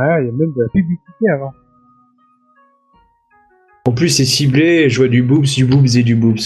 [0.00, 1.52] Ouais, il y a même de la publicité avant.
[3.86, 6.38] En plus, c'est ciblé, je vois du boobs, du boobs et du boobs.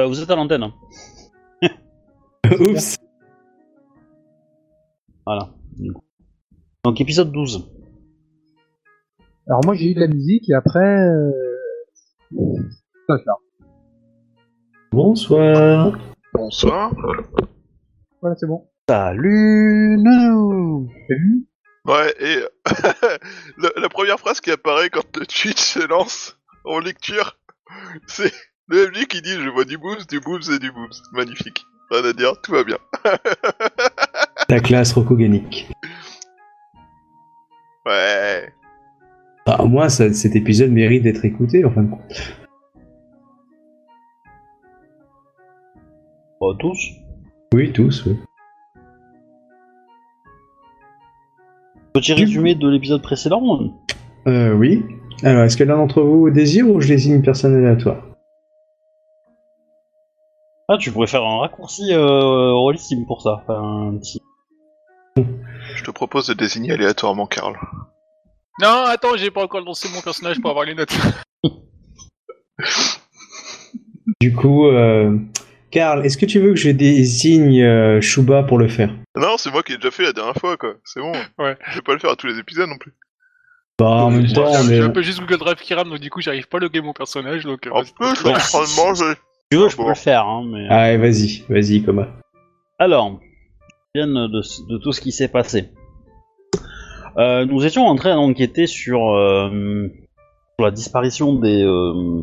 [0.00, 0.64] Euh, vous êtes à l'antenne.
[0.64, 0.72] hein.
[2.60, 2.96] Oups
[5.24, 5.50] Voilà.
[5.78, 6.02] du coup.
[6.84, 7.70] Donc épisode 12.
[9.46, 10.80] Alors moi j'ai eu de la musique et après...
[11.08, 11.30] Euh...
[13.06, 13.32] Ça, ça.
[14.90, 15.96] Bonsoir
[16.34, 16.92] Bonsoir.
[18.20, 18.68] Voilà, c'est bon.
[18.88, 21.46] Salut T'as vu?
[21.84, 22.36] Ouais, et
[23.58, 27.38] la, la première phrase qui apparaît quand le Twitch se lance en lecture,
[28.06, 28.32] c'est
[28.68, 30.92] le MJ qui dit je vois du boobs, du boobs et du boobs.
[31.12, 31.64] Magnifique.
[31.90, 32.78] Rien à dire, tout va bien.
[34.48, 35.68] La classe Rokoganic.
[37.84, 38.52] Ouais.
[39.46, 42.36] Ah, moi, ça- cet épisode mérite d'être écouté, en fin de compte.
[46.40, 46.78] Pas tous?
[47.52, 48.16] Oui, tous, oui.
[51.94, 53.42] Petit résumé de l'épisode précédent.
[54.26, 54.82] Euh, oui.
[55.22, 58.02] Alors, est-ce que l'un d'entre vous désire ou je désigne une personne aléatoire
[60.68, 63.42] Ah, tu pourrais faire un raccourci euh, Rollissime pour ça.
[63.42, 64.20] Enfin, un petit-
[65.76, 67.54] Je te propose de désigner aléatoirement Karl.
[68.60, 70.96] Non, attends, j'ai pas encore lancé mon personnage pour avoir les notes.
[74.20, 75.18] Du coup, euh...
[75.70, 79.50] Karl, est-ce que tu veux que je désigne euh, Shuba pour le faire Non, c'est
[79.50, 80.74] moi qui ai déjà fait la dernière fois, quoi.
[80.84, 81.12] C'est bon.
[81.38, 81.56] Ouais.
[81.70, 82.94] Je vais pas le faire à tous les épisodes non plus.
[83.78, 84.80] Bah, en même J'ai- temps, j'ai mais...
[84.80, 86.92] un peu juste Google Drive qui rame, donc du coup j'arrive pas à loguer mon
[86.92, 87.44] personnage.
[87.44, 87.92] Donc, euh, En vas-y.
[87.92, 89.14] plus, je suis en train de manger.
[89.14, 89.18] Si
[89.50, 89.84] tu veux, je Bon.
[89.84, 90.26] peux le faire.
[90.26, 90.68] Hein, mais...
[90.68, 92.08] Allez, vas-y, vas-y, Coma.
[92.78, 93.18] Alors,
[93.94, 95.70] bien de, de tout ce qui s'est passé.
[97.18, 99.88] Euh, nous étions en train d'enquêter sur, euh,
[100.58, 102.22] sur la disparition des euh,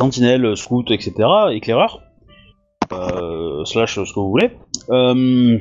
[0.00, 1.14] sentinelles, scouts, etc.,
[1.50, 2.00] éclaireurs,
[2.92, 4.50] euh, slash ce que vous voulez.
[4.90, 5.58] Euh,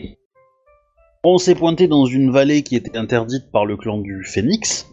[1.23, 4.87] on s'est pointé dans une vallée qui était interdite par le clan du Phénix.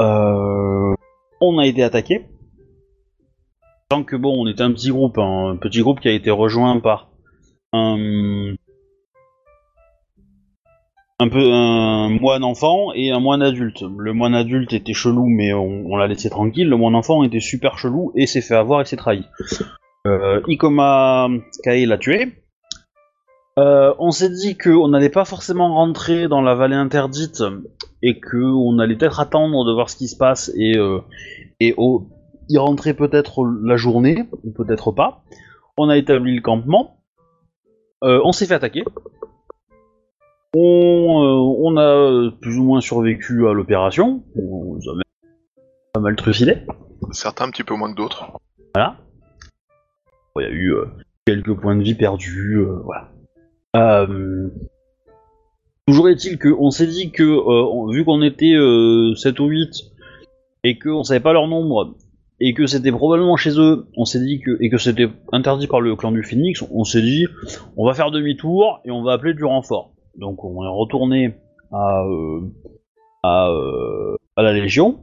[0.00, 0.94] Euh,
[1.40, 2.26] on a été attaqué.
[3.88, 6.30] Tant que bon, on était un petit groupe, hein, un petit groupe qui a été
[6.30, 7.10] rejoint par
[7.72, 8.54] un,
[11.20, 13.82] moine enfant et un moine adulte.
[13.82, 16.68] Le moine adulte était chelou, mais on, on l'a laissé tranquille.
[16.68, 19.24] Le moine enfant était super chelou et s'est fait avoir et s'est trahi.
[20.06, 21.28] Euh, Ikoma
[21.62, 22.43] Kae l'a tué.
[23.58, 27.42] Euh, on s'est dit qu'on n'allait pas forcément rentrer dans la vallée interdite
[28.02, 30.98] et qu'on allait peut-être attendre de voir ce qui se passe et, euh,
[31.60, 32.08] et au-
[32.48, 35.22] y rentrer peut-être la journée, ou peut-être pas.
[35.78, 36.98] On a établi le campement.
[38.02, 38.84] Euh, on s'est fait attaquer.
[40.56, 44.22] On, on a plus ou moins survécu à l'opération.
[44.36, 45.02] On nous a même
[45.94, 46.58] pas mal trucidé.
[47.12, 48.32] Certains un petit peu moins que d'autres.
[48.74, 48.96] Voilà.
[50.34, 50.74] Bon, Il y a eu
[51.26, 52.56] quelques points de vie perdus.
[52.58, 53.08] euh, voilà.
[53.74, 54.48] Euh,
[55.86, 59.70] toujours est-il qu'on s'est dit que, euh, vu qu'on était euh, 7 ou 8
[60.64, 61.94] et qu'on savait pas leur nombre
[62.40, 65.80] et que c'était probablement chez eux, on s'est dit que et que c'était interdit par
[65.80, 67.26] le clan du Phoenix, on s'est dit
[67.76, 69.92] on va faire demi-tour et on va appeler du renfort.
[70.16, 71.34] Donc on est retourné
[71.72, 72.40] à euh,
[73.24, 75.00] euh, la Légion,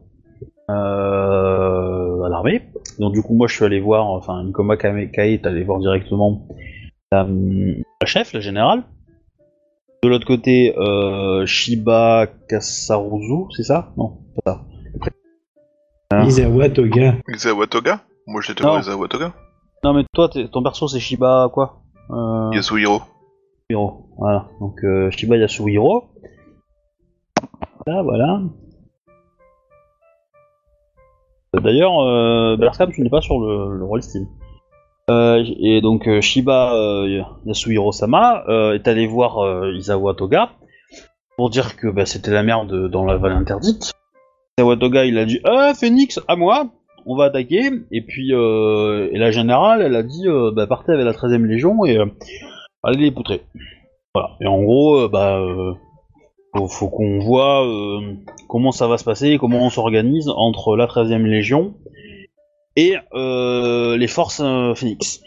[0.69, 2.63] euh, à l'armée.
[2.99, 6.47] Donc du coup moi je suis allé voir, enfin Nikoma Kae est allé voir directement
[7.11, 8.83] la, la chef, la générale.
[10.03, 13.91] De l'autre côté, euh, Shiba Kasaruzu, c'est ça?
[13.97, 14.61] Non, pas ça.
[16.13, 16.23] Ah.
[16.25, 17.15] Isawa Toga.
[17.29, 18.71] Izawa Toga Moi j'étais Non.
[18.71, 19.33] voir Izawa Toga.
[19.83, 21.81] Non mais toi, ton perso c'est Shiba quoi?
[22.09, 22.49] Euh...
[22.53, 23.01] Yasuhiro.
[23.69, 24.09] Yasuhiro.
[24.17, 26.09] Voilà, donc euh, Shiba Yasuhiro.
[27.87, 28.41] Là, voilà.
[31.55, 34.27] Euh, D'ailleurs, euh, Berscam, tu n'es pas sur le, le rôle Steam.
[35.09, 40.51] Euh, et donc euh, Shiba euh, Yasuhiro-sama est allé voir Izawa Toga
[41.37, 43.93] pour dire que bah, c'était la merde dans la vallée interdite.
[44.57, 46.69] Izawa Toga il a dit Ah Phoenix, à moi
[47.05, 47.71] on va attaquer.
[47.91, 51.97] Et puis la générale elle a dit bah, partez avec la 13ème Légion et
[52.83, 53.41] allez les poutrer.
[54.13, 54.31] Voilà.
[54.41, 55.41] Et en gros, bah,
[56.69, 57.65] faut, qu'on voit
[58.47, 61.73] comment ça va se passer, comment on s'organise entre la 13ème Légion
[62.75, 65.19] et euh, les forces euh, Phoenix.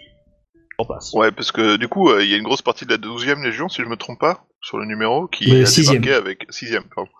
[0.79, 1.13] En place.
[1.15, 3.43] Ouais, parce que du coup, euh, il y a une grosse partie de la 12ème
[3.45, 6.03] Légion, si je me trompe pas, sur le numéro, qui Le a sixième.
[6.03, 6.51] débarqué avec.
[6.51, 7.11] 6ème, pardon.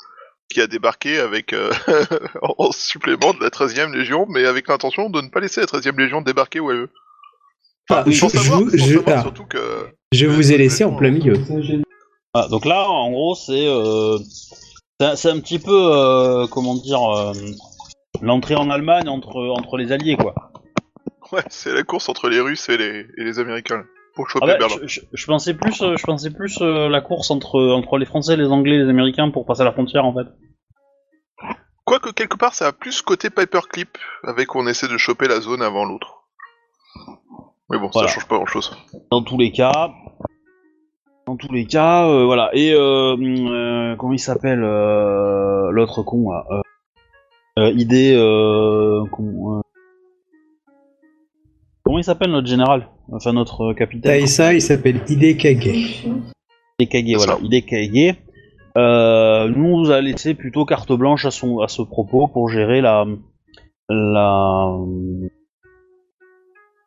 [0.51, 1.53] Qui a débarqué avec.
[1.53, 1.71] euh,
[2.43, 5.99] en supplément de la 13ème Légion, mais avec l'intention de ne pas laisser la 13ème
[5.99, 6.91] Légion débarquer où elle veut.
[7.91, 9.59] Ah, je, savoir, vous- je- savoir ah, surtout que.
[10.13, 11.35] je vous ai laissé en plein milieu.
[12.33, 14.19] Ah, donc là, en gros, c'est euh,
[15.01, 17.33] c'est c'est un petit peu euh, comment dire euh,
[18.25, 20.35] l'entrée en Allemagne entre entre les alliés quoi.
[21.33, 23.85] Ouais, c'est la course entre les Russes et les, et les Américains.
[24.15, 24.77] pour choper Ah bah, Berlin.
[24.83, 28.07] je, je- je pensais plus, euh, je pensais plus euh, la course entre, entre les
[28.07, 30.27] Français, les Anglais, les Américains pour passer la frontière en fait.
[31.85, 35.41] Quoique quelque part, ça a plus côté paperclip, avec où on essaie de choper la
[35.41, 36.25] zone avant l'autre.
[37.71, 38.09] Mais bon, Voilà.
[38.09, 38.77] ça change pas grand-chose.
[39.11, 39.91] Dans tous les cas,
[41.27, 42.51] dans tous les cas, euh, voilà.
[42.53, 46.45] Et euh, euh, comment il s'appelle l'autre con là
[47.57, 49.63] idée, euh, euh,
[51.85, 54.13] comment il s'appelle notre général, enfin notre euh, capitaine?
[54.13, 56.07] Taïsa, il s'appelle Hide Kage.
[56.81, 57.39] Hidekage, C'est voilà, ça.
[57.43, 58.17] Hidekage.
[58.77, 62.49] Euh, nous, on nous a laissé plutôt carte blanche à, son, à ce propos pour
[62.49, 63.05] gérer la.
[63.89, 64.77] la...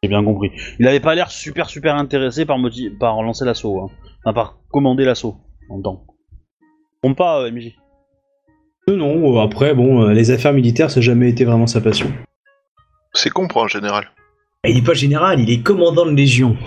[0.04, 0.52] J'ai bien compris.
[0.80, 2.58] Il avait pas l'air super super intéressé par,
[3.00, 3.90] par lancer l'assaut, hein.
[4.26, 5.38] enfin par commander l'assaut
[5.70, 6.06] en temps.
[7.02, 7.74] Trompe pas, euh, MJ.
[8.88, 11.82] Non, non, euh, après, bon, euh, les affaires militaires, ça n'a jamais été vraiment sa
[11.82, 12.12] passion.
[13.14, 14.12] C'est con pour un général.
[14.64, 16.58] Il est pas général, il est commandant de légion.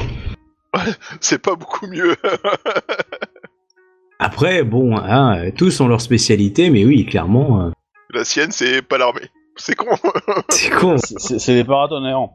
[1.20, 2.14] C'est pas beaucoup mieux.
[4.18, 7.70] Après, bon, hein, euh, tous ont leur spécialité, mais oui, clairement, euh,
[8.14, 9.28] La sienne, c'est pas l'armée.
[9.56, 9.96] C'est con.
[10.50, 10.96] c'est con.
[10.98, 12.28] C'est- des paratonnerres.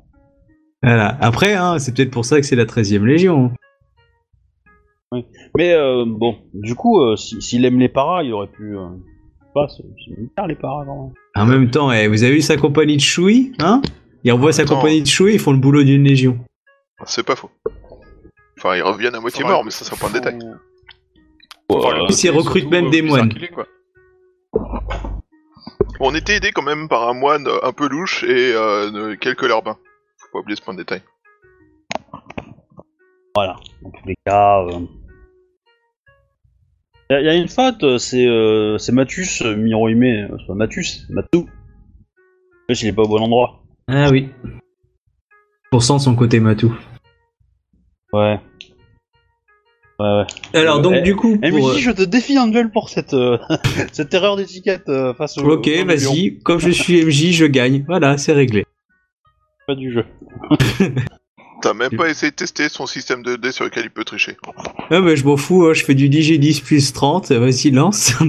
[0.83, 1.17] Voilà.
[1.21, 3.51] Après, hein, c'est peut-être pour ça que c'est la 13 e Légion.
[5.57, 8.77] Mais euh, bon, du coup, euh, si- s'il aime les paras, il aurait pu.
[8.77, 8.88] Euh...
[9.55, 10.57] Pas, c'est les.
[11.35, 13.81] En même temps, eh, vous avez vu sa compagnie de chouilles hein?
[14.25, 16.37] Il envoie sa compagnie de chouilles, ils font le boulot d'une légion.
[17.05, 17.49] c'est pas faux.
[18.57, 20.37] Enfin, ils reviennent à moitié morts, mais ça, c'est pas un détail.
[21.71, 22.07] Faut voir le Ouais.
[22.07, 23.31] côté Ils recrutent même euh, des moines.
[23.31, 23.65] circulé, quoi.
[26.01, 29.43] On était aidé quand même par un moine un peu louche et euh, de- quelques
[29.47, 29.77] larbins.
[30.17, 31.01] Faut pas oublier ce point de détail.
[33.35, 34.65] Voilà, dans tous les cas.
[37.11, 40.55] Il y, a une faute, euh, c'est euh, c'est Mathus euh, Mirohime, euh, c'est pas
[40.55, 41.47] Mathus, Matou.
[42.67, 43.61] Je sais il est pas au bon endroit.
[43.87, 44.29] Ah oui.
[45.69, 46.75] Pour cent son côté matou.
[48.11, 48.39] Ouais.
[49.99, 50.05] Ouais,
[50.53, 50.59] ouais.
[50.59, 51.69] Alors, donc, Eh, du coup, Eh, pour...
[51.69, 53.37] mais si, je te défie en duel pour cette, euh,
[53.91, 55.47] cette erreur d'étiquette euh, face au.
[55.47, 56.39] Ok, vas-y.
[56.39, 57.85] Comme je suis MJ, je gagne.
[57.87, 58.65] Voilà, c'est réglé.
[59.67, 60.05] Pas du jeu.
[61.65, 64.38] T'as même pas essayé de tester son système de dés sur lequel il peut tricher.
[64.91, 67.31] Ah bah, je m'en fous, hein, je fais du 10G10 plus 30.
[67.31, 68.13] Vas-y, lance.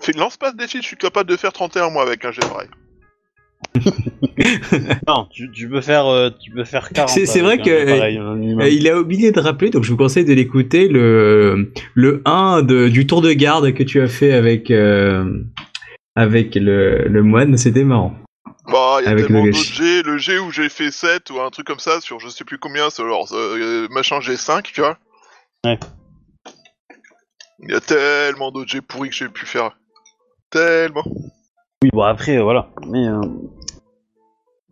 [0.00, 2.42] Fais, lance pas ce défi, je suis capable de faire 31 moi avec un jet
[2.42, 2.68] pareil.
[5.08, 7.08] non, tu, tu peux faire, euh, tu peux faire 40.
[7.08, 8.60] C'est- c'est avec vrai un- que, pareil, un minimum.
[8.62, 12.62] Euh, il a oublié de rappeler, donc je vous conseille de l'écouter, le, le 1
[12.62, 15.42] de, du tour de garde que tu as fait avec, euh,
[16.14, 18.14] avec le, le moine, c'était marrant.
[18.66, 20.02] Bah, il y a Avec tellement le d'autres jets.
[20.02, 22.58] Le jet où j'ai fait 7 ou un truc comme ça sur je sais plus
[22.58, 24.98] combien, sur leur euh, machin G5, tu vois.
[25.64, 25.78] Ouais.
[27.60, 29.76] Il y a tellement d'autres jets pourris que j'ai pu faire.
[30.50, 31.04] Tellement.
[31.82, 32.70] Oui, bon après, euh, voilà.
[32.86, 33.20] Mais euh,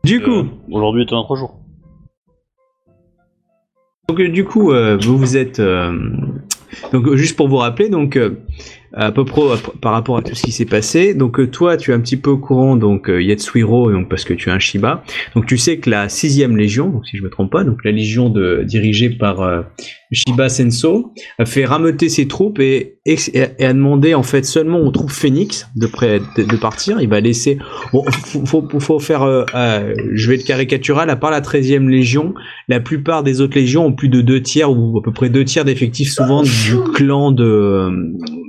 [0.05, 1.59] Du coup, euh, aujourd'hui est un autre jour.
[4.09, 5.99] donc, euh, du coup, euh, vous vous êtes, euh,
[6.93, 8.43] donc juste pour vous rappeler, donc euh,
[8.95, 9.43] à peu près
[9.81, 12.17] par rapport à tout ce qui s'est passé, donc euh, toi, tu es un petit
[12.17, 15.03] peu au courant, donc euh, Yatsuhiro, donc parce que tu es un Shiba,
[15.35, 17.93] donc tu sais que la sixième légion, donc si je me trompe pas, donc la
[17.93, 19.63] légion de, dirigée par euh,
[20.13, 24.81] Shiba Senso, a fait rameuter ses troupes et, et, et a demandé en fait seulement
[24.81, 27.01] aux troupes Phoenix de, près, de, partir.
[27.01, 27.59] Il va laisser.
[27.93, 29.23] Bon, faut, faut, faut faire.
[29.23, 31.09] euh, euh, je vais être caricatural.
[31.11, 32.35] À part la 13e légion,
[32.69, 35.45] la plupart des autres légions ont plus de deux tiers ou à peu près deux
[35.45, 37.91] tiers d'effectifs, souvent du clan de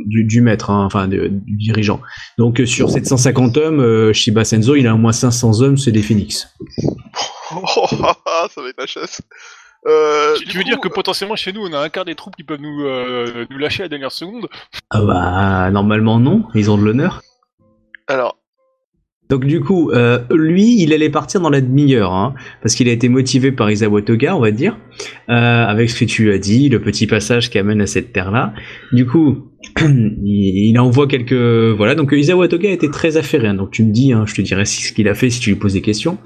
[0.06, 2.02] du, du maître, hein, enfin de- du dirigeant.
[2.38, 5.92] Donc euh, sur 750 hommes, euh, Shiba Senso, il a au moins 500 hommes, c'est
[5.92, 6.48] des Phoenix.
[7.56, 9.22] Oh, ça va être la chasse.
[9.86, 12.36] Euh, Tu, veux coup, dire que potentiellement chez nous on a un quart des troupes
[12.36, 14.48] qui peuvent nous, euh, nous lâcher à la dernière seconde?
[14.90, 17.22] Ah bah normalement non, ils ont de l'honneur.
[18.08, 18.38] Alors,
[19.30, 22.92] Donc du coup, euh, lui, il allait partir dans la demi-heure, hein, parce qu'il a
[22.92, 24.78] été motivé par Isawa Toga, on va dire,
[25.30, 25.34] euh,
[25.66, 28.54] avec ce que tu as dit, le petit passage qui amène à cette terre-là.
[28.92, 29.50] Du coup,
[30.24, 31.34] il, envoie quelques...
[31.34, 34.42] Voilà, donc Isawa Toga était très affairé, hein, donc tu me dis, hein, je te
[34.42, 36.18] dirai ce qu'il a fait si tu lui poses des questions.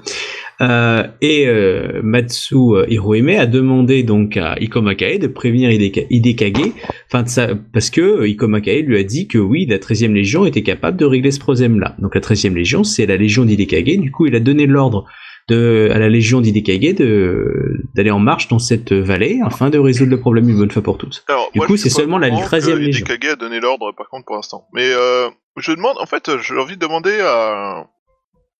[0.60, 2.56] Euh, et euh, Matsu
[2.88, 6.72] Hirohime a demandé donc à Iko Makae de prévenir Hideka- Hidekage
[7.06, 10.12] Enfin, de ça, parce que euh, Iko Makae lui a dit que oui, la 13e
[10.12, 11.94] Légion était capable de régler ce problème-là.
[12.00, 13.98] Donc la 13e Légion, c'est la Légion d'Hidekage.
[13.98, 15.06] Du coup, il a donné l'ordre
[15.48, 20.10] de, à la Légion d'Hidekage de, d'aller en marche dans cette vallée afin de résoudre
[20.10, 21.24] le problème une bonne fois pour toutes.
[21.28, 23.06] alors Du moi, coup, c'est seulement la courant 13e que légion.
[23.06, 24.68] Hidekage a donné l'ordre, par contre, pour l'instant.
[24.74, 27.86] Mais euh, je demande, en fait, j'ai envie de demander à,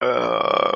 [0.01, 0.75] à,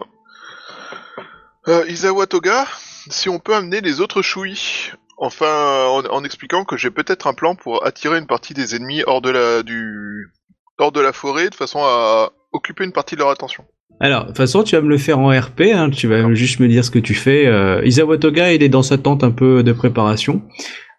[1.66, 2.66] à Isawa Toga
[3.08, 4.90] si on peut amener les autres Shui.
[5.18, 9.02] Enfin, en, en expliquant que j'ai peut-être un plan pour attirer une partie des ennemis
[9.06, 10.32] hors de la du
[10.78, 13.64] hors de la forêt, de façon à occuper une partie de leur attention.
[14.00, 16.58] Alors, de toute façon, tu vas me le faire en RP, hein, tu vas juste
[16.58, 17.46] me dire ce que tu fais.
[17.46, 20.42] Euh, Isawa Toga, il est dans sa tente un peu de préparation.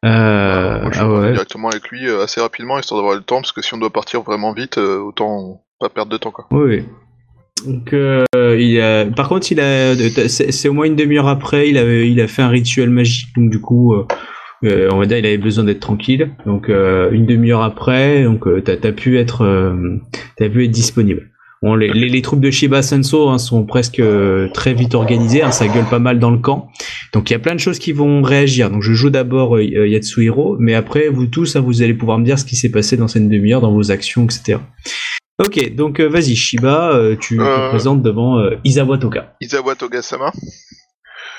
[0.06, 1.32] Euh, Moi, je ah ouais.
[1.34, 3.92] directement avec lui euh, assez rapidement, histoire d'avoir le temps, parce que si on doit
[3.92, 6.48] partir vraiment vite, euh, autant pas perdre de temps, quoi.
[6.52, 6.86] Oui, oui.
[7.66, 9.06] Donc, euh, il a...
[9.06, 9.96] par contre, il a,
[10.28, 13.50] c'est au moins une demi-heure après, il a, il a fait un rituel magique, donc
[13.50, 13.94] du coup,
[14.64, 16.32] euh, on va dire, il avait besoin d'être tranquille.
[16.46, 19.76] Donc, euh, une demi-heure après, donc, euh, t'as, pu être,
[20.38, 21.32] t'as pu être disponible.
[21.64, 25.42] Bon, les, les, les troupes de Shiba Senso hein, sont presque euh, très vite organisées,
[25.44, 26.70] hein, ça gueule pas mal dans le camp.
[27.14, 28.70] Donc, il y a plein de choses qui vont réagir.
[28.70, 32.26] Donc, je joue d'abord euh, Yatsuhiro, mais après, vous tous, hein, vous allez pouvoir me
[32.26, 34.60] dire ce qui s'est passé dans cette demi-heure, dans vos actions, etc.
[35.40, 37.70] Ok, donc euh, vas-y, Shiba, euh, tu te Euh.
[37.70, 39.34] présentes devant euh, Isawa Toga.
[39.42, 40.32] Isawa Toga-sama.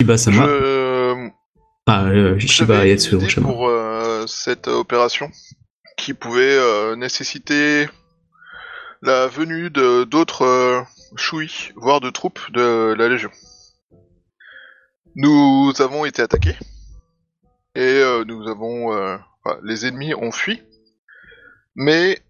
[0.00, 1.28] Shiba Sama, Je...
[1.86, 5.28] ah, euh, Shiba Yatsuhiro pour euh, cette opération
[5.98, 7.86] qui pouvait euh, nécessiter
[9.04, 10.82] la venue de d'autres euh,
[11.16, 13.30] Shui, voire de troupes de la Légion.
[15.14, 16.56] Nous avons été attaqués
[17.74, 19.16] et euh, nous avons euh,
[19.62, 20.62] les ennemis ont fui,
[21.76, 22.22] mais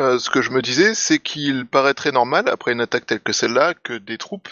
[0.00, 3.32] euh, ce que je me disais, c'est qu'il paraîtrait normal après une attaque telle que
[3.32, 4.48] celle-là que des troupes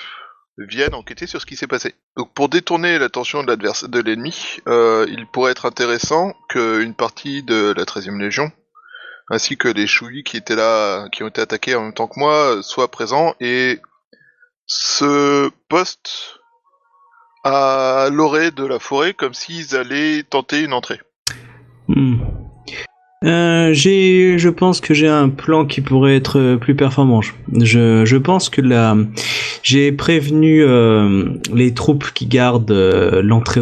[0.59, 1.95] viennent enquêter sur ce qui s'est passé.
[2.17, 7.85] Donc pour détourner l'attention de l'ennemi, euh, il pourrait être intéressant qu'une partie de la
[7.85, 8.51] 13e Légion,
[9.31, 12.19] ainsi que les Shui qui étaient là, qui ont été attaqués en même temps que
[12.19, 13.79] moi, euh, soient présents et
[14.67, 16.41] se postent
[17.45, 21.01] à l'orée de la forêt comme s'ils allaient tenter une entrée.
[21.89, 22.19] Hmm.
[23.25, 27.21] Euh, j'ai, je pense que j'ai un plan qui pourrait être plus performant.
[27.21, 28.97] Je, je pense que là,
[29.63, 33.61] j'ai prévenu euh, les troupes qui gardent euh, l'entrée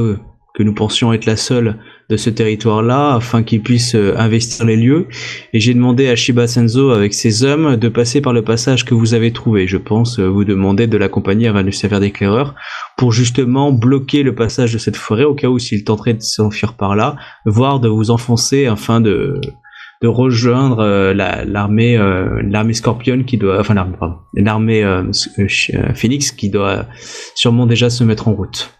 [0.54, 1.76] que nous pensions être la seule
[2.10, 5.08] de ce territoire-là, afin qu'ils puissent euh, investir les lieux.
[5.52, 8.94] Et j'ai demandé à Shiba Senzo avec ses hommes de passer par le passage que
[8.94, 9.66] vous avez trouvé.
[9.66, 12.54] Je pense euh, vous demander de l'accompagner avant le sévère d'éclaireur
[12.96, 16.74] pour justement bloquer le passage de cette forêt au cas où s'il tenterait de s'enfuir
[16.74, 19.40] par là voire de vous enfoncer afin de
[20.00, 21.98] de rejoindre euh, la- l'armée
[22.42, 23.96] l'armée Scorpion qui doit enfin l'armée
[24.34, 25.04] l'armée euh,
[25.94, 26.86] Phoenix qui doit
[27.34, 28.77] sûrement déjà se mettre en route.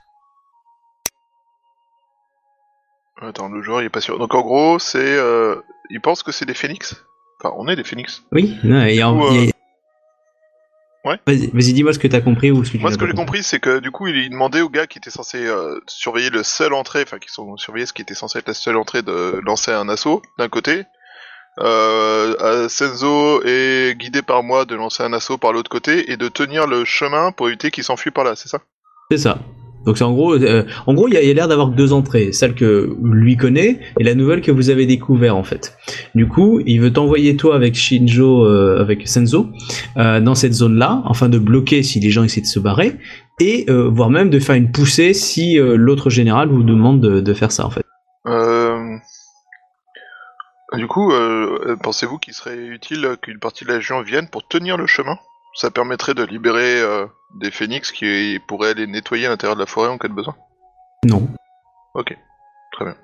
[3.20, 4.18] Attends, le joueur il est pas sûr.
[4.18, 5.56] Donc en gros, c'est, euh,
[5.90, 7.04] il pense que c'est des phénix.
[7.40, 8.22] Enfin, on est des phénix.
[8.32, 9.52] Oui, non, et en- coup, euh, il y a-
[11.04, 11.18] Ouais.
[11.26, 13.42] Vas-y, dis-moi ce que t'as compris ou ce que tu Moi, ce que j'ai compris,
[13.42, 16.74] c'est que du coup, il demandait aux gars qui étaient censés euh, surveiller le seul
[16.74, 19.70] entrée, enfin, qui sont surveiller ce qui était censé être la seule entrée de lancer
[19.72, 20.84] un assaut d'un côté.
[21.60, 26.28] Euh, Senzo est guidé par moi de lancer un assaut par l'autre côté et de
[26.28, 28.58] tenir le chemin pour éviter qu'il s'enfuit par là, c'est ça?
[29.10, 29.38] C'est ça.
[29.86, 32.54] Donc c'est en gros, euh, en gros, il y a, l'air d'avoir deux entrées, celle
[32.54, 35.76] que lui connaît et la nouvelle que vous avez découvert en fait.
[36.14, 39.48] Du coup, il veut t'envoyer toi avec Shinjo, euh, avec Senzo,
[39.96, 42.96] euh, dans cette zone-là, afin de bloquer si les gens essaient de se barrer
[43.40, 47.52] et voire même de faire une poussée si l'autre général vous demande de, de faire
[47.52, 47.84] ça en fait.
[50.74, 51.12] Du coup,
[51.80, 55.16] pensez-vous qu'il serait utile qu'une partie de la Légion vienne pour tenir le chemin?
[55.54, 56.82] Ça permettrait de libérer
[57.34, 60.34] des phénix qui pourraient aller nettoyer l'intérieur de la forêt en cas de besoin.
[61.04, 61.28] Non.
[61.94, 62.16] Ok,
[62.72, 62.96] très bien.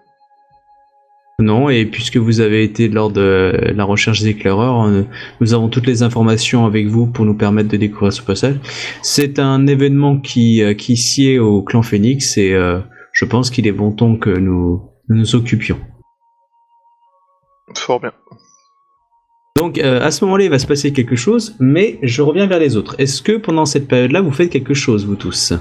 [1.40, 5.02] Non, et puisque vous avez été lors de la recherche des éclaireurs, euh,
[5.40, 8.57] nous avons toutes les informations avec vous pour nous permettre de découvrir ce passage.
[9.02, 12.81] C'est un événement qui, euh, qui sied au clan Phoenix et euh,
[13.12, 15.78] je pense qu'il est bon temps que nous nous, nous occupions.
[17.76, 18.12] Fort bien.
[19.57, 22.59] Donc euh, à ce moment-là, il va se passer quelque chose, mais je reviens vers
[22.59, 22.97] les autres.
[22.99, 25.55] Est-ce que pendant cette période-là, vous faites quelque chose, vous tous?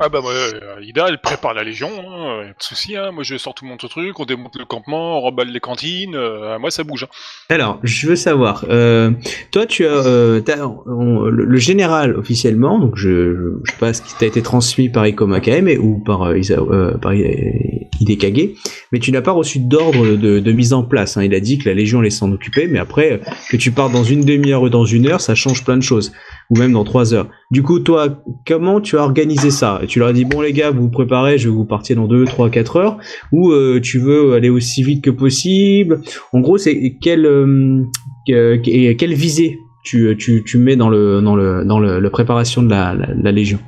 [0.00, 2.96] Ah bah moi, euh, Ida, elle prépare la Légion, hein, y a pas de souci,
[2.96, 3.10] hein.
[3.12, 6.58] moi je sors tout mon truc, on démonte le campement, on remballe les cantines, euh,
[6.58, 7.04] moi ça bouge.
[7.04, 7.08] Hein.
[7.48, 9.10] Alors, je veux savoir, euh,
[9.50, 13.78] toi, tu as, euh, t'as- on- le, le général officiellement, donc je, je, je sais
[13.78, 16.96] pas ce qui t'a été transmis par Iko Makaem et- ou par, euh, Isa- euh,
[16.98, 18.50] par I- Hidekage,
[18.92, 21.16] mais tu n'as pas reçu d'ordre de, de mise en place.
[21.16, 21.24] hein.
[21.24, 24.04] Il a dit que la Légion allait s'en occuper, mais après, que tu pars dans
[24.04, 26.12] une demi-heure ou dans une heure, ça change plein de choses,
[26.50, 27.28] ou même dans trois heures.
[27.50, 28.08] Du coup, toi,
[28.46, 29.80] comment tu as organisé ça?
[29.86, 32.06] Tu leur as dit, bon les gars, vous vous préparez, je vais vous partir dans
[32.06, 32.98] deux, trois, quatre heures,
[33.32, 36.00] ou euh, tu veux aller aussi vite que possible?
[36.32, 37.84] En gros, c'est quelle, euh,
[38.26, 42.10] que- que- quelle visée tu, tu, tu mets dans le dans le dans le, la
[42.10, 43.58] préparation de la, la, la légion?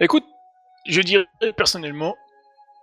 [0.00, 0.24] Écoute,
[0.86, 2.14] je dirais personnellement,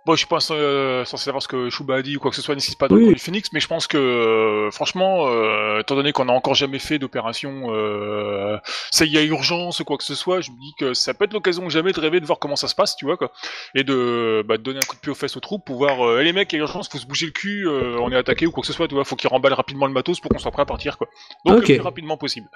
[0.06, 2.36] bon je suis pas euh, censé savoir ce que Shuba a dit ou quoi que
[2.36, 3.00] ce soit, n'existe pas dans Oui.
[3.02, 6.32] le camp du Phoenix, mais je pense que euh, franchement, euh, étant donné qu'on n'a
[6.32, 8.56] encore jamais fait d'opération, euh,
[8.92, 11.24] ça y a urgence ou quoi que ce soit, je me dis que ça peut
[11.24, 13.32] être l'occasion jamais de rêver de voir comment ça se passe, tu vois quoi,
[13.74, 16.06] et de, bah, de donner un coup de pied aux fesses aux troupes pour voir,
[16.06, 18.12] euh, Eh, les mecs, il y a urgence, faut se bouger le cul, euh, on
[18.12, 20.20] est attaqué ou quoi que ce soit, tu vois, faut qu'ils remballent rapidement le matos
[20.20, 21.08] pour qu'on soit prêt à partir quoi.
[21.44, 22.46] Donc le plus rapidement possible.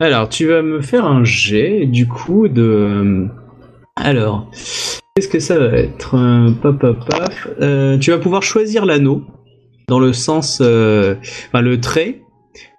[0.00, 3.28] Alors, tu vas me faire un jet, du coup, de...
[3.96, 4.50] Alors,
[5.14, 7.48] qu'est-ce que ça va être Euh, paf, paf, paf.
[7.60, 9.24] Euh, Tu vas pouvoir choisir l'anneau,
[9.88, 10.60] dans le sens...
[10.62, 11.14] euh,
[11.48, 12.22] Enfin, le trait.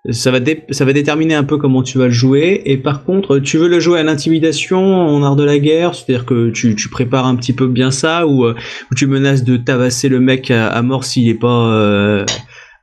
[0.10, 2.64] Ça va, déterminer un peu comment tu vas le jouer.
[2.66, 6.26] Et par contre, tu veux le jouer à l'intimidation, en art de la guerre, c'est-à-dire
[6.26, 8.56] que tu, prépares un petit peu bien ça, ou, euh,
[8.96, 12.26] tu menaces de tabasser le mec à, mort s'il est pas euh,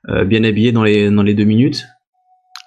[0.08, 1.84] euh, bien habillé dans les deux minutes?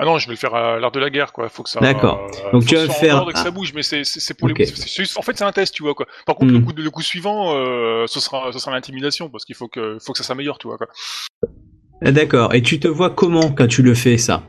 [0.03, 1.48] Ah non, je vais le faire à l'art de la guerre, quoi.
[1.48, 1.79] Faut que ça.
[1.79, 2.25] D'accord.
[2.48, 4.55] euh, Donc tu vas en faire- que ça bouge, mais c'est pour les.
[5.15, 6.08] En fait, c'est un test, tu vois quoi.
[6.25, 6.63] Par contre, le Hmm.
[6.65, 10.13] coup, le coup suivant, euh, ce sera, ce sera l'intimidation, parce qu'il faut que, faut
[10.13, 10.88] que ça s'améliore, tu vois quoi.
[12.03, 12.55] Ah, D'accord.
[12.55, 14.41] Et tu te vois comment quand tu le fais ça?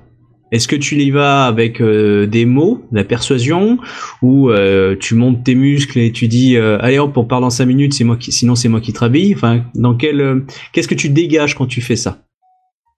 [0.52, 3.76] Est-ce que tu y vas avec euh, des mots, la persuasion,
[4.23, 7.50] ou euh, tu montes tes muscles et tu dis euh, allez hop on parle dans
[7.50, 9.35] 5 minutes, c'est moi qui, sinon c'est moi qui te rhabille?
[9.35, 12.23] Enfin, dans quel, qu'est-ce que tu dégages quand tu fais ça?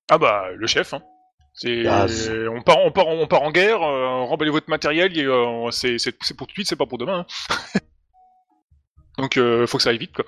[0.08, 0.94] Ah bah, le chef.
[0.94, 1.02] Hein.
[1.62, 3.82] On part, on part, on part en guerre.
[3.82, 5.16] Euh, remballez votre matériel.
[5.18, 7.24] Et, euh, c'est, c'est, c'est pour tout de suite, c'est pas pour demain.
[7.74, 7.78] hein.
[9.18, 10.24] Donc, euh, faut que ça aille vite, quoi.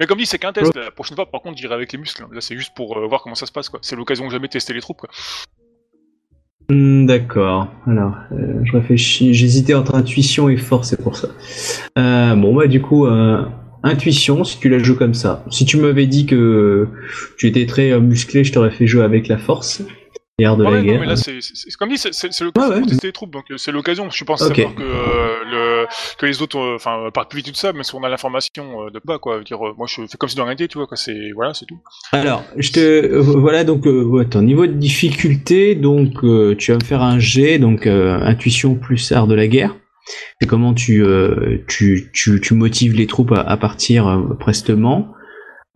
[0.00, 0.74] Mais comme dit, c'est qu'un test.
[0.74, 2.22] La prochaine fois, par contre, j'irai avec les muscles.
[2.24, 2.28] hein.
[2.32, 3.78] Là, c'est juste pour euh, voir comment ça se passe, quoi.
[3.82, 5.10] C'est l'occasion de jamais tester les troupes, quoi.
[6.68, 7.68] Hmm, D'accord.
[7.86, 9.32] Alors, euh, je réfléchis.
[9.32, 11.28] J'hésitais entre intuition et force, c'est pour ça.
[12.34, 13.06] Bon, bah du coup,
[13.84, 15.44] intuition, si tu la joues comme ça.
[15.50, 16.88] Si tu m'avais dit que
[17.38, 19.82] tu étais très musclé, je t'aurais fait jouer avec la force.
[20.44, 21.00] Art de Ouais, la non, guerre.
[21.00, 22.80] mais là, c'est, c'est, c'est- comme dit, c'est, c'est, c'est l'occasion Ouais, ouais.
[22.82, 23.30] pour tester les troupes.
[23.32, 24.10] Donc, euh, c'est l'occasion.
[24.10, 24.54] Je pense Ok.
[24.56, 25.86] savoir que, euh, le,
[26.18, 28.82] que les autres, euh, enfin, partent plus vite tout ça, mais si on a l'information
[28.86, 29.40] euh, de pas, quoi.
[29.42, 30.98] Dire, euh, moi, je fais comme si de rien n'était, tu vois, quoi.
[30.98, 31.78] C'est, voilà, c'est tout.
[32.12, 36.76] Alors, je te euh, voilà donc euh, ton niveau de difficulté donc euh, tu vas
[36.78, 39.74] me faire un G donc euh, intuition plus art de la guerre.
[40.40, 45.14] C'est comment tu, euh, tu, tu tu motives les troupes à, à partir euh, prestement.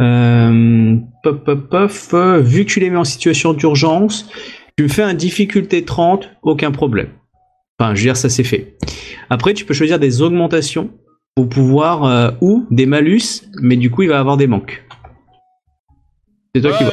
[0.01, 4.31] Euh, pop pop pop euh, vu que tu les mets en situation d'urgence,
[4.77, 7.11] tu me fais un difficulté 30, aucun problème.
[7.79, 8.77] Enfin, je veux dire ça c'est fait.
[9.29, 10.91] Après tu peux choisir des augmentations
[11.35, 14.85] pour pouvoir euh, ou des malus mais du coup il va avoir des manques.
[16.55, 16.85] C'est toi qui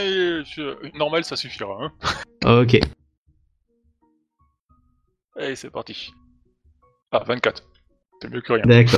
[0.95, 1.77] normal, ça suffira.
[2.45, 2.61] Hein.
[2.61, 2.79] Ok.
[5.35, 6.11] Allez, c'est parti.
[7.11, 7.63] Ah, 24.
[8.21, 8.63] C'est mieux que rien.
[8.65, 8.96] D'accord.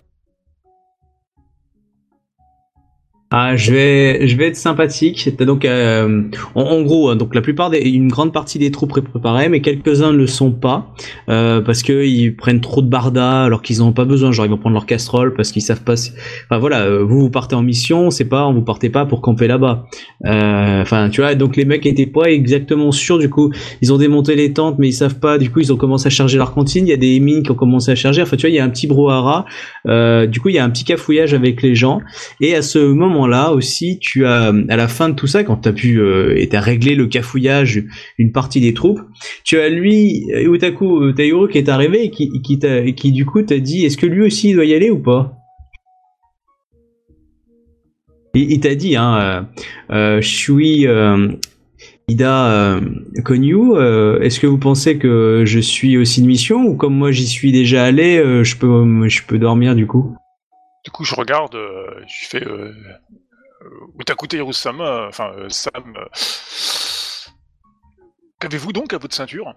[3.31, 5.29] Ah, je vais, je vais être sympathique.
[5.37, 6.23] Donc, euh,
[6.55, 9.49] en, en gros, hein, donc la plupart des, une grande partie des troupes est préparée,
[9.49, 10.87] mais quelques-uns ne le sont pas
[11.29, 14.31] euh, parce que ils prennent trop de barda alors qu'ils n'en ont pas besoin.
[14.31, 15.95] Genre, ils vont prendre leur casserole parce qu'ils savent pas.
[15.95, 16.11] si-
[16.49, 19.47] Enfin voilà, euh, vous vous partez en mission, c'est pas, vous partez pas pour camper
[19.47, 19.85] là-bas.
[20.25, 23.19] Euh, Enfin, tu vois, donc les mecs étaient pas exactement sûrs.
[23.19, 23.51] Du coup,
[23.83, 25.37] ils ont démonté les tentes, mais ils savent pas.
[25.37, 26.87] Du coup, ils ont commencé à charger leur cantine.
[26.87, 28.23] Il y a des mines qui ont commencé à charger.
[28.23, 29.45] Enfin, tu vois, il y a un petit brouhaha.
[29.87, 31.99] Euh, du coup, il y a un petit cafouillage avec les gens.
[32.41, 32.79] Et à ce
[33.19, 36.35] moment-là aussi, tu as, à la fin de tout ça, quand tu as pu euh,
[36.37, 37.83] et t'as réglé le cafouillage,
[38.17, 39.01] une partie des troupes,
[39.43, 43.25] tu as lui, euh, Utaku euh, Taïro, qui est arrivé et qui, t'a- qui du
[43.25, 45.35] coup t'a dit, est-ce que lui aussi il doit y aller ou pas?
[48.35, 49.41] Il, il t'a dit, hein, euh,
[49.91, 51.27] euh, Shui euh,
[52.07, 52.81] Ida euh,
[53.23, 57.11] Konyu, euh, est-ce que vous pensez que je suis aussi de mission ou comme moi
[57.11, 60.15] j'y suis déjà allé, euh, je peux, je peux dormir du coup?
[60.89, 62.43] Du coup, je regarde, euh, je fais.
[62.43, 62.73] Euh,
[63.61, 65.71] euh, Utaku Teirusama, enfin, euh, Sam.
[65.95, 66.05] euh,
[68.39, 69.53] Qu'avez-vous donc à votre ceinture?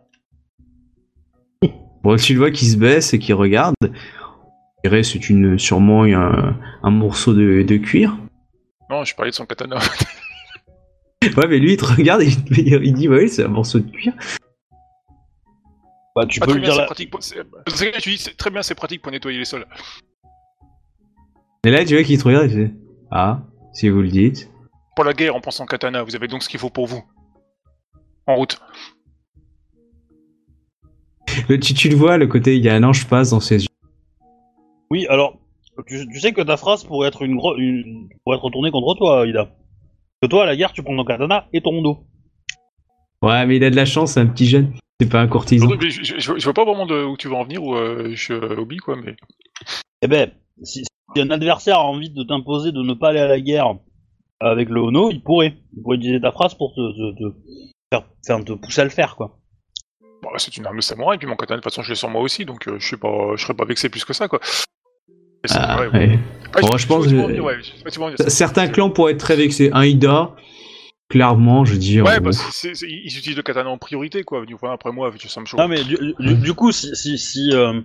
[2.03, 3.75] Bon, tu le vois qui se baisse et qui regarde.
[3.83, 8.15] Je dirais c'est une sûrement un, un morceau de, de cuir.
[8.91, 9.79] Non, je parlais de son katana.
[11.37, 14.13] Ouais, mais lui il te regarde et il, dit ouais, c'est un morceau de cuir.
[16.15, 16.87] Bah, tu Ah, peux lui dire c'est la...
[17.09, 19.65] pour- c'est- très bien, c'est pratique pour nettoyer les sols.
[21.65, 22.75] Et là, tu vois qu'il te regarde et il fait
[23.11, 24.51] ah, si vous le dites.
[24.97, 27.03] Pour la guerre, en pensant katana, vous avez donc ce qu'il faut pour vous.
[28.27, 28.61] En route.
[31.49, 33.63] Le- tu, tu le vois, le côté il y a un ange passe dans ses
[33.63, 33.69] yeux.
[34.91, 35.39] Oui, alors,
[35.87, 38.95] tu, tu sais que ta phrase pourrait être une, gro- une- pourrait être retournée contre
[38.99, 39.51] toi, Ida.
[40.21, 42.05] Que toi, à la guerre, tu prends ton katana et ton dos.
[43.23, 44.73] Ouais, mais il a de la chance, c'est un petit jeune.
[45.01, 45.69] C'est pas un courtisan.
[45.81, 48.13] Je, je, je- je vois pas vraiment de où tu veux en venir, ou euh,
[48.15, 49.17] je oublie quoi, mais.
[50.03, 50.31] Eh ben,
[50.63, 53.75] si, si un adversaire a envie de t'imposer de ne pas aller à la guerre
[54.41, 55.55] avec le Ono, il pourrait.
[55.77, 57.35] Il pourrait utiliser ta phrase pour te, te- te
[57.93, 59.39] faire, faire- te pousser à le faire, quoi.
[60.23, 62.09] Bon, c'est une arme de samouraï, puis mon katana, de toute façon, je l'ai sur
[62.09, 64.41] moi aussi, donc euh, je suis pas, je serais pas vexé plus que ça, quoi.
[65.51, 65.99] Ah, ouais, ouais.
[66.09, 66.19] ouais,
[66.63, 68.31] Bon, je pense que-.
[68.31, 69.71] Certains clans pourraient être très vexés.
[69.73, 70.37] Un Ida,
[71.09, 72.05] clairement, je veux dire.
[72.05, 74.47] Ouais, parce que c'est- c'est- ils utilisent le katana en priorité, quoi.
[74.47, 75.59] Du coup, après moi, ça me chauffe.
[75.59, 77.81] Non, mais du, du- du coup, si, si, si euh,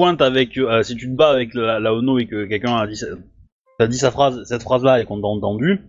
[0.00, 2.86] pointe avec, euh, si tu te bats avec la, la Ono et que quelqu'un a
[2.86, 3.06] dit, sa-
[3.78, 5.80] t'as dit sa phrase, cette phrase-là et qu'on t'a entendu,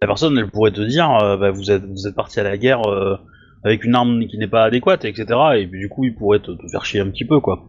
[0.00, 2.56] la personne, elle pourrait te dire, euh, bah, vous êtes, vous êtes parti à la
[2.56, 3.16] guerre euh,
[3.64, 5.26] avec une arme qui n'est pas adéquate, etc.
[5.58, 7.64] Et puis du coup, il pourrait te, te faire chier un petit peu, quoi.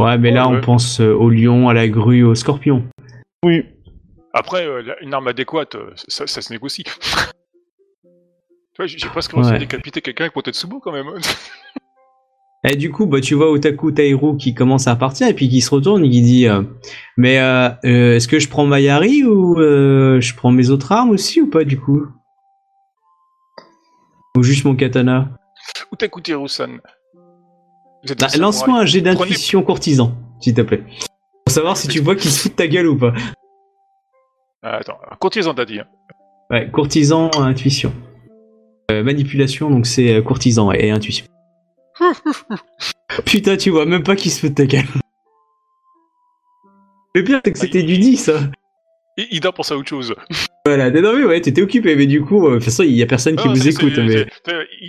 [0.00, 2.82] Ouais, mais là, Ouais, on pense euh, au lion, à la grue, au scorpion.
[3.44, 3.66] Oui.
[4.32, 6.84] Après, euh, la- une arme adéquate, euh, ça, ça se négocie.
[8.02, 9.58] tu vois, j'ai j'ai presque réussi à Ouais.
[9.58, 11.08] décapiter quelqu'un avec mon Tetsubo quand même.
[12.64, 15.60] Et du coup, bah, tu vois Otaku Tairu qui commence à partir et puis qui
[15.60, 16.62] se retourne et qui dit euh,
[17.16, 21.10] Mais euh, euh, est-ce que je prends Mayari ou euh, je prends mes autres armes
[21.10, 22.06] aussi ou pas du coup?
[24.38, 25.30] Ou juste mon katana?
[28.04, 30.84] Vous êtes Bah, Lance-moi un jet d'intuition courtisan, s'il te plaît.
[31.44, 33.12] Pour savoir si tu vois qu'il se fout de ta gueule ou pas.
[34.62, 35.80] Ah, attends, courtisan t'as dit.
[35.80, 35.86] Hein.
[36.50, 37.92] Ouais, courtisan, intuition.
[38.92, 41.26] Euh, manipulation, donc c'est courtisan et intuition.
[43.26, 44.86] Putain, tu vois même pas qu'il se fout de ta gueule.
[47.14, 48.40] Le pire, c'est que c'était du 10, ça.
[49.18, 50.14] Et Ida pense à autre chose.
[50.64, 53.02] Voilà, non mais ouais, t'étais occupé, mais du coup, euh, de toute façon, il y
[53.02, 53.98] a personne qui Non, vous écoute.
[53.98, 54.26] Mais...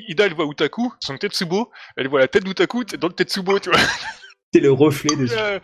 [0.08, 3.70] Ida, elle voit Utaku, son Tetsubo, elle voit la tête d'Utaku dans le Tetsubo, tu
[3.70, 3.80] vois.
[4.54, 5.60] C'est le reflet de Euh,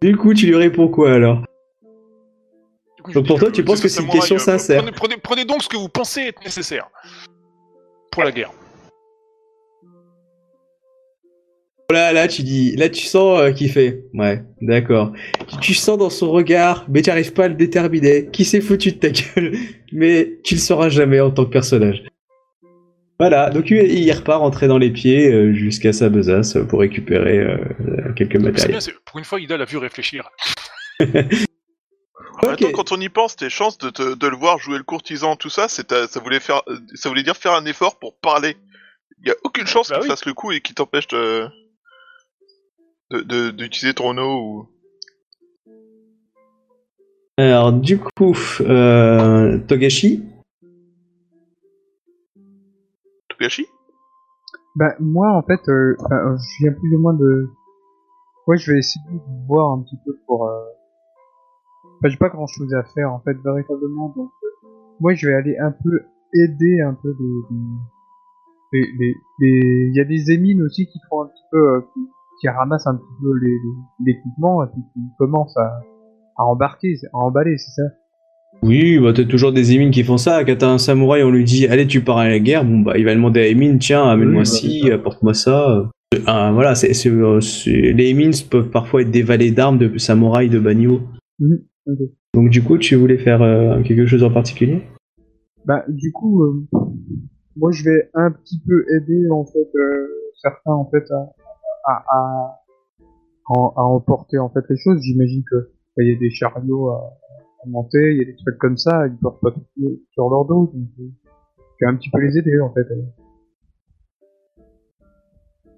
[0.00, 1.40] Du coup, tu lui réponds quoi alors?
[2.96, 4.92] Du coup, je Donc pour toi, tu penses que c'est une question euh, sincère prenez,
[4.92, 6.88] prenez- prenez donc ce que vous pensez être nécessaire
[8.12, 8.52] pour la guerre.
[11.90, 14.04] Là, là, tu dis, là, tu sens euh, qu'il fait.
[14.14, 15.12] Ouais, d'accord.
[15.48, 18.28] Tu, tu sens dans son regard, mais tu arrives pas à le déterminer.
[18.32, 19.52] Qui s'est foutu de ta gueule?
[19.92, 22.02] Mais tu le sauras jamais en tant que personnage.
[23.20, 27.38] Voilà, donc il, il repart rentrer dans les pieds euh, jusqu'à sa besace pour récupérer
[27.38, 27.58] euh,
[28.16, 28.82] quelques C'est bien, matériels.
[28.82, 30.28] c'est- pour une fois, Ida l'a vu réfléchir.
[31.00, 31.04] En
[32.46, 32.60] même Ok.
[32.60, 35.36] temps, quand on y pense, tes chances de, te- de le voir jouer le courtisan,
[35.36, 38.16] tout ça, c'est ta- ça voulait faire, euh, ça voulait dire faire un effort pour
[38.18, 38.56] parler.
[39.22, 40.08] Il y a aucune chance Bah qu'il oui.
[40.08, 41.46] fasse le coup et qu'il t'empêche de
[43.10, 44.68] de- de- d'utiliser ton Ono ou?
[47.36, 50.24] Alors, du coup, euh, Togashi,
[53.28, 53.66] Togashi?
[54.76, 57.48] Bah, moi, en fait, euh, enfin, euh, je viens plus ou moins de...
[58.46, 60.46] Ouais, je vais essayer de voir un petit peu pour...
[60.46, 60.64] Euh...
[61.98, 64.30] Enfin, j'ai pas grand chose à faire, en fait, véritablement, donc...
[65.00, 66.02] Moi, je vais aller un peu
[66.34, 67.42] aider un peu les...
[68.72, 68.80] les...
[68.80, 71.58] les- les- les- Il y a des émines aussi qui font un petit peu...
[71.76, 72.00] euh, qui,
[72.40, 75.80] qui ramassent un petit peu les- les- l'équipement et puis qui commencent à,
[76.38, 77.88] à embarquer, à emballer, c'est ça?
[78.62, 80.44] Oui, bah t'as toujours des émines qui font ça.
[80.44, 82.64] Quand t'as un samouraï, on lui dit allez, tu pars à la guerre.
[82.64, 85.90] Bon bah il va demander à Émine, tiens, amène-moi Oui, ci, apporte-moi ça.
[86.26, 86.92] Ah, voilà, c'est,
[87.66, 91.00] les émines peuvent parfois être des valets d'armes de samouraïs de bas niveau.
[91.40, 91.58] Mhm.
[92.34, 94.82] Donc du coup, tu voulais faire euh, quelque chose en particulier?
[95.66, 96.66] Bah, du coup, euh,
[97.56, 100.06] moi, je vais un petit peu aider, en fait, euh,
[100.42, 101.32] certains, en fait, à,
[101.86, 102.60] à, à,
[103.48, 105.00] à- emporter, en fait, les choses.
[105.02, 105.56] J'imagine que
[105.96, 107.16] bah, il y a des chariots à,
[107.62, 109.62] à monter, il y a des trucs comme ça, ils portent pas tout
[110.12, 111.04] sur leur dos, donc euh,
[111.80, 112.86] je vais un petit peu les aider, en fait.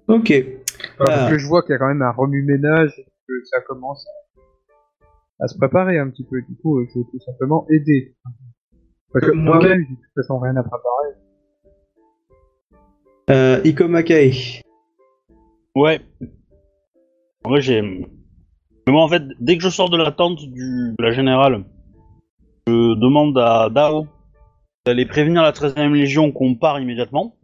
[0.07, 0.31] Ok.
[0.97, 1.17] Voilà, Ah.
[1.19, 5.43] Parce que je vois qu'il y a quand même un remue-ménage, que ça commence à,
[5.43, 6.41] à se préparer un petit peu.
[6.41, 8.15] Du coup, euh, je vais tout simplement aider.
[9.11, 11.13] Parce que Euh, moi-même, j'ai de toute façon rien à préparer.
[13.29, 14.61] Euh, Ikomakai.
[15.77, 16.01] Ouais.
[17.45, 17.83] Ouais, j'ai.
[17.83, 18.07] Mais
[18.87, 20.95] moi, en fait, dès que je sors de la tente du...
[20.97, 21.65] de la générale,
[22.65, 24.07] je demande à Dao
[24.87, 27.35] d'aller prévenir la 13ème Légion qu'on part immédiatement.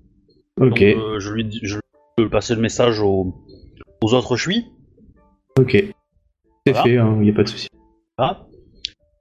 [0.60, 0.70] Ok.
[0.70, 1.78] Donc, euh, je lui dis, je
[2.32, 3.36] passer le message aux,
[4.02, 4.66] aux autres chuis.
[5.60, 5.74] Ok.
[6.66, 6.84] C'est Voilà.
[6.84, 7.68] fait, il n'y a pas de souci.
[8.18, 8.48] Voilà.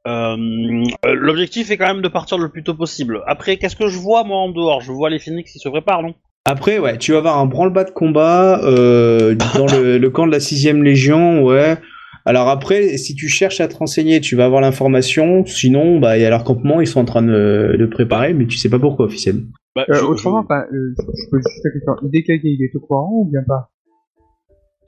[0.06, 3.22] Euh, euh, L'objectif est quand même de partir le plus tôt possible.
[3.26, 4.80] Après, qu'est-ce que je vois moi en dehors?
[4.80, 6.14] Je vois les phoenix qui se préparent, non?
[6.44, 10.32] Après, ouais, tu vas avoir un branle-bas de combat euh, dans le, le camp de
[10.32, 11.76] la 6ème Légion, ouais.
[12.24, 15.44] Alors après, si tu cherches à te renseigner, tu vas avoir l'information.
[15.46, 18.46] Sinon, bah, il y a leur campement, ils sont en train de, de préparer, mais
[18.46, 19.42] tu sais pas pourquoi officiellement.
[19.76, 20.64] bah, Euh, je- autrement, euh,
[20.98, 21.94] je peux juste faire question.
[22.08, 23.70] Hidekage, il est au courant ou bien pas?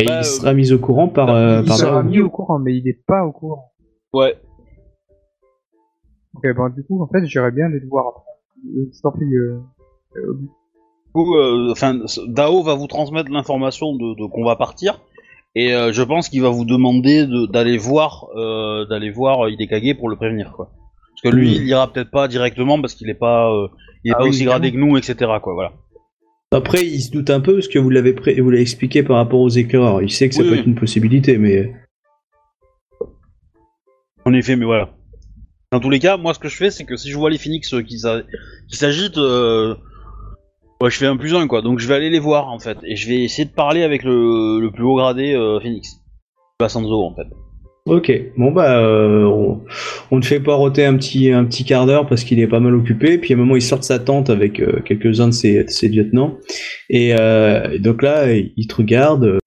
[0.01, 2.31] Et Bah, il euh, sera mis au courant par, euh, Il par sera mis au
[2.31, 3.73] courant, mais il est pas au courant.
[4.13, 4.35] Ouais.
[6.35, 8.77] Ok, bon, du coup, en fait, j'irais bien aller le voir après.
[8.77, 9.59] Euh, Je t'en prie, euh,
[10.17, 10.39] euh,
[11.15, 15.01] coup, euh, enfin, Dao va vous transmettre l'information de, de qu'on va partir.
[15.55, 19.97] Et euh, je pense qu'il va vous demander de- d'aller voir, euh, d'aller voir Hidekage
[19.97, 20.71] pour le prévenir, quoi.
[21.11, 23.69] Parce que lui, il ira peut-être pas directement parce qu'il est pas, euh,
[24.05, 25.15] il est Ah pas oui, aussi gradé que nous, etc.
[25.41, 25.73] Quoi, voilà.
[26.53, 29.17] Après, il se doute un peu parce que vous l'avez pré- vous l'avez expliqué par
[29.17, 30.03] rapport aux éclaireurs.
[30.03, 31.73] Il sait que ça Oui, peut être une possibilité, mais
[34.25, 34.91] En effet, mais voilà.
[35.73, 37.39] Dans tous les cas, moi, ce que je fais, c'est que si je vois les
[37.39, 38.23] phoenix qui s'a-
[38.69, 39.19] qui s'agitent,
[40.85, 41.63] ouais, je fais un plus un, quoi.
[41.63, 44.05] Donc je vais aller les voir, en fait, et je vais essayer de parler avec
[44.05, 45.97] le, le plus haut gradé euh, phoenix,
[46.61, 47.27] Basanzo, en fait.
[47.87, 49.63] Ok, bon bah euh, on,
[50.11, 52.75] on te fait poireauter un petit un petit quart d'heure parce qu'il est pas mal
[52.75, 53.19] occupé.
[53.19, 55.69] Puis à un moment il sort de sa tente avec euh, quelques-uns de ses, de
[55.69, 56.39] ses lieutenants.
[56.89, 59.39] Et euh, donc là il te regarde,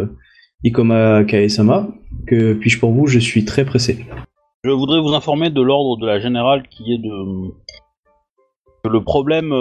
[0.63, 1.88] Ikoma Kaesama.
[2.28, 4.06] Que puis-je pour vous Je suis très pressé.
[4.63, 7.50] Je voudrais vous informer de l'ordre de la générale qui est de
[8.84, 9.52] que le problème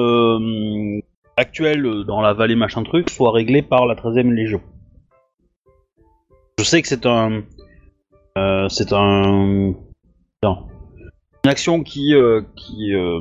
[1.39, 4.61] euh, actuel dans la vallée machin truc soit réglé par la 13e Légion.
[6.59, 7.43] Je sais que c'est un
[8.39, 9.75] euh, c'est un
[10.43, 13.21] une action qui euh, qui euh,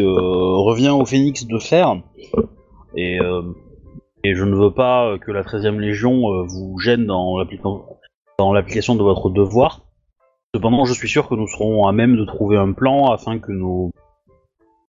[0.00, 1.96] euh, revient au Phénix de faire
[2.96, 3.42] et euh,
[4.24, 9.02] et je ne veux pas que la 13e Légion euh, vous gêne dans l'application de
[9.02, 9.82] votre devoir.
[10.54, 13.52] Cependant, je suis sûr que nous serons à même de trouver un plan afin que
[13.52, 13.90] nos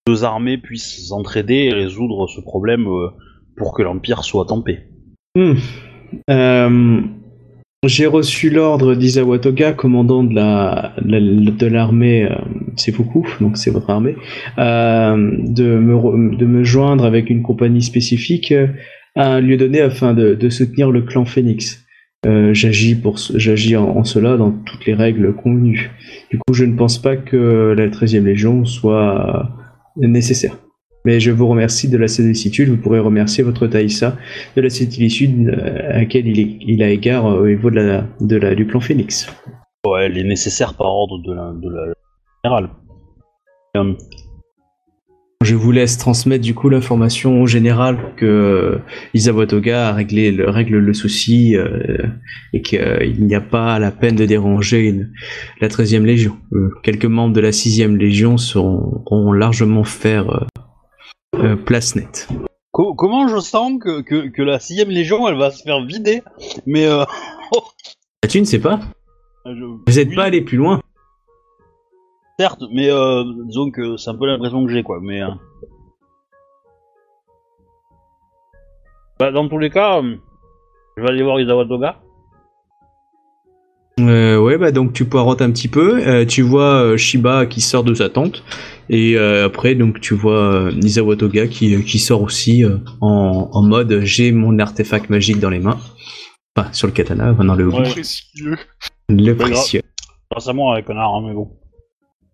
[0.08, 3.08] deux armées puissent s'entraider et résoudre ce problème euh,
[3.58, 4.88] pour que l'Empire soit en paix.
[5.36, 5.54] Hmm.
[6.30, 7.02] Euh,
[7.86, 12.36] J'ai reçu l'ordre d'Izawa Toga, commandant de la de la- de l'armée euh,
[13.42, 14.16] donc c'est votre armée,
[14.58, 18.54] de me joindre avec une compagnie spécifique
[19.16, 21.84] à un lieu donné afin de, soutenir le clan Phoenix.
[22.52, 25.92] J'agis en, cela dans toutes les règles convenues.
[26.32, 29.50] Du coup, je ne pense pas que la 13e légion soit
[29.98, 30.58] nécessaire.
[31.06, 32.70] Mais je vous remercie de la sollicitude.
[32.70, 34.18] Vous pourrez remercier votre Taïsa
[34.56, 37.76] de la sollicitude euh, à laquelle il, est- il a égard euh, au niveau de
[37.76, 39.28] la, de la, du clan Phoenix.
[39.86, 41.94] Ouais, elle est nécessaire par ordre de la, de la
[42.44, 42.70] générale.
[43.78, 43.94] Euh,
[45.44, 48.78] Je vous laisse transmettre du coup l'information au général que euh,
[49.14, 51.98] Isawa Toga a réglé le, règle le souci euh,
[52.54, 55.12] et qu'il n'y a pas la peine de déranger une-
[55.62, 56.38] la 13e Légion.
[56.54, 60.46] Euh, quelques membres de la 6e Légion seront, auront largement faire euh,
[61.44, 62.28] euh, place nette.
[62.72, 66.24] co- comment je sens que, que, que la 6ème Légion elle va se faire vider?
[66.66, 67.04] Mais euh,
[68.24, 68.80] Ah, Tu ne sais pas
[69.46, 70.82] je- Vous n'êtes oui, pas allé plus loin
[72.40, 75.00] Certes, mais euh, disons que c'est un peu l'impression que j'ai quoi.
[75.02, 75.30] Mais euh,
[79.20, 80.16] bah, dans tous les cas, euh,
[80.98, 82.02] je vais aller voir Isawa Toga.
[84.02, 86.06] Euh, ouais, bah donc tu poirotes un petit peu.
[86.06, 88.44] euh, tu vois euh, Shiba qui sort de sa tente.
[88.90, 93.50] Et euh, après, donc tu vois euh, Isawa Toga qui, qui sort aussi euh, en,
[93.54, 95.80] en mode j'ai mon artefact magique dans les mains.
[96.58, 97.84] Enfin, sur le katana, enfin, dans le Ouais.
[97.90, 98.58] Précieux.
[99.10, 99.82] le précieux.
[100.30, 101.50] Grâce à moi, avec connard, hein, mais bon.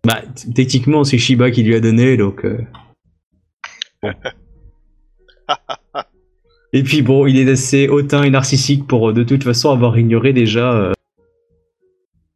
[0.04, 0.20] Bah,
[0.54, 2.44] techniquement, c'est Shiba qui lui a donné, donc.
[2.44, 2.58] euh.
[6.72, 9.96] et puis bon, il est assez hautain et narcissique pour euh, de toute façon avoir
[9.98, 10.92] ignoré déjà euh,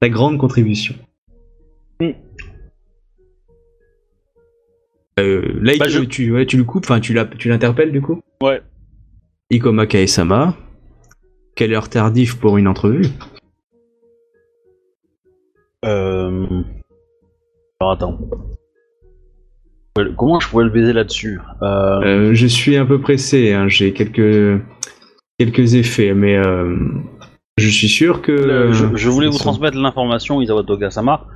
[0.01, 0.95] sa grande contribution.
[2.01, 2.11] Mm.
[5.19, 8.21] Euh, là, il- Bah, je- tu, ouais, tu le coupes, enfin tu l'interpelles du coup?
[8.43, 8.63] Ouais.
[9.51, 10.57] Ikoma Kaesama.
[11.57, 13.07] Quelle heure tardive pour une entrevue?
[15.85, 16.63] Euh...
[17.81, 18.19] Alors attends.
[20.17, 22.01] Comment je pourrais le baiser là-dessus euh...
[22.03, 24.61] Euh, Je suis un peu pressé, hein, j'ai quelques
[25.39, 26.77] quelques effets, mais euh,
[27.57, 28.73] je suis sûr que.
[28.73, 31.27] Je, je voulais vous transmettre l'information, Isawa Toga-sama,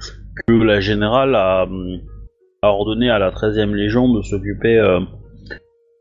[0.46, 1.66] que la générale a,
[2.62, 4.76] a ordonné à la 13e Légion de s'occuper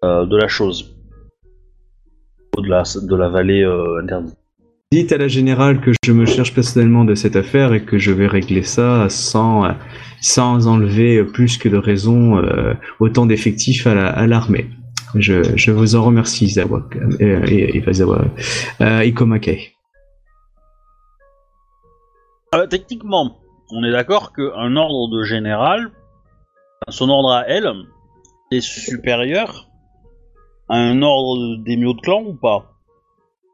[0.04, 0.96] de la chose.
[2.58, 3.64] De la, de la vallée
[4.04, 4.36] interdite.
[4.92, 8.12] Dites à la générale que je me cherche personnellement de cette affaire et que je
[8.12, 9.66] vais régler ça sans,
[10.22, 14.70] sans enlever plus que de raison euh, autant d'effectifs à la- à l'armée.
[15.16, 16.88] je, je vous en remercie, Izawa,
[17.22, 18.26] euh, et- et- Izawa,
[18.82, 19.76] euh, Ikomake.
[22.56, 23.38] Euh, techniquement,
[23.72, 25.92] on est d'accord qu'un ordre de général,
[26.90, 27.72] son ordre à elle,
[28.52, 29.68] est supérieur
[30.70, 32.72] à un ordre d'émio de clan ou pas?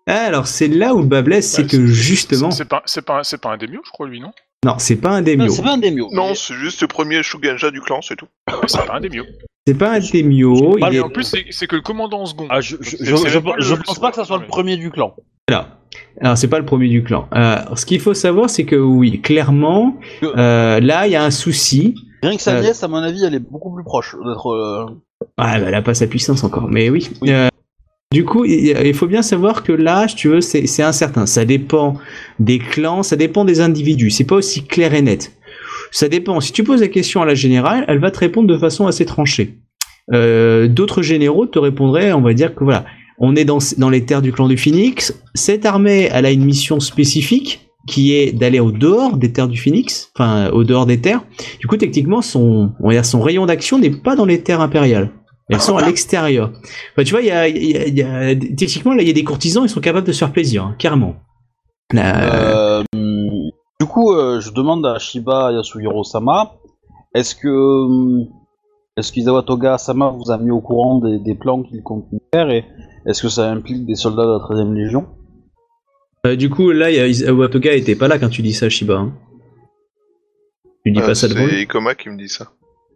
[0.08, 3.04] Ah, alors c'est là où le bas blesse, c'est Ouais, que justement, C'est pas, c'est
[3.06, 4.32] pas, c'est pas un démio, je crois, lui, non?
[4.65, 5.45] Non, c'est pas un daimyo.
[5.45, 5.80] Non, C'est pas un.
[6.12, 8.28] Non, c'est juste le premier Shugenja du clan, c'est tout.
[8.67, 9.23] C'est pas un démio.
[9.67, 10.78] C'est pas un daimyo.
[10.80, 12.47] Pas il Et est- en plus, c'est que le commandant en second.
[12.49, 15.15] Ah, je, je, je, pas le- pense pas que ça soit le premier du clan.
[15.47, 15.67] Alors,
[16.21, 17.28] alors c'est pas le premier du clan.
[17.36, 21.32] Euh, ce qu'il faut savoir, c'est que oui, clairement, euh, là, il y a un
[21.32, 21.95] souci.
[22.23, 22.62] Rien que sa Euh.
[22.62, 24.49] nièce, à mon avis, elle est beaucoup plus proche d'être.
[24.51, 24.86] euh,
[25.38, 27.10] Ah, bah, elle a pas sa puissance encore, mais oui.
[27.21, 27.30] Oui.
[28.15, 31.25] Du coup, il faut bien savoir que si tu veux, c'est incertain.
[31.25, 31.97] Ça dépend
[32.39, 34.10] des clans, ça dépend des individus.
[34.10, 35.34] C'est pas aussi clair et net.
[35.91, 36.39] Ça dépend.
[36.39, 39.06] Si tu poses la question à la générale, elle va te répondre de façon assez
[39.06, 39.58] tranchée.
[40.13, 42.86] Euh, D'autres généraux te répondraient, on va dire que voilà,
[43.19, 45.13] on est dans, les terres du clan du Phoenix.
[45.34, 49.58] Cette armée, elle a une mission spécifique qui est d'aller au dehors des terres du
[49.58, 51.25] Phoenix, enfin au dehors des terres.
[51.60, 55.12] Du coup, techniquement, son rayon d'action n'est pas dans les terres impériales.
[55.49, 56.51] Elles sont à l'extérieur.
[56.93, 59.08] Enfin, tu vois, il y a, il y a- il y a- techniquement, là, il
[59.08, 61.15] y a des courtisans, ils sont capables de se faire plaisir, hein, carrément.
[61.93, 62.84] Là, euh,
[63.79, 66.53] Du coup, euh, je demande à Shiba Yasuhiro-sama,
[67.13, 68.23] est-ce que
[68.97, 72.63] est-ce qu'Izawa Toga-sama vous a mis au courant des, des plans qu'il compte faire et
[73.05, 75.05] est-ce que ça implique des soldats de la 13e Légion?
[76.25, 78.53] Euh, du coup, là, il y a Isawa Toga était pas là quand tu dis
[78.53, 78.95] ça, Shiba.
[78.95, 79.13] Hein.
[80.86, 82.47] Tu dis Euh, pas ça devant c'est lui Ikoma qui me dit ça.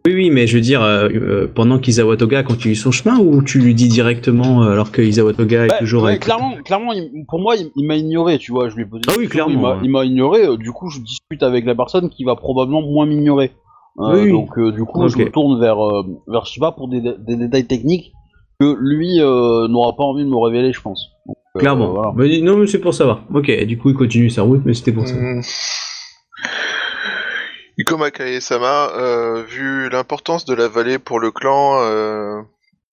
[0.06, 3.42] Oui, oui, mais je veux dire, euh, euh, pendant qu'Isawa Toga continue son chemin ou
[3.42, 6.54] tu lui dis directement euh, alors que Isawa Toga est Bah, toujours ouais, avec clairement,
[6.64, 8.70] clairement, il- pour moi, il, il m'a ignoré, tu vois.
[8.70, 9.02] Je lui ai posé.
[9.08, 9.80] Ah oui, question, clairement, Il m'a- ouais.
[9.84, 10.46] il m'a ignoré.
[10.46, 13.50] euh, du coup, je discute avec la personne qui va probablement moins m'ignorer.
[13.98, 14.30] Euh, Oui.
[14.30, 17.66] Donc, euh, du coup, je me tourne vers euh, vers Shiba pour des, des détails
[17.66, 18.12] techniques
[18.58, 21.10] que lui euh, n'aura pas envie de me révéler, je pense.
[21.26, 21.92] Donc, euh, Clairement.
[21.92, 22.28] voilà.
[22.28, 23.24] Dis- non, mais c'est pour savoir.
[23.34, 25.14] Ok, du coup, il continue sa route, mais c'était pour ça.
[25.14, 25.42] Hmm.
[27.78, 32.42] Ikoma Kae-sama, euh, vu l'importance de la vallée pour le clan, euh,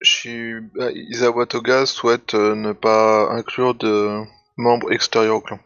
[0.02, 4.22] Shiba- Izawa Toga souhaite euh, ne pas inclure de
[4.58, 5.60] membres extérieurs au clan.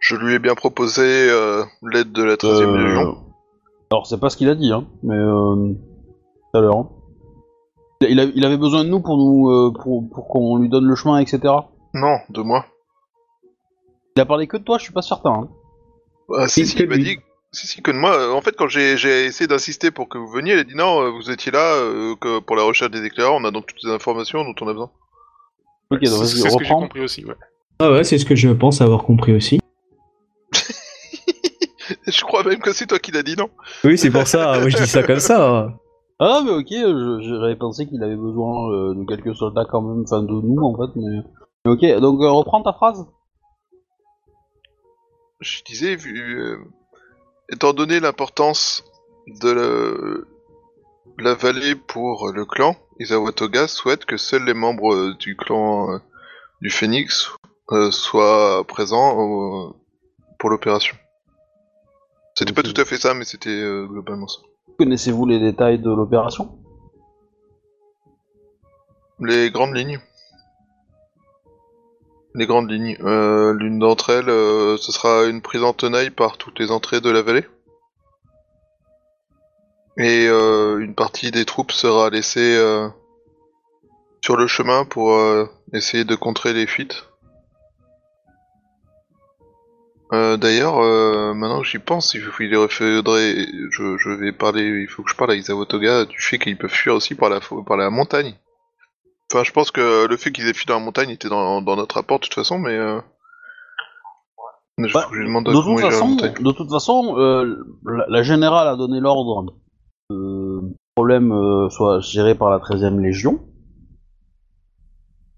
[0.00, 3.24] Je lui ai bien proposé euh, l'aide de la 13e Euh, Légion.
[3.90, 5.72] Alors, c'est pas ce qu'il a dit, hein, mais euh,
[6.52, 6.76] tout à l'heure.
[6.76, 6.88] hein.
[8.02, 10.84] Il, a- il avait besoin de nous pour nous euh, pour, pour qu'on lui donne
[10.86, 11.40] le chemin, etc.
[11.94, 12.66] Non, de moi.
[14.16, 15.32] Il a parlé que de toi, je suis pas certain.
[15.32, 15.48] Hein.
[16.36, 17.04] Ah, si, Si, si, que il m'a lui.
[17.04, 17.16] dit.
[17.56, 18.12] Si, si, que de moi.
[18.14, 20.74] Euh, En fait, quand j'ai j'ai essayé d'insister pour que vous veniez, elle a dit
[20.74, 23.66] non, euh, vous étiez là euh, que pour la recherche des éclaireurs, on a donc
[23.66, 24.90] toutes les informations dont on a besoin.
[25.90, 26.80] Ok, donc c'est vas-y, c'est ce que j'ai reprends.
[26.82, 27.34] compris aussi, ouais.
[27.78, 29.58] Ah ouais, c'est ce que je pense avoir compris aussi.
[32.08, 33.48] Je crois même que c'est toi qui l'as dit, non?
[33.84, 34.58] Oui, c'est pour ça.
[34.60, 35.72] Moi, je dis ça comme ça.
[36.18, 40.02] Ah mais ok, je- j'avais pensé qu'il avait besoin euh, de quelques soldats quand même,
[40.02, 41.20] enfin de nous en fait, mais...
[41.64, 43.06] mais ok, donc euh, reprends ta phrase.
[45.40, 46.56] Je disais, vu, euh,
[47.52, 48.84] étant donné l'importance
[49.42, 55.36] de la, la vallée pour le clan, Izawa Toga souhaite que seuls les membres du
[55.36, 55.98] clan euh,
[56.60, 57.30] du Phénix
[57.72, 59.76] euh, soient présents au-
[60.38, 60.96] pour l'opération.
[62.34, 64.40] C'était pas tout à fait ça, mais c'était euh, globalement ça.
[64.78, 66.58] Connaissez-vous les détails de l'opération?
[69.20, 69.98] Les grandes lignes.
[72.36, 72.98] Les grandes lignes.
[73.00, 77.00] Euh, L'une d'entre elles, euh, ce sera une prise en tenaille par toutes les entrées
[77.00, 77.46] de la vallée.
[79.96, 82.62] Et euh, une partie des troupes sera laissée
[84.20, 85.18] sur le chemin pour
[85.72, 87.08] essayer de contrer les fuites.
[90.12, 90.76] D'ailleurs,
[91.34, 95.30] maintenant que j'y pense, il faudrait, je, je vais parler, il faut que je parle
[95.30, 98.36] à Isawa Toga du fait qu'ils peuvent fuir aussi par la montagne.
[99.32, 101.96] Enfin, je pense que le fait qu'ils aient dans la montagne était dans, dans notre
[101.96, 103.00] rapport de toute façon, mais euh...
[104.78, 109.00] je, Bah, je de, toute façon, de toute façon, euh, la, la générale a donné
[109.00, 109.56] l'ordre
[110.08, 113.40] que le problème euh, soit géré par la 13e Légion.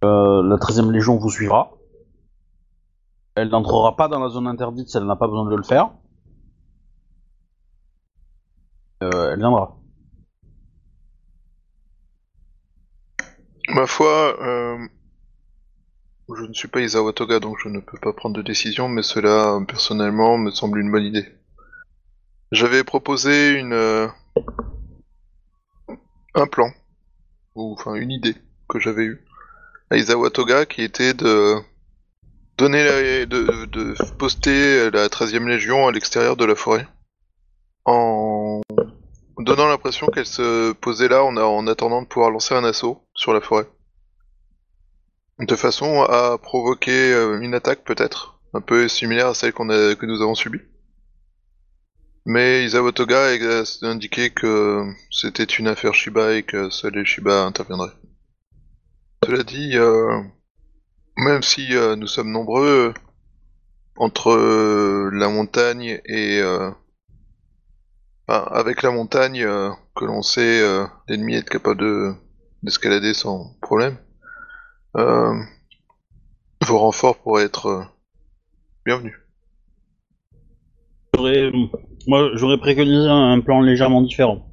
[0.05, 1.73] Euh, la 13e Légion vous suivra.
[3.37, 5.91] Elle n'entrera pas dans la zone interdite si elle n'a pas besoin de le faire.
[9.03, 9.78] Euh, elle viendra.
[13.69, 14.87] Ma foi, euh,
[16.37, 19.03] je ne suis pas Isawa Toga, donc je ne peux pas prendre de décision, mais
[19.03, 21.27] cela, personnellement, me semble une bonne idée.
[22.53, 24.09] J'avais proposé une euh,
[26.35, 26.71] un plan,
[27.55, 28.37] ou enfin une idée
[28.69, 29.25] que j'avais eue
[29.91, 31.57] à Isawa Toga, qui était de
[32.57, 36.89] donner la- de, de poster la 13e Légion à l'extérieur de la forêt,
[37.85, 38.38] en
[39.39, 43.41] donnant l'impression qu'elle se posait là en, attendant de pouvoir lancer un assaut sur la
[43.41, 43.69] forêt.
[45.39, 50.21] De façon à provoquer euh, une attaque peut-être, un peu similaire à celle que nous
[50.21, 50.61] avons subie.
[52.27, 57.45] Mais Isawa Toga a indiqué que c'était une affaire Shiba et que seuls les Shiba
[57.45, 57.95] interviendraient.
[59.25, 60.21] Cela dit, euh,
[61.17, 62.93] même si euh, nous sommes nombreux,
[63.97, 66.43] entre la montagne et...
[68.29, 72.13] enfin, avec la montagne, euh, que l'on sait euh, l'ennemi est capable de
[72.63, 73.97] d'escalader sans problème,
[74.97, 75.33] euh,
[76.67, 77.87] vos renforts pourraient être
[78.85, 79.15] bienvenus.
[81.15, 81.53] J'aurais-
[82.07, 84.47] Moi, j'aurais préconisé un plan légèrement différent.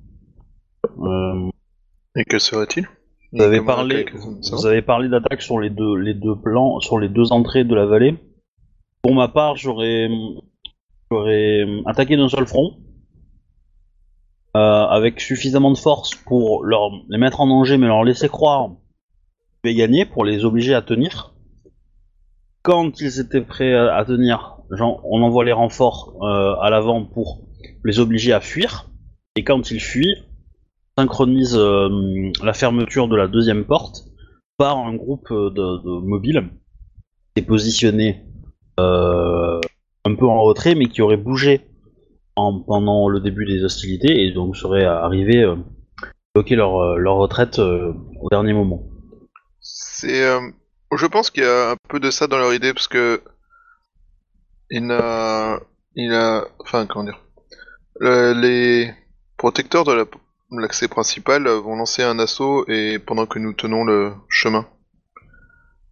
[2.18, 2.88] Et quel serait-il?
[3.34, 4.06] Vous avez parlé,
[4.52, 7.74] vous avez parlé d'attaque sur les deux, les deux plans, sur les deux entrées de
[7.76, 8.18] la vallée.
[9.02, 10.10] Pour ma part, j'aurais,
[11.86, 12.78] attaqué d'un seul front,
[14.56, 18.70] avec suffisamment de force pour les mettre en danger, mais leur laisser croire
[19.64, 21.34] qu'ils vais gagner, pour les obliger à tenir.
[22.62, 27.42] Quand ils étaient prêts à, à tenir, on envoie les renforts euh, à l'avant pour
[27.84, 28.90] les obliger à fuir.
[29.36, 30.24] Et quand ils fuient,
[30.98, 34.06] synchronise euh, la fermeture de la deuxième porte
[34.58, 36.50] par un groupe euh, de, mobiles
[37.36, 38.24] qui est positionné
[38.80, 39.60] euh,
[40.06, 41.62] un peu en retrait, mais qui auraient bougé
[42.36, 45.56] en- pendant le début des hostilités et donc seraient arrivés euh,
[46.34, 48.84] bloquer leur, euh, leur retraite euh, au dernier moment.
[49.62, 50.22] C'est,
[50.96, 53.22] je pense qu'il y a un peu de ça dans leur idée parce que
[54.70, 55.60] il a,
[55.96, 56.46] il a,
[56.90, 57.22] comment dire,
[58.00, 58.94] Le- les
[59.38, 60.06] protecteurs de la-
[60.52, 64.68] l'accès principal vont lancer un assaut et pendant que nous tenons le chemin.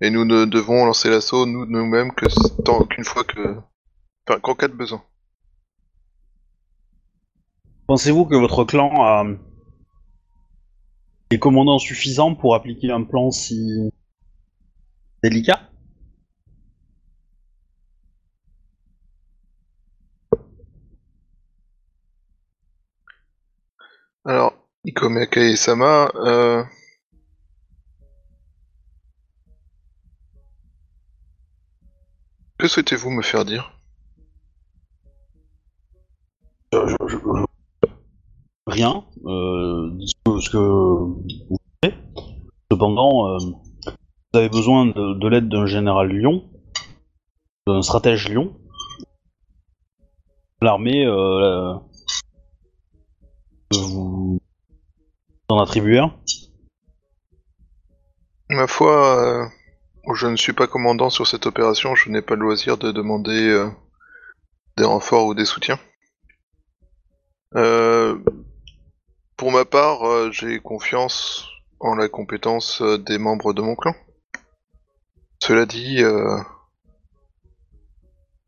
[0.02, 2.26] Et nous ne devons lancer l'assaut nous nous-mêmes que
[2.64, 3.56] tant qu'une fois que,
[4.28, 5.02] enfin qu'en cas de besoin.
[7.88, 9.26] Pensez-vous que votre clan a
[11.30, 13.92] des commandants suffisants pour appliquer un plan si
[15.22, 15.70] délicat?
[24.26, 24.54] Alors,
[24.86, 26.64] Ikomeka et Sama, euh...
[32.58, 33.78] que souhaitez-vous me faire dire?
[40.06, 41.96] Ce que- ce que vous voulez.
[42.72, 46.50] Cependant, euh, vous avez besoin de, de l'aide d'un général Lyon,
[47.68, 48.56] d'un stratège Lyon.
[50.62, 51.74] L'armée, euh,
[53.74, 54.40] vous
[55.50, 56.14] en attribuer un.
[58.50, 59.46] Ma foi, euh,
[60.14, 63.50] je ne suis pas commandant sur cette opération, je n'ai pas le loisir de demander
[63.50, 63.70] euh,
[64.78, 65.80] des renforts ou des soutiens.
[67.56, 68.18] Euh,
[69.44, 71.50] pour ma part, euh, j'ai confiance
[71.82, 73.94] en la compétence euh, des membres de mon clan.
[75.40, 76.38] Cela dit, euh,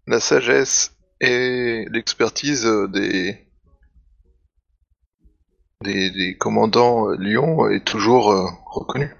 [0.07, 3.45] la sagesse et l'expertise des,
[5.83, 8.27] des des commandants Lyon est toujours
[8.65, 9.13] reconnue.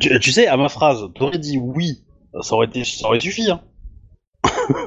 [0.00, 2.04] Tu, tu sais, à ma phrase, t'aurais dit oui,
[2.42, 3.48] ça aurait, été, ça aurait suffi.
[3.52, 3.62] Hein.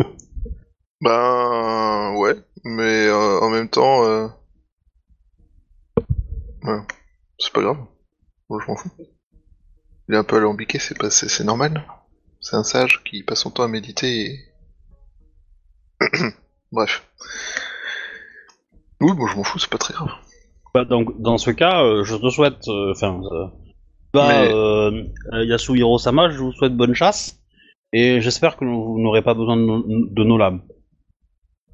[0.99, 4.29] Ben ouais, mais en même temps.
[6.64, 6.80] Ouais,
[7.39, 7.78] c'est pas grave.
[8.49, 8.89] Moi, je m'en fous.
[10.09, 11.86] Il est un peu alambiqué, c'est pas, c'est c'est normal.
[12.39, 14.26] C'est un sage qui passe son temps à méditer.
[14.26, 14.39] Et...
[16.72, 17.05] Bref.
[18.99, 20.12] Oui, bon, je m'en fous, c'est pas très grave.
[20.74, 22.68] Bah, donc, dans ce cas, euh, je te souhaite.
[22.68, 23.22] euh, Enfin.
[23.32, 23.45] euh,
[24.14, 25.03] bah, Mais- euh,
[25.45, 27.38] Yasuhiro Sama, je vous souhaite bonne chasse.
[27.93, 30.62] Et j'espère que vous n'aurez pas besoin de, nos- de nos lames.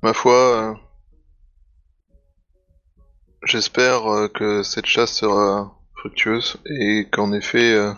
[0.03, 0.79] Ma foi,
[3.47, 7.93] j'espère euh, que cette chasse sera fructueuse et qu'en effet, euh,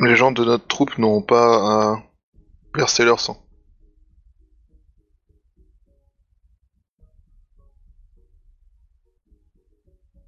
[0.00, 2.02] les gens de notre troupe n'auront pas à
[2.74, 3.40] verser leur sang.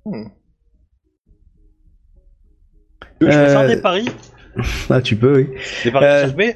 [0.04, 0.28] Hmm.
[3.20, 4.08] Je peux Euh, faire des paris
[4.90, 5.58] Ah, tu peux, oui.
[5.84, 6.52] Des paris Euh,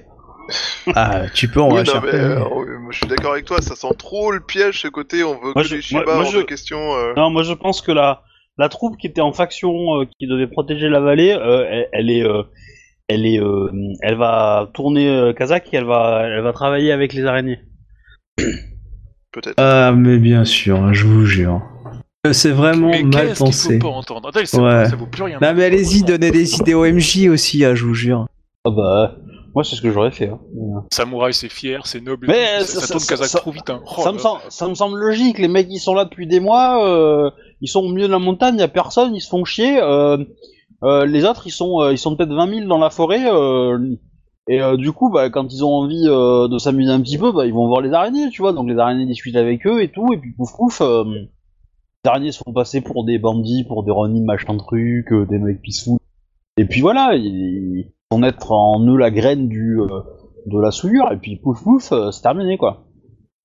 [0.95, 2.39] Ah, tu peux en Oui, mais, euh,
[2.91, 5.63] je suis d'accord avec toi, ça sent trop le piège ce côté, on veut Moi,
[5.63, 6.95] que je- les Shiba moi- moi, hors je- de question.
[6.95, 7.13] euh.
[7.17, 8.23] Non, moi je pense que la,
[8.59, 12.11] la troupe qui était en faction, euh, qui devait protéger la vallée, euh, elle, elle
[12.11, 12.43] est, euh,
[13.09, 13.69] elle est, euh,
[14.03, 17.61] elle va tourner euh, Kazakh et elle va, elle va travailler avec les araignées.
[19.33, 19.55] Peut-être.
[19.59, 21.63] Ah, mais bien sûr, hein, je vous jure.
[22.33, 23.79] C'est vraiment Mais mal qu'est-ce qu'il pensé.
[23.81, 24.29] faut pas entendre?
[24.29, 24.87] Attends, ça, Ouais.
[24.87, 25.39] ça vaut plus rien.
[25.41, 28.27] Non, mais allez-y, donnez des idées au MJ aussi, hein, je vous jure.
[28.67, 29.17] Ah bah,
[29.55, 30.29] moi c'est ce que j'aurais fait.
[30.29, 30.39] Hein.
[30.93, 32.27] Samouraï, c'est fier, c'est noble.
[32.29, 33.71] Mais ça, ça- ça ça- tourne Kazakh ça- trop vite.
[33.71, 33.81] Hein.
[33.87, 36.41] Oh ça, me semble, ça me semble logique, les mecs ils sont là depuis des
[36.41, 37.31] mois, euh,
[37.61, 39.81] ils sont au milieu de la montagne, y a personne, ils se font chier.
[39.81, 40.17] euh,
[40.83, 43.25] euh, les autres ils sont, ils sont peut-être 20 000 dans la forêt.
[44.49, 47.53] et du coup, bah, quand ils ont envie de s'amuser un petit peu, bah, ils
[47.53, 48.53] vont voir les araignées, tu vois.
[48.53, 52.43] Donc les araignées discutent avec eux et tout, et puis pouf pouf, les araignées se
[52.45, 55.99] font passer pour des bandits, pour des Ronin machin truc, des mecs peaceful.
[56.57, 59.87] Et puis voilà, ils vont être en eux la graine du euh,
[60.47, 62.85] de la souillure, et puis pouf pouf, euh, c'est terminé quoi.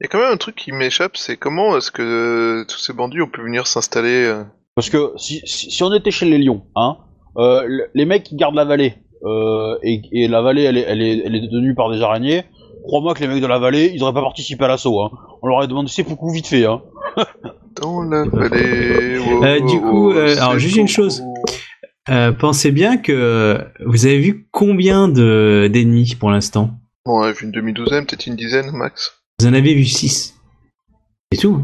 [0.01, 2.79] Il y a quand même un truc qui m'échappe, c'est comment est-ce que euh, tous
[2.79, 4.43] ces bandits ont pu venir s'installer euh,
[4.75, 6.97] Parce que si, si, si on était chez les lions, hein,
[7.37, 10.85] euh, le- les mecs qui gardent la vallée, euh, et, et la vallée elle est,
[10.87, 12.43] elle, est, elle est détenue par des araignées,
[12.85, 14.99] crois-moi que les mecs de la vallée, ils auraient pas participé à l'assaut.
[15.01, 15.11] Hein.
[15.43, 16.65] On leur aurait demandé c'est beaucoup vite fait.
[16.65, 16.81] Hein.
[17.79, 21.23] dans la vallée wow, Euh, du coup, euh, alors, juste une chose.
[22.09, 26.71] Euh, pensez bien que vous avez vu combien de d'ennemis pour l'instant?
[27.05, 29.21] Bon, on a vu une demi-douzaine, peut-être une dizaine, max.
[29.39, 30.35] Vous en avez vu 6.
[31.31, 31.63] C'est tout.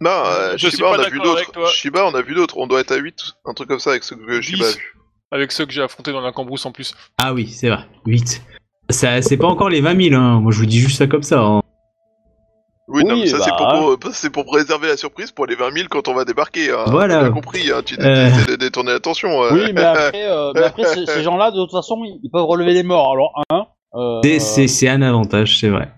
[0.00, 1.68] Non, euh, Je suis Shiba, pas on a vu d'autres.
[1.74, 2.56] Shiba, on a vu d'autres.
[2.56, 3.14] On doit être à 8,
[3.44, 4.94] un truc comme ça avec ce que Shiba a vu.
[5.32, 6.94] Avec ceux que j'ai affrontés dans la cambrousse en plus.
[7.18, 7.84] Ah oui, c'est vrai.
[8.06, 8.42] 8.
[8.90, 10.40] Ça, c'est pas encore les 20 000, hein.
[10.40, 11.40] Moi, je vous dis juste ça comme ça.
[11.40, 11.62] hein.
[12.92, 13.56] Oui, non, mais ça c'est bah.
[13.80, 16.70] pour, pour- c'est pour préserver la surprise pour les 20 000 quand on va débarquer.
[16.70, 16.84] Hein.
[16.88, 17.20] Voilà.
[17.22, 17.82] T'as compris, hein.
[17.84, 18.26] tu Euh.
[18.26, 19.42] essaies de détourner l'attention.
[19.44, 19.50] euh.
[19.52, 22.72] Oui, mais après, euh, mais après ces, ces gens-là, de toute façon, ils, peuvent relever
[22.74, 23.12] les morts.
[23.12, 25.88] Alors, un, Euh, C'est- un avantage, c'est vrai.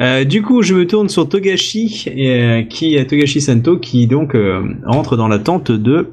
[0.00, 4.62] Euh, du coup, je me tourne sur Togashi, euh, qui Togashi Santo, qui donc euh,
[4.86, 6.08] rentre dans la tente de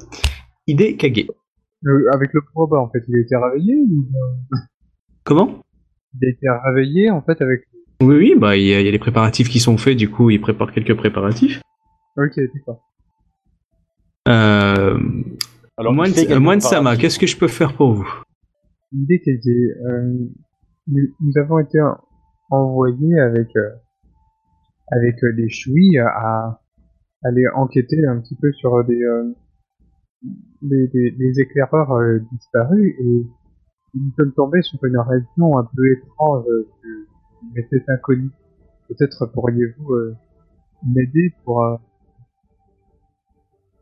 [0.66, 1.26] Hide Kage.
[2.14, 4.06] Avec le proba, en fait, il a été réveillé ou
[5.24, 5.60] Comment?
[6.20, 7.60] Il a été réveillé, en fait, avec...
[8.02, 10.10] Oui, oui, bah il y, a il y a les préparatifs qui sont faits, du
[10.10, 11.60] coup, il prépare quelques préparatifs.
[12.16, 12.82] Ok, d'accord.
[14.28, 14.98] Euh,
[15.76, 18.08] alors, Moine, euh, Moine Sama, qu'est-ce que je peux faire pour vous?
[18.92, 19.20] L'idée.
[19.26, 20.14] Euh,
[20.88, 21.78] nous, nous avons été
[22.50, 23.48] envoyés avec...
[23.56, 23.70] euh,
[24.92, 26.60] avec euh, des chouilles à
[27.22, 29.02] aller enquêter un petit peu sur des...
[29.02, 29.34] euh,
[30.62, 33.26] des, des- des éclaireurs euh, disparus et
[33.94, 36.44] nous sommes tombés sur une région un peu étrange
[37.40, 38.30] qui m'était inconnue.
[38.88, 40.16] Peut-être pourriez-vous euh,
[40.86, 41.64] m'aider pour...
[41.64, 41.76] euh,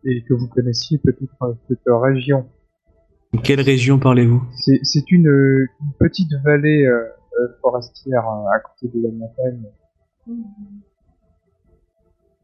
[0.05, 2.47] et que vous connaissiez peut-être euh, cette région.
[3.43, 4.43] Quelle région parlez-vous?
[4.55, 7.05] C'est c'est une, une petite vallée euh,
[7.61, 9.65] forestière à côté de la montagne.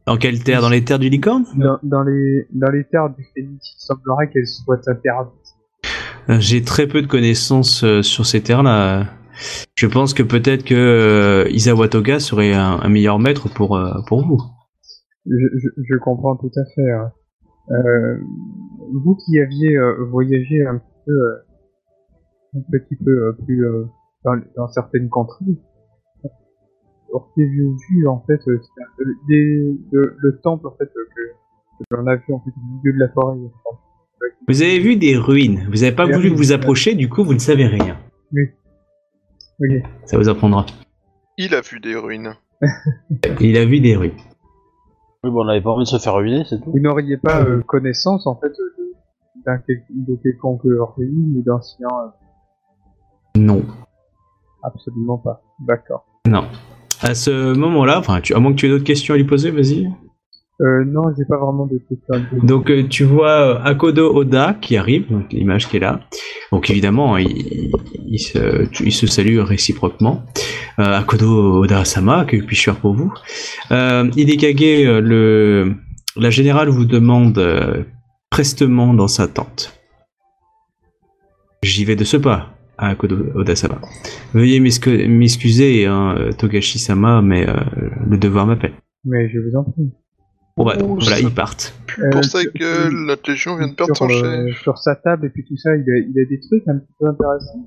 [0.06, 0.60] Dans quelle terre?
[0.60, 1.46] Dans les terres du licorne?
[1.56, 5.32] Dans, dans les dans les terres du Phénix, il semblerait qu'elle soit interdite.
[6.28, 9.06] Euh, J'ai très peu de connaissances sur ces terres-là.
[9.76, 13.92] Je pense que peut-être que euh, Isawa Toga serait un, un meilleur maître pour, euh,
[14.06, 14.40] pour vous.
[15.26, 16.90] Je, je, je comprends tout à fait.
[16.90, 17.10] hein.
[17.70, 18.18] Euh,
[18.92, 21.18] vous qui aviez euh, voyagé un petit peu,
[22.56, 23.64] un petit peu plus
[24.24, 25.56] dans, dans certaines contrées,
[27.12, 28.40] auriez-vous vu en fait
[29.28, 31.00] des- le, le temple en fait que,
[31.78, 33.38] que l'on a vu en fait au milieu de la forêt.
[34.48, 35.66] Vous avez vu des ruines.
[35.70, 37.96] Vous n'avez pas voulu vous approcher, du coup vous ne savez rien.
[39.60, 39.82] Ok.
[40.04, 40.66] Ça vous apprendra.
[41.38, 42.34] Il a vu des ruines.
[43.40, 44.12] Il a vu des ruines.
[45.22, 46.70] Oui, bon, on avait pas envie de se faire ruiner, c'est tout.
[46.70, 48.92] Vous n'auriez pas euh, connaissance en fait de,
[49.46, 53.62] d'un quel- de quelconque ruine ou d'anciens euh, Non.
[54.62, 55.42] Absolument pas.
[55.60, 56.04] D'accord.
[56.26, 56.44] Non.
[57.00, 59.50] À ce moment-là, enfin, tu, à moins que tu aies d'autres questions à lui poser,
[59.50, 59.90] vas-y.
[60.60, 61.80] Euh, non, j'ai pas vraiment de.
[62.46, 65.98] Donc euh, tu vois euh, Akodo Oda qui arrive, donc l'image qui est là.
[66.52, 67.72] Donc évidemment, il,
[68.06, 70.22] il se, il se salue réciproquement.
[70.78, 73.12] Euh, Akodo Oda Sama, que puis-je faire pour vous?
[73.70, 75.74] Hidekage, le,
[76.16, 77.84] la générale vous demande
[78.30, 79.72] prestement dans sa tente.
[81.64, 83.80] J'y vais de ce pas, à Akodo Oda Sama.
[84.34, 87.44] Veuillez m'excu- m'excuser, hein, Togashi Sama, mais
[88.08, 88.74] le devoir m'appelle.
[89.04, 89.90] Mais je vous en prie.
[90.56, 91.74] Bon bah, voilà, ça- ils partent.
[91.86, 94.62] Plus Euh, pour sa sur- gueule, la Légion vient de perdre sur, son euh, chef.
[94.62, 96.92] sur sa table et puis tout ça, il a, il a des trucs un petit
[97.00, 97.66] peu intéressants.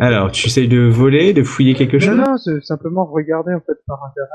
[0.00, 3.60] Alors, tu essayes de voler, de fouiller quelque chose Non, non, c'est simplement regarder en
[3.60, 4.28] fait par intérêt.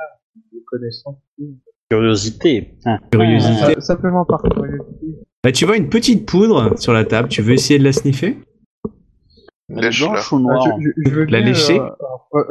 [1.90, 2.74] Curiosité.
[2.86, 2.98] Hein.
[3.12, 3.74] Curiosité.
[3.76, 5.16] Sa- Simplement par curiosité.
[5.44, 8.38] Bah, tu vois une petite poudre sur la table, tu veux essayer de la sniffer?
[9.70, 10.12] Lèche-la.
[10.12, 11.90] blanche ou Ah, noire je, je, je veux La bien, lécher euh,
[12.36, 12.44] euh,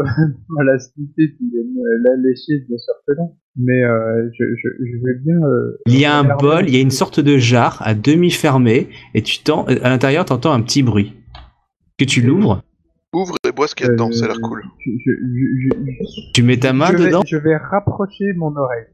[0.64, 3.36] la puis euh, la lécher, bien sûr que non.
[3.56, 5.36] Mais euh, je, je, je veux bien.
[5.46, 8.30] euh, Il y a un bol, il y a une sorte de jarre à demi
[8.32, 11.12] fermé, et tu tends, à l'intérieur, t'entends un petit bruit.
[11.98, 12.62] Que tu l'ouvres,
[13.14, 14.64] Ouvre et bois ce qu'il y a dedans, Euh, ça a l'air cool.
[14.84, 17.22] Je, je, je, je- tu mets ta main je vais, dedans.
[17.24, 18.86] je vais rapprocher mon oreille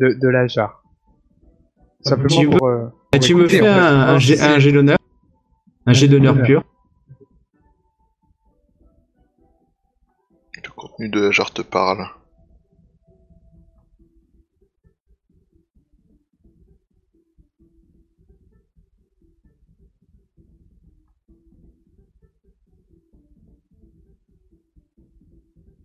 [0.00, 0.82] de, de la jarre.
[2.00, 2.58] Simplement Tu pour.
[3.10, 4.96] pour tu me fais un, un c'est- un jet d'honneur
[5.88, 6.64] Un jet d'honneur pur.
[10.62, 12.06] Le contenu de la jarre te parle.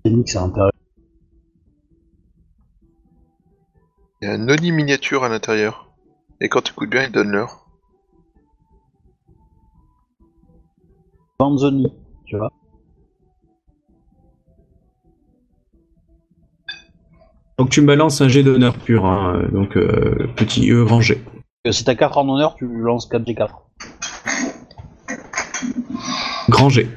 [0.03, 0.37] Phoenix.
[4.21, 5.93] Il y a un Oni miniature à l'intérieur.
[6.41, 7.62] Et quand tu écoutes bien, il donne l'heure.
[11.37, 11.87] Panzoni,
[12.25, 12.51] tu vois.
[17.57, 21.23] Donc tu me balances un jet d'honneur pur, hein, donc euh, petit E grand G.
[21.67, 23.49] Euh, Si t'as 4 en honneur, tu lances 4G4.
[26.49, 26.87] Grand G.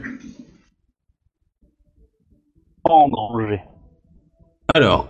[2.84, 3.60] En grand G.
[4.74, 5.08] Alors,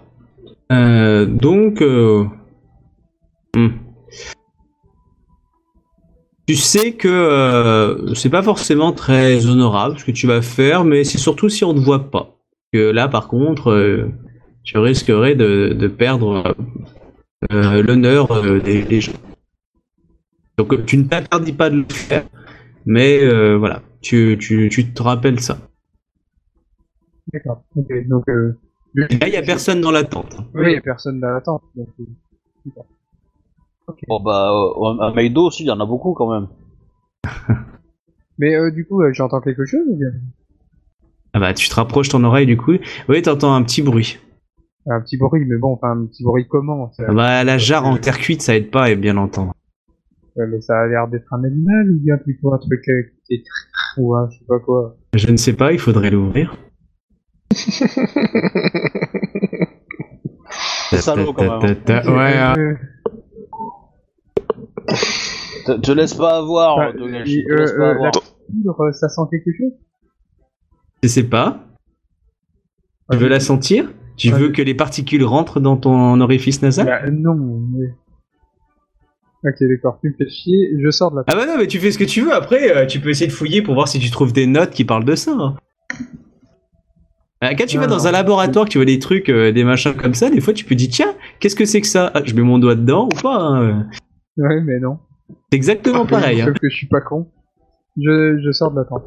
[0.73, 2.27] euh, donc, euh,
[3.55, 3.69] hmm.
[6.47, 11.05] Tu sais que euh, c'est pas forcément très honorable ce que tu vas faire, mais
[11.05, 12.37] c'est surtout si on ne voit pas.
[12.73, 14.11] Que là, par contre, euh,
[14.65, 16.55] tu risquerais de, de perdre
[17.53, 19.13] euh, l'honneur des, des gens.
[20.59, 22.25] Donc, tu ne t'interdis pas de le faire,
[22.87, 23.27] mais
[23.57, 25.59] voilà, tu, tu, tu te rappelles ça.
[27.33, 27.65] D'accord.
[27.75, 28.25] Ok, donc.
[28.95, 30.37] Là, il y a personne dans la tente.
[30.55, 31.63] Oui, il y a personne dans l'attente.
[31.75, 31.89] donc,
[33.89, 33.93] euh.
[34.09, 36.49] Bon bah, euh, à Meido aussi, il y en a beaucoup quand même.
[38.39, 40.11] Mais euh, du coup, euh, j'entends quelque chose ou bien?
[41.33, 42.75] Ah bah, tu te rapproches ton oreille du coup.
[43.09, 44.19] Oui, t'entends un petit bruit.
[44.89, 47.87] Un petit bruit, mais bon, enfin, un petit bruit comment ça, Ah Bah, la jarre
[47.87, 49.53] en terre cuite, ça aide pas à bien l'entendre.
[50.37, 52.85] Ouais, mais ça a l'air d'être un animal ou bien plutôt un truc
[53.97, 54.97] ou un je sais pas quoi.
[55.15, 56.57] Je ne sais pas, il faudrait l'ouvrir.
[60.93, 61.77] Salaud, quand même.
[61.83, 62.55] Ta, Ouais, hein.
[62.59, 62.75] Euh,
[65.67, 68.13] Te, te laisse pas avoir, bah, Togashi, te euh, laisse pas euh, avoir.
[68.13, 68.21] la
[68.75, 69.73] poudre, ça sent quelque chose?
[71.03, 71.61] Je sais pas.
[73.11, 73.93] Tu veux la sentir?
[74.17, 76.87] Tu veux que les particules rentrent dans ton orifice nasal?
[76.87, 77.89] Bah, Non, mais...
[79.45, 81.79] Ok, d'accord, tu me fais chier, je sors de la Ah bah non, mais tu
[81.79, 82.33] fais ce que tu veux.
[82.35, 84.85] Après, euh, tu peux essayer de fouiller pour voir si tu trouves des notes qui
[84.85, 85.33] parlent de ça.
[85.39, 85.55] hein.
[87.45, 88.07] Euh, Quand tu vas dans non.
[88.07, 90.65] un laboratoire, que tu vois des trucs, euh, des machins comme ça, des fois tu
[90.65, 92.11] peux dire tiens, qu'est-ce que c'est que ça?
[92.15, 93.87] Ah, Je mets mon doigt dedans ou pas hein.
[94.37, 94.99] Ouais, mais non.
[95.51, 96.41] C'est exactement pareil.
[96.43, 96.53] hein.
[96.53, 97.29] Que je suis pas con.
[97.97, 99.05] Je, je sors de la tente.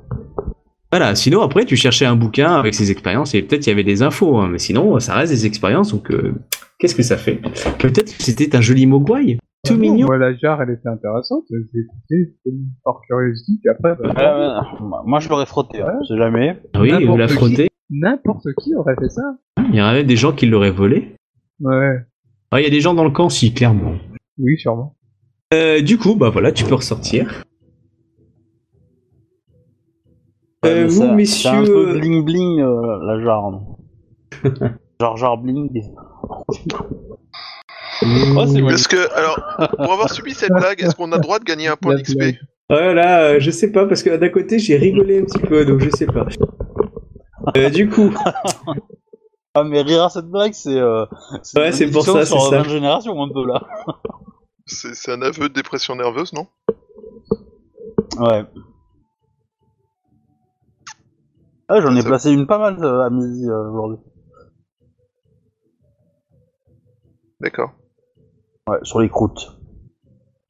[0.91, 3.83] Voilà, sinon après tu cherchais un bouquin avec ses expériences et peut-être il y avait
[3.83, 6.33] des infos, hein, mais sinon ça reste des expériences donc euh,
[6.79, 7.35] qu'est-ce que ça fait?
[7.77, 10.07] Peut-être que c'était un joli mogwai, tout Ah non, mignon.
[10.07, 11.43] Moi, la jarre, elle était intéressante.
[11.51, 12.33] J'ai écouté
[12.83, 15.93] par curiosité, puis après, bah, Euh, euh, moi, je l'aurais frotté, hein, Ouais.
[16.01, 16.59] on sait jamais.
[16.73, 17.67] Ah oui, vous la n'importe frottez.
[17.91, 19.21] n'importe qui aurait fait ça.
[19.69, 21.13] Il y aurait des gens qui l'auraient volé.
[21.59, 21.97] Ouais,
[22.51, 23.93] Ah, il y a des gens dans le camp, si clairement.
[24.39, 24.95] oui, sûrement.
[25.53, 27.43] Euh, du coup, bah voilà, tu peux ressortir.
[30.63, 33.51] Ouais, Euh, mais vous, ça- C'est un messieurs, peu euh, bling bling, euh, la jarre.
[35.01, 35.81] Jar jar bling.
[36.31, 36.43] Oh,
[38.47, 38.73] c'est moi.
[38.73, 39.39] Est-ce que, alors,
[39.77, 42.35] pour avoir subi cette blague, est-ce qu'on a le droit de gagner un point d'XP.
[42.69, 45.79] Voilà, euh, je sais pas, parce que d'un côté j'ai rigolé un petit peu, donc
[45.79, 46.27] je sais pas.
[47.57, 48.13] Euh, du coup,
[49.55, 50.77] Ah, mais rire à cette blague, c'est.
[50.77, 51.05] Euh,
[51.55, 52.61] Ouais, c'est pour ça, c'est ça.
[52.61, 53.63] 20 générations, un peu là.
[54.69, 56.47] C'est un aveu de dépression nerveuse, non?
[58.17, 58.45] Ouais.
[61.67, 63.97] Ah, j'en ai Ça- placé une pas mal euh, à midi euh, aujourd'hui.
[67.39, 67.71] D'accord.
[68.67, 69.58] Ouais, sur les croûtes.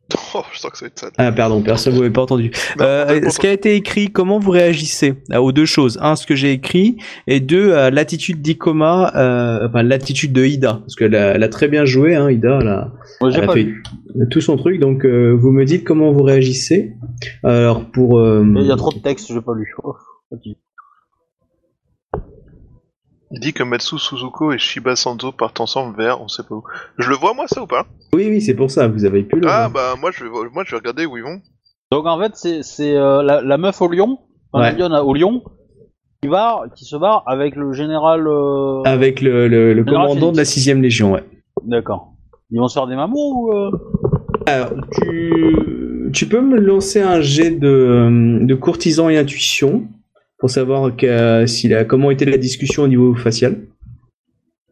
[0.36, 1.12] Oh, je sens que ça va être sale.
[1.18, 2.51] Ah pardon, personne vous m'avait pas entendu.
[2.78, 5.97] Non, Euh, ce qui a été écrit, comment vous réagissez euh, aux deux choses?
[6.01, 6.97] Un, ce que j'ai écrit,
[7.28, 11.49] et deux, euh, l'attitude d'Ikoma, euh, enfin l'attitude de Ida, parce qu'elle a, elle a
[11.49, 13.84] très bien joué, hein, Ida, elle a, Moi, j'ai elle a pas fait vu.
[14.30, 16.93] tout son truc, donc euh, vous me dites comment vous réagissez.
[17.43, 18.20] Alors pour...
[18.20, 19.74] euh, Il y a trop de textes, j'ai pas lu.
[19.84, 19.95] Oh,
[20.32, 20.41] ok.
[23.32, 26.63] Il dit que Matsu Suzuko et Shiba Sanzo partent ensemble vers on sait pas où.
[26.97, 27.86] Je le vois moi ça ou pas?
[28.13, 29.71] Oui, oui, c'est pour ça, vous avez pu le Ah voir.
[29.71, 31.39] bah moi je vais moi je vais regarder où ils vont.
[31.91, 34.19] Donc en fait, c'est c'est, euh, la, la meuf au lion,
[34.51, 34.77] enfin, la Ouais.
[34.80, 35.43] lionne au lion,
[36.21, 38.27] qui, va, qui se barre avec le général.
[38.27, 40.67] euh, Avec le, le, le Général commandant de la Phoenix.
[40.67, 41.23] 6ème Légion, ouais.
[41.63, 42.13] D'accord.
[42.51, 43.53] Ils vont se faire des mamours ou.
[43.53, 43.71] euh?
[44.47, 49.84] Alors, tu, tu peux me lancer un jet de, de courtisan et intuition?
[50.39, 53.59] Pour savoir que, s'il a, comment était la discussion au niveau facial.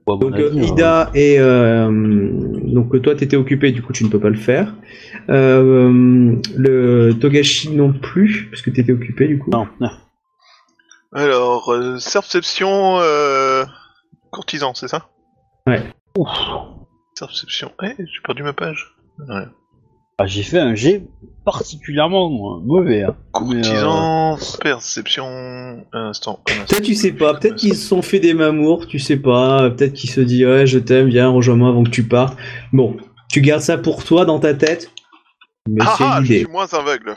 [0.06, 1.90] Bon, Donc euh, avis, euh, Ida et euh,
[2.64, 4.74] donc toi t'étais occupé, du coup tu ne peux pas le faire.
[5.30, 9.52] Euh, le Togashi non plus, puisque t'étais occupé du coup.
[9.52, 9.68] Non.
[11.12, 13.66] Alors euh, perception euh...
[14.32, 15.10] courtisan, c'est ça?
[15.68, 15.84] Ouais.
[16.18, 16.30] Ouf.
[17.20, 17.74] Perception.
[17.84, 18.96] Eh, j'ai perdu ma page.
[19.20, 19.44] Ouais.
[20.20, 21.04] Ah, j'ai fait un jet
[21.46, 23.04] particulièrement mauvais.
[23.04, 23.16] Hein.
[23.46, 25.26] Mais, euh, Courtisan, perception,
[25.94, 26.40] un instant.
[26.50, 26.66] un instant.
[26.76, 29.94] Toi tu sais pas, peut-être qu'ils se sont fait des mamours, tu sais pas, peut-être
[29.94, 32.36] qu'ils se disent ouais je t'aime, viens rejoins-moi avant que tu partes.
[32.74, 32.98] Bon,
[33.32, 34.90] tu gardes ça pour toi dans ta tête,
[35.70, 37.16] mais Ah c'est ah, je suis moins aveugle.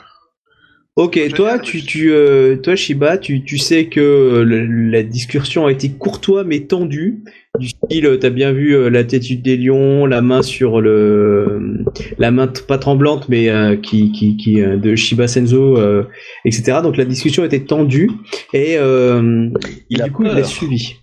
[0.97, 5.03] Ok, Génial, toi, tu, tu, euh, toi, Shiba, tu, tu sais que euh, le- la
[5.03, 7.23] discussion a été courtois mais tendue.
[7.59, 11.83] Du style, euh, t'as bien vu euh, l'attitude des lions, la main sur le,
[12.17, 16.03] la main pas tremblante mais euh, qui, qui, qui euh, de Shiba Senzo, euh,
[16.45, 16.79] etc.
[16.83, 18.09] Donc la discussion était tendue
[18.53, 19.49] et, euh,
[19.89, 20.45] Il et a du coup il l'a peur.
[20.45, 20.95] suivi.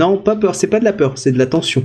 [0.00, 1.84] Non, pas peur, c'est pas de la peur, c'est de la tension.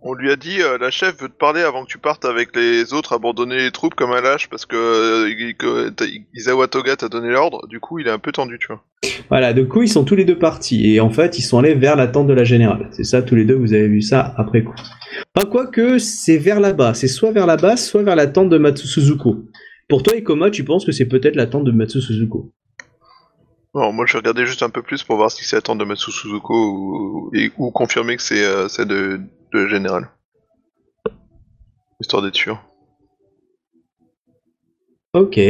[0.00, 2.54] On lui a dit, euh, la chef veut te parler avant que tu partes avec
[2.54, 5.92] les autres, abandonner les troupes comme un lâche parce que, euh, que
[6.34, 7.66] Izawa Toga t'a donné l'ordre.
[7.66, 8.84] Du coup, il est un peu tendu, tu vois.
[9.28, 11.74] Voilà, du coup ils sont tous les deux partis et en fait ils sont allés
[11.74, 12.88] vers la tente de la générale.
[12.92, 14.74] C'est ça, tous les deux, vous avez vu ça après coup.
[15.34, 18.86] Enfin, quoique c'est vers là-bas, c'est soit vers là-bas, soit vers la tente de Matsu
[18.86, 19.44] Suzuko.
[19.88, 22.52] Pour toi, Ikoma, tu penses que c'est peut-être la tente de Matsu Suzuko?
[23.74, 25.78] Bon, moi je vais regarder juste un peu plus pour voir si c'est la tente
[25.78, 29.20] de Matsu Suzuko ou, et, ou confirmer que c'est euh, celle de,
[29.52, 30.10] de Général.
[32.00, 32.62] Histoire d'être sûr.
[35.14, 35.40] Ok.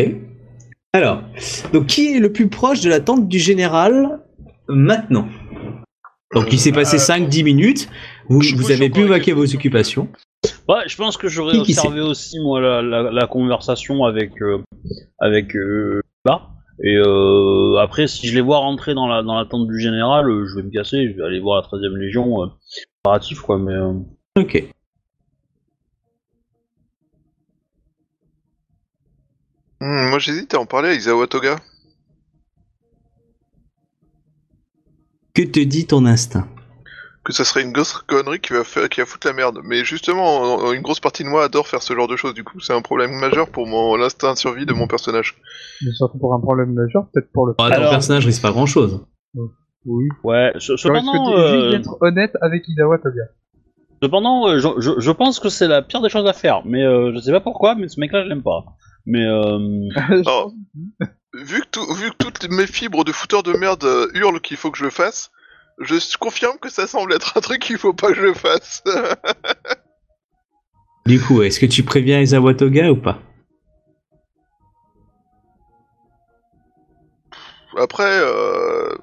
[0.93, 1.23] Alors,
[1.73, 4.21] donc qui est le plus proche de la tente du général
[4.69, 5.29] maintenant?
[6.35, 7.89] Donc il s'est passé Euh, 5-10 minutes,
[8.29, 10.09] vous, vous avez pu vaquer vos occupations.
[10.69, 14.63] Ouais, je pense que j'aurais observé aussi moi la, la, la conversation avec euh,
[15.19, 16.51] avec euh, bah,
[16.83, 20.29] Et euh, après, si je les vois rentrer dans la dans la tente du général,
[20.31, 22.47] euh, je vais me casser, je vais aller voir la 13 e Légion euh,
[23.03, 23.73] préparatif, quoi, mais...
[23.73, 23.95] euh,
[24.37, 24.69] Ok.
[29.81, 31.57] Hmm, moi j'hésite à en parler à Isawa Toga.
[35.35, 36.49] Que te dit ton instinct?
[37.29, 39.61] Que ça serait une grosse connerie qui va, faire, qui va foutre la merde.
[39.63, 42.33] Mais justement, une grosse partie de moi adore faire ce genre de choses.
[42.33, 45.37] Du coup, c'est un problème majeur pour mon l'instinct de survie de mon personnage.
[45.85, 47.53] Mais surtout pour un problème majeur, peut-être pour le.
[47.59, 49.05] Bon, Ton Alors- personnage risque pas grand chose.
[49.85, 50.09] Oui.
[50.25, 53.23] Ouais, cependant, euh, d'être honnête avec Isawa Toga.
[54.03, 56.83] cependant euh, je, je, je pense que c'est la pire des choses à faire, mais
[56.83, 58.65] euh, je sais pas pourquoi, mais ce mec-là, je l'aime pas.
[59.07, 59.59] Mais euh,
[59.97, 60.53] Alors,
[61.35, 64.57] vu, que tout- vu que toutes mes fibres de fouteur de merde euh, hurlent qu'il
[64.57, 65.31] faut que je le fasse,
[65.81, 68.83] je confirme que ça semble être un truc qu'il faut pas que je fasse.
[71.07, 73.19] Du coup, est-ce que tu préviens Isawa Toga ou pas?
[77.79, 78.95] Après, euh,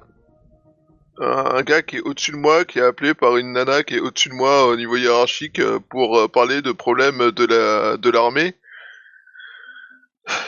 [1.18, 4.00] un gars qui est au-dessus de moi, qui est appelé par une nana qui est
[4.00, 8.08] au-dessus de moi au niveau hiérarchique euh, pour euh, parler de problèmes de la de
[8.10, 8.54] l'armée,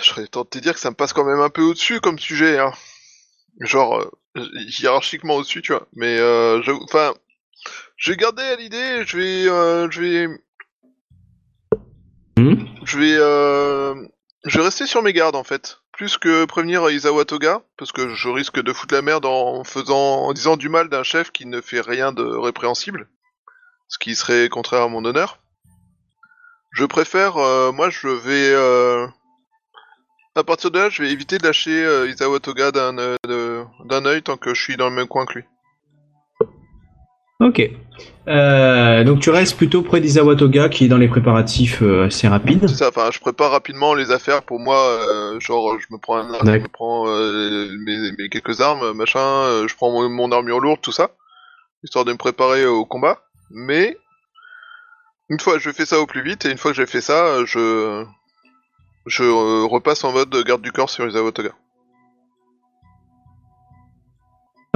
[0.01, 2.18] je serais tenté de dire que ça me passe quand même un peu au-dessus comme
[2.20, 2.72] sujet, hein.
[3.61, 4.11] Genre euh,
[4.78, 5.86] hiérarchiquement au-dessus, tu vois.
[5.95, 7.14] Mais euh, enfin,
[7.97, 10.28] je vais garder à l'idée, je vais, euh, je vais,
[12.39, 13.95] Hmm je vais, euh,
[14.45, 18.09] je vais rester sur mes gardes en fait, plus que prévenir Isawa Toga, parce que
[18.14, 21.45] je risque de foutre la merde en faisant, en disant du mal d'un chef qui
[21.45, 23.09] ne fait rien de répréhensible,
[23.89, 25.39] ce qui serait contraire à mon honneur.
[26.70, 29.07] Je préfère, euh, moi, je vais, euh,
[30.39, 34.22] à partir de là, je vais éviter de lâcher euh, Isawa Toga d'un euh, œil
[34.22, 35.45] tant que je suis dans le même coin que lui.
[37.41, 37.62] Ok.
[38.26, 42.28] Euh, donc tu restes plutôt près d'Isawa Toga qui est dans les préparatifs euh, assez
[42.28, 42.68] rapides.
[42.68, 46.16] C'est ça, enfin, je prépare rapidement les affaires pour moi, euh, genre, je me prends
[46.18, 50.61] un arc, je me prends mes, mes quelques armes, machin, je prends mon, mon armure
[50.61, 51.11] lourde, tout ça,
[51.82, 53.22] histoire de me préparer au combat.
[53.51, 53.97] Mais
[55.30, 57.01] une fois que je fais ça au plus vite, et une fois que j'ai fait
[57.01, 58.05] ça, je
[59.09, 61.51] je euh, repasse en mode garde du corps sur Isawa Toga.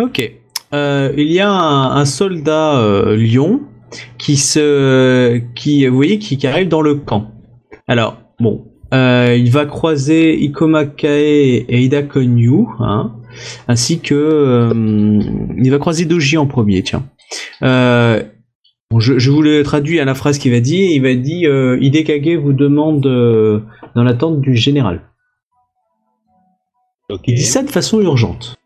[0.00, 0.32] Ok.
[0.74, 3.60] Euh, il y a un, soldat euh, lion
[4.16, 7.30] qui se, qui, vous qui, arrive dans le camp.
[7.86, 13.12] Alors, bon, il va croiser Ikoma Kae et Ida Konyu, hein,
[13.68, 14.70] ainsi que,
[15.58, 17.04] il va croiser Doji en premier, tiens.
[18.92, 20.90] Bon, je, je vous le traduis à la phrase qu'il va dire.
[20.90, 23.60] Il va dire, euh, Hidekage vous demande euh,
[23.94, 25.00] dans l'attente du général.
[27.26, 28.56] Il dit ça de façon urgente.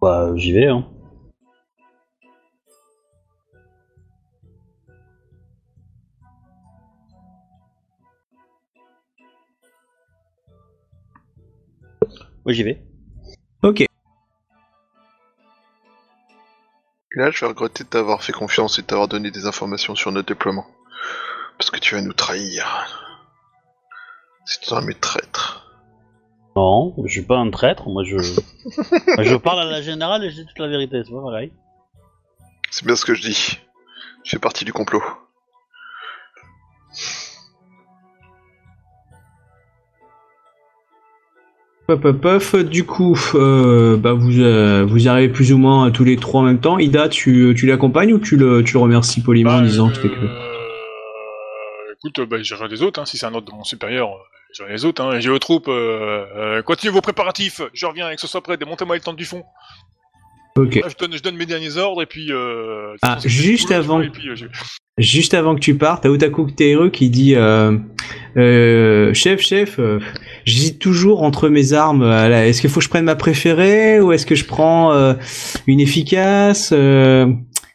[0.00, 0.86] Bah, j'y vais, hein.
[12.44, 12.87] Ouais, j'y vais.
[17.12, 20.12] Là, je vais regretter de t'avoir fait confiance et de t'avoir donné des informations sur
[20.12, 20.66] notre déploiement.
[21.58, 22.86] Parce que tu vas nous trahir.
[24.44, 25.66] C'est un mes traître.
[26.56, 28.18] Non, je suis pas un traître, moi je.
[29.22, 31.52] je parle à la générale et je dis toute la vérité, c'est pas pareil.
[32.70, 33.58] C'est bien ce que je dis.
[34.24, 35.02] Je fais partie du complot.
[42.70, 46.42] Du coup, euh, bah vous, euh, vous y arrivez plus ou moins tous les trois
[46.42, 46.78] en même temps.
[46.78, 49.94] Ida, tu, tu l'accompagnes ou tu le, tu le remercies poliment en Bah, disant que
[49.96, 50.14] c'était que...
[50.14, 50.28] euh,
[51.94, 54.16] Écoute, euh, bah, j'irai les autres, hein, si c'est un ordre de mon supérieur, euh,
[54.54, 55.02] j'irai les autres.
[55.02, 58.58] Hein, J'ai aux troupes, euh, euh, continuez vos préparatifs, je reviens avec ce soit prêt,
[58.58, 59.42] démontez-moi les tentes du fond.
[60.58, 60.74] Ok.
[60.74, 62.30] Là, je, donne, je donne mes derniers ordres, et puis...
[62.32, 64.46] Euh, Ah, juste avant- puis, euh, je-
[64.98, 67.78] Juste avant que tu partes, t'as Otaku Teru qui dit euh,
[68.36, 70.00] euh, Chef, chef, euh,
[70.44, 72.02] j'hésite toujours entre mes armes.
[72.02, 75.14] Est-ce qu'il faut que je prenne ma préférée ou est-ce que je prends euh,
[75.68, 77.26] une efficace euh,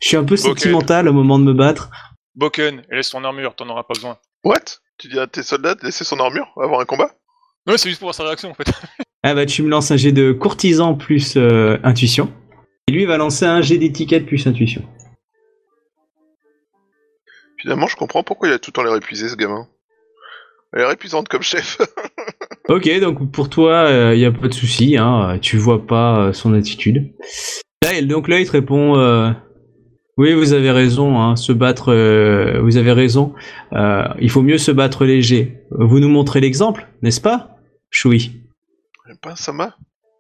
[0.02, 1.90] Je suis un peu sentimental au moment de me battre.
[2.36, 4.18] Boken, laisse ton armure, t'en auras pas besoin.
[4.44, 4.80] What?
[4.98, 7.12] Tu dis à tes soldats de laisser son armure avoir un combat?
[7.66, 8.72] Non, c'est juste pour voir sa réaction, en fait.
[9.26, 12.30] Ah bah tu me lances un jet de courtisan plus euh, intuition.
[12.90, 14.84] Et lui va lancer un jet d'étiquette plus intuition.
[17.64, 19.70] Finalement, je comprends pourquoi il a tout le temps l'air épuisé, ce gamin.
[20.74, 21.80] Elle a l'air épuisante comme chef.
[22.70, 26.34] Ok, donc pour toi, il y a pas de souci, hein, tu vois pas euh,
[26.34, 27.14] son attitude.
[27.84, 29.32] Là, donc là, il te répond euh,
[30.16, 33.36] Oui, vous avez raison, hein, se battre, euh, vous avez raison,
[33.74, 35.60] euh, il faut mieux se battre léger.
[35.72, 37.58] Vous nous montrez l'exemple, n'est-ce pas?
[37.90, 38.44] Shui.
[39.22, 39.76] Pas Sama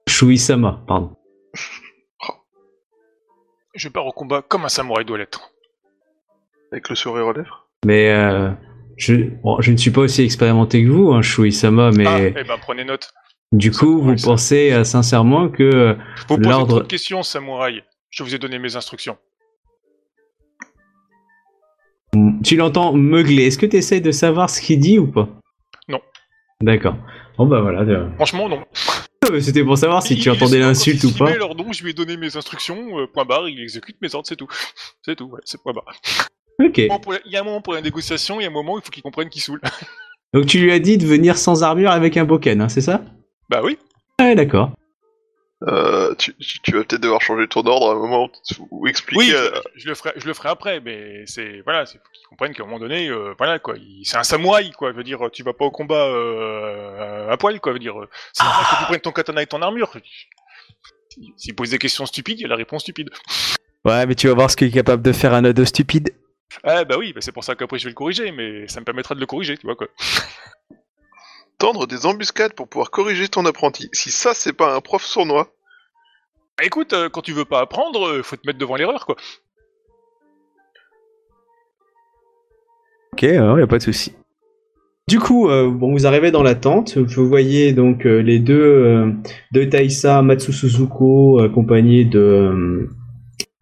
[0.10, 1.16] Shui-sama, pardon.
[3.74, 5.53] Je pars au combat comme un samouraï doit l'être.
[6.74, 8.50] Avec le sourire aux lèvres Mais euh,
[8.98, 12.32] je, bon, je ne suis pas aussi expérimenté que vous, hein, Shui-sama, mais Ah, eh
[12.44, 13.12] ben prenez note.
[13.52, 15.94] du coup, vous ça- pensez euh, sincèrement que euh,
[16.28, 17.84] Vous posez L'ordre- trop de questions, samouraï.
[18.10, 19.18] Je vous ai donné mes instructions.
[22.44, 23.46] tu l'entends meugler.
[23.48, 25.28] Est-ce que tu essayes de savoir ce qu'il dit ou pas?
[25.88, 26.00] Non.
[26.62, 26.96] D'accord.
[27.38, 27.84] Bon bah voilà.
[28.16, 28.64] Franchement, non.
[29.40, 31.16] C'était pour savoir si Il- tu entendais l'insulte ou pas.
[31.28, 34.14] filmé, alors donc, je lui ai donné mes instructions, euh, point barre, il exécute mes
[34.14, 34.48] ordres, c'est tout.
[35.02, 35.96] C'est tout, ouais, c'est point barre.
[36.64, 36.78] Ok.
[36.78, 38.84] Il y a un moment pour la négociation, il y a un moment où il
[38.84, 39.62] faut qu'il comprenne qu'il saoule.
[40.34, 43.02] Donc tu lui as dit de venir sans armure avec un boken, hein, c'est ça?
[43.50, 43.78] Bah oui.
[44.20, 44.72] Ouais, d'accord.
[45.68, 46.34] Euh, tu,
[46.74, 48.30] vas peut-être devoir changer ton ordre à un moment
[48.70, 49.18] ou expliquer.
[49.18, 52.10] Oui, euh, je, je le ferai, je le ferai après, mais c'est voilà, c'est faut
[52.12, 54.92] qu'il comprenne qu'à un moment donné, euh, voilà quoi, c'est un samouraï quoi.
[54.92, 57.72] Je veux dire, tu vas pas au combat euh, à poil quoi.
[57.72, 57.96] Je veux dire,
[58.34, 59.96] c'est normal que tu prennes ton katana et ton armure.
[61.38, 63.10] S'il pose des questions stupides, il y a la réponse stupide.
[63.86, 66.14] Ouais, mais tu vas voir ce qu'il est capable de faire un ado stupide.
[66.64, 68.86] Ah bah oui, bah c'est pour ça qu'après je vais le corriger, mais ça me
[68.86, 69.88] permettra de le corriger, tu vois quoi.
[71.58, 73.90] tendre des embuscades pour pouvoir corriger ton apprenti.
[73.94, 75.48] Si ça, c'est pas un prof sournois.
[76.58, 79.16] Bah, écoute, euh, quand tu veux pas apprendre, euh, faut te mettre devant l'erreur quoi.
[83.14, 84.14] Ok, ouais, y a pas de souci.
[85.08, 86.98] Du coup, euh, bon, vous arrivez dans la tente.
[86.98, 89.12] Vous voyez donc euh, les deux euh,
[89.52, 92.90] de Taisa Matsu Suzuko accompagnés de euh,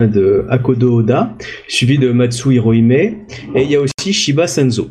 [0.07, 1.35] de Akodo Oda,
[1.67, 3.23] suivi de Matsu Hirohime, et
[3.55, 4.89] il y a aussi Shiba Senzo.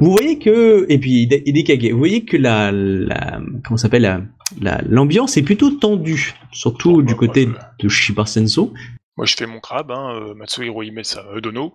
[0.00, 4.22] Vous voyez que et puis Hide- Hidekage, vous voyez que la, la comment s'appelle la-
[4.60, 8.72] la- l'ambiance est plutôt tendue, surtout du côté moi, de Shiba Senzo.
[9.16, 11.72] Moi je fais mon crabe, hein, euh, Matsuhiro Himesa euh, Dono.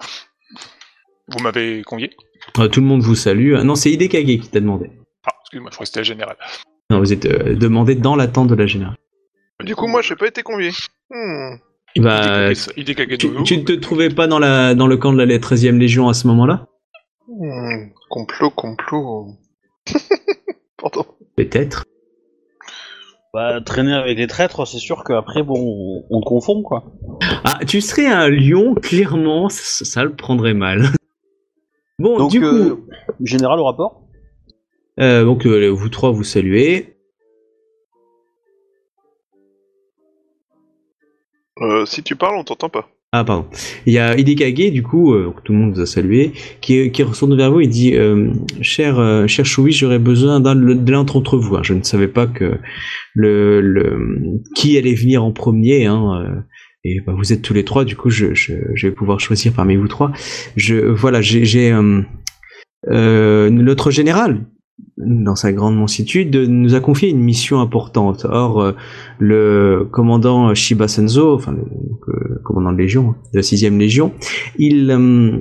[1.29, 2.09] Vous m'avez convié?
[2.57, 3.53] Euh, tout le monde vous salue.
[3.63, 4.89] Non, c'est Hidekage qui t'a demandé.
[5.25, 6.37] Ah, excuse-moi, je crois que c'était la générale.
[6.89, 8.95] Non, vous êtes euh, demandé dans l'attente de la générale.
[9.63, 10.71] Du coup, moi, j'ai pas été convié.
[11.11, 11.55] Hmm.
[11.99, 15.77] Bah, Hidekage Tu, ne te trouvais pas dans, la, dans le camp de la 13e
[15.77, 16.65] Légion à ce moment-là
[17.27, 17.91] Hmm.
[18.09, 19.27] Complot, complot.
[20.77, 21.05] Pardon.
[21.35, 21.85] Peut-être.
[23.33, 26.85] Bah, traîner avec les traîtres, c'est sûr qu'après, bon, on, te confond, quoi.
[27.43, 30.87] Ah, tu serais un lion, clairement, ça, ça le prendrait mal.
[31.99, 32.85] Bon, Donc, du euh, coup,
[33.21, 34.03] général au rapport
[34.99, 36.98] euh, donc, euh, vous trois vous saluez.
[41.61, 42.89] Euh, si tu parles, on t'entend pas.
[43.11, 43.47] Ah, pardon.
[43.87, 46.31] Il y a Hidekage, du coup, euh, tout le monde vous a salué,
[46.61, 48.31] qui, qui retourne vers vous et dit euh,
[48.61, 51.55] Cher, euh, cher Choui, j'aurais besoin d'un de l'un d'entre vous.
[51.55, 51.61] hein.
[51.63, 52.59] Je ne savais pas que
[53.15, 55.85] le, qui allait venir en premier.
[55.85, 56.39] Hein, euh,
[56.83, 58.27] et bah, vous êtes tous les trois, du coup, je,
[58.81, 60.11] vais pouvoir choisir parmi vous trois.
[60.55, 62.01] Je, voilà, j'ai euh,
[62.89, 64.45] euh, notre général,
[64.99, 68.25] dans sa grande monsitude, nous a confié une mission importante.
[68.29, 68.71] Or, euh,
[69.17, 71.59] le commandant Shiba Senzo, enfin le,
[72.13, 74.11] euh, commandant de légion, hein, de la 6 légion,
[74.57, 75.37] il euh,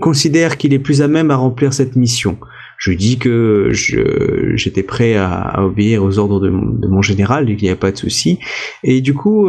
[0.00, 2.36] considère qu'il est plus à même à remplir cette mission.
[2.78, 7.70] Je dis que j'étais prêt à, à obéir aux ordres de, mon- général, il n'y
[7.70, 8.38] a pas de souci.
[8.84, 9.48] Et du coup,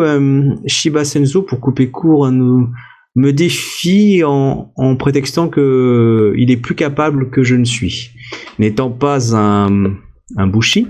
[0.65, 2.69] Shiba Senzo, pour couper court, nous,
[3.17, 8.11] me défie en, en prétextant que il est plus capable que je ne suis.
[8.59, 9.95] N'étant pas un,
[10.37, 10.87] un bushi,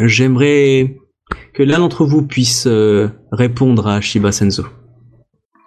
[0.00, 0.96] j'aimerais
[1.54, 4.66] que l'un d'entre vous puisse euh, répondre à Shiba Senzo,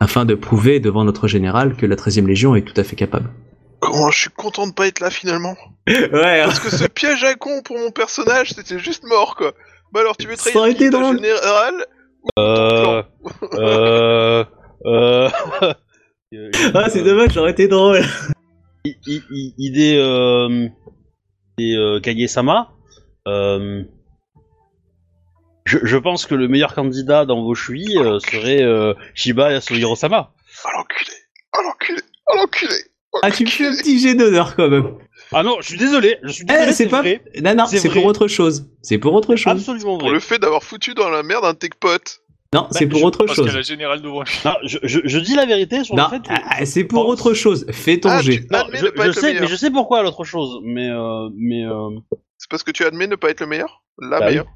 [0.01, 3.30] afin de prouver devant notre général que la 13e Légion est tout à fait capable.
[3.80, 5.55] Comment je suis content de pas être là finalement.
[5.88, 9.53] ouais, Parce que ce piège à con pour mon personnage, c'était juste mort quoi.
[9.93, 11.15] Bah alors tu veux trahir aurait qui, été ta drôle.
[11.15, 11.73] général
[12.38, 14.43] Euh.
[14.86, 15.30] euh.
[16.32, 16.51] Euh.
[16.75, 18.01] ah, c'est dommage, ça aurait été drôle.
[18.86, 20.67] I- I- I- idée euh,
[21.57, 22.69] idée, euh, Kage-sama.
[23.27, 23.84] Euh,
[25.65, 30.32] je, je pense que le meilleur candidat dans vos chui euh, serait euh, Shiba Yasuhiro-sama.
[30.65, 31.11] Oh l'enculé
[31.57, 32.01] Oh l'enculé
[32.32, 32.75] Oh l'enculé
[33.23, 34.97] Ah, tu me fais un petit jet d'honneur quand même.
[35.32, 37.01] Ah non, je suis désolé, je suis Eh, désolé, c'est pas.
[37.01, 37.23] vrai.
[37.41, 38.69] Non, non, C'est pour autre chose.
[38.84, 39.51] C'est pour autre chose.
[39.51, 40.13] Absolument Pour vrai.
[40.13, 42.19] le fait d'avoir foutu dans la merde un tech pote.
[42.54, 43.54] Non, c'est pour je- autre Parce chose.
[43.56, 44.32] la générale devant lui.
[44.43, 46.30] Non, je, je, je dis la vérité sur Non, le fait que...
[46.34, 47.66] ah, c'est pour pense- autre chose.
[47.72, 48.43] Fais ton Ah, jet.
[48.52, 51.89] Non, je, sais, mais je sais pourquoi l'autre chose, mais euh, mais euh,
[52.39, 54.26] C'est parce que tu admets ne pas être le meilleur La Bah oui.
[54.32, 54.47] meilleure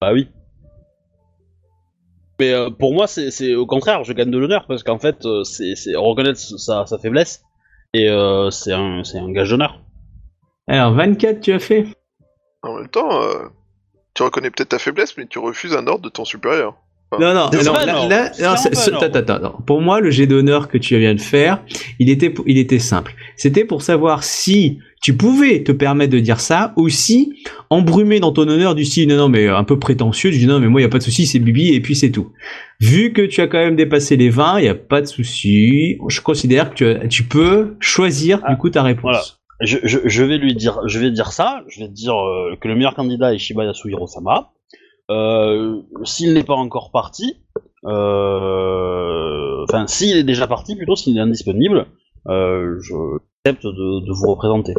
[0.00, 0.28] bah oui.
[2.40, 5.26] Mais euh, pour moi, c'est c'est au contraire, je gagne de l'honneur parce qu'en fait,
[5.26, 7.42] euh, c'est c'est reconnaître sa, sa faiblesse
[7.94, 9.80] et euh, c'est un c'est un gage d'honneur.
[10.68, 11.86] Alors, 24, tu as fait?
[12.62, 13.48] En même temps, euh,
[14.14, 16.76] tu reconnais peut-être ta faiblesse, mais tu refuses un ordre de ton supérieur.
[17.12, 18.80] Non, non, non, pas là, non, pas
[19.16, 19.62] attends.
[19.66, 21.62] Pour moi, le jet d'honneur que tu viens de faire,
[21.98, 23.14] il était, il était simple.
[23.36, 27.32] C'était pour savoir si tu pouvais te permettre de dire ça, ou si,
[27.70, 30.66] embrumé dans ton honneur du style, non, non, mais un peu prétentieux, dis non, mais
[30.68, 32.32] moi, il n'y a pas de souci, c'est Bibi, et puis c'est tout.
[32.80, 35.96] Vu que tu as quand même dépassé les 20, il n'y a pas de souci.
[36.08, 39.02] Je considère que tu, as- tu peux choisir, du coup, ta réponse.
[39.02, 39.22] Voilà.
[39.60, 42.68] je, je, je vais lui dire, je vais dire ça, je vais dire euh, que
[42.68, 44.50] le meilleur candidat est Shiba Yasuhiro-sama.
[44.50, 44.57] Euh,
[45.08, 47.36] s'il n'est pas encore parti,
[47.84, 51.86] euh, enfin s'il est déjà parti plutôt, s'il est indisponible,
[52.28, 52.94] euh, je
[53.44, 54.74] accepte de, de vous représenter.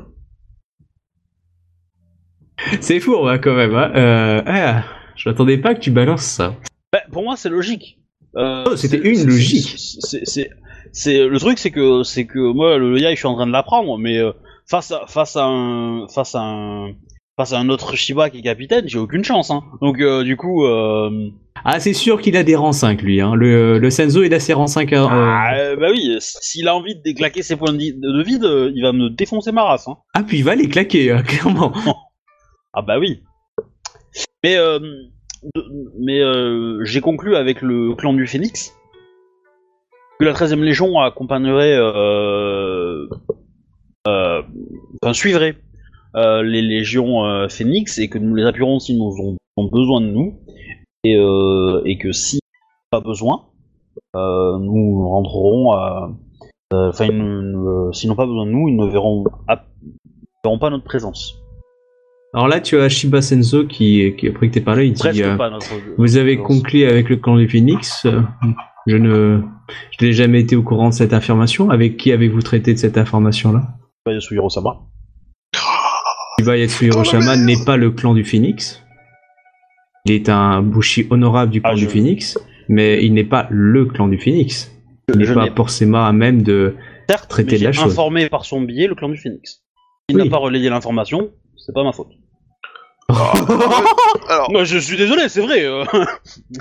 [2.81, 3.75] C'est fou, hein, quand même.
[3.75, 3.91] Hein.
[3.95, 4.83] Euh, ah,
[5.15, 6.55] je m'attendais pas que tu balances ça.
[6.91, 7.99] Ben, pour moi, c'est logique.
[8.35, 9.75] Euh, Oh, c'était une logique.
[10.91, 13.51] C'est, le truc, c'est que, c'est que moi, le yai, je suis en train de
[13.51, 14.31] l'apprendre, mais euh,
[14.65, 16.93] face à, face à un, face à un,
[17.39, 19.49] face à un autre Shiba qui est capitaine, j'ai aucune chance.
[19.49, 19.63] Hein.
[19.81, 21.29] Donc, euh, du coup, euh,
[21.63, 23.21] Ah, c'est sûr qu'il a des rangs 5, lui.
[23.21, 23.33] Hein.
[23.33, 24.91] Le, le Senzo, il a ses rangs 5.
[24.91, 28.43] euh, ah, bah oui, s'il a envie de déclaquer ses points de, vide,
[28.75, 29.87] il va me défoncer ma race.
[29.87, 29.95] Hein.
[30.13, 31.71] Ah, puis il va les claquer, clairement.
[32.73, 33.21] Ah bah oui.
[34.43, 34.57] Mais,
[35.97, 36.21] mais
[36.83, 38.73] j'ai conclu avec le clan du Phénix
[40.19, 41.79] que la 13ème Légion accompagnerait,
[44.05, 45.55] enfin suivrait
[46.15, 50.07] les légions euh, Phénix et que nous les appuierons s'ils nous ont, ont besoin de
[50.07, 50.39] nous
[51.03, 52.39] et, euh, et que si
[52.91, 53.43] pas besoin,
[54.15, 56.11] euh, nous rentrerons à.
[56.73, 59.23] euh, Enfin, euh, s'ils n'ont pas besoin de nous, ils ne verront,
[60.43, 61.35] verront pas notre présence.
[62.33, 65.35] Alors là, tu as Shiba Senzo qui, qui après que t'es parlé, il dit euh,
[65.35, 65.67] pas notre.
[65.97, 68.05] Vous avez conclu avec le clan du Phoenix.
[68.05, 68.21] euh,
[68.85, 69.41] Je ne,
[69.99, 71.69] je n'ai jamais été au courant de cette information.
[71.71, 73.61] Avec qui avez-vous traité de cette information-là
[74.03, 74.77] Pas Yasuhiro-sama.
[76.39, 78.81] Shiba Yatsuhiro Shaman n'est pas le clan du Phoenix.
[80.05, 82.37] Il est un bushi honorable du clan Ah, du je- Phoenix,
[82.69, 84.71] mais il n'est pas le clan du Phoenix.
[85.13, 86.75] Il n'est pas forcément à même de.
[87.09, 87.91] Certes, traiter mais de la j'ai chose.
[87.91, 89.63] informé par son biais le clan du Phoenix.
[90.07, 90.23] Il Oui.
[90.23, 92.11] n'a pas relayé l'information, c'est pas ma faute.
[94.29, 95.65] Alors, Moi, je suis désolé, c'est vrai.
[95.65, 95.83] euh.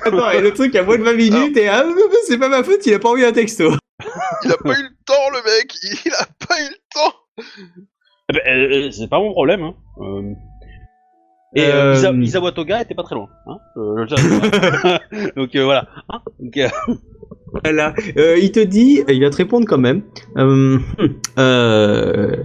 [0.02, 1.84] Attends, et le truc à moins de 20 minutes et ah,
[2.26, 3.70] c'est pas ma faute, il a pas envoyé un texto.
[4.44, 5.72] il a pas eu le temps, le mec
[6.04, 7.14] Il a pas eu le temps
[8.30, 9.62] Eh ben, euh, euh, c'est pas mon problème.
[9.62, 9.74] Hein.
[10.00, 10.32] Euh,
[11.56, 13.28] Et Euh, Isa- Isawa Toga était pas très loin.
[13.46, 15.34] Hein euh, je.
[15.36, 15.88] Donc euh, voilà.
[16.10, 16.58] Hein Donc,
[17.64, 17.94] Voilà.
[18.40, 20.02] Il te dit, il va te répondre quand même.
[21.38, 22.36] Euh,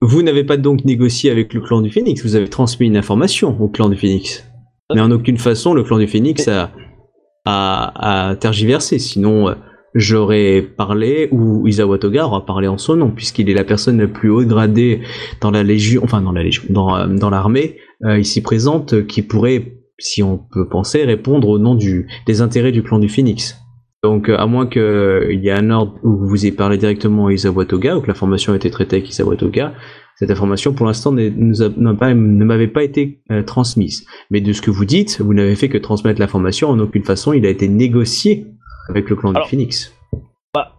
[0.00, 3.56] vous n'avez pas donc négocié avec le clan du Phoenix, vous avez transmis une information
[3.60, 4.44] au clan du Phoenix.
[4.94, 6.70] Mais en aucune façon, le clan du Phoenix a,
[7.44, 8.98] a, a tergiversé.
[8.98, 9.54] Sinon,
[9.94, 14.06] j'aurais parlé, ou Isawa Toga aura parlé en son nom, puisqu'il est la personne la
[14.06, 15.00] plus haut gradée
[15.40, 19.78] dans la Légion, enfin dans la Légion, dans, euh, l'armée, euh, ici présente, qui pourrait,
[19.98, 21.76] si on peut penser, répondre au nom
[22.26, 23.58] des intérêts du clan du Phoenix.
[24.02, 27.32] Donc, euh, à moins qu'il y ait un ordre où vous ayez parlé directement à
[27.32, 29.72] Isawa Toga, ou que l'information a été traitée avec Isawa Toga,
[30.18, 34.06] cette information, pour l'instant, ne m'avait pas été transmise.
[34.30, 36.70] Mais de ce que vous dites, vous n'avez fait que transmettre l'information.
[36.70, 38.46] En aucune façon, il a été négocié
[38.88, 39.92] avec le clan Alors- du Phoenix.
[40.54, 40.72] bah,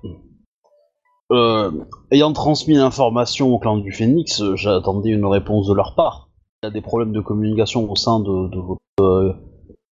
[1.31, 1.71] euh,
[2.11, 6.29] ayant transmis l'information au clan du Phénix, euh, j'attendais une réponse de leur part.
[6.63, 9.33] Il y a des problèmes de communication au sein de, de votre euh,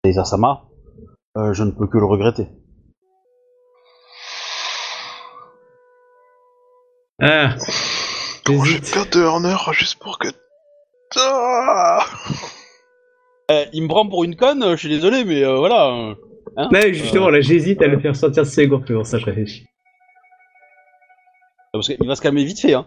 [0.04, 0.64] des Asama.
[1.36, 2.48] Euh, je ne peux que le regretter.
[7.22, 7.54] Ah,
[8.44, 10.28] Comment je perds de honneur juste pour que...
[11.18, 12.00] Ah
[13.50, 16.14] Euh, il me prend pour une conne, je suis désolé, mais euh, voilà.
[16.56, 16.68] Hein.
[16.72, 19.24] Mais justement, là, j'hésite à le faire sortir de ses gourdes, c'est pour ça je
[19.26, 19.66] réfléchis.
[21.72, 22.86] Parce qu'il va se calmer vite fait, hein.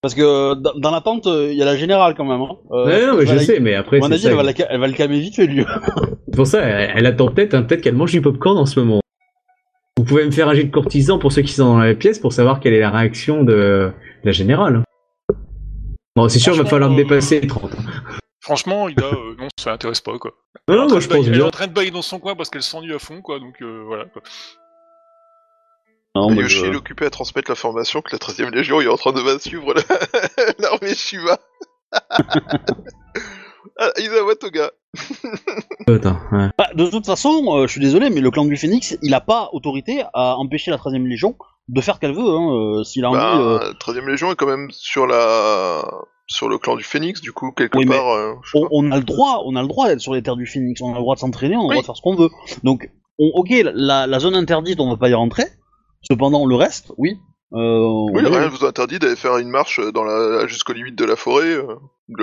[0.00, 2.40] Parce que dans, dans l'attente, euh, il y a la générale quand même.
[2.40, 2.56] Hein.
[2.72, 4.30] Euh, Ouais, non, mais je la- sais, mais après, À mon avis, ça.
[4.30, 5.64] elle va, la ca- elle va le calmer vite fait, lui.
[6.28, 8.80] C'est pour ça, elle, elle attend peut-être, hein, peut-être qu'elle mange du popcorn en ce
[8.80, 9.00] moment.
[9.98, 12.18] Vous pouvez me faire un jet de courtisan pour ceux qui sont dans la pièce
[12.18, 13.92] pour savoir quelle est la réaction de, de
[14.24, 14.82] la générale.
[16.16, 17.70] Bon, c'est sûr, il va falloir me dépasser les 30.
[18.42, 20.32] Franchement, Ida, euh, non, ça l'intéresse pas, quoi.
[20.68, 21.46] Non, non, moi je Elle est en train de pense bailler- Elle est bien.
[21.46, 23.84] en train de bailler dans son coin parce qu'elle s'ennuie à fond, quoi, donc euh,
[23.86, 24.20] voilà, quoi.
[26.14, 28.88] Non, mais Yoshi je- il est occupé à transmettre l'information que la 13ème Légion est
[28.88, 29.82] en train de suivre la-
[30.58, 31.38] l'armée Shiva.
[33.78, 34.70] ah, Isawa Toga.
[35.86, 36.48] Attends, ouais.
[36.58, 39.20] Bah, de toute façon, euh, je suis désolé, mais le clan du Phénix, il a
[39.20, 41.36] pas autorité à empêcher la 13ème Légion
[41.68, 42.20] de faire ce qu'elle veut.
[42.28, 43.18] Hein, euh, S'il a envie.
[43.18, 45.84] Bah, euh, la 13ème Légion est quand même sur la
[46.26, 48.08] sur le clan du Phénix, du coup, quelque Oui, part.
[48.10, 48.34] euh,
[48.70, 50.90] on, a le droit, on a le droit d'être sur les terres du Phénix, on
[50.90, 52.30] a le droit de s'entraîner, on a le droit de faire ce qu'on veut.
[52.62, 55.44] Donc, on- ok, la, la zone interdite, on va pas y rentrer.
[56.02, 57.16] Cependant, le reste, oui.
[57.52, 61.04] Euh, Oui, rien ne vous interdit d'aller faire une marche dans la jusqu'aux limites de
[61.04, 61.66] la forêt, euh,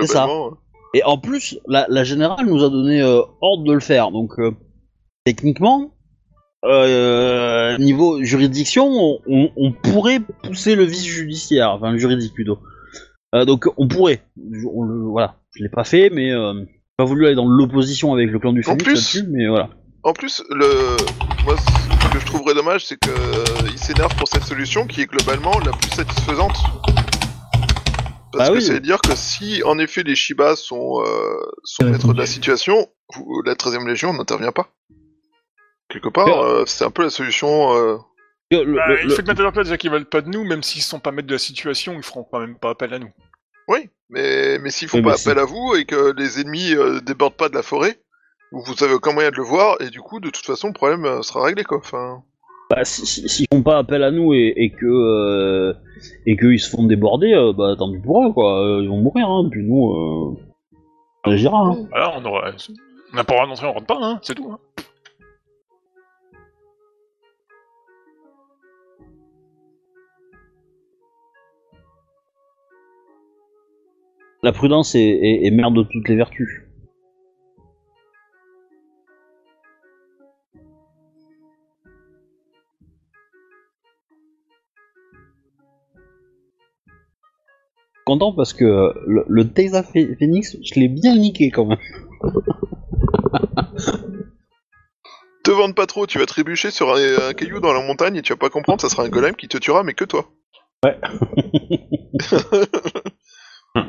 [0.00, 0.24] C'est ça.
[0.26, 0.56] globalement.
[0.92, 4.10] Et en plus, la, la générale nous a donné euh, ordre de le faire.
[4.10, 4.50] Donc, euh,
[5.24, 5.92] techniquement,
[7.78, 12.58] niveau juridiction, on, on- on pourrait pousser le vice judiciaire, enfin le juridique plutôt.
[13.34, 14.22] Euh, donc, on pourrait.
[14.72, 18.12] On le- voilà, je l'ai pas fait, mais euh, j'ai pas voulu aller dans l'opposition
[18.12, 19.68] avec le clan du plus- là-dessus, mais voilà.
[20.02, 20.96] En plus, le
[21.44, 25.02] moi, ce que je trouverais dommage, c'est que euh, il s'énerve pour cette solution qui
[25.02, 26.56] est globalement la plus satisfaisante.
[28.32, 28.62] Parce Bah que oui.
[28.62, 32.86] ça veut dire que si en effet les Shiba sont, euh, maîtres de la situation,
[33.44, 34.68] la 13ème Légion n'intervient pas.
[35.88, 37.74] Quelque part, euh, c'est un peu la solution.
[37.76, 37.96] euh,
[38.50, 40.82] Le- le- Bah, le- il faut que déjà qu'ils veulent pas de nous, même s'ils
[40.82, 43.10] sont pas maîtres de la situation, ils feront quand même pas appel à nous.
[43.68, 47.00] Oui, mais, mais s'ils font Oui, pas appel à vous et que les ennemis euh,
[47.00, 48.00] débordent pas de la forêt,
[48.50, 51.04] vous, avez aucun moyen de le voir, et du coup, de toute façon, le problème
[51.04, 51.78] euh, sera réglé, quoi.
[51.78, 52.22] Enfin,
[52.70, 55.72] Bah, si- si- s'ils font pas appel à nous et, et que euh,
[56.26, 58.96] et qu'ils se font déborder, euh, bah tant pis pour eux quoi, Euh, ils vont
[59.00, 60.36] mourir hein, puis nous euh,
[61.24, 61.58] on agira.
[61.66, 61.86] Hein.
[61.90, 62.50] Voilà, on aura...
[63.12, 64.50] On n'a pas le droit d'entrer, on rentre pas, hein, c'est tout.
[64.52, 64.58] Hein.
[74.42, 76.62] La prudence est, est, est mère de toutes les vertus.
[88.06, 91.78] Content parce que le, le Tesa Phoenix, je l'ai bien niqué quand même.
[95.44, 98.22] te vende pas trop, tu vas trébucher sur un, un caillou dans la montagne et
[98.22, 100.30] tu vas pas comprendre, ça sera un golem qui te tuera, mais que toi.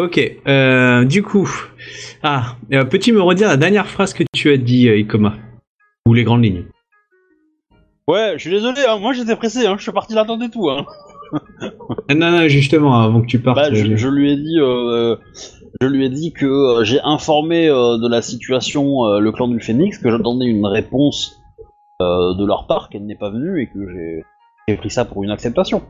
[0.00, 1.48] Ok, euh, du coup.
[2.24, 5.36] Ah, euh, peux-tu me redire la dernière phrase que tu as dit, euh, Ikoma?
[6.08, 6.64] Ou les grandes lignes?
[8.08, 10.68] Ouais, je suis désolé, hein, moi j'étais pressé, hein, je suis parti l'attendre et tout.
[10.68, 10.84] Hein.
[12.14, 13.56] Non, non, justement, avant que tu partes.
[13.56, 15.16] Bah, je, euh, je lui ai dit, euh,
[15.80, 20.10] je lui ai dit que j'ai informé de la situation le clan du Phénix, que
[20.10, 21.40] j'attendais une réponse
[22.00, 24.24] de leur part, qu'elle n'est pas venue et que j'ai
[24.68, 25.82] j'ai pris ça pour une acceptation.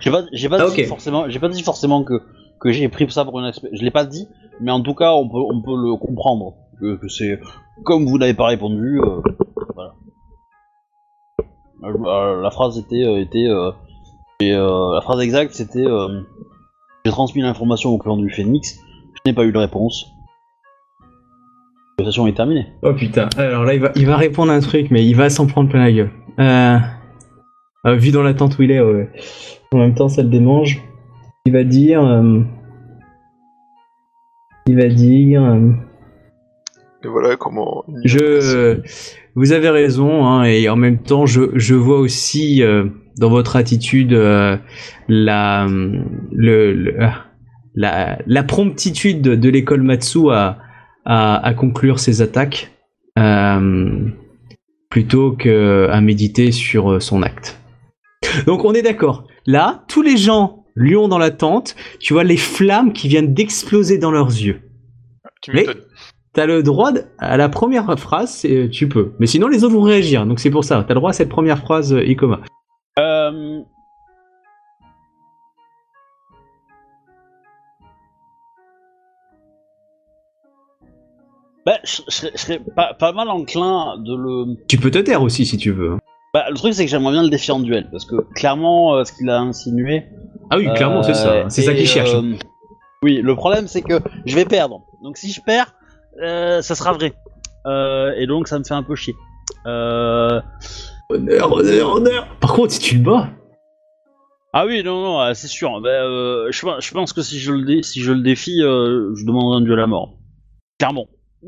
[0.00, 2.14] J'ai pas, j'ai pas Ah, dit forcément, j'ai pas dit forcément que
[2.60, 3.76] que j'ai pris ça pour une acceptation.
[3.78, 4.26] Je l'ai pas dit,
[4.60, 7.38] mais en tout cas, on peut, on peut le comprendre que, que c'est
[7.84, 9.00] comme vous n'avez pas répondu.
[9.00, 9.20] euh,
[9.74, 9.94] voilà.
[11.84, 13.70] Euh, euh, la phrase était, euh, était euh,
[14.40, 15.84] et la phrase exacte c'était
[17.04, 18.78] J'ai transmis l'information au clan du Phénix,
[19.14, 20.06] je n'ai pas eu de réponse.
[21.98, 22.66] La session est terminée.
[22.82, 25.46] Oh putain, alors là il va, il va répondre un truc, mais il va s'en
[25.46, 26.10] prendre plein la gueule.
[27.86, 29.08] Euh, vu dans l'attente où il est, ouais.
[29.72, 30.82] en même temps ça le démange.
[31.44, 32.04] Il va dire.
[32.04, 32.40] euh,
[34.66, 35.44] il va dire.
[35.44, 35.70] euh,
[37.04, 37.84] Et voilà comment.
[38.04, 38.80] je.
[39.38, 42.86] Vous avez raison, hein, et en même temps je, je vois aussi euh,
[43.18, 44.56] dans votre attitude euh,
[45.08, 47.26] la, le, le- ah,
[47.74, 50.58] la, la promptitude de, de l'école Matsu à,
[51.04, 52.70] à, à conclure ses attaques
[53.18, 54.08] euh,
[54.88, 57.60] plutôt qu'à méditer sur son acte.
[58.46, 59.26] Donc on est d'accord.
[59.46, 63.32] Là, tous les gens lui ont dans la tente, tu vois les flammes qui viennent
[63.34, 64.60] d'exploser dans leurs yeux.
[65.42, 65.66] Tu Mais-.
[66.32, 69.12] T'as le droit de- à la première phrase, c'est- tu peux.
[69.18, 70.84] Mais sinon les autres vont réagir, donc c'est pour ça.
[70.86, 72.40] T'as le droit à cette première phrase, euh, Ikoma.
[72.98, 73.60] Euh...
[81.64, 84.56] Bah, je, je serais, je serais pas, pas mal enclin de le.
[84.68, 85.96] Tu peux te taire aussi si tu veux.
[86.36, 89.04] Bah, le truc c'est que j'aimerais bien le défier en duel parce que clairement, euh,
[89.04, 90.04] ce qu'il a insinué.
[90.50, 91.48] Ah oui, clairement, c'est Euh, ça.
[91.50, 92.12] C'est ça qu'il cherche.
[92.14, 92.34] euh,
[93.02, 94.82] oui, le problème c'est que je vais perdre.
[95.02, 95.72] Donc si je perds,
[96.22, 97.14] euh, ça sera vrai.
[97.66, 99.14] Euh, et donc ça me fait un peu chier.
[99.66, 100.42] Euh...
[101.08, 102.26] Honneur, honneur, honneur.
[102.40, 103.28] Par contre, si tu le bats,
[104.52, 105.80] Ah oui, non, non, euh, c'est sûr.
[105.80, 108.60] Bah, euh, je, pense- je pense que si je le, dé- si je le défie,
[108.62, 110.14] euh, je demanderai un duel à mort.
[110.78, 111.06] Clairement.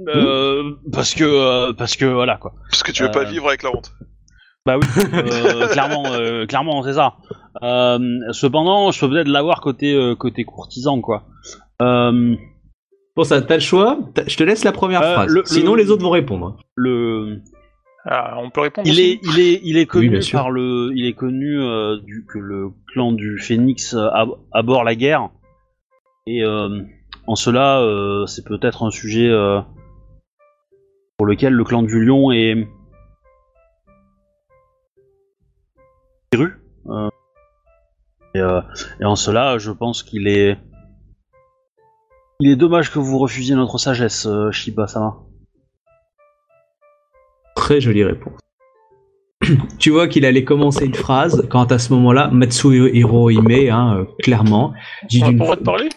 [0.08, 0.62] Euh,
[0.92, 2.52] Parce que, euh, parce que voilà quoi.
[2.70, 3.92] Parce que tu veux pas Euh, vivre avec la honte.
[4.66, 7.14] Bah oui, euh, clairement, euh, clairement, c'est ça.
[7.62, 7.98] Euh,
[8.32, 11.24] cependant, je peux peut-être l'avoir côté euh, côté courtisan quoi.
[11.82, 12.34] Euh,
[13.14, 13.98] pour ça, t'as le choix.
[14.14, 15.32] T'as- Je te laisse la première Euh, phrase.
[15.32, 16.56] le- Sinon, le- les autres vont répondre.
[16.76, 17.40] le,
[18.04, 21.04] Ah, on peut répondre il aussi est, il est, il est connu par le, il
[21.06, 25.30] est connu euh, du, que le clan du Phénix euh, ab- aborde la guerre.
[26.26, 26.82] Et euh,
[27.26, 29.60] en cela, euh, c'est peut-être un sujet euh,
[31.16, 32.68] pour lequel le clan du Lion est
[36.34, 37.08] Euh,
[38.34, 38.60] et, euh,
[39.00, 40.58] et en cela, je pense qu'il est,
[42.40, 45.16] il est dommage que vous refusiez notre sagesse, euh, Shiba-sama.
[47.56, 48.38] Très jolie réponse.
[49.78, 54.04] tu vois qu'il allait commencer une phrase quand à ce moment-là, Matsuhiro Hime, hein, euh,
[54.22, 54.74] clairement,
[55.08, 55.88] dit d'une parler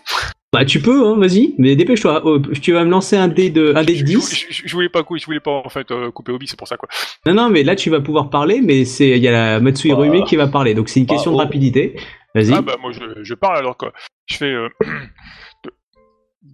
[0.54, 2.22] Bah tu peux, hein, vas-y, mais dépêche-toi.
[2.26, 4.36] Oh, tu vas me lancer un dé de, un dé de je, 10.
[4.50, 6.58] je- je- je voulais pas, cou- je voulais pas en fait euh, couper Obi, c'est
[6.60, 6.90] pour ça quoi.
[7.26, 10.02] Non, non, mais là tu vas pouvoir parler, mais c'est il y a la Matsuhiro
[10.06, 11.36] Bah, Hime qui va parler, donc c'est une bah, question oh.
[11.38, 11.96] de rapidité.
[12.36, 12.54] Vas-y.
[12.54, 13.94] Ah bah moi je, je parle alors quoi.
[14.28, 14.52] Je fais.
[14.52, 14.68] euh,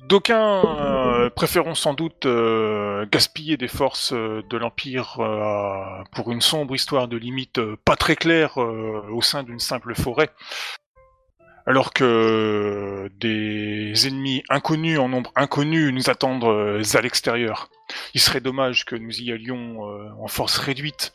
[0.09, 6.41] D'aucuns euh, préféreront sans doute euh, gaspiller des forces euh, de l'Empire euh, pour une
[6.41, 10.29] sombre histoire de limite euh, pas très claire euh, au sein d'une simple forêt,
[11.67, 17.69] alors que des ennemis inconnus en nombre inconnu nous attendent euh, à l'extérieur.
[18.13, 21.13] Il serait dommage que nous y allions euh, en force réduite,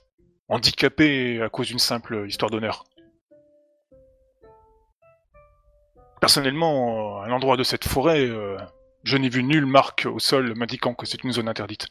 [0.49, 2.85] handicapés à cause d'une simple histoire d'honneur.
[6.21, 8.59] Personnellement, à l'endroit de cette forêt, euh,
[9.05, 11.89] je n'ai vu nulle marque au sol m'indiquant que c'est une zone interdite.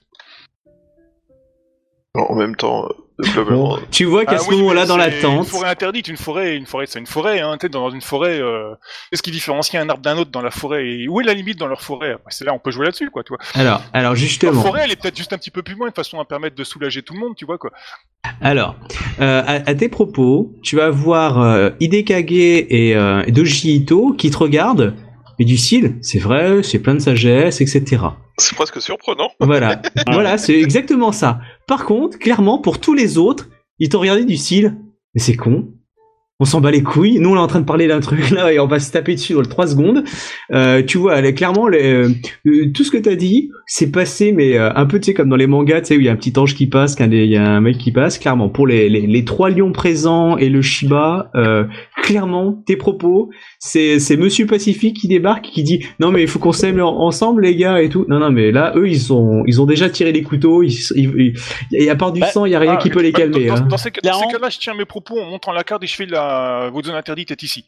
[2.13, 5.45] En même temps, euh, Tu vois qu'à Ah ce oui, moment-là, mais dans la tente,
[5.45, 7.55] Une forêt interdite, une forêt, une forêt, c'est une forêt, hein.
[7.57, 8.73] Tu sais, dans une forêt, euh,
[9.09, 11.57] qu'est-ce qui différencie un arbre d'un autre dans la forêt et où est la limite
[11.57, 12.17] dans leur forêt?
[12.27, 13.39] C'est là, on peut jouer là-dessus, quoi, tu vois.
[13.55, 15.93] alors, alors La justement, forêt, elle est peut-être juste un petit peu plus loin, de
[15.93, 17.71] façon à permettre de soulager tout le monde, tu vois, quoi.
[18.41, 18.75] alors,
[19.21, 24.13] euh, à, à tes propos, tu vas voir euh, Hidekage et, euh, et Doji Ito
[24.17, 24.95] qui te regardent,
[25.39, 28.03] et du style, c'est vrai, c'est plein de sagesse, etc.
[28.37, 29.29] c'est presque surprenant.
[29.39, 29.81] Voilà,
[30.11, 31.39] voilà, c'est exactement ça.
[31.71, 33.47] Par contre, clairement, pour tous les autres,
[33.79, 34.75] ils t'ont regardé du style,
[35.13, 35.69] mais c'est con.
[36.41, 37.19] On s'en bat les couilles.
[37.19, 39.13] Nous, on est en train de parler d'un truc là et on va se taper
[39.13, 40.03] dessus dans les 3 secondes.
[40.51, 41.83] Euh, tu vois, clairement, les-
[42.47, 45.29] euh, tout ce que t'as dit, c'est passé, mais euh, un peu, tu sais, comme
[45.29, 47.13] dans les mangas, tu sais, où il y a un petit ange qui passe, qu'il
[47.13, 48.17] y a un mec qui passe.
[48.17, 51.63] Clairement, pour les, les, les trois lions présents et le Shiba, euh,
[52.01, 56.39] clairement, tes propos, c'est c'est Monsieur Pacifique qui débarque, qui dit non mais il faut
[56.39, 58.05] qu'on s'aime en- ensemble les gars et tout.
[58.09, 60.63] Non non mais là eux ils ont ils ont déjà tiré les couteaux.
[60.63, 61.33] Ils, ils- ils-
[61.79, 63.45] et à part du Bah, sang, il y a rien Ah, qui peut les calmer.
[63.45, 63.59] Dans, hein.
[63.61, 64.31] dans- dans ces, cas- dans ces Clairement.
[64.39, 66.30] cas-là, je tiens mes propos en montrant la carte et je fais la...
[66.71, 67.65] Votre zone interdite est ici.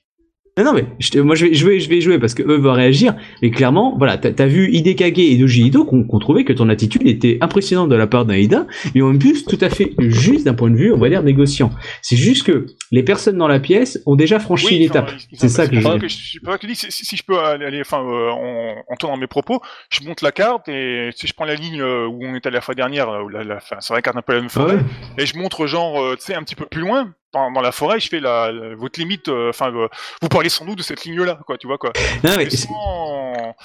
[0.56, 2.58] Non, non, mais je moi je vais, je vais, je vais jouer parce que eux
[2.58, 3.16] vont réagir.
[3.42, 6.70] Mais clairement, voilà, t'as as vu Hidekage et Doji Ito qu'on qu'on trouvait que ton
[6.70, 10.54] attitude était impressionnante de la part d'Aïda, mais en plus tout à fait juste d'un
[10.54, 11.72] point de vue, on va dire, négociant.
[12.04, 15.12] C'est juste que les personnes dans la pièce ont déjà franchi Oui, l'étape.
[15.34, 18.96] C'est ça que je veux dis, si, je peux aller, aller- enfin, euh, en, en
[18.98, 19.60] tournant mes propos,
[19.90, 22.62] je monte la carte et si je prends la ligne euh, où on était la
[22.62, 24.78] fois dernière, là, où la, la, enfin, ça regarde un peu la même Ouais.
[25.18, 28.00] et je montre genre, euh, tu sais, un petit peu plus loin, dans, la forêt,
[28.00, 29.88] je fais la, la- votre limite, euh, enfin, euh,
[30.22, 31.92] vous parlez sans doute de cette ligne-là, quoi, tu vois, quoi.
[32.24, 32.74] Non, mais, Mais c'est- sans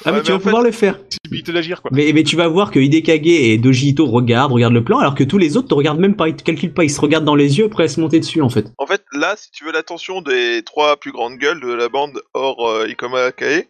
[0.04, 0.98] ah, mais Ouais, tu mais vas fait- pouvoir le faire.
[1.04, 1.90] possibilité d'agir, quoi.
[1.94, 5.14] Mais, mais tu vas voir que Hidekage et Doji Ito regardent, regardent le plan, alors
[5.14, 7.24] que tous les autres te regardent même pas, ils te calculent pas, ils se regardent
[7.26, 8.66] dans les yeux prêts à se monter dessus en fait.
[8.78, 12.22] En fait, là, si tu veux l'attention des trois plus grandes gueules de la bande
[12.34, 13.68] hors euh, Ikoma Akae,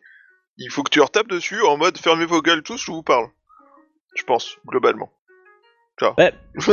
[0.58, 3.02] il faut que tu leur tapes dessus en mode fermez vos gueules tous, je vous
[3.02, 3.26] parle.
[4.16, 5.10] Je pense, globalement.
[6.00, 6.14] Vois.
[6.18, 6.32] Ouais.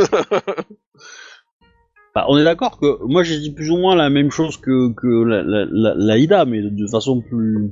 [2.16, 4.90] Bah, on est d'accord que moi j'ai dit plus ou moins la même chose que,
[4.94, 7.70] que la, la, la, la Ida, mais de, façon plus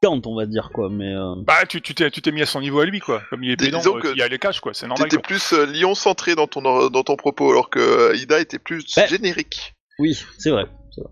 [0.00, 0.88] piquante, on va dire quoi.
[0.90, 3.22] Mais euh, Bah, tu tu t'es tu t'es mis à son niveau à lui, quoi.
[3.30, 4.74] Comme il est pédant, disons euh, que il y a les caches, quoi.
[4.74, 5.28] C'est normal, T'étais quoi.
[5.28, 9.06] plus euh, lion centré dans ton, dans ton propos, alors que Ida était plus Ouais.
[9.06, 9.76] générique.
[10.00, 10.66] oui, c'est vrai.
[10.90, 11.10] c'est vrai.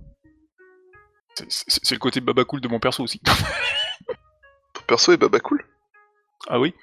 [1.37, 3.21] C'est- C'est c'est le côté baba cool de mon perso aussi.
[4.75, 5.65] Ton perso est baba cool.
[6.49, 6.75] ah oui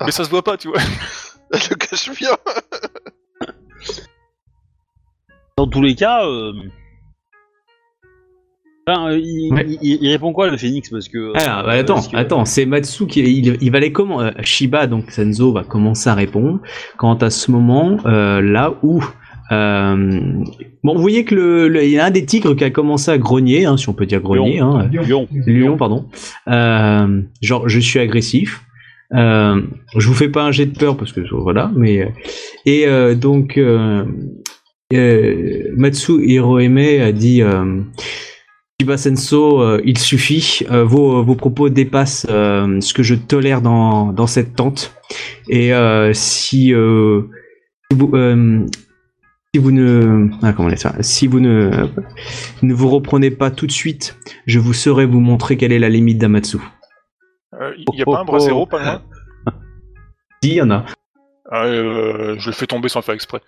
[0.00, 0.04] Ah.
[0.06, 0.78] Mais ça se voit pas, tu vois.
[1.52, 2.30] Elle le cache bien.
[5.60, 6.52] Dans tous les cas, euh...
[8.86, 9.66] enfin, euh, il, Ouais.
[9.82, 11.34] il- il répond quoi le phénix parce que.
[11.34, 14.30] Bah, euh, attends, parce que- attends, c'est Matsu qui il, il va aller comment euh,
[14.42, 16.60] Shiba donc Senzo va commencer à répondre
[16.96, 19.04] quand à ce moment euh, là où
[19.52, 20.20] euh,
[20.82, 23.10] bon vous voyez que le, le- il y a un des tigres qui a commencé
[23.10, 25.28] à grogner hein, si on peut dire grogner hein, Lion.
[25.46, 26.06] Lion, pardon.
[26.48, 28.62] Euh, genre, je suis agressif.
[29.12, 29.60] Euh,
[29.98, 32.14] je vous fais pas un jet de peur parce que voilà, mais
[32.64, 33.58] et euh, donc
[34.92, 37.82] euh, Matsu Hiroeme a dit euh,
[38.80, 40.60] Shiba Senso, euh, il suffit.
[40.70, 44.94] euh, vos, vos propos dépassent euh, ce que je tolère dans, dans cette tente.
[45.48, 47.22] Et euh, si, euh,
[47.90, 48.66] si vous euh,
[49.54, 50.94] si vous ne ah, comment on ça?
[51.00, 51.70] Si vous ne
[52.62, 55.88] ne vous reprenez pas tout de suite je vous saurai vous montrer quelle est la
[55.88, 56.58] limite d'Amatsu.
[57.60, 58.44] Euh, Il y a pas un bras oh.
[58.44, 59.02] zéro, pas loin?
[60.42, 60.86] Si, il y en a.
[61.50, 63.40] Ah, euh, Je le fais tomber sans le faire exprès.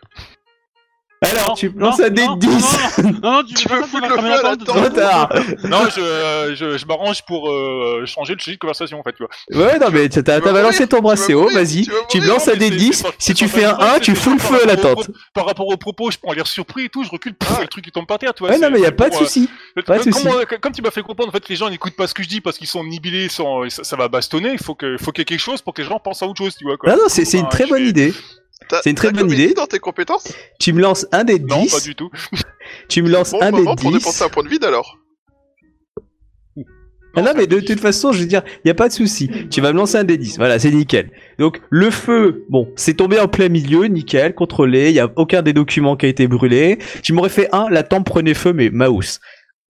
[1.22, 3.82] Alors, tu Non, lances un dé non, de 10 Non, non, non, tu, Tu peux
[3.84, 4.64] foutre le feu à la tente.
[4.64, 5.28] tente Trop tard
[5.64, 9.12] non, je, euh, je, je m'arrange pour euh, changer le sujet de conversation, en fait,
[9.12, 9.64] tu vois.
[9.66, 11.88] Ouais, non, mais t'as balancé ton CO, mourir, vas-y.
[12.08, 12.92] tu me lances un dé c'est- 10.
[12.92, 14.76] c'est pas- Si tu fais un ça, 1, c'est tu fous le feu à la
[14.76, 15.10] tente.
[15.32, 17.84] Par rapport au propos, je prends l'air surpris et tout, je recule, et le truc
[17.84, 18.52] qui tombe par terre, tu vois.
[18.52, 19.48] Ouais, non, mais y a pas de euh, souci.
[19.76, 20.26] Mais Pas de comme, souci.
[20.28, 22.28] on- comme tu m'as fait comprendre, en fait, les gens n'écoutent pas ce que je
[22.28, 24.52] dis parce qu'ils sont omnibilés, sans, ça, va bastonner.
[24.52, 26.56] Il faut qu'il y ait quelque chose pour que les gens pensent à autre chose,
[26.56, 26.76] tu vois.
[26.84, 28.12] Ah non, c'est une Bah, très bonne idée.
[28.82, 29.54] C'est une très bonne idée.
[29.54, 31.84] dans tes compétences Tu me lances un dé Non, pas 10.
[31.84, 32.10] du tout.
[32.88, 34.22] Tu me lances Bon un dé moment pour dépenser 10.
[34.22, 34.98] un point de vide alors.
[37.14, 39.30] Ah non, mais de toute façon, je veux dire, y a pas de souci.
[39.50, 40.38] Tu vas me lancer un dé 10.
[40.38, 41.10] Voilà, c'est nickel.
[41.38, 44.92] Donc, le feu, bon, c'est tombé en plein milieu, nickel, contrôlé.
[44.92, 46.78] Y a aucun des documents qui a été brûlé.
[47.02, 49.20] Tu m'aurais fait un, la tempe prenait feu, mais mouse.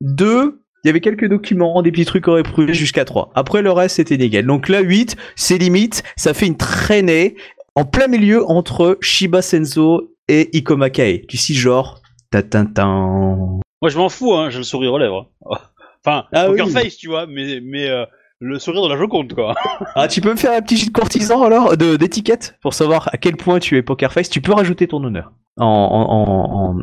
[0.00, 3.32] Deux, il y avait quelques documents, des petits trucs aurait prouvé jusqu'à 3.
[3.34, 4.46] Après, le reste, c'était nickel.
[4.46, 7.34] Donc là, 8, c'est limite, ça fait une traînée
[7.74, 11.24] en plein milieu entre Shiba Senzo et Ikoma Kae.
[11.28, 12.00] Du si genre,
[12.30, 13.60] tatintin.
[13.80, 15.30] Moi, je m'en fous, hein, j'ai le sourire aux lèvres.
[16.04, 16.72] Enfin, Ah poker oui.
[16.72, 18.04] face, tu vois, mais, mais euh,
[18.40, 19.54] le sourire de la Joconde, quoi.
[19.94, 23.18] Ah, tu peux me faire un petit jet de courtisan alors, d'étiquette, pour savoir à
[23.18, 24.28] quel point tu es poker face.
[24.28, 25.30] Tu peux rajouter ton honneur
[25.60, 26.74] en, en,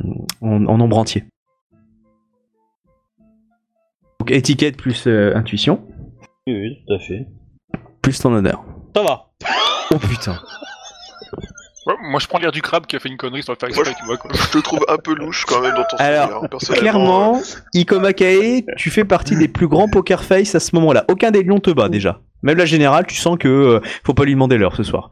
[0.48, 1.26] en, en, en nombre entier.
[4.22, 5.82] Donc étiquette plus euh, intuition,
[6.48, 7.28] Oui, oui, tout à fait.
[8.02, 8.64] plus ton honneur.
[8.95, 9.26] Ça va.
[9.91, 10.38] Oh putain.
[11.85, 13.69] Ouais, moi, je prends l'air du crabe qui a fait une connerie sans le faire
[13.69, 14.31] exprès, tu vois, quoi.
[14.34, 16.27] Je te trouve un peu louche quand même dans ton Alors,
[16.60, 16.80] sourire, hein.
[16.80, 17.41] Clairement,
[17.73, 21.06] Ikoma Kae, tu fais partie des plus grands poker face à ce moment-là.
[21.10, 22.22] Aucun des lions te bat déjà.
[22.43, 25.10] Même la générale, tu sens que euh, faut pas lui demander l'heure ce soir.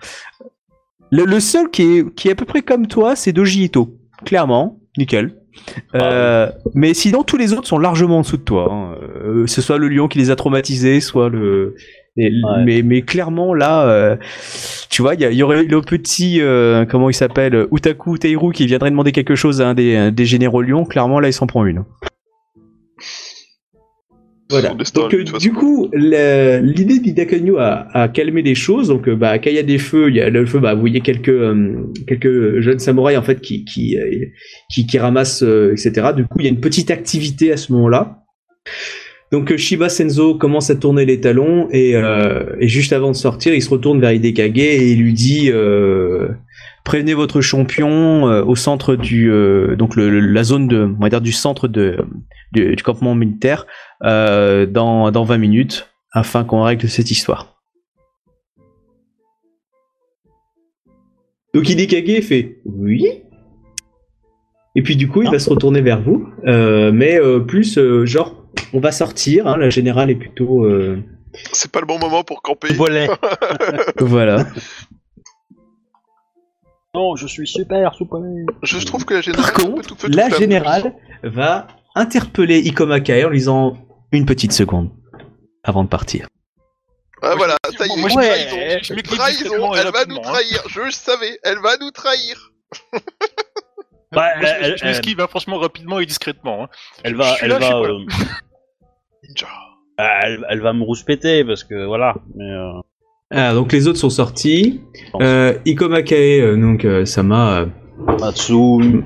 [1.12, 3.96] Le, le seul qui est, qui est à peu près comme toi, c'est Doji Ito.
[4.26, 5.36] Clairement, nickel.
[5.96, 8.68] Euh, mais sinon, tous les autres sont largement en dessous de toi.
[8.72, 8.96] hein.
[9.24, 11.76] Euh, ce soit le lion qui les a traumatisés, soit le.
[12.18, 12.64] Et- Ouais.
[12.66, 14.16] mais, mais clairement, là, euh,
[14.90, 18.90] tu vois, il y, aurait le petit, euh, comment il s'appelle, Utaku Teiru qui viendrait
[18.92, 20.86] demander quelque chose à un des, un des généraux lions.
[20.86, 21.84] Clairement, là, il s'en prend une.
[24.50, 24.74] Voilà.
[24.96, 28.88] Donc, euh, du coup, l'idée d'Idakanyu a, a calmé les choses.
[28.88, 30.80] Donc, bah, quand il y a des feux, il y a le feu, bah, vous
[30.80, 34.26] voyez quelques, euh, quelques jeunes samouraïs, en fait, qui, qui, euh,
[34.74, 36.08] qui, qui ramassent, euh, etc.
[36.16, 38.24] Du coup, il y a une petite activité à ce moment-là.
[39.32, 43.16] Donc, euh, Shiba Senzo commence à tourner les talons et, euh, et juste avant de
[43.16, 46.30] sortir, il se retourne vers Hidekage et il lui dit, euh,
[46.86, 49.30] prévenez votre champion euh, au centre du,
[49.78, 51.98] donc le, le- la zone de, on va dire du centre de,
[52.54, 53.66] du, du campement militaire
[54.02, 57.58] dans, dans 20 minutes afin qu'on règle cette histoire.
[61.54, 63.04] Donc Hidekage fait oui.
[64.76, 68.37] Et puis du coup, il va se retourner vers vous, mais plus genre,
[68.74, 69.48] on va sortir.
[69.48, 71.02] Hein, la générale est plutôt euh,
[71.54, 72.74] C'est pas le bon moment pour camper.
[72.74, 73.08] Volet.
[74.00, 74.46] voilà.
[76.94, 78.20] non, je suis super, super.
[78.64, 79.54] Je trouve que la générale.
[79.54, 83.78] Par contre, tout feu, tout la générale va interpeller Ikoma Kae en lui disant
[84.12, 84.90] une petite seconde
[85.64, 86.28] avant de partir.
[87.22, 88.16] Ah voilà, ça y est.
[88.16, 88.80] Ouais.
[89.04, 90.22] Trahison, et elle va nous hein.
[90.22, 90.64] trahir.
[90.70, 92.52] Je le savais, elle va nous trahir.
[94.12, 96.64] Bah, Moi, je- elle, je elle- m'esquive hein, franchement rapidement et discrètement.
[96.66, 96.70] hein.
[97.04, 98.06] elle va, elle là, va, euh,
[99.28, 99.48] Ninja.
[99.98, 102.16] elle, elle va me rouspéter parce que voilà.
[102.36, 102.82] Mais euh,
[103.32, 104.82] Ah, donc les autres sont sortis.
[105.22, 107.66] Euh, Ikoma Kae, euh, donc euh, Sama,
[108.20, 109.04] Matsu,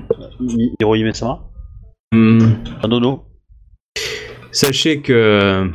[0.80, 1.40] Hirohime Sama,
[2.12, 3.24] un dono.
[4.52, 5.70] sachez que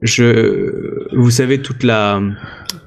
[0.00, 2.20] je, vous savez toute la,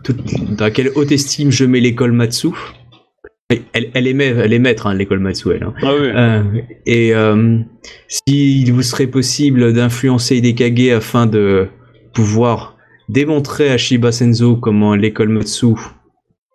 [0.04, 0.22] toute,
[0.56, 2.50] dans quelle haute estime je mets l'école Matsu.
[3.74, 5.64] Elle, maître, elle est maître, hein, l'école Matsu, elle.
[5.64, 5.74] hein.
[5.82, 6.08] Ah oui.
[6.08, 6.44] Euh,
[6.86, 7.60] et euh,
[8.08, 11.68] s'il vous serait possible d'influencer Hidekage afin de
[12.14, 12.78] pouvoir
[13.10, 15.68] démontrer à Shiba Senzo comment l'école Matsu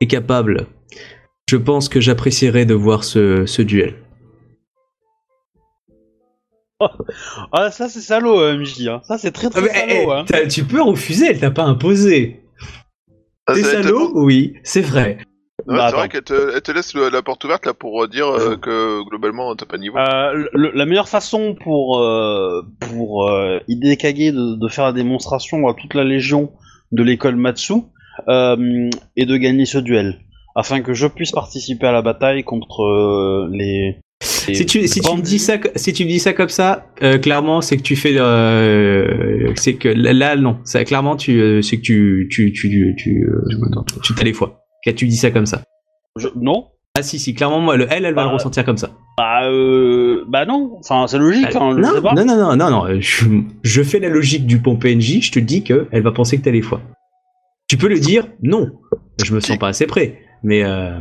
[0.00, 0.66] est capable,
[1.48, 3.94] je pense que j'apprécierais de voir ce, ce duel.
[7.52, 8.86] Ah ça c'est salaud, euh, MJ.
[8.88, 9.00] Hein.
[9.04, 10.10] Ça c'est très très salaud.
[10.12, 10.24] hein.
[10.26, 12.40] t'as- tu peux refuser, elle t'a pas imposé.
[13.46, 14.10] Ah, T'es salaud?
[14.14, 15.18] Oui, c'est vrai.
[15.68, 18.02] Ouais, Bah, c'est vrai qu'elle te, elle te laisse le- la porte ouverte là pour
[18.04, 19.98] euh, dire euh, que globalement t'as pas de niveau.
[19.98, 25.66] Euh, le- la meilleure façon pour euh, pour euh, Hidekage de, de faire la démonstration
[25.66, 26.52] à toute la légion
[26.92, 27.72] de l'école Matsu
[28.28, 30.20] euh, est de gagner ce duel
[30.54, 35.16] afin que je puisse participer à la bataille contre euh, les, Si tu, si, tu
[35.16, 37.96] me dis ça, si tu me dis ça comme ça, euh, clairement, c'est que tu
[37.96, 42.94] fais, euh, c'est que là, non, ça, clairement, tu, euh, c'est que tu, tu, tu,
[42.96, 43.42] tu, euh,
[44.02, 44.62] tu t'as les fois.
[44.94, 45.62] Tu dis ça comme ça.
[46.16, 48.76] Je- non Ah si, si, clairement, moi, le elle, elle va Bah, le ressentir comme
[48.78, 48.90] ça.
[49.18, 52.56] bah, euh, bah non enfin c'est logique hein, je non, sais pas non, non, non,
[52.56, 53.24] non, non, euh, je,
[53.62, 56.44] je fais la logique du pont PNJ, je te dis que elle va penser que
[56.44, 56.80] t'as les fois.
[57.68, 58.70] Tu peux le dire, non,
[59.24, 60.98] je me sens pas assez prêt, mais euh,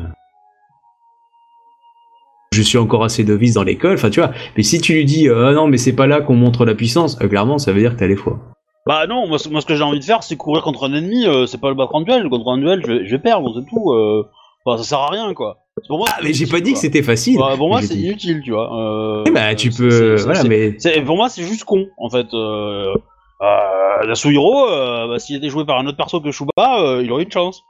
[2.54, 4.32] je suis encore assez novice dans l'école, enfin tu vois.
[4.56, 6.74] Mais si tu lui dis, euh, ah non, mais c'est pas là qu'on montre la
[6.76, 8.40] puissance, euh, clairement, ça veut dire que t'as les fois.
[8.88, 10.94] Bah non, moi, ce- moi ce que j'ai envie de faire, c'est courir contre un
[10.94, 12.30] ennemi, euh, c'est pas le battre en duel.
[12.30, 13.92] Contre un duel, je vais, je vais perdre, c'est tout.
[13.92, 14.24] euh.
[14.64, 15.58] Enfin, ça sert à rien, quoi.
[15.88, 16.82] Pour moi, Ah, c'est mais j'ai inutile, pas dit que quoi.
[16.82, 17.38] c'était facile.
[17.40, 18.06] Bah, pour moi, J'ai c'est dit.
[18.06, 18.70] inutile, tu vois.
[18.80, 21.64] Euh, Eh bah, tu c'est- peux, c'est- voilà, c'est- mais c'est- Pour moi, c'est juste
[21.66, 22.28] con, en fait.
[22.34, 22.94] Euh,
[23.42, 27.12] euh, Yasuhiro, euh, bah, s'il était joué par un autre perso que Shuba, euh, il
[27.12, 27.64] aurait une chance.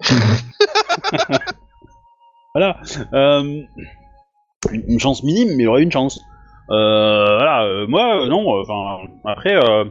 [2.54, 2.76] voilà.
[3.12, 3.62] Euh,
[4.72, 6.20] une, une chance minime, mais il aurait une chance.
[6.70, 9.84] Euh, voilà, euh, moi, euh, non, euh, enfin, après, euh...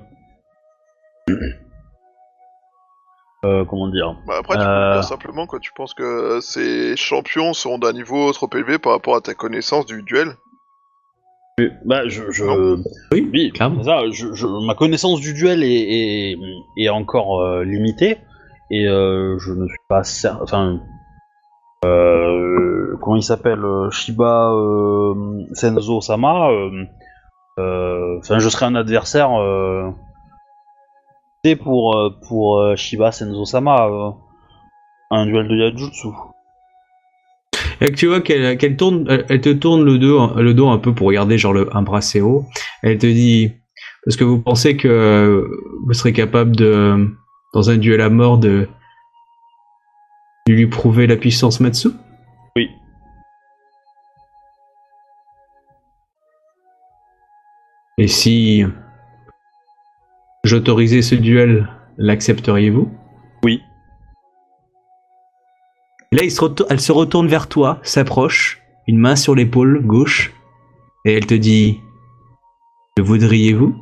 [3.45, 4.89] euh, comment dire Bah, après, tu Euh.
[4.89, 8.93] peux dire simplement que tu penses que ces champions sont d'un niveau trop élevé par
[8.93, 10.35] rapport à ta connaissance du duel?
[11.59, 12.43] Mais, bah, je, je...
[12.45, 12.83] Non.
[13.11, 13.83] Oui, Oui, clairement.
[13.83, 15.67] ça, je, je- ma connaissance du duel est,
[16.31, 16.37] est,
[16.77, 18.17] est encore euh, limitée
[18.69, 20.79] et euh, je ne suis pas cer- enfin
[21.85, 26.83] euh, comment il s'appelle euh, Shiba euh, Senzo Sama euh,
[27.59, 29.89] euh, enfin je serai un adversaire euh,
[31.55, 34.11] pour euh, pour euh, Shiba Senzo Sama euh,
[35.11, 36.09] un duel de Yajutsu.
[37.79, 40.67] Et que tu vois qu'elle qu'elle tourne, elle elle te tourne le dos, le dos
[40.69, 42.45] un peu pour regarder genre le, un bracelet haut.
[42.81, 43.53] Elle te dit
[44.03, 45.47] parce que vous pensez que
[45.85, 47.07] vous serez capable de
[47.53, 48.67] dans un duel à mort de,
[50.47, 51.89] de lui prouver la puissance Matsu?
[52.55, 52.69] Oui.
[57.99, 58.65] Et si
[60.47, 62.89] j'autorisais ce duel, l'accepteriez-vous?
[63.43, 63.61] Oui.
[66.11, 70.33] Là, il se retour- elle se retourne vers toi, s'approche, une main sur l'épaule gauche,
[71.05, 71.79] et elle te dit
[72.97, 73.75] Le voudriez-vous?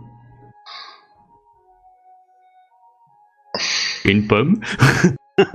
[4.06, 4.60] Une pomme.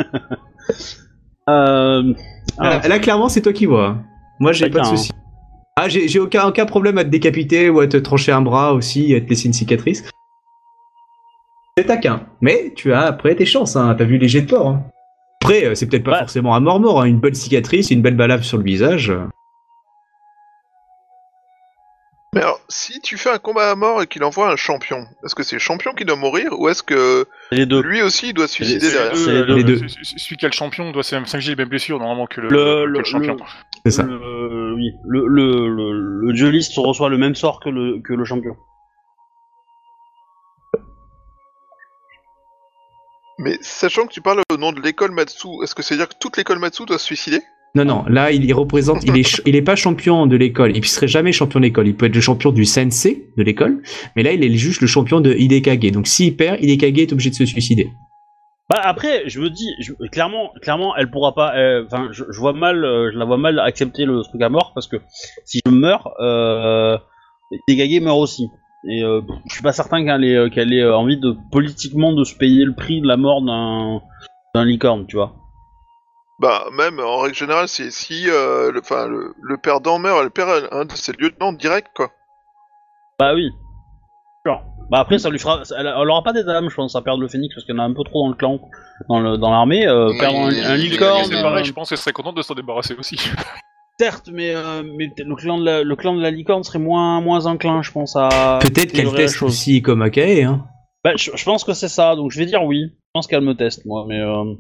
[1.49, 2.15] Euh,
[2.59, 3.97] alors, Là, là, clairement, c'est toi qui vois.
[4.39, 5.11] Moi, j'ai pas de Chacun, souci.
[5.75, 8.73] Ah, j'ai j'ai aucun, aucun problème à te décapiter ou à te trancher un bras
[8.73, 10.09] aussi, à te laisser une cicatrice.
[11.81, 12.27] C'est taquin.
[12.41, 13.95] Mais tu as après tes chances, hein.
[13.97, 14.69] T'as vu les jets de porc.
[14.69, 14.83] hein.
[15.43, 16.19] Après, euh, c'est peut-être pas Ouais.
[16.19, 17.05] forcément un mort-mort, hein.
[17.07, 19.13] une bonne cicatrice, une belle balave sur le visage.
[22.35, 25.35] Mais alors, si tu fais un combat à mort et qu'il envoie un champion, est-ce
[25.35, 27.83] que c'est le champion qui doit mourir ou est-ce que les deux.
[27.83, 29.81] lui aussi il doit se suicider C'est- derrière les deux.
[29.81, 32.41] le- c- c- Celui qui a le champion doit s'infliger les mêmes blessures normalement que
[32.41, 33.35] le, Le- que le- le champion.
[33.35, 33.41] le-
[33.85, 34.03] C'est ça.
[34.05, 38.25] Le, oui, le, le, le, le dueliste reçoit le même sort que le, que le
[38.25, 38.55] champion.
[43.43, 46.09] Mais sachant que tu parles au nom de l'école Matsu, est-ce que c'est à dire
[46.09, 47.41] que toute l'école Matsu doit se suicider?
[47.75, 50.77] Non, non, là, il, il représente, il est, ch- il est pas champion de l'école.
[50.77, 51.87] Il serait jamais champion de l'école.
[51.87, 53.81] Il peut être le champion du sensei de l'école,
[54.17, 55.93] mais là, il est juste le champion de Hidekage.
[55.93, 57.89] Donc, s'il perd, Hidekage est obligé de se suicider.
[58.69, 61.57] Bah après, je me dis, je- clairement, clairement, elle pourra pas.
[61.57, 64.49] euh, Enfin, je, je vois mal, euh, je la vois mal accepter le truc à
[64.49, 64.97] mort parce que
[65.45, 66.97] si je meurs, euh,
[68.01, 68.49] meurt aussi.
[68.89, 72.35] Et euh, je suis pas certain qu'elle ait, qu'elle ait envie de politiquement de se
[72.35, 74.01] payer le prix de la mort d'un
[74.55, 75.35] d'un licorne, tu vois.
[76.41, 80.31] Bah même en règle générale, c'est si euh, le, enfin, le, le perdant meurt, elle
[80.31, 82.11] perd un de ses lieutenants direct quoi.
[83.19, 83.51] Bah oui.
[84.91, 87.03] Bah après, ça lui fera, ça- elle, elle aura pas d'état d'âme, je pense, à
[87.03, 88.59] perdre le phénix parce qu'il y en a un peu trop dans le clan,
[89.09, 89.87] dans le dans l'armée.
[89.87, 91.25] Euh, perdre un, un licorne.
[91.27, 93.17] C'est euh, pareil, je pense qu'elle serait contente de s'en débarrasser aussi.
[94.01, 97.21] Certes, mais, euh, mais le clan de la, le clan de la licorne serait moins
[97.21, 98.59] moins enclin, je pense à.
[98.63, 99.51] Peut-être qu'elle teste chose.
[99.53, 100.65] aussi comme Akae, hein.
[101.05, 102.87] Bah, je, je pense que c'est ça, donc je vais dire oui.
[102.95, 104.57] Je pense qu'elle me teste, moi, mais euh, en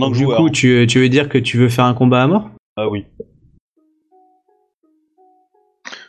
[0.00, 0.38] tant que Du joueur.
[0.38, 2.50] coup, tu, tu veux dire que tu veux faire un combat à mort?
[2.76, 3.06] Ah oui.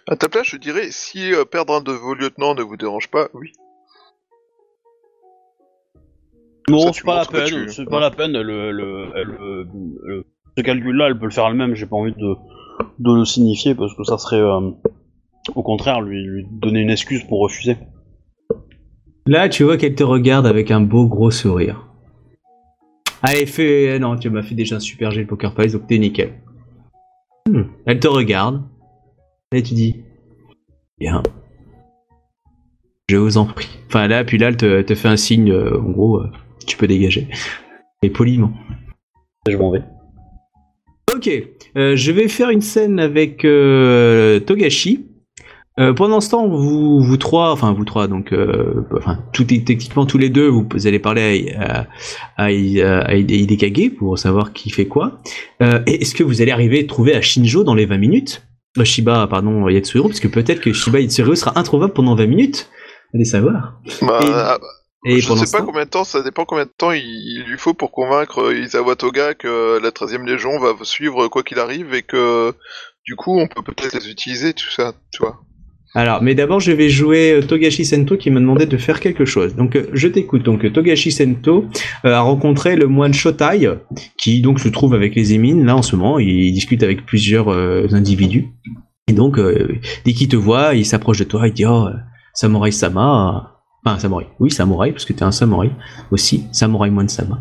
[0.08, 3.10] À ta place, je dirais si euh, perdre un de vos lieutenants ne vous dérange
[3.12, 3.52] pas, oui.
[6.68, 7.46] Non, c'est pas la peine.
[7.46, 8.32] tu- C'est pas la peine.
[8.32, 9.68] Le, le, le,
[10.04, 10.26] le-
[10.58, 11.76] ce calcul-là, elle peut le faire elle-même.
[11.76, 12.34] J'ai pas envie de,
[13.00, 14.72] de le signifier parce que ça serait, euh,
[15.56, 17.78] au contraire, lui, lui donner une excuse pour refuser.
[19.28, 21.88] Là, tu vois qu'elle te regarde avec un beau gros sourire.
[23.24, 23.98] Allez, fais.
[23.98, 26.34] Non, tu m'as fait déjà un super jet de poker face, donc t'es nickel.
[27.50, 27.64] Hmm.
[27.86, 28.62] Elle te regarde.
[29.52, 30.04] Et tu dis.
[31.00, 31.24] Bien.
[33.10, 33.70] Je vous en prie.
[33.88, 35.52] Enfin, là, puis là, elle te, elle te fait un signe.
[35.52, 36.30] euh, en gros, euh,
[36.68, 37.28] tu peux dégager.
[38.04, 38.52] Et poliment.
[39.48, 39.82] Je m'en vais.
[41.16, 41.30] Ok,
[41.78, 45.06] euh, je vais faire une scène avec euh, Togashi.
[45.80, 48.34] Euh, pendant ce temps, vous, vous trois, enfin vous trois, donc,
[48.98, 51.88] enfin, tout techniquement tous les deux, vous, vous allez parler à,
[52.38, 55.20] à, à, à Hidekage pour savoir qui fait quoi.
[55.62, 58.44] Et est-ce que vous allez arriver à trouver à Shinjo dans les 20 minutes?
[58.84, 62.70] Shiba, pardon, Yatsuhiro, parce que peut-être que Shiba Yatsuhiro sera introuvable pendant 20 minutes.
[63.14, 63.80] Allez savoir.
[64.02, 64.58] Bah, Et- ah,
[65.06, 67.44] Et je pendant sais pas combien de temps, ça dépend combien de temps il, il
[67.44, 71.60] lui faut pour convaincre euh, Isawa Toga que la 13ème Légion va suivre quoi qu'il
[71.60, 72.54] arrive et que
[73.06, 75.40] du coup on peut peut-être les utiliser, tout ça, tu vois.
[75.98, 79.24] Alors, mais d'abord, je vais jouer euh, Togashi Sento qui m'a demandé de faire quelque
[79.24, 79.56] chose.
[79.56, 80.44] Donc, euh, je t'écoute.
[80.44, 81.70] Donc, Togashi Sento
[82.04, 83.70] a rencontré le moine Shotai,
[84.18, 85.66] qui donc se trouve avec les émines.
[85.66, 88.50] Là, en ce moment, il discute avec plusieurs euh, individus.
[89.08, 91.88] Et donc, euh, dès qu'il te voit, il s'approche de toi, il dit Oh,
[92.34, 93.55] Samurai Sama.
[93.86, 94.28] Enfin, Samurai.
[94.40, 95.72] Oui, Samurai, parce que t'es un Samurai
[96.12, 96.48] aussi.
[96.52, 97.40] Samurai Moine Sama.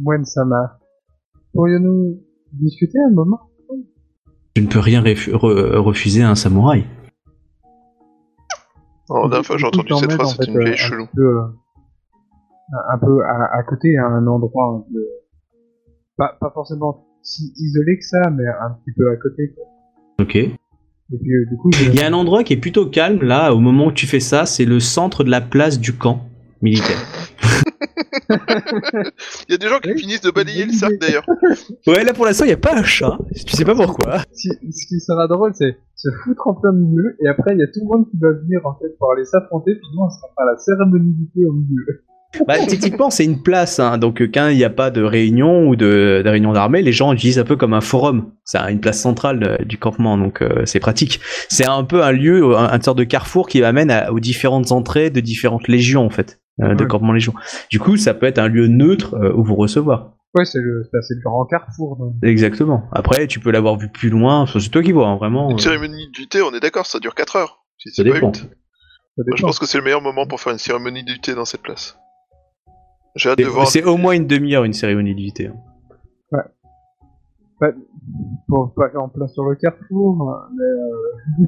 [0.00, 0.78] Moine Sama.
[1.54, 2.20] Pourrions-nous
[2.52, 3.40] discuter un moment?
[4.56, 6.84] Je ne peux rien refu- re- refuser à un Samouraï.
[9.08, 11.04] Alors, la dernière fois j'ai entendu cette phrase, en c'était fait, une vieille chelou.
[11.04, 11.42] Un peu, euh,
[12.72, 15.00] un- un peu à, à côté, à un endroit un peu...
[16.16, 19.54] Pas, pas forcément si isolé que ça, mais un petit peu à côté.
[19.54, 19.64] quoi.
[20.24, 20.36] Ok.
[21.12, 23.22] Et puis euh, du coup, je- Il y a un endroit qui est plutôt calme
[23.22, 26.26] là, au moment où tu fais ça, c'est le centre de la place du camp
[26.62, 26.98] militaire.
[29.48, 31.26] Il y a des gens qui finissent de balayer le cercle d'ailleurs.
[31.86, 33.18] Ouais, là pour l'instant, il n'y a pas un chat.
[33.46, 34.18] Tu sais pas pourquoi.
[34.32, 37.58] ce qui, ce qui sera drôle, c'est se foutre en plein milieu, et après, il
[37.58, 40.02] y a tout le monde qui va venir, en fait, pour aller s'affronter, puis nous,
[40.02, 42.04] on sera à la cérémonie du thé au milieu.
[42.46, 45.66] Bah, techniquement, c'est une place, hein, donc euh, quand il n'y a pas de réunion
[45.68, 48.32] ou de, de réunion d'armée, les gens utilisent un peu comme un forum.
[48.44, 51.20] C'est une place centrale euh, du campement, donc euh, c'est pratique.
[51.48, 54.70] C'est un peu un lieu, un, un sorte de carrefour qui amène à- aux différentes
[54.72, 57.34] entrées de différentes légions, en fait, euh, de campement légion.
[57.70, 60.12] Du coup, ça peut être un lieu neutre euh, où vous recevoir.
[60.34, 61.96] Ouais, c'est le, c'est le grand carrefour.
[61.96, 62.12] donc.
[62.22, 62.84] Exactement.
[62.92, 65.50] Après, tu peux l'avoir vu plus loin, c'est toi qui vois, hein, vraiment.
[65.50, 67.64] Une euh, cérémonie du thé, on est d'accord, ça dure 4 heures.
[67.78, 68.30] Si Ça dépend.
[69.16, 71.44] Moi, je pense que c'est le meilleur moment pour faire une cérémonie du thé dans
[71.44, 71.98] cette place.
[73.16, 73.66] J'ai hâte de voir.
[73.66, 75.48] C'est au moins une demi-heure une cérémonie du thé.
[75.48, 75.54] hein.
[78.48, 81.46] Pour pas faire en place sur le carrefour, euh, mais euh,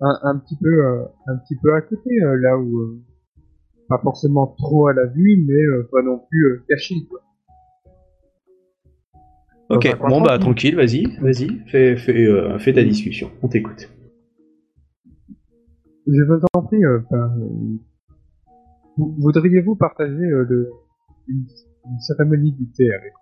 [0.00, 3.02] un, un petit peu, euh, un petit peu à côté, euh, là où euh,
[3.88, 6.94] pas forcément trop à la vue, mais euh, pas non plus euh, caché.
[7.10, 7.20] Quoi.
[9.70, 10.76] Ok, bon bah tranquille.
[10.76, 13.90] vas-y, vas-y, fais, fais, euh, fais ta discussion, on t'écoute.
[16.06, 16.78] Je vous en prie,
[18.98, 20.70] voudriez-vous partager euh, le,
[21.28, 21.44] une,
[21.86, 23.12] une cérémonie du thé avec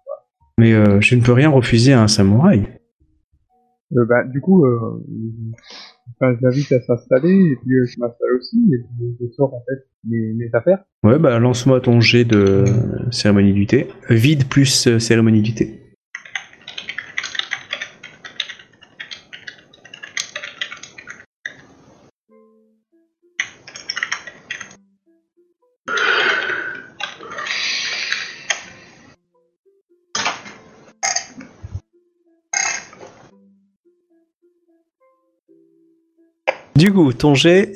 [0.59, 2.67] Mais euh, je ne peux rien refuser à un samouraï.
[3.97, 8.79] euh, bah, Du coup, enfin, je l'invite à s'installer, et puis je m'installe aussi, et
[8.79, 10.85] puis je sors en fait mes, mes affaires.
[11.05, 12.65] Ouais, bah lance-moi ton jet de
[13.11, 13.89] cérémonie du thé.
[14.09, 15.83] Vide plus cérémonie du thé.
[36.77, 37.73] Du coup, ton jet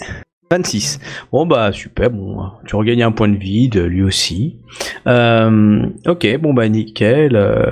[0.51, 0.99] 26.
[1.33, 2.37] Bon bah super, bon,
[2.67, 4.61] tu regagnes un point de vide, lui aussi.
[5.07, 7.37] Euh, ok, bon bah nickel.
[7.37, 7.71] euh,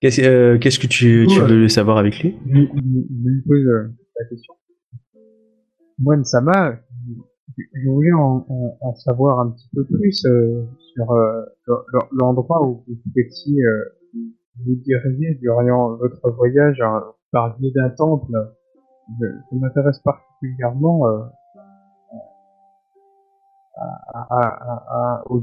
[0.00, 1.46] Qu'est-ce euh, que tu, tu Ouais.
[1.46, 2.36] veux savoir avec lui?
[2.46, 3.64] Je, lui pose
[4.18, 4.54] la question.
[6.00, 6.76] Moi, Nsama,
[7.56, 10.64] je, je voulais en, en, en savoir un petit peu plus euh,
[10.94, 12.96] sur euh, le- le- l'endroit où vous
[13.62, 14.18] euh,
[14.66, 18.32] vous diriger durant votre voyage hein, par biais d'un temple.
[19.08, 21.22] Je, je m'intéresse particulièrement euh,
[23.76, 23.84] à,
[24.14, 25.40] à, à, à- aux,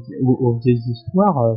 [0.60, 1.38] vieilles histoires.
[1.44, 1.56] euh.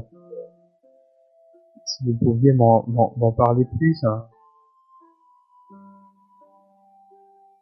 [1.85, 4.03] si vous pouviez m'en parler plus.
[4.05, 4.25] hein.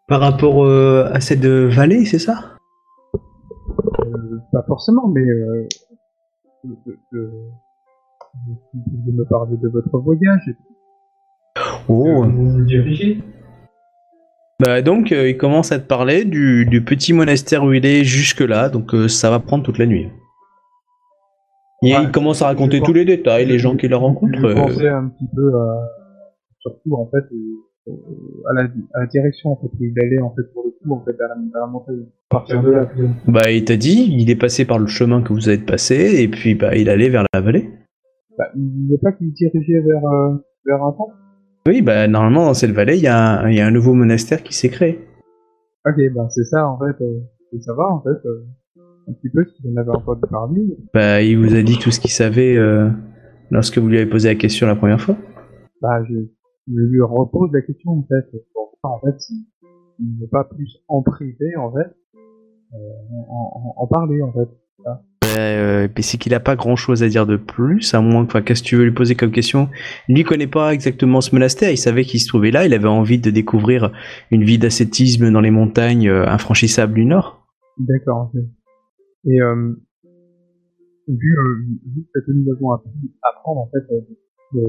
[0.08, 2.56] Par rapport euh, à cette euh, vallée, c'est ça?
[4.00, 5.68] Euh, pas forcément, mais euh,
[6.64, 6.76] vous
[8.72, 10.54] pouvez me parler de votre voyage.
[11.88, 12.24] Oh.
[12.24, 13.22] Vous vous dirigez?
[14.61, 18.05] Bah donc euh, il commence à te parler du, du petit monastère où il est
[18.05, 20.09] jusque là, donc euh, ça va prendre toute la nuit.
[21.82, 24.39] Et Ouais, il commence à raconter tous les détails, les gens qu'il rencontre.
[24.39, 25.89] Je pensais un petit peu à,
[26.59, 27.93] surtout en fait euh,
[28.51, 30.93] à la, à la direction en fait où il allait en fait pour le coup
[30.95, 32.05] en fait à la, à la montagne.
[32.28, 32.87] Partir de là.
[33.27, 36.28] Bah il t'a dit, il est passé par le chemin que vous avez passé, et
[36.28, 37.70] puis bah il allait vers la vallée.
[38.37, 40.03] Bah, il n'est pas qu'il dirigeait vers
[40.66, 41.15] vers un temple.
[41.66, 43.93] Oui, bah normalement dans cette vallée, il y, a un- il y a un nouveau
[43.95, 44.99] monastère qui s'est créé.
[45.87, 47.03] Ok, ben c'est ça en fait.
[47.03, 47.20] Euh,
[47.53, 48.47] je veux savoir en fait euh,
[49.09, 50.62] un petit peu si vous en avez entendu parler.
[50.95, 52.89] Bah il vous a dit tout ce qu'il savait euh,
[53.51, 55.16] lorsque vous lui avez posé la question la première fois.
[55.82, 56.15] Bah, je,
[56.69, 59.45] je lui repose la question en fait pour en fait s'il
[60.20, 61.95] n'est pas plus en privé en fait
[62.74, 62.78] euh,
[63.28, 64.49] en, en, en parler en fait.
[65.39, 68.62] Euh, c'est qu'il a pas grand chose à dire de plus, à moins que, qu'est-ce
[68.62, 69.69] que tu veux lui poser comme question?
[70.09, 73.19] Lui connaît pas exactement ce monastère, il savait qu'il se trouvait là, il avait envie
[73.19, 73.93] de découvrir
[74.31, 77.47] une vie d'ascétisme dans les montagnes euh, infranchissables du Nord.
[77.78, 78.32] D'accord.
[79.24, 79.74] Et euh,
[81.07, 81.36] vu,
[81.86, 82.90] vu que nous avons appris
[83.23, 83.85] apprendre en fait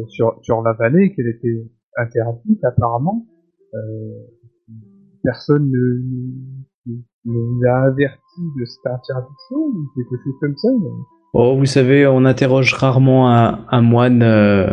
[0.10, 1.68] sur sur la vallée qu'elle était
[1.98, 3.26] interdite apparemment,
[5.24, 6.61] personne ne,
[7.26, 10.70] vous a averti de cette interdiction ou quelque chose comme ça.
[11.34, 14.22] Oh, vous savez, on interroge rarement un, un moine.
[14.24, 14.70] euh,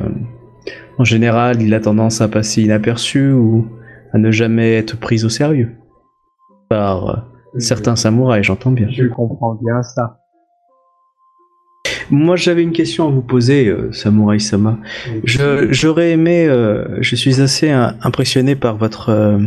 [0.98, 3.66] en général, il a tendance à passer inaperçu ou
[4.12, 5.76] à ne jamais être pris au sérieux.
[6.68, 7.16] Par euh,
[7.58, 8.88] certains samouraïs, j'entends bien.
[8.90, 10.18] Je comprends bien ça.
[12.10, 14.78] Moi, j'avais une question à vous poser, euh, Samouraï Sama.
[15.24, 16.48] Je, j'aurais aimé,
[17.00, 19.38] je suis assez impressionné par votre,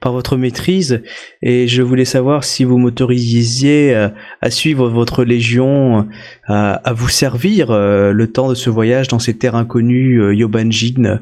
[0.00, 1.02] par votre maîtrise,
[1.42, 4.08] et je voulais savoir si vous m'autorisiez euh,
[4.40, 6.04] à suivre votre légion, euh,
[6.48, 11.20] à, vous servir euh, le temps de ce voyage dans ces terres inconnues, Yobanjin,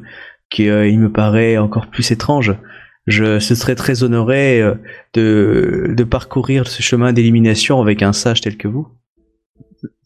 [0.50, 2.54] qui il me paraît encore plus étrange.
[3.06, 4.62] Je ce serais très honoré
[5.14, 8.88] de, de parcourir ce chemin d'élimination avec un sage tel que vous.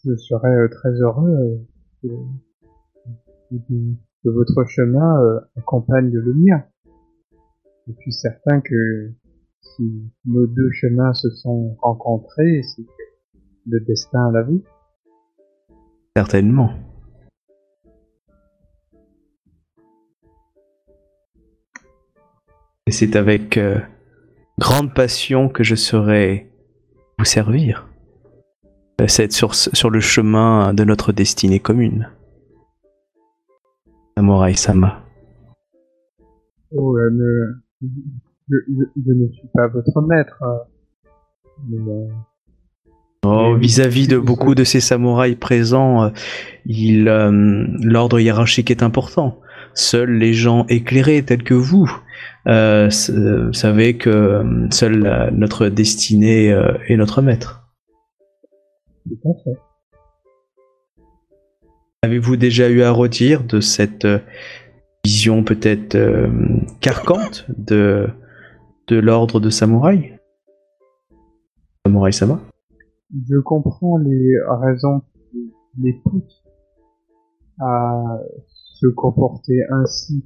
[0.05, 1.61] Je serais très heureux
[2.03, 2.09] que,
[3.51, 5.15] que- votre chemin
[5.57, 6.63] accompagne le mien.
[7.91, 9.11] Je suis certain que
[9.63, 14.63] si nos deux chemins se sont rencontrés, c'est que le destin l'a vu.
[16.17, 16.71] Certainement.
[22.87, 23.81] Et c'est avec euh,
[24.59, 26.53] grande passion que je saurai
[27.19, 27.89] vous servir.
[29.09, 32.09] C'est être sur, sur le chemin de notre destinée commune.
[34.17, 35.03] Samurai Sama.
[36.73, 37.87] Oh, euh, je,
[38.49, 40.39] je- je ne suis pas votre maître.
[40.43, 40.59] euh,
[41.69, 42.09] mais, euh,
[43.23, 46.09] Oh, vis-à-vis de beaucoup de ces samouraïs présents, euh,
[46.65, 49.39] il, euh, l'ordre hiérarchique est important.
[49.75, 51.87] Seuls les gens éclairés tels que vous
[52.47, 57.69] euh, savez que seule la- notre destinée euh, est notre maître.
[62.03, 64.07] Avez-vous déjà eu à redire de cette
[65.05, 66.29] vision peut-être euh,
[66.81, 68.09] carcante de,
[68.89, 70.19] de l'ordre de samouraï?
[71.87, 72.41] Samouraï Sama?
[73.29, 76.45] Je comprends les raisons qui les poussent
[77.61, 80.25] à se comporter ainsi.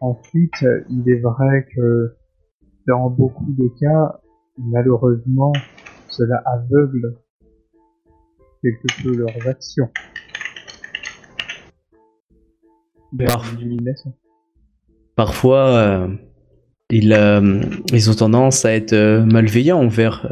[0.00, 2.16] Ensuite, il est vrai que
[2.86, 4.20] dans beaucoup de cas,
[4.58, 5.52] malheureusement,
[6.08, 7.16] cela aveugle
[8.62, 9.90] quelque peu leurs actions.
[13.16, 13.56] Parf-.
[15.16, 16.08] Parfois, euh,
[16.90, 17.60] ils, euh,
[17.92, 20.28] ils ont tendance à être euh, malveillants envers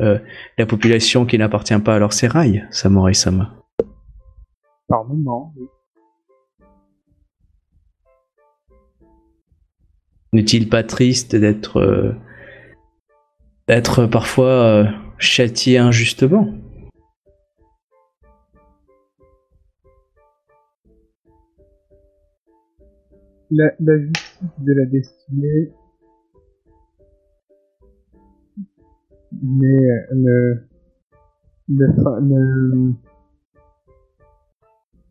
[0.58, 3.54] la population qui n'appartient pas à leur sérail, Samurai Sama.
[4.88, 5.66] Par moment, oui.
[10.32, 12.14] N'est-il pas triste d'être
[13.68, 14.86] d'être parfois
[15.18, 16.52] châtié injustement?
[23.50, 25.72] La, la justice de la destinée.
[29.42, 30.54] Mais euh,
[31.68, 32.92] ne, fa- ne-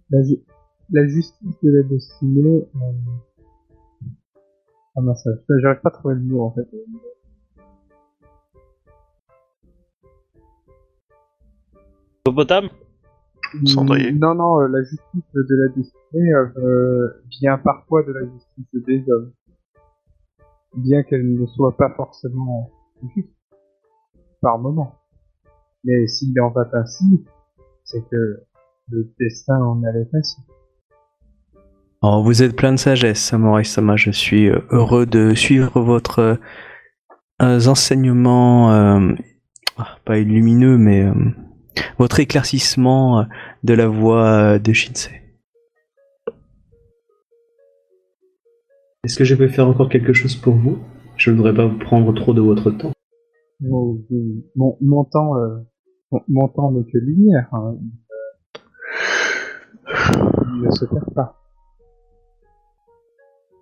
[0.09, 0.19] la,
[0.91, 2.91] la justice de la destinée euh,
[4.95, 6.67] ah mince je- j'arrive pas à trouver le mot en fait.
[12.25, 12.69] Hippopotame
[13.65, 14.11] Cendrier.
[14.11, 17.07] non non euh, la justice de la destinée euh,
[17.39, 19.31] vient parfois de la justice des hommes
[20.75, 22.69] bien qu'elle ne soit pas forcément
[23.15, 23.29] juste
[24.41, 24.95] par moment.
[25.83, 27.25] Mais s'il en va ainsi,
[27.83, 28.41] c'est que
[28.89, 30.37] le destin en allait ainsi.
[32.01, 33.95] Oh, vous êtes plein de sagesse, Samurai Sama.
[33.95, 36.39] Je suis euh, heureux de suivre votre
[37.41, 39.13] euh, enseignement, euh,
[39.77, 41.13] ah, pas lumineux, mais euh,
[41.97, 43.23] votre éclaircissement euh,
[43.63, 45.21] de la voie euh, de Shinsei.
[49.03, 50.79] Est-ce que je peux faire encore quelque chose pour vous?
[51.15, 52.91] Je ne voudrais pas vous prendre trop de votre temps.
[53.61, 54.03] Mon,
[54.55, 55.59] mon, mon temps, euh,
[56.11, 57.47] mon, mon temps n'est que lumière.
[57.53, 57.75] Hein.
[59.87, 61.39] Il ne se perd pas.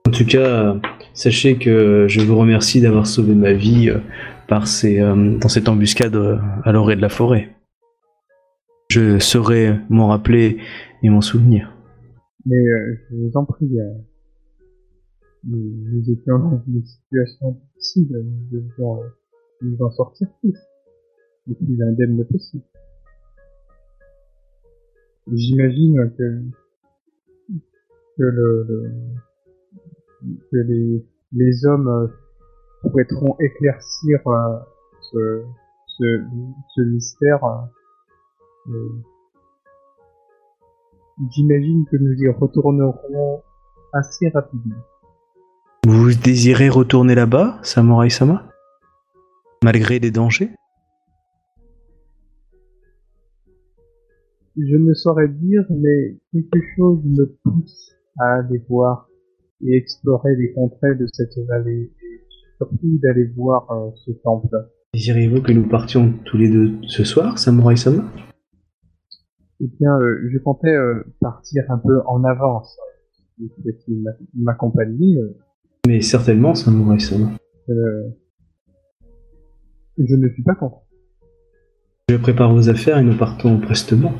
[0.07, 0.77] En tout cas,
[1.13, 3.99] sachez que je vous remercie d'avoir sauvé ma vie euh,
[4.47, 6.15] par ces, euh, dans cette embuscade
[6.63, 7.49] à l'orée de la forêt.
[8.89, 10.57] Je saurai m'en rappeler
[11.01, 11.75] et m'en souvenir.
[12.45, 13.93] Mais euh, je vous en prie, euh,
[15.45, 18.09] nous, étions dans une situation difficile.
[18.51, 19.07] Nous devions euh,
[19.61, 20.57] nous en sortir tous.
[21.47, 22.63] Le plus indemne possible.
[25.31, 26.41] J'imagine que,
[28.17, 28.91] que le, le-
[30.51, 31.05] que les,
[31.65, 32.07] hommes euh,
[32.89, 34.19] souhaiteront éclaircir
[35.11, 35.43] ce,
[36.75, 37.43] ce mystère.
[38.69, 39.03] Euh,
[41.31, 43.43] J'imagine que nous y retournerons
[43.93, 44.81] assez rapidement.
[45.85, 48.49] Vous désirez retourner là-bas, Samurai Sama?
[49.63, 50.49] Malgré les dangers?
[54.57, 59.07] Je ne saurais dire, mais quelque chose me pousse à aller voir
[59.61, 62.21] et explorer les contrées de cette vallée et
[62.57, 64.55] surtout d'aller voir euh, ce temple.
[64.93, 68.03] Désirez-vous que nous partions tous les deux ce soir, Samurai Sama?
[69.61, 72.77] Eh bien, euh, je comptais euh, partir un peu en avance.
[73.13, 75.37] Si vous souhaitez m'a- m'accompagner, euh,
[75.87, 77.31] Mais certainement, Samurai Sama.
[77.69, 78.09] euh,
[79.97, 80.81] je ne suis pas contre.
[82.09, 84.11] Je prépare vos affaires et nous partons prestement.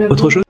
[0.00, 0.44] Autre chose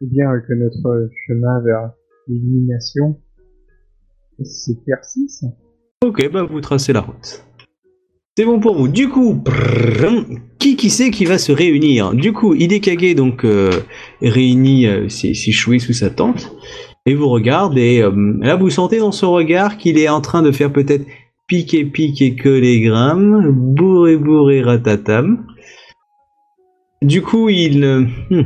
[0.00, 1.90] bien que notre chemin vers
[2.28, 3.20] l'élimination
[4.40, 5.44] s'éclaircisse.
[6.04, 7.44] Ok, bah vous tracez la route.
[8.36, 8.86] C'est bon pour vous.
[8.86, 9.42] Du coup,
[10.60, 13.70] qui qui c'est qui va se réunir Du coup, Hidekage donc euh,
[14.22, 16.56] réunit euh, ses, ses chouets sous sa tente
[17.04, 20.42] et vous regarde et euh, là vous sentez dans son regard qu'il est en train
[20.42, 21.04] de faire peut-être
[21.48, 25.47] piquer piquer que les grammes, bourré bourré ratatam.
[27.02, 28.00] Du coup, il, euh,
[28.30, 28.42] hmm.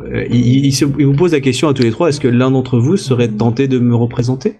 [0.00, 2.28] Euh, il, il se- il vous pose la question à tous les trois est-ce que
[2.28, 4.58] l'un d'entre vous serait tenté de me représenter?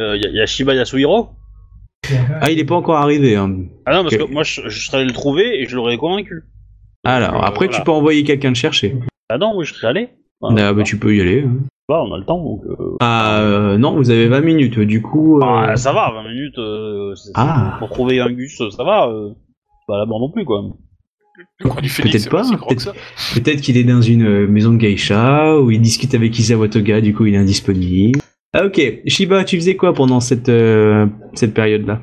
[0.00, 1.30] Euh, y, a- y a Shiba Yasuhiro?
[2.40, 3.34] Ah, il n'est pas encore arrivé.
[3.36, 3.56] hein.
[3.86, 6.44] Ah non, parce que moi je, je serais allé le trouver et je l'aurais convaincu.
[7.04, 8.96] Alors, Euh, après, tu peux envoyer quelqu'un le chercher.
[9.30, 10.08] Ah non, oui, je serais allé.
[10.42, 11.44] Ah, bah, tu peux y aller.
[11.46, 11.56] hein.
[11.88, 12.62] Bah, on a le temps donc.
[12.66, 14.78] euh, Ah, non, vous avez 20 minutes.
[14.80, 16.58] Du coup, euh, ah, ça va, 20 minutes.
[16.58, 17.76] euh, Ah.
[17.78, 19.08] Pour trouver un Gus, ça va.
[19.08, 19.30] Euh,
[19.86, 20.62] pas la mort non plus quoi.
[21.60, 22.94] Le coin du Phénix, Peut-être pas,
[23.34, 27.00] peut-être qu'il est dans une euh, maison de geisha ou il discute avec Isawa Toga.
[27.00, 28.20] Du coup, il est indisponible.
[28.52, 28.80] Ah, ok.
[29.06, 32.00] Shiba, tu faisais quoi pendant cette, euh, cette période-là?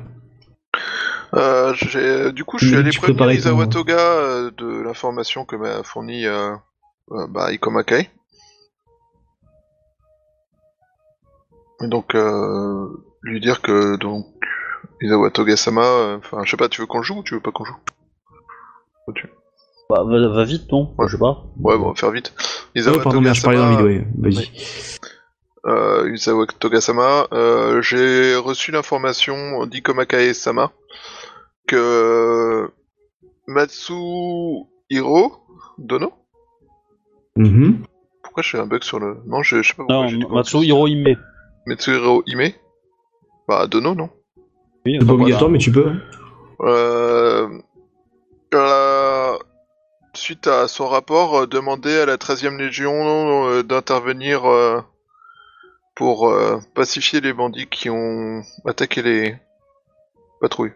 [1.34, 5.82] Euh, j'ai- du coup, je suis allé prévenir Isawa Toga euh, de l'information que m'a
[5.82, 6.24] fournie
[7.28, 8.08] bah, Ikomakai.
[11.84, 12.86] Et donc, euh,
[13.22, 14.26] lui dire que donc
[15.00, 17.40] Isawa Toga-sama, euh, enfin, je sais pas, tu veux qu'on le joue ou tu veux
[17.40, 17.76] pas qu'on joue?
[19.14, 19.28] Tu-
[19.90, 21.06] Bah, va, va vite, non Ouais.
[21.08, 21.44] Je sais pas.
[21.60, 22.32] Ouais, bon, on va faire vite.
[22.74, 24.30] Isawa Oh, pardon, merde, je parlais dans le vide, ouais.
[24.30, 24.50] Vas-y.
[25.66, 30.70] euh, Isawa Toga-sama, euh, j'ai reçu l'information d'Ikomakai-sama
[31.66, 32.70] que
[33.46, 35.32] Matsuhiro
[35.78, 36.12] Dono
[37.36, 37.82] Mhm.
[38.22, 39.16] Pourquoi j'ai un bug sur le...
[39.26, 40.28] Non, je, je sais pas pourquoi Non.
[40.30, 41.16] Matsuhiro Hime.
[41.66, 42.50] Matsuhiro Ime
[43.48, 44.10] Bah, Dono, non
[44.86, 45.92] Oui, C'est pas obligatoire, mais tu peux.
[46.60, 47.48] euh...
[47.50, 47.60] euh,
[50.14, 54.82] Suite à son rapport, euh, demandé à la 13e Légion euh, d'intervenir euh,
[55.94, 56.34] pour
[56.74, 59.36] pacifier les bandits qui ont attaqué les
[60.40, 60.72] patrouilles.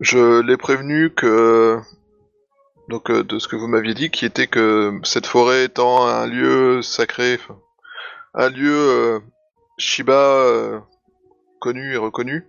[0.00, 1.78] Je l'ai prévenu que
[2.88, 6.82] donc de ce que vous m'aviez dit, qui était que cette forêt étant un lieu
[6.82, 7.38] sacré,
[8.34, 9.22] un lieu
[9.78, 10.84] Shiba
[11.58, 12.46] connu et reconnu,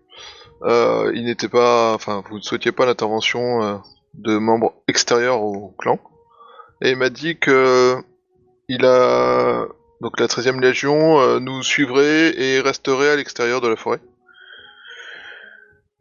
[0.65, 3.81] il n'était pas, enfin, vous ne souhaitiez pas l'intervention
[4.13, 5.99] de membres extérieurs au clan.
[6.81, 7.97] Et il m'a dit que
[8.67, 9.67] il a
[10.01, 13.99] donc la 13e Légion euh, nous suivrait et resterait à l'extérieur de la forêt.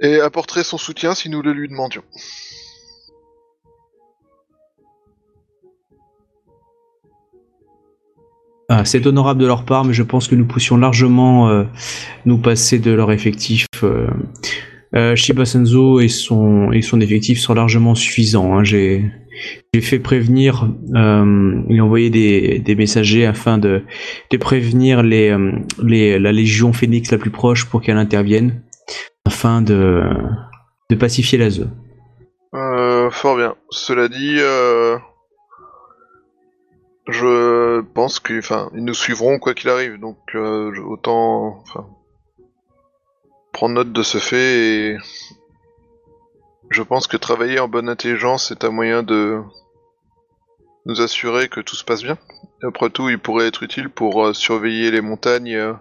[0.00, 2.04] Et apporterait son soutien si nous le lui demandions.
[8.72, 11.64] Ah, c'est honorable de leur part, mais je pense que nous poussions largement euh,
[12.24, 13.66] nous passer de leur effectif.
[13.82, 14.06] Euh,
[14.94, 18.54] euh, Shiba Senzo et son, et son effectif sont largement suffisants.
[18.56, 18.64] hein.
[18.64, 19.04] J'ai
[19.72, 23.84] j'ai fait prévenir euh, et envoyer des, des messagers afin de,
[24.30, 25.52] de prévenir les, euh,
[25.82, 28.62] les, la Légion Phoenix la plus proche pour qu'elle intervienne
[29.24, 30.02] afin de,
[30.90, 31.70] de pacifier la zone.
[32.54, 33.54] Euh, fort bien.
[33.70, 34.98] Cela dit, euh,
[37.08, 41.62] je pense que, enfin, ils nous suivront quoi qu'il arrive, donc autant,
[43.52, 44.96] prendre note de ce fait et
[46.70, 49.40] je pense que travailler en bonne intelligence est un moyen de
[50.86, 52.16] nous assurer que tout se passe bien.
[52.62, 55.72] Et après tout, il pourrait être utile pour euh, surveiller les montagnes, euh,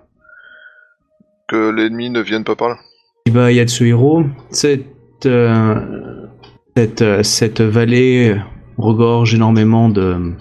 [1.48, 2.78] que l'ennemi ne vienne pas par là.
[3.28, 6.28] Shiba Yatsuhiro, cette, euh,
[6.76, 8.36] cette, cette vallée
[8.78, 10.34] regorge énormément de,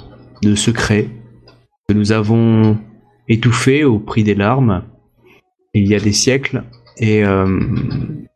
[0.42, 1.08] de secrets
[1.88, 2.78] que nous avons
[3.28, 4.84] étouffés au prix des larmes
[5.74, 6.64] il y a des siècles.
[6.98, 7.60] Et euh,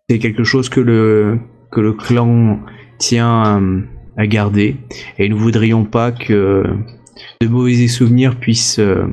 [0.09, 1.39] c'est quelque chose que le,
[1.70, 2.60] que le clan
[2.98, 3.80] tient euh,
[4.16, 4.76] à garder.
[5.18, 6.64] Et nous voudrions pas que
[7.40, 9.06] de mauvais souvenirs puissent euh,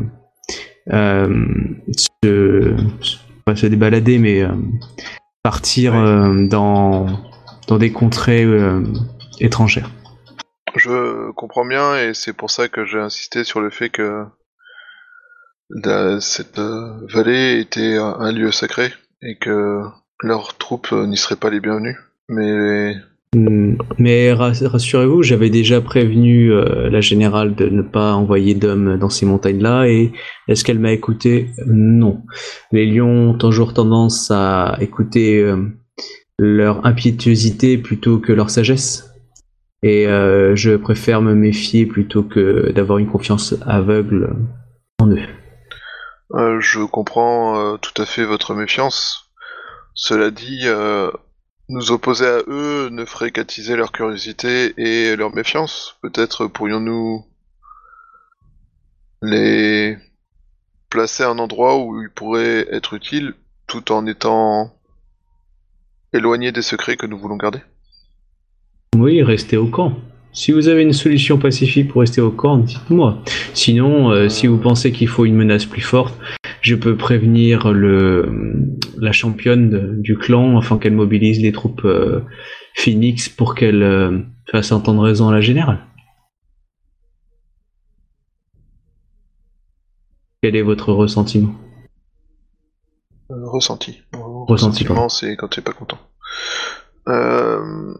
[0.92, 1.46] euh,
[2.24, 2.76] se,
[3.46, 4.50] pas se débalader, mais euh,
[5.44, 7.08] partir dans,
[7.68, 8.46] dans des contrées
[9.40, 9.90] étrangères.
[10.76, 14.26] Je comprends bien et c'est pour ça que j'ai insisté sur le fait que
[16.20, 19.82] cette vallée était un lieu sacré et que
[20.22, 21.98] leurs troupes euh, n'y seraient pas les bienvenues.
[22.28, 22.96] Mais
[23.36, 28.98] Hmm, Mais rass- rassurez-vous, j'avais déjà prévenu euh, la générale de ne pas envoyer d'hommes
[28.98, 30.12] dans ces montagnes-là, et
[30.48, 31.50] est-ce qu'elle m'a écouté?
[31.68, 32.24] Non.
[32.72, 35.58] Les lions ont toujours tendance à écouter euh,
[36.40, 39.06] leur impétuosité plutôt que leur sagesse.
[39.84, 44.36] Et je préfère me méfier plutôt que d'avoir une confiance aveugle
[45.00, 45.20] en eux.
[46.34, 49.32] Euh, je comprends euh, tout à fait votre méfiance.
[49.94, 51.12] Cela dit, euh,
[51.70, 55.98] nous opposer à eux ne ferait qu'attiser leur curiosité et leur méfiance.
[56.02, 57.26] Peut-être pourrions-nous
[59.22, 59.98] les
[60.90, 63.34] placer à un endroit où ils pourraient être utiles
[63.68, 64.74] tout en étant
[66.14, 67.62] éloignés des secrets que nous voulons garder.
[68.96, 69.94] Oui, restez au camp.
[70.32, 73.22] Si vous avez une solution pacifique pour rester au camp, dites-moi.
[73.54, 76.18] Sinon, euh, si vous pensez qu'il faut une menace plus forte,
[76.62, 78.32] je peux prévenir le,
[78.98, 82.22] la championne de- du clan afin qu'elle mobilise les troupes euh,
[82.76, 84.20] Phoenix pour qu'elle euh,
[84.52, 85.80] fasse entendre raison à la générale.
[90.42, 91.54] Quel est votre ressentiment?
[93.32, 94.02] Euh, ressenti.
[94.14, 95.98] Ressenti, Ressentiment, c'est quand tu es pas content.
[97.08, 97.94] Euh,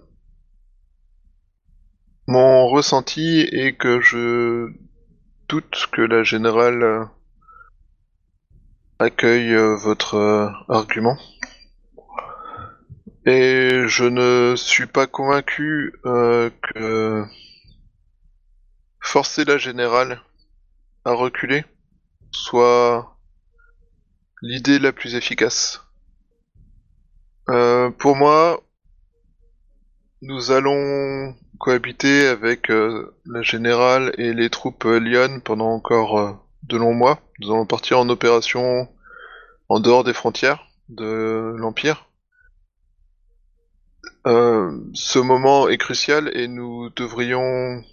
[2.32, 4.72] Mon ressenti est que je
[5.48, 7.06] doute que la générale euh,
[9.00, 11.18] accueille euh, votre euh, argument.
[13.26, 17.26] Et je ne suis pas convaincu que
[19.00, 20.22] forcer la générale
[21.06, 21.66] à reculer
[22.30, 23.18] soit
[24.44, 25.82] l'idée la plus efficace.
[27.48, 28.62] Pour moi,
[30.22, 36.32] nous allons cohabiter avec euh, la générale et les troupes euh, Lyon pendant encore euh,
[36.64, 37.20] de longs mois.
[37.40, 38.88] Nous allons partir en opération
[39.68, 42.06] en dehors des frontières de l'Empire.
[44.26, 47.84] Ce moment est crucial et nous devrions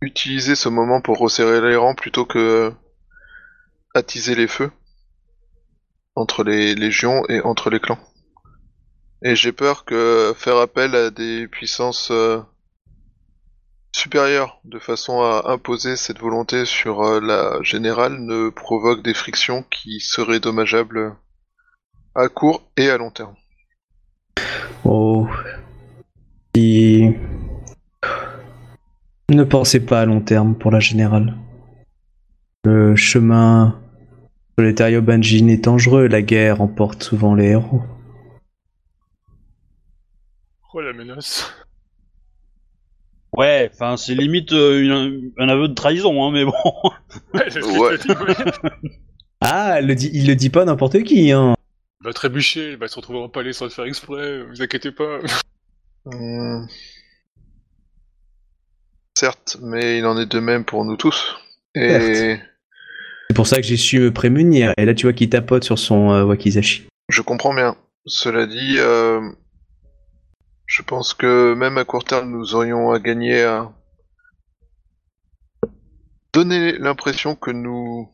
[0.00, 2.72] utiliser ce moment pour resserrer les rangs plutôt que
[3.94, 4.70] attiser les feux
[6.14, 7.98] entre les légions et entre les clans.
[9.22, 12.40] Et j'ai peur que faire appel à des puissances euh,
[13.94, 19.62] supérieures de façon à imposer cette volonté sur euh, la générale ne provoque des frictions
[19.70, 21.14] qui seraient dommageables
[22.14, 23.34] à court et à long terme.
[24.84, 25.28] Oh.
[26.56, 27.10] Si-
[29.30, 31.36] Ne pensez pas à long terme pour la générale.
[32.64, 33.78] Le chemin
[34.58, 37.82] solitario Banjin est dangereux, la guerre emporte souvent les héros.
[40.72, 41.52] Oh la menace.
[43.36, 46.52] Ouais, enfin, c'est limite euh, une- un aveu de trahison, hein, mais bon.
[47.34, 47.96] Ouais, c'est ce que Ouais.
[47.96, 48.80] je te dis, ouais.
[49.40, 51.54] Ah, elle le dit, il le dit pas n'importe qui, hein.
[52.02, 54.90] Il va trébucher, il va se retrouver en palais sans le faire exprès, vous inquiétez
[54.92, 55.18] pas.
[56.06, 56.66] Hmm.
[59.16, 61.36] Certes, mais il en est de même pour nous tous.
[61.74, 62.38] Et
[63.28, 64.72] C'est pour ça que j'ai su me prémunir.
[64.76, 66.86] Et là, tu vois qu'il tapote sur son euh, wakizashi.
[67.08, 67.76] je comprends bien.
[68.06, 69.20] Cela dit, euh,
[70.70, 73.72] je pense que même à court terme, nous aurions à gagner à
[76.32, 78.08] donner l'impression que nous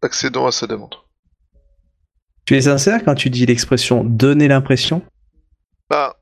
[0.00, 0.94] accédons à sa demande.
[2.46, 5.02] Tu es sincère quand tu dis l'expression donner l'impression
[5.90, 6.16] Bah,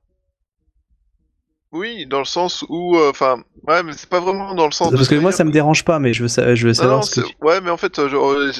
[1.72, 4.90] oui, dans le sens où, euh, enfin, ouais, mais c'est pas vraiment dans le sens.
[4.92, 7.02] Parce que moi, ça me dérange pas, mais je veux, sa- je veux savoir non,
[7.02, 7.34] ce que tu...
[7.42, 8.52] ouais, mais en fait, euh, je- euh,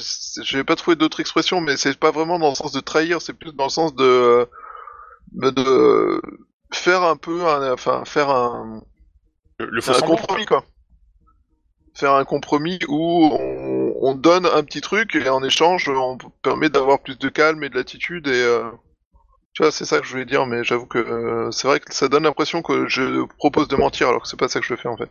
[0.44, 3.20] je vais pas trouver d'autres expressions, mais c'est pas vraiment dans le sens de trahir,
[3.22, 4.46] c'est plus dans le sens de euh,
[5.32, 6.20] de,
[6.72, 8.82] faire un peu, un, enfin, faire un,
[9.58, 10.16] Le, le faux un semblant.
[10.16, 10.64] compromis quoi.
[11.94, 16.70] Faire un compromis où on, on donne un petit truc et en échange, on permet
[16.70, 18.70] d'avoir plus de calme et de latitude et euh,
[19.52, 21.92] tu vois, c'est ça que je voulais dire, mais j'avoue que euh, c'est vrai que
[21.92, 24.76] ça donne l'impression que je propose de mentir alors que c'est pas ça que je
[24.76, 25.10] fais en fait.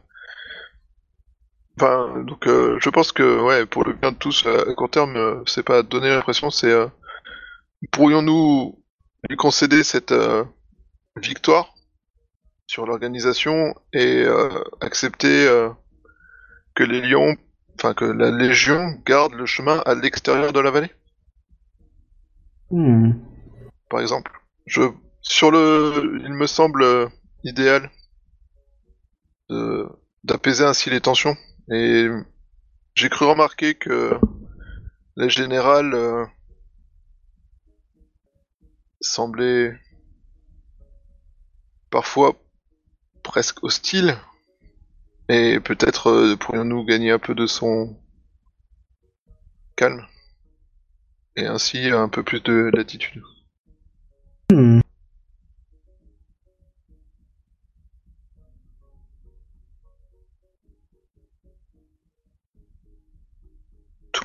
[1.77, 5.15] Enfin, donc euh, je pense que ouais, pour le bien de tous, à court terme,
[5.15, 6.87] euh, c'est pas donner l'impression, c'est euh,
[7.91, 8.81] pourrions-nous
[9.27, 10.45] lui concéder cette euh,
[11.17, 11.73] victoire
[12.67, 15.69] sur l'organisation et euh, accepter euh,
[16.75, 17.35] que les lions,
[17.75, 20.91] enfin que la légion garde le chemin à l'extérieur de la vallée,
[22.71, 23.13] Hmm.
[23.89, 24.31] par exemple.
[24.67, 24.81] Je
[25.21, 27.09] sur le, il me semble
[27.43, 27.89] idéal
[30.23, 31.35] d'apaiser ainsi les tensions
[31.71, 32.07] et
[32.93, 34.19] j'ai cru remarquer que
[35.15, 36.29] la générale
[39.01, 39.79] semblait
[41.89, 42.35] parfois
[43.23, 44.17] presque hostile
[45.29, 47.95] et peut-être euh, pourrions-nous gagner un peu de son
[49.75, 50.05] calme
[51.35, 53.23] et ainsi un peu plus de latitude.
[54.51, 54.81] Hmm.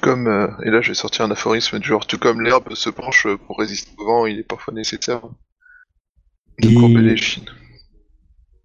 [0.05, 2.91] Comme, euh, et là je vais sortir un aphorisme du genre, tout comme l'herbe se
[2.91, 5.23] penche pour résister au vent, il est parfois nécessaire
[6.61, 7.49] de Et- courber les chines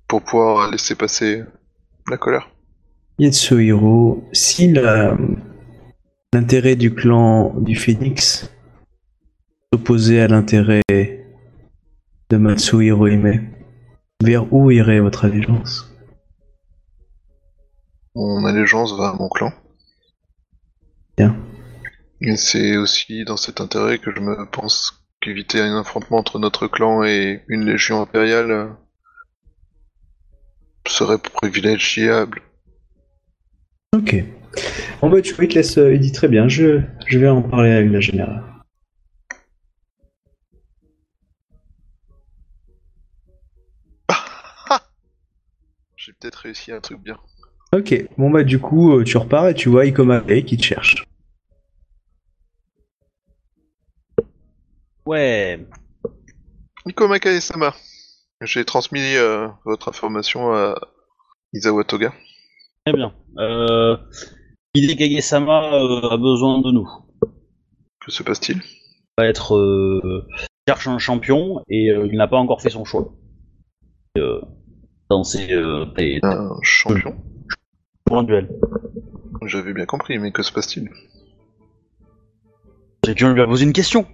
[0.08, 1.44] pour pouvoir laisser passer
[2.10, 2.50] la colère.
[3.20, 4.74] Yetsuhiro, si
[6.34, 8.50] l'intérêt du clan du Phénix
[9.72, 10.82] s'opposait à l'intérêt
[12.38, 13.50] Matsuhiro Hime.
[14.22, 15.90] Vers où irait votre allégeance?
[18.16, 19.52] Mon allégeance va à mon clan.
[21.20, 21.36] Bien.
[22.22, 26.68] Et c'est aussi dans cet intérêt que je me pense qu'éviter un affrontement entre notre
[26.68, 28.70] clan et une légion impériale euh,
[30.88, 32.42] serait privilégiable.
[33.94, 34.16] Ok.
[35.02, 37.72] Bon bah tu il te laisse, euh, dit très bien, je, je vais en parler
[37.72, 38.42] avec la générale.
[45.98, 47.18] J'ai peut-être réussi un truc bien.
[47.74, 51.06] Ok, bon bah du coup euh, tu repars et tu vois Ikoma qui te cherche.
[55.06, 55.66] Ouais.
[56.88, 57.76] Ikoma Kae-sama,
[58.42, 60.76] j'ai transmis euh, votre information à
[61.54, 62.14] Izawa Toga.
[62.86, 63.14] Très bien.
[63.38, 63.98] Euh,
[64.74, 66.88] Hidekage-sama euh, a besoin de nous.
[68.04, 68.58] Que se passe-t-il?
[68.58, 70.26] Il va être euh,
[70.68, 73.14] cherche un champion et euh, il n'a pas encore fait son choix.
[74.18, 74.42] Euh,
[75.10, 77.16] dans ses euh, des- Un champion?
[78.10, 78.50] Pour un duel.
[79.46, 80.90] J'avais bien compris, mais que se passe-t-il?
[83.06, 84.08] J'ai dû lui poser une question.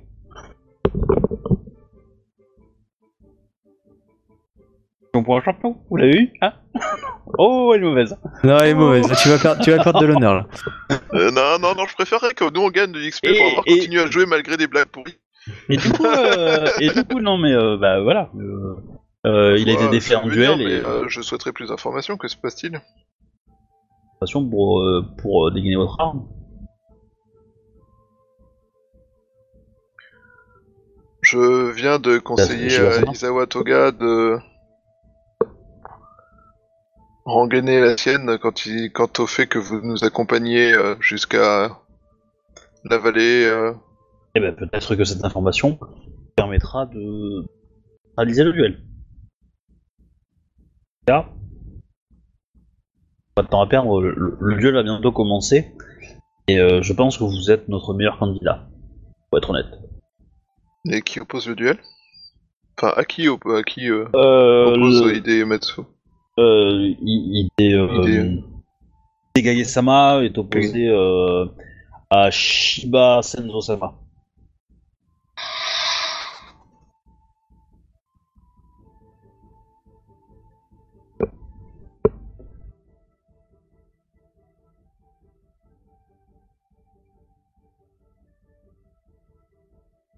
[5.13, 6.51] On pour un champion, vous l'avez eu hein?
[7.37, 8.17] Oh, elle est mauvaise.
[8.43, 10.47] Non, elle est mauvaise, tu vas perdre, tu vas perdre de l'honneur là.
[11.13, 13.77] Euh, Non, non, non, je préférerais que nous on gagne de l'XP pour avoir et-
[13.79, 15.17] continué à jouer malgré des blagues pourries.
[15.69, 18.29] Et du coup, euh, et du coup, non mais euh, bah voilà.
[19.25, 22.17] euh, il a été défait en dire, duel et mais, euh, je souhaiterais plus d'informations,
[22.17, 22.81] que se passe-t-il?
[24.49, 26.27] Pour euh, pour euh, dégainer votre arme.
[31.21, 33.11] Je viens de conseiller vois à.
[33.11, 34.37] Isawa Toga de
[37.25, 41.81] rengainer la sienne quand il, quant au fait que vous nous accompagniez euh, jusqu'à
[42.83, 43.45] la vallée.
[43.45, 43.73] euh,
[44.35, 45.79] Et ben peut-être que cette information
[46.35, 47.45] permettra de
[48.17, 48.83] réaliser le duel.
[51.07, 51.29] Là,
[53.35, 55.73] pas de temps à perdre, le, duel va bientôt commencer
[56.47, 58.67] et euh, je pense que vous êtes notre meilleur candidat,
[59.29, 59.67] pour être honnête.
[60.89, 61.77] et qui oppose le duel?
[62.77, 65.81] Enfin, à qui, op- à qui euh, Euh, oppose le- Hide Matsu?
[66.39, 67.75] Euh, il, il est,
[70.37, 70.89] opposé
[72.09, 73.95] à Shiba Senzo-sama.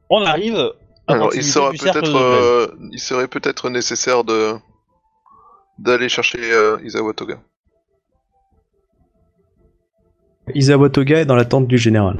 [0.10, 0.56] On arrive.
[1.08, 1.92] à Alors, il sera duel.
[2.06, 4.54] euh, il serait peut-être nécessaire de
[5.80, 7.40] d'aller chercher euh, Isawa Toga.
[10.56, 12.18] Isawa Toga est dans l'attente du général.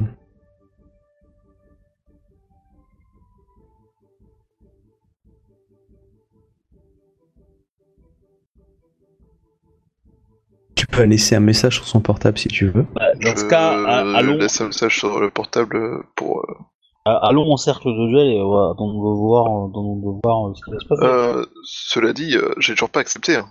[10.76, 12.86] Tu peux laisser un message sur son portable si tu veux.
[12.94, 13.72] Bah, dans Je ce cas,
[14.16, 16.42] allons, laisse un message sur le portable pour.
[16.42, 16.54] euh,
[17.22, 20.64] allons en cercle de duel et voilà, attendons de voir, attendons de voir euh, ce
[20.66, 21.06] qui va se passer.
[21.06, 23.36] euh, cela dit, euh, j'ai toujours pas accepté.
[23.36, 23.46] hein.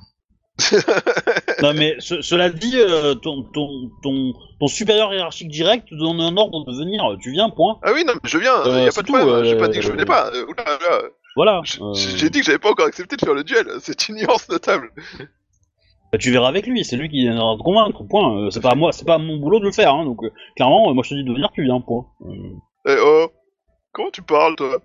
[1.62, 3.68] Non mais ce- cela dit, euh, ton, ton,
[4.02, 7.78] ton, ton supérieur hiérarchique direct te donne un ordre de venir, tu viens, point.
[7.82, 9.54] Ah oui, non, mais je viens, Euh, y a c'est pas de tout, problème, j'ai
[9.54, 10.28] euh, pas dit que je venais pas.
[10.34, 11.02] euh, oula, oula.
[11.36, 11.60] Voilà.
[11.64, 14.16] J- euh, J'ai dit que j'avais pas encore accepté de faire le duel, c'est une
[14.16, 14.90] nuance notable.
[16.12, 18.38] bah, tu verras avec lui, c'est lui qui viendra te convaincre, point.
[18.46, 20.22] Euh, c'est pas à moi, c'est pas à mon boulot de le faire, hein, donc
[20.24, 22.06] euh, clairement, euh, moi je te dis de venir, tu viens, point.
[22.26, 22.32] Euh,
[22.88, 23.26] Eh oh,
[23.96, 24.78] comment tu parles, toi?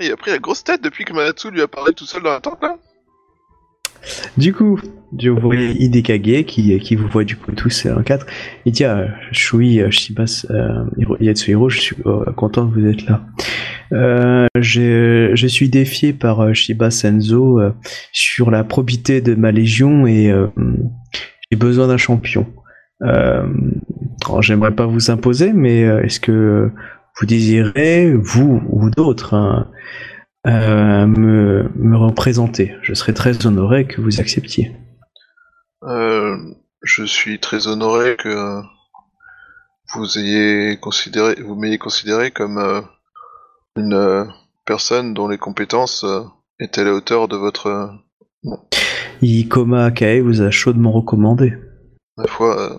[0.00, 2.30] Il a pris la grosse tête depuis que Manatsu lui a parlé tout seul dans
[2.30, 2.76] la tente, là
[4.38, 4.78] Du coup,
[5.12, 8.26] vous voyez Hidekage qui, qui vous voit du coup tous en quatre.
[8.64, 12.86] Il dit ah, Shui, euh, Shibas, euh, Hiro- Yatsuhiro, je suis euh, content que vous
[12.86, 13.26] êtes là.
[13.92, 17.72] Euh, je, je suis défié par euh, Shiba Senzo euh,
[18.12, 20.46] sur la probité de ma légion et euh,
[21.50, 22.46] j'ai besoin d'un champion.
[23.02, 23.46] Euh,
[24.24, 26.70] alors, J'aimerais pas vous imposer, mais euh, est-ce que
[27.18, 29.70] vous désirez, vous ou d'autres, hein,
[30.46, 32.74] euh, me, me représenter?
[32.82, 34.72] Je serais très honoré que vous acceptiez.
[35.84, 36.36] Euh,
[36.82, 38.60] je suis très honoré que
[39.94, 42.80] vous ayez considéré, vous m'ayez considéré comme euh,
[43.76, 44.26] une
[44.64, 46.04] personne dont les compétences
[46.58, 47.92] étaient à la hauteur de votre,
[49.22, 51.54] Ikoma Akae vous a chaudement recommandé.
[52.16, 52.78] Ma foi, euh,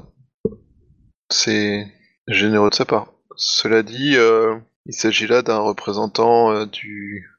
[1.30, 1.86] c'est
[2.28, 3.14] généreux de sa part.
[3.36, 7.30] Cela dit, euh, il s'agit là d'un représentant euh, du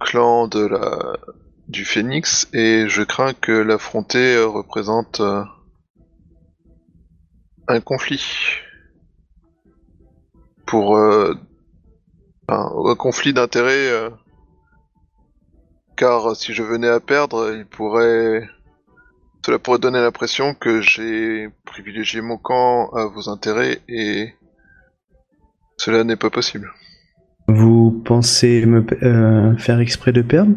[0.00, 1.18] clan de la
[1.68, 5.20] du Phénix et je crains que l'affronter représente
[7.68, 8.24] un conflit.
[10.66, 10.92] Pour
[12.48, 14.10] enfin, un conflit d'intérêts.
[15.96, 18.48] car si je venais à perdre, il pourrait.
[19.44, 24.34] Cela pourrait donner l'impression que j'ai privilégié mon camp à vos intérêts et
[25.78, 26.70] cela n'est pas possible.
[27.48, 30.54] Vous pensez me euh, faire exprès de perdre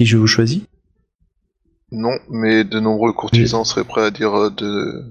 [0.00, 0.62] Si je vous choisis?
[1.92, 5.04] Non, mais de nombreux courtisans seraient prêts à dire de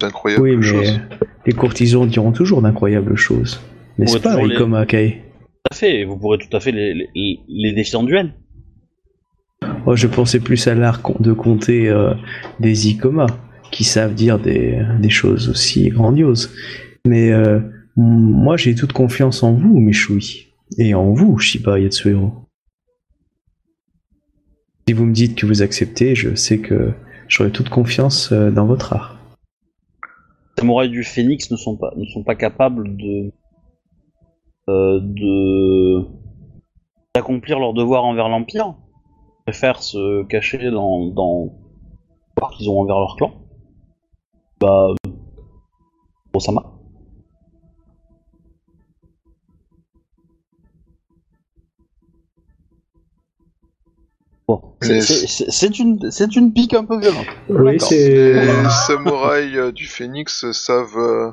[0.00, 0.98] d'incroyables Oui, mais choses.
[1.44, 3.60] les courtisans diront toujours d'incroyables choses.
[3.98, 7.72] N'est-ce pas, les- Akae Tout à fait, vous pourrez tout à fait les, les, les
[7.74, 8.32] défier en duel.
[9.86, 12.12] Oh, je pensais plus à l'art de compter euh,
[12.58, 13.26] des Ikoma,
[13.70, 16.50] qui savent dire des, choses aussi grandioses.
[17.06, 17.60] Mais euh,
[17.96, 20.48] moi, j'ai toute confiance en vous, Mishui.
[20.76, 22.46] Et en vous, Shiba Yatsuhiro.
[24.86, 26.92] Si vous me dites que vous acceptez, je sais que
[27.28, 29.18] j'aurai toute confiance euh, dans votre art.
[30.56, 33.32] Les samouraïs du Phénix ne sont pas, capables de,
[34.68, 36.04] de
[37.14, 38.74] d'accomplir leur devoir envers l'Empire.
[39.50, 41.50] Préfèrent se cacher dans, dans le
[42.36, 43.32] pouvoir qu'ils ont envers leur clan.
[44.60, 44.94] Bah,
[46.32, 46.62] Osama.
[54.46, 57.26] Bon, c'est- une, c'est une pique un peu violente.
[57.48, 57.78] Oui.
[57.90, 61.30] Les samouraïs euh, du Phénix savent euh,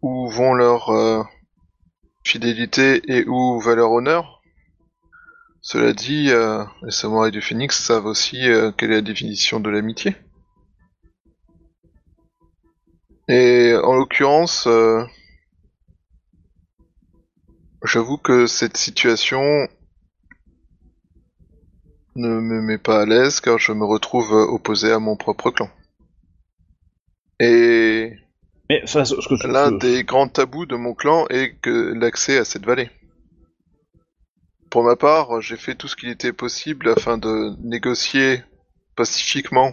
[0.00, 1.22] où vont leur euh,
[2.24, 4.37] fidélité et où va leur honneur.
[5.70, 9.68] Cela dit, euh, les samouraïs du Phénix savent aussi euh, quelle est la définition de
[9.68, 10.16] l'amitié.
[13.28, 15.04] Et en l'occurrence, euh,
[17.84, 19.42] j'avoue que cette situation
[22.16, 25.68] ne me met pas à l'aise car je me retrouve opposé à mon propre clan.
[27.40, 28.14] Et
[29.44, 32.88] l'un des grands tabous de mon clan est que l'accès à cette vallée.
[34.70, 38.42] Pour ma part, j'ai fait tout ce qu'il était possible afin de négocier
[38.96, 39.72] pacifiquement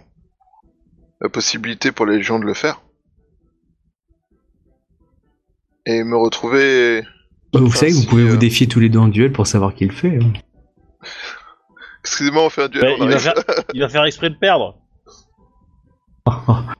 [1.21, 2.81] la possibilité pour les légions de le faire.
[5.85, 7.01] Et me retrouver...
[7.53, 9.31] Vous Enfin, savez que vous si, pouvez euh, vous défier tous les deux en duel
[9.31, 10.17] pour savoir qui le fait.
[10.21, 10.33] hein.
[12.01, 12.83] Excusez-moi, on fait un duel.
[12.85, 13.21] Ouais, on il, va arrive.
[13.21, 14.77] faire, il va faire exprès de perdre.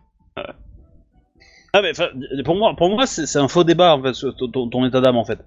[1.78, 2.08] Ah mais enfin,
[2.46, 5.02] pour moi, pour moi, c'est c'est un faux débat en fait, ton, ton- ton état
[5.02, 5.40] d'âme en fait.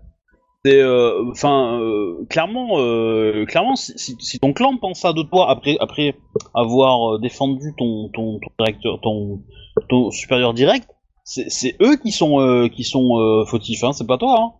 [0.65, 5.23] C'est, euh, enfin, euh, clairement, euh, clairement, si, si- si ton clan pense ça de
[5.23, 6.17] toi après, après
[6.55, 9.43] avoir euh, défendu ton, ton, ton directeur, ton,
[9.89, 10.89] ton supérieur direct,
[11.25, 14.37] c'est eux qui sont, euh, qui sont euh, fautifs, hein, c'est pas toi.
[14.41, 14.53] Hein.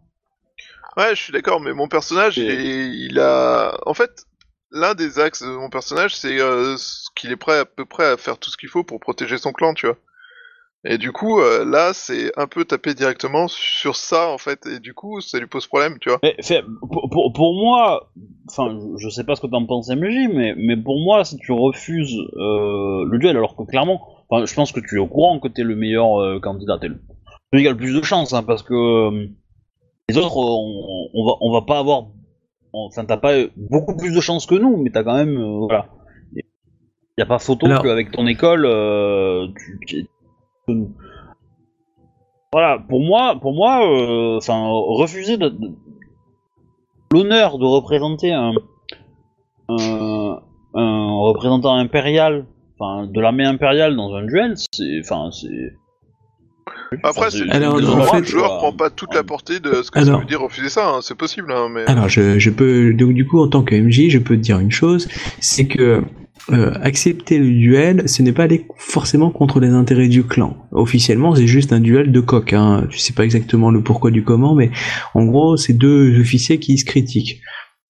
[0.97, 3.79] Ouais, je suis d'accord, mais mon personnage, Et- il, a...
[3.87, 4.11] En fait,
[4.71, 8.07] l'un des axes de mon personnage, c'est euh, ce qu'il est prêt à peu près
[8.07, 9.97] à faire tout ce qu'il faut pour protéger son clan, tu vois.
[10.85, 14.79] Et du coup, euh, là, c'est un peu taper directement sur ça, en fait, et
[14.79, 16.21] du coup, ça lui pose problème, tu vois.
[16.23, 18.11] Mais fait, pour, pour, pour moi,
[18.49, 21.51] enfin, je, sais pas ce que t'en penses, MJ, mais, mais pour moi, si tu
[21.51, 25.41] refuses euh, le duel, alors que clairement, enfin, je pense que tu es au courant
[25.41, 27.01] que t'es le meilleur euh, candidat, t'es le,
[27.53, 29.27] celui qui a le plus de chance, hein, parce que euh,
[30.09, 32.07] les autres, on, on va, on va pas avoir,
[32.73, 35.87] enfin, t'as pas beaucoup plus de chance que nous, mais t'as quand même, euh, voilà.
[37.19, 39.49] Y a pas photo Alors- qu'avec ton école, euh,
[42.53, 45.71] voilà, pour moi, pour moi, euh, enfin, refuser de, de-
[47.13, 48.53] l'honneur de représenter un,
[49.69, 50.39] un,
[50.75, 52.47] un représentant impérial,
[52.79, 55.75] enfin, de l'armée impériale dans un duel, c'est, enfin, c'est.
[57.03, 58.59] Après, c'est Alors, c'est en fait- le joueur quoi.
[58.59, 60.99] prend pas toute la portée de ce que Alors- ça veut dire refuser ça, hein,
[61.03, 61.85] c'est possible, hein, mais...
[61.87, 64.59] Alors, je, je peux, donc du coup, en tant que MJ, je peux te dire
[64.59, 65.07] une chose,
[65.41, 66.03] c'est que
[66.51, 70.57] euh, accepter le duel, ce n'est pas aller forcément contre les intérêts du clan.
[70.73, 72.53] Officiellement, c'est juste un duel de coq.
[72.53, 72.87] Hein.
[72.91, 74.71] Tu sais pas exactement le pourquoi du comment, mais
[75.15, 77.41] en gros, c'est deux officiers qui se critiquent.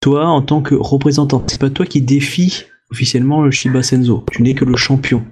[0.00, 4.24] Toi, en tant que représentant, c'est pas toi qui défie officiellement le Shiba Senzo.
[4.32, 5.24] Tu n'es que le champion.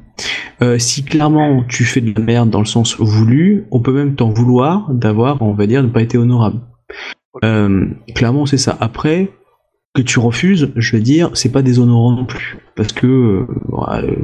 [0.63, 4.15] Euh, si clairement tu fais de la merde dans le sens voulu, on peut même
[4.15, 6.61] t'en vouloir d'avoir, on va dire, ne pas été honorable.
[7.45, 8.77] Euh, clairement, c'est ça.
[8.81, 9.31] Après,
[9.97, 14.17] que tu refuses, je veux dire, c'est pas déshonorant non plus, parce que euh,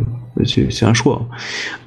[0.44, 1.28] c'est un choix.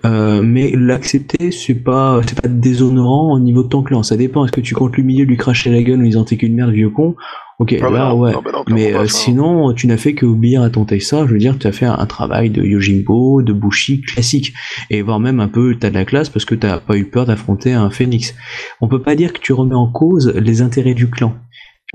[0.06, 4.03] Euh, mais l'accepter, c'est pas, c'est pas déshonorant au niveau de ton clan.
[4.03, 4.44] Ça dépend.
[4.45, 6.72] Est-ce que tu comptes le milieu lui cracher la gueule en disant t'es qu'une merde
[6.72, 7.16] vieux con?
[7.57, 8.34] Ok, Ah là non, ouais.
[8.34, 11.26] non, bah non, clairement Mais euh, sinon, tu n'as fait que obéir à ton Taisa.
[11.26, 14.53] Je veux dire, tu as fait un, un travail de Yojimbo, de Bushi classique,
[14.90, 17.26] et voire même un peu t'as de la classe parce que t'as pas eu peur
[17.26, 18.36] d'affronter un phénix.
[18.82, 21.34] On peut pas dire que tu remets en cause les intérêts du clan.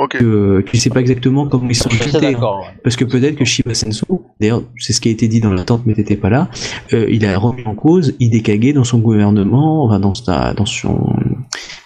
[0.02, 0.16] Ok.
[0.18, 2.35] Que tu sais pas exactement comment ils sont ouais.
[2.82, 4.05] Parce que peut-être que Shiba Sensu,
[4.40, 6.48] d'ailleurs, c'est ce qui a été dit dans l'attente, mais t'étais pas là,
[6.94, 11.14] euh, il a remis en cause Hidekage dans son gouvernement, enfin dans, sa, dans son,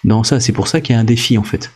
[0.05, 0.39] dans ça.
[0.39, 1.71] C'est pour ça qu'il y a un défi en fait.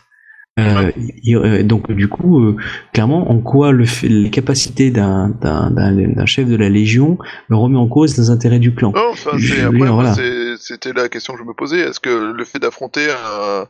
[0.58, 0.90] Euh,
[1.22, 2.56] il- euh, donc du coup, euh,
[2.92, 7.18] clairement, en quoi le fait- les capacités d'un d'un- d'un d'un chef de la Légion
[7.50, 9.30] remet en cause les intérêts du clan Non, enfin,
[9.92, 10.14] voilà.
[10.58, 11.80] c'était la question que je me posais.
[11.80, 13.66] Est-ce que le fait d'affronter un,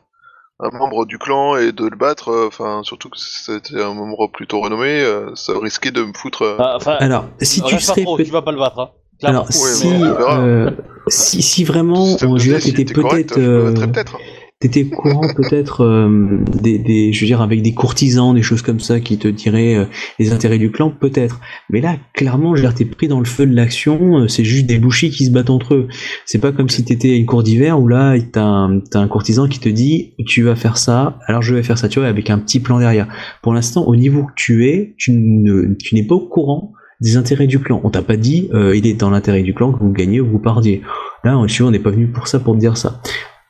[0.61, 4.27] un membre du clan et de le battre, euh, enfin, surtout que c'était un membre
[4.27, 6.43] plutôt renommé, euh, ça risquait de me foutre.
[6.43, 8.79] euh, Ah, Enfin, Alors, si tu serais trop, peut- tu vas pas le battre.
[8.79, 8.89] Hein.
[9.19, 9.39] Clairement.
[9.41, 10.71] alors Ouais, si, mais euh,
[11.07, 17.25] si si vraiment, t'es correct, peut-être je T'étais courant peut-être euh, des, des, je veux
[17.25, 19.85] dire, avec des courtisans, des choses comme ça qui te diraient euh,
[20.19, 21.41] les intérêts du clan, peut-être.
[21.71, 24.67] Mais là, clairement, je veux t'es pris dans le feu de l'action, euh, c'est juste
[24.67, 25.87] des bouchis qui se battent entre eux.
[26.27, 29.47] C'est pas comme si t'étais à une cour d'hiver où là, t'as un, un courtisan
[29.47, 32.29] qui te dit, tu vas faire ça, alors je vais faire ça, tu vois, avec
[32.29, 33.07] un petit plan derrière.
[33.41, 37.47] Pour l'instant, au niveau que tu es, tu ne, n'es pas au courant des intérêts
[37.47, 37.81] du clan.
[37.83, 40.27] On t'a pas dit, euh, il est dans l'intérêt du clan que vous gagnez ou
[40.27, 40.83] vous pardiez.
[41.23, 43.01] Là, on n'est pas venu pour ça, pour te dire ça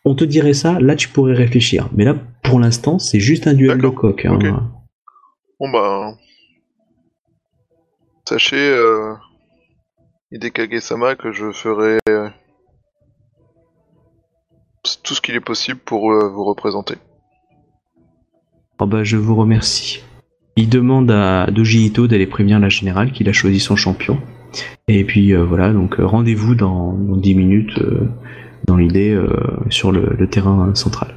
[0.05, 1.89] on te dirait ça, là tu pourrais réfléchir.
[1.93, 4.25] Mais là, pour l'instant, c'est juste un duel de coq.
[4.25, 4.33] hein.
[4.35, 4.45] Ok.
[5.59, 6.15] Bon bah.
[8.27, 9.13] Sachez, euh,
[10.31, 12.29] Hidekage-sama, que je ferai euh,
[15.03, 16.95] tout ce qu'il est possible pour euh, vous représenter.
[18.79, 20.01] Oh bah, je vous remercie.
[20.55, 24.19] Il demande à Doji Ito d'aller prévenir la générale qu'il a choisi son champion.
[24.87, 27.79] Et puis euh, voilà, donc rendez-vous dans, dans 10 minutes,
[28.67, 29.29] dans l'idée, euh,
[29.69, 31.15] sur le, le terrain central.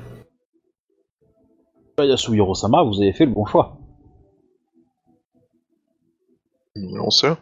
[2.00, 3.78] Yasuhiro-sama, vous avez fait le bon choix.
[6.76, 7.32] On sait.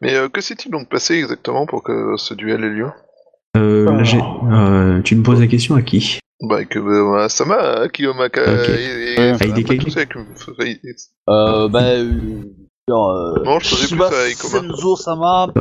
[0.00, 2.88] Mais euh, que s'est-il donc passé exactement pour que ce duel ait lieu?
[3.56, 6.18] Euh, gé- euh, tu me poses la question à qui?
[6.40, 8.68] Bah que euh, Sama, Kiyomaka Ok.
[8.70, 10.16] et, et, enfin, Ah, pas tous avec-
[11.28, 12.10] Euh, bah, euh,
[12.90, 14.08] euh, Non, je plus Ikoma.
[14.74, 15.52] Senzo-sama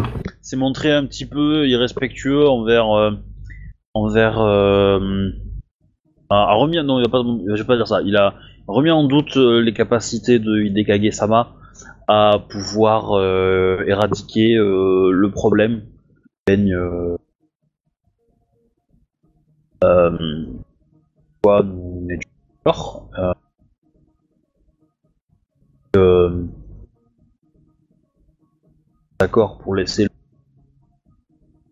[0.41, 3.11] s'est montré un petit peu irrespectueux envers, euh,
[3.93, 5.30] envers, euh,
[6.30, 8.01] a, a remis, non, il pas, je vais pas dire ça.
[8.01, 8.35] Il a
[8.68, 11.53] remis en doute euh, les capacités de Hidekage-sama
[12.07, 15.84] à pouvoir euh, éradiquer le problème
[16.47, 17.15] qui euh,
[21.43, 22.07] quoi, nous
[29.19, 30.09] d'accord pour laisser le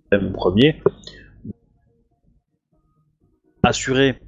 [0.10, 0.82] problème premier,
[3.70, 4.20] assurer,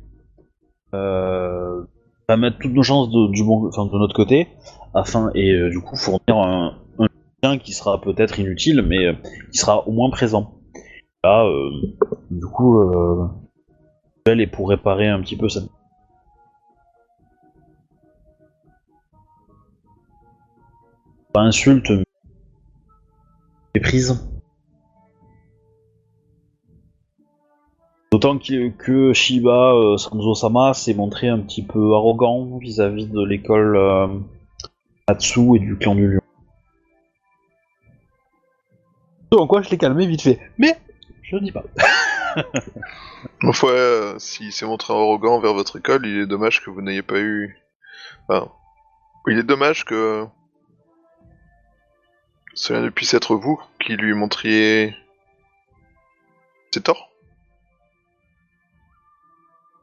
[0.94, 1.84] euh,
[2.30, 4.48] va mettre toutes nos chances de, du bon, de notre côté,
[4.94, 9.14] afin et euh, du coup fournir un, soutien qui sera peut-être inutile, mais euh,
[9.52, 10.54] qui sera au moins présent.
[11.24, 11.70] Là, euh,
[12.30, 12.82] du coup,
[14.26, 15.70] elle est pour réparer un petit peu cette
[21.34, 22.04] pas insulte, mais
[23.76, 24.31] méprise.
[28.12, 33.78] D'autant que, que Shiba euh, Sanzo-sama s'est montré un petit peu arrogant vis-à-vis de l'école
[33.78, 34.08] euh,
[35.08, 36.22] Matsu et du clan du lion.
[39.32, 40.42] En quoi je l'ai calmé vite fait.
[40.58, 40.78] Mais
[41.22, 41.64] je ne dis pas.
[43.44, 47.02] Enfin, euh, s'il s'est montré arrogant vers votre école, il est dommage que vous n'ayez
[47.02, 47.58] pas eu.
[48.28, 48.52] Enfin,
[49.28, 50.26] il est dommage que
[52.54, 54.96] cela ne puisse être vous qui lui montriez
[56.72, 57.11] ses torts.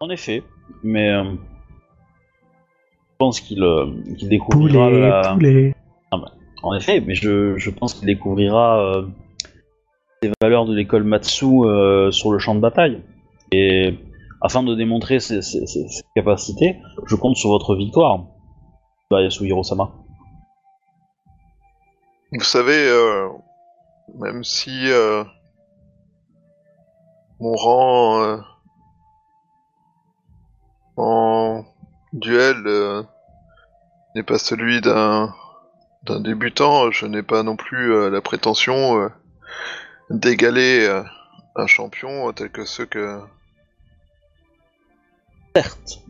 [0.00, 0.42] En effet,
[0.84, 5.32] mais euh, je pense qu'il euh, qu'il découvrira Poulet, la...
[5.34, 5.74] poulet.
[6.62, 9.06] En effet, mais je, je pense qu'il découvrira euh,
[10.22, 13.00] les valeurs de l'école Matsu euh, sur le champ de bataille.
[13.52, 13.94] Et
[14.40, 16.76] afin de démontrer ses, ses- ses- ses capacités,
[17.06, 18.24] je compte sur votre victoire,
[19.10, 19.92] bah, Yasuhiro-sama.
[22.32, 23.28] Vous savez, euh,
[24.18, 25.22] même si euh,
[27.40, 28.36] mon rang euh,
[30.98, 31.64] en
[32.12, 33.02] duel euh,
[34.14, 35.34] n'est pas celui d'un
[36.04, 39.08] d'un débutant, je n'ai pas non plus euh, la prétention euh,
[40.10, 40.88] d'égaler
[41.56, 43.20] un champion tel que ceux que
[45.54, 46.00] Certes,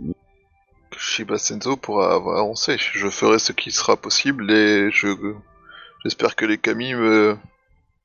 [0.90, 2.76] que Shiba Senzo pourra avoir avancé.
[2.78, 5.08] Je ferai ce qui sera possible et je
[6.04, 7.36] j'espère que les Kami me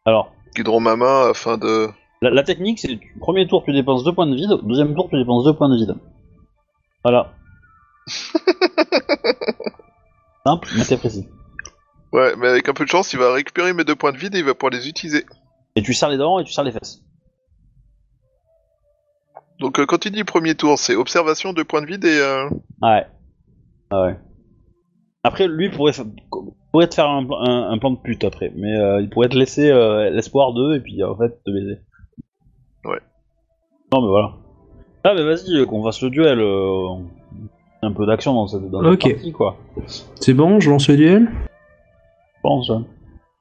[0.05, 1.89] alors, guideront ma main afin de
[2.21, 5.17] la, la technique, c'est premier tour tu dépenses 2 points de vide, deuxième tour tu
[5.17, 5.95] dépenses 2 points de vide.
[7.03, 7.33] Voilà.
[10.45, 11.27] Simple, mais c'est précis.
[12.11, 14.35] Ouais, mais avec un peu de chance, il va récupérer mes deux points de vide
[14.35, 15.25] et il va pouvoir les utiliser.
[15.75, 17.01] Et tu serres les dents et tu serres les fesses.
[19.59, 22.19] Donc euh, quand il dit premier tour, c'est observation, deux points de vide et...
[22.19, 22.49] Euh...
[22.81, 23.07] Ouais.
[23.89, 24.19] Ah ouais.
[25.23, 26.03] Après, lui pourrait, fa-
[26.71, 27.25] pourrait te faire un-
[27.71, 30.81] un plan de pute après, mais euh, il pourrait te laisser euh, l'espoir d'eux et
[30.81, 31.79] puis en fait te baiser.
[32.83, 32.99] Ouais.
[33.93, 34.33] Non mais voilà.
[35.03, 36.39] Ah mais vas-y, qu'on fasse le duel.
[36.39, 36.87] euh,
[37.81, 39.11] un peu d'action dans cette, dans cette Ok.
[39.13, 39.57] partie, quoi.
[40.19, 41.29] C'est bon, je lance le duel
[42.37, 42.69] Je pense.
[42.69, 42.85] hein.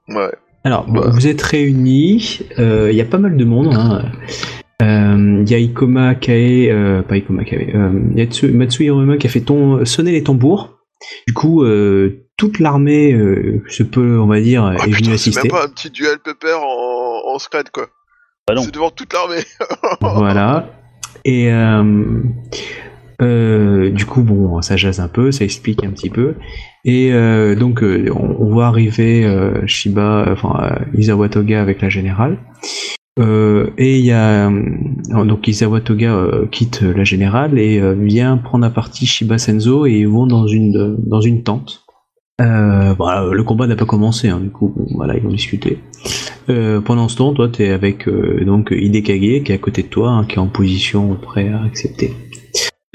[0.09, 0.33] Ouais.
[0.65, 1.03] Alors, Bah.
[1.13, 3.73] vous êtes réunis, euh, il y a pas mal de monde.
[3.73, 4.03] hein.
[4.83, 9.29] Euh, Il y a Ikoma Kae, euh, pas Ikoma Kae, euh, Yatsu, Matsui Hiroma qui
[9.29, 10.79] a fait ton, sonner les tambours.
[11.29, 15.05] Du coup, euh, toute l'armée euh, se peut, on va dire, Ah, est venue putain,
[15.11, 15.43] c'est assister.
[15.43, 17.87] même pas un petit duel pépère en, en scred, quoi.
[18.49, 18.63] Bah non.
[18.63, 19.43] C'est devant toute l'armée.
[20.01, 20.67] Voilà.
[21.25, 22.23] Et euh,
[23.23, 26.35] euh, du coup, bon, ça jase un peu, ça explique un petit peu.
[26.85, 31.89] Et euh, donc, euh, on, voit arriver euh, Shiba, enfin euh, Izawa Toga avec la
[31.89, 32.39] générale.
[33.19, 34.51] Et il y a
[35.11, 36.17] donc Izawa Toga
[36.51, 40.97] quitte la générale et vient prendre à partie Shiba Senzo et ils vont dans une
[41.07, 41.82] dans une tente.
[42.41, 45.79] Euh, voilà, le combat n'a pas commencé, hein, du coup, bon, voilà, ils vont discuter.
[46.49, 49.89] Euh, pendant ce temps, toi, t'es avec euh, donc Hidekage qui est à côté de
[49.89, 52.15] toi, hein, qui est en position prêt à accepter.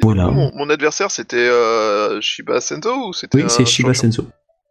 [0.01, 0.27] Voilà.
[0.27, 4.23] Mon, mon adversaire, c'était euh, Shiba Senzo ou c'était Oui, c'est Shiba Senso.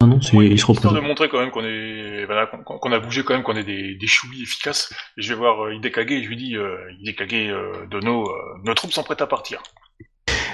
[0.03, 0.95] Non, non, c'est- Oui, il se représente.
[0.95, 3.65] de montrer quand même qu'on est, voilà, qu'on qu'on a bougé quand même, qu'on est
[3.65, 4.93] des, des chouis efficaces.
[5.17, 8.33] Et je vais voir euh, Hidekage et je lui dis, euh, Hidekage, euh, Dono, euh,
[8.65, 9.63] nos troupes sont prêtes à partir.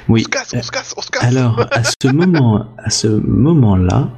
[0.09, 0.21] Oui.
[0.21, 1.25] On se casse, on se casse, on se casse.
[1.25, 4.11] Alors, à ce moment, à ce moment-là,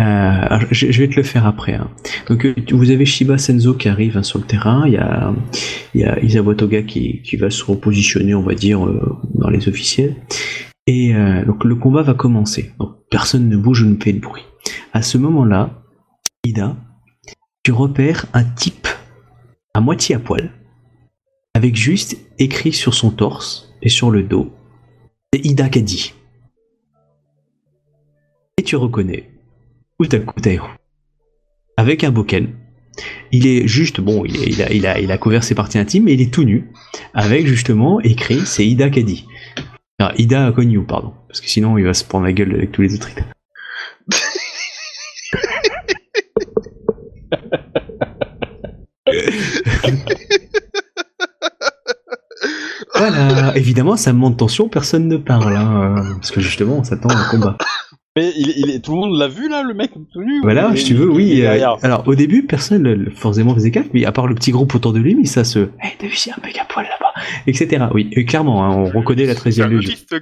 [0.00, 1.74] euh, je, je vais te le faire après.
[1.74, 1.88] hein.
[2.28, 4.84] Donc, euh, vous avez Shiba Senzo qui arrive hein, sur le terrain.
[4.86, 5.32] Il y a,
[5.94, 9.48] il y a Isawa Toga qui, qui va se repositionner, on va dire, euh, dans
[9.48, 10.16] les officiels.
[10.86, 12.72] Et euh, donc, le combat va commencer.
[12.80, 14.44] Donc, personne ne bouge ou ne fait de bruit.
[14.92, 15.82] À ce moment-là,
[16.44, 16.76] Ida,
[17.62, 18.88] tu repères un type
[19.74, 20.50] à moitié à poil,
[21.54, 24.52] avec juste écrit sur son torse et sur le dos
[25.34, 26.12] c'est Ida Kadi.
[28.58, 29.30] Et tu reconnais
[29.98, 30.66] Utaku Tairo.
[31.78, 32.52] Avec un boken.
[33.30, 36.70] Il est juste, bon, il, a, couvert ses parties intimes, mais il est tout nu.
[37.14, 39.26] Avec justement écrit, c'est Ida Kadi.
[39.98, 41.14] Alors, Ida Konyu, pardon.
[41.28, 43.08] Parce que sinon, il va se prendre la gueule avec tous les autres.
[53.10, 57.14] Voilà, évidemment, ça monte tension, personne ne parle, hein, parce que justement, on s'attend à
[57.16, 57.56] un combat.
[58.14, 60.68] Mais il, il est, tout le monde l'a vu là, le mec tout nu Voilà,
[60.72, 61.42] Il- si tu veux, oui.
[61.46, 64.92] euh, alors, au début, personne forcément faisait gaffe, mais à part le petit groupe autour
[64.92, 65.60] de lui, mais ça se.
[65.80, 67.12] Hey, t'as vu, c'est un mec à poil là-bas,
[67.46, 67.86] etc.
[67.94, 69.94] Oui, et clairement, hein, on reconnaît la C'est 13 un e légion.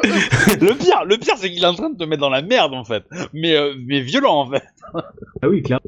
[0.02, 2.72] Le pire, le pire, c'est qu'il est en train de te mettre dans la merde
[2.72, 3.04] en fait,
[3.34, 4.62] mais euh, mais violent en fait.
[5.42, 5.82] Ah oui, clairement.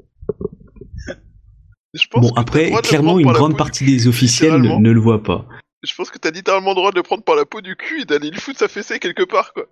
[1.94, 5.00] Je pense Bon, le après, le clairement, une grande partie cul, des officiels ne, le
[5.00, 5.46] voient pas.
[5.82, 8.02] Je pense que t'as littéralement le droit de le prendre par la peau du cul
[8.02, 9.64] et d'aller lui foutre sa fessée quelque part, quoi.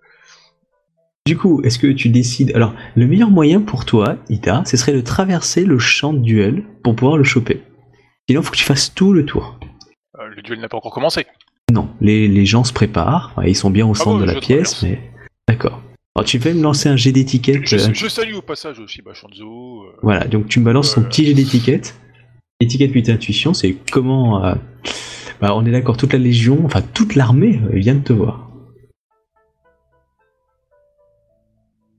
[1.27, 2.53] Du coup, est-ce que tu décides.
[2.57, 6.65] Alors, le meilleur moyen pour toi, Ida, ce serait de traverser le champ de duel
[6.83, 7.63] pour pouvoir le choper.
[8.29, 9.61] Sinon, faut que tu fasses tout le tour.
[10.19, 11.27] Euh, le duel n'a pas encore commencé.
[11.71, 14.41] Non, les, les gens se préparent, enfin, ils sont bien au centre bon, de la
[14.41, 14.99] pièce, mais.
[15.47, 15.83] D'accord.
[16.17, 17.67] Alors, tu vas me lancer un jet d'étiquette.
[17.67, 19.83] Je, euh, je salue au passage Shiba Shanzo.
[19.85, 21.05] euh, Voilà, donc tu me balances ton Euh.
[21.05, 21.95] petit jet d'étiquette.
[22.61, 24.45] Étiquette 8 intuition, c'est comment.
[24.45, 24.55] euh,
[25.41, 28.51] bah, on est d'accord, toute la légion, enfin toute l'armée euh, vient de te voir.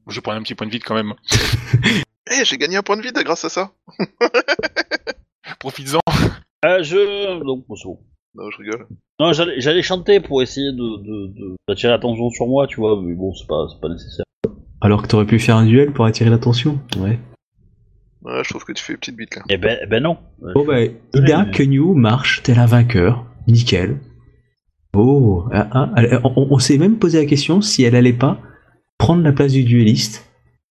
[0.10, 1.14] Je prendre un petit point de vide quand même.
[2.32, 3.72] Eh, j'ai gagné un point de vie grâce à ça.
[5.60, 6.00] Profites-en.
[6.64, 7.98] Euh, je donc bon, c'est bon.
[8.36, 8.86] Non, je rigole.
[9.20, 13.16] Non, j'allais chanter pour essayer de de- de- d'attirer l'attention sur moi, tu vois, mais
[13.16, 14.26] bon, c'est pas c'est pas nécessaire.
[14.80, 16.80] Alors que t'aurais pu faire un duel pour attirer l'attention.
[17.00, 17.18] Ouais.
[18.30, 19.42] Ouais, je trouve que tu fais une petite bite là.
[19.50, 20.18] Eh ben ben non.
[20.54, 20.82] Bon bah,
[21.14, 23.26] Ida Kenyu marche tel un vainqueur.
[23.48, 23.98] Nickel.
[24.96, 25.92] Oh, ah, ah,
[26.24, 28.40] on, on s'est même posé la question si elle allait pas
[28.98, 30.26] prendre la place du dueliste.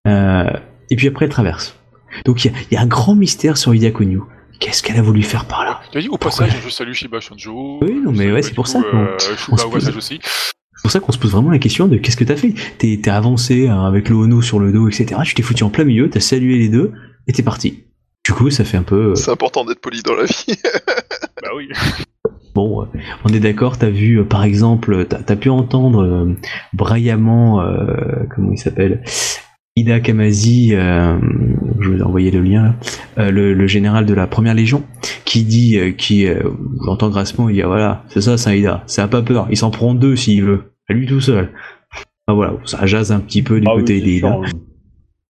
[0.07, 0.51] euh,
[0.91, 1.77] et puis après elle traverse.
[2.25, 4.21] Donc il y, a- il y a un grand mystère sur Ida Kenyu.
[4.61, 5.81] Qu'est-ce qu'elle a voulu faire par là?
[5.93, 7.79] Tu as dit au passage, je salue Shiba Shanzo.
[7.83, 9.17] Oui, non, mais ouais, c'est pour coup, ça qu'on- euh,
[9.71, 10.19] pose- aussi.
[10.23, 12.55] C'est pour ça qu'on se pose vraiment la question de qu'est-ce que t'as fait?
[12.79, 15.21] T'es t'es avancé hein, avec le Ono sur le dos, etc.
[15.25, 16.93] Tu t'es foutu en plein milieu, t'as salué les deux,
[17.27, 17.85] et t'es parti.
[18.25, 19.11] Du coup, ça fait un peu...
[19.11, 20.47] euh, C'est important d'être poli dans la vie.
[21.43, 21.69] Bah oui.
[22.55, 22.87] Bon, euh,
[23.25, 26.37] on est d'accord, t'as vu, euh, par exemple, t'as as pu entendre euh,
[26.73, 29.03] braillamment, euh, comment il s'appelle
[29.77, 31.17] Ida Kamazi, euh,
[31.81, 32.75] je vous ai envoyé le lien, là,
[33.19, 34.83] euh, le, le général de la première légion,
[35.25, 36.43] qui dit, euh, qui, euh,
[36.85, 39.47] j'entends grassement, il dit, ah, voilà, c'est ça, c'est un Ida, ça a pas peur,
[39.51, 41.51] il s'en prend deux s'il veut, à lui tout seul.
[42.27, 44.33] Ah voilà, ça jase un petit peu du Ah côté des Ida.
[44.45, 44.59] sûr.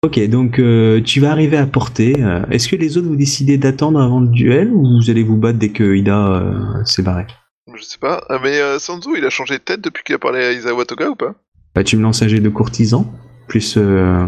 [0.01, 2.15] Ok, donc euh, tu vas arriver à porter.
[2.23, 5.35] euh, Est-ce que les autres vous décidez d'attendre avant le duel ou vous allez vous
[5.35, 7.27] battre dès que Ida euh, s'est barré
[7.75, 8.23] Je sais pas.
[8.29, 10.85] Ah, mais euh, Sanzu, il a changé de tête depuis qu'il a parlé à Isawa
[10.85, 11.35] Toga ou pas?
[11.75, 13.11] Bah, tu me lances un jet de courtisan,
[13.49, 14.25] plus euh,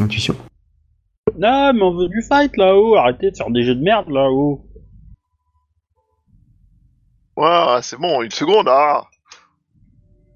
[0.00, 0.36] intuition.
[1.36, 4.64] Non, mais on veut du fight là-haut, arrêtez de faire des jeux de merde là-haut.
[7.36, 9.06] Ouah, c'est bon, une seconde, ah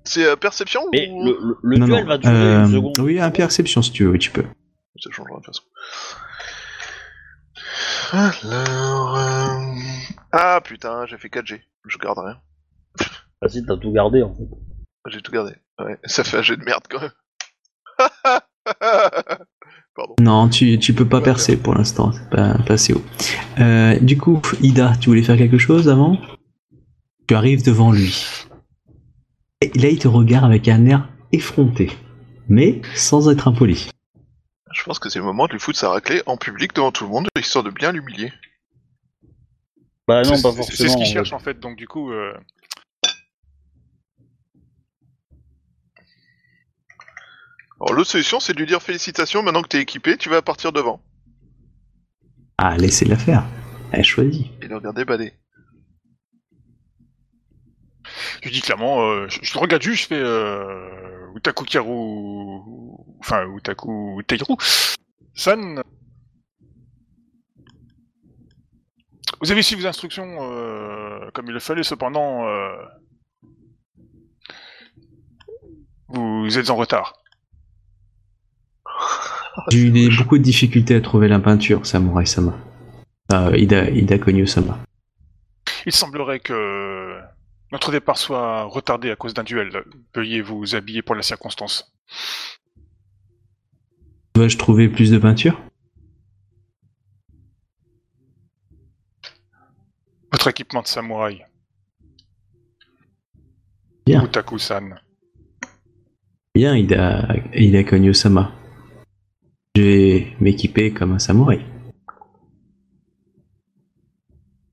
[0.03, 1.25] C'est euh, perception Mais ou...
[1.27, 2.09] le, le, le Non, duel non.
[2.09, 2.99] va durer Euh, une seconde.
[2.99, 4.45] Oui, un perception si tu veux, oui, tu peux.
[5.01, 5.65] Ça changera de toute façon.
[8.13, 9.17] Alors...
[9.17, 9.75] euh,
[10.33, 11.61] Ah putain, j'ai fait 4G.
[11.87, 12.39] Je garde rien.
[13.43, 14.45] Bah, si t'as tout gardé en fait.
[15.09, 15.53] J'ai tout gardé.
[15.81, 17.11] Ouais, ça fait un jeu de merde quand même.
[19.97, 20.15] Pardon.
[20.21, 23.05] Non, tu, tu peux pas percer pour l'instant, c'est pas, pas assez haut.
[23.61, 26.19] Euh, du coup, Ida, tu voulais faire quelque chose avant?
[27.29, 28.27] Tu arrives devant lui.
[29.61, 31.91] Et là, il te regarde avec un air effronté,
[32.49, 33.89] mais sans être impoli.
[34.75, 37.05] Je pense que c'est le moment de lui foutre sa raclée en public devant tout
[37.05, 38.33] le monde, histoire de bien l'humilier.
[40.07, 40.77] Bah non, C'est- pas forcément.
[40.77, 42.13] C'est ce qu'il cherche en fait, donc du coup.
[42.13, 42.35] euh,
[47.81, 50.73] Alors l'autre solution, c'est de lui dire félicitations, maintenant que t'es équipé, tu vas partir
[50.73, 51.03] devant.
[52.59, 53.45] Ah, laissez-la faire.
[53.93, 54.47] Elle choisit.
[54.63, 55.33] Et le regarder bader.
[58.43, 60.89] Je lui dis clairement, euh, je, je te regarde juste, je fais euh,
[61.35, 62.61] Utaku Karu,
[63.21, 64.57] enfin Utaku Teiru,
[65.35, 65.83] San.
[69.41, 72.77] Vous avez suivi vos instructions euh, comme il le fallait, cependant, euh,
[76.09, 77.15] vous êtes en retard.
[79.71, 82.57] J'ai eu des- beaucoup de difficultés à trouver la peinture, Samurai Sama.
[83.33, 84.79] Euh, Ida, Ida Konyo Sama.
[85.87, 87.04] Il semblerait que
[87.75, 89.85] notre départ soit retardé à cause d'un duel.
[90.15, 91.93] Veuillez vous habiller pour la circonstance.
[94.37, 95.61] Dois-je trouver plus de peinture?
[100.31, 101.45] Votre équipement de samouraï.
[104.07, 104.25] Bien.
[104.25, 104.95] Utaku-san.
[106.55, 108.53] Bien, Ida, Ida Konyo Sama.
[109.75, 111.67] Je vais m'équiper comme un samouraï.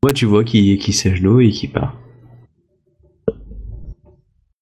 [0.03, 1.97] Moi, tu vois qui, qui sèche l'eau et qui part.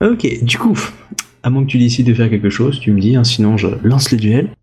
[0.02, 0.78] Ok, du coup,
[1.44, 3.68] à moins que tu décides de faire quelque chose, tu me dis, hein, sinon je
[3.84, 4.54] lance le duel.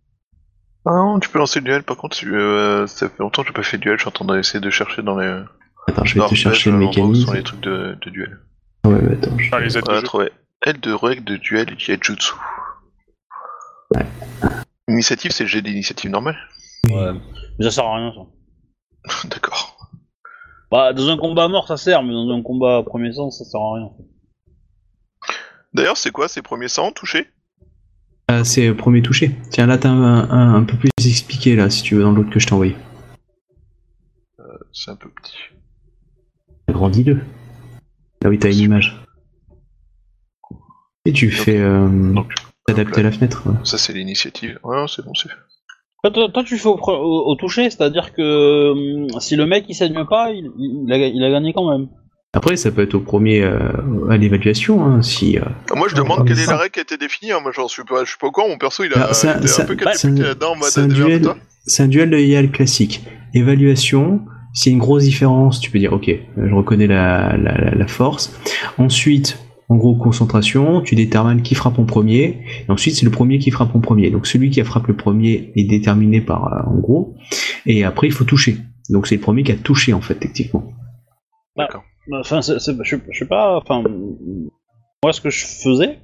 [0.87, 3.49] Ah non, tu peux lancer le duel, par contre, tu- euh, ça fait longtemps que
[3.49, 5.43] j'ai pas fait de duel, je suis en train d'essayer de chercher dans les...
[5.89, 7.27] Attends, je vais dans te chercher le où mécanisme.
[7.27, 8.39] sont les trucs de, de duel.
[8.87, 9.37] Ouais, ouais, attends.
[9.39, 10.31] je- Dans les aides trouvé.
[10.65, 12.33] Aide de règle de duel et Jutsu.
[14.89, 16.37] Initiative, c'est le jet d'initiative normale
[16.89, 17.13] Ouais.
[17.59, 19.29] Mais ça sert à rien ça.
[19.29, 19.77] D'accord.
[20.71, 23.39] Bah dans un combat à mort ça sert, mais dans un combat à premier sens
[23.39, 23.91] ça sert à rien.
[25.77, 27.27] D'ailleurs, c'est quoi ces premiers 100 touchés?
[28.28, 29.36] Ah, c'est premier touché.
[29.51, 32.31] Tiens, là, t'as un, un, un peu plus expliqué, là, si tu veux, dans l'autre
[32.31, 32.74] que je t'ai envoyé.
[34.73, 35.36] C'est un peu petit.
[36.69, 37.20] Agrandis-le.
[38.23, 39.03] Là oui, t'as une image.
[41.05, 42.32] Et tu fais euh, Donc,
[42.66, 43.47] t'adapter la fenêtre.
[43.47, 43.55] ouais.
[43.65, 44.59] ça c'est l'initiative.
[44.65, 45.35] Ouais, c'est bon, c'est fait.
[46.03, 48.70] Toi, toi, toi, tu fais au, pre- au- au toucher, c'est-à-dire que
[49.12, 51.70] hum, si le mec il saigne pas, il, il- il a, il a gagné quand
[51.70, 51.89] même.
[52.37, 53.59] Après, ça peut être au premier euh,
[54.11, 55.39] à l'évaluation, hein, si.
[55.39, 57.33] euh, Ah, moi, je demande quelle est la règle qui a été définie.
[57.33, 57.41] hein.
[57.43, 58.49] Moi, j'en suis pas, je suis pas au courant.
[58.49, 60.81] Mon perso, il a, Alors, c'est un- il peu c'est catapulté là-dedans en mode c'est
[60.81, 61.23] un duel.
[61.83, 63.03] un duel de IAL classique.
[63.35, 64.21] Évaluation,
[64.53, 67.75] s'il y a une grosse différence, tu peux dire ok, je reconnais la, la, la-
[67.75, 68.39] la force.
[68.79, 69.39] Ensuite,
[69.69, 72.41] en gros, concentration, tu détermines qui frappe en premier.
[72.69, 74.11] Et ensuite, c'est le premier qui frappe en premier.
[74.11, 77.17] Donc celui qui a frappé le premier est déterminé par, euh, en gros.
[77.67, 78.59] Et après, il faut toucher.
[78.91, 80.73] Donc c'est le premier qui a touché, en fait, techniquement.
[82.12, 83.59] Enfin, je, je sais pas.
[83.59, 83.83] Enfin,
[85.03, 85.99] moi, ce que je faisais,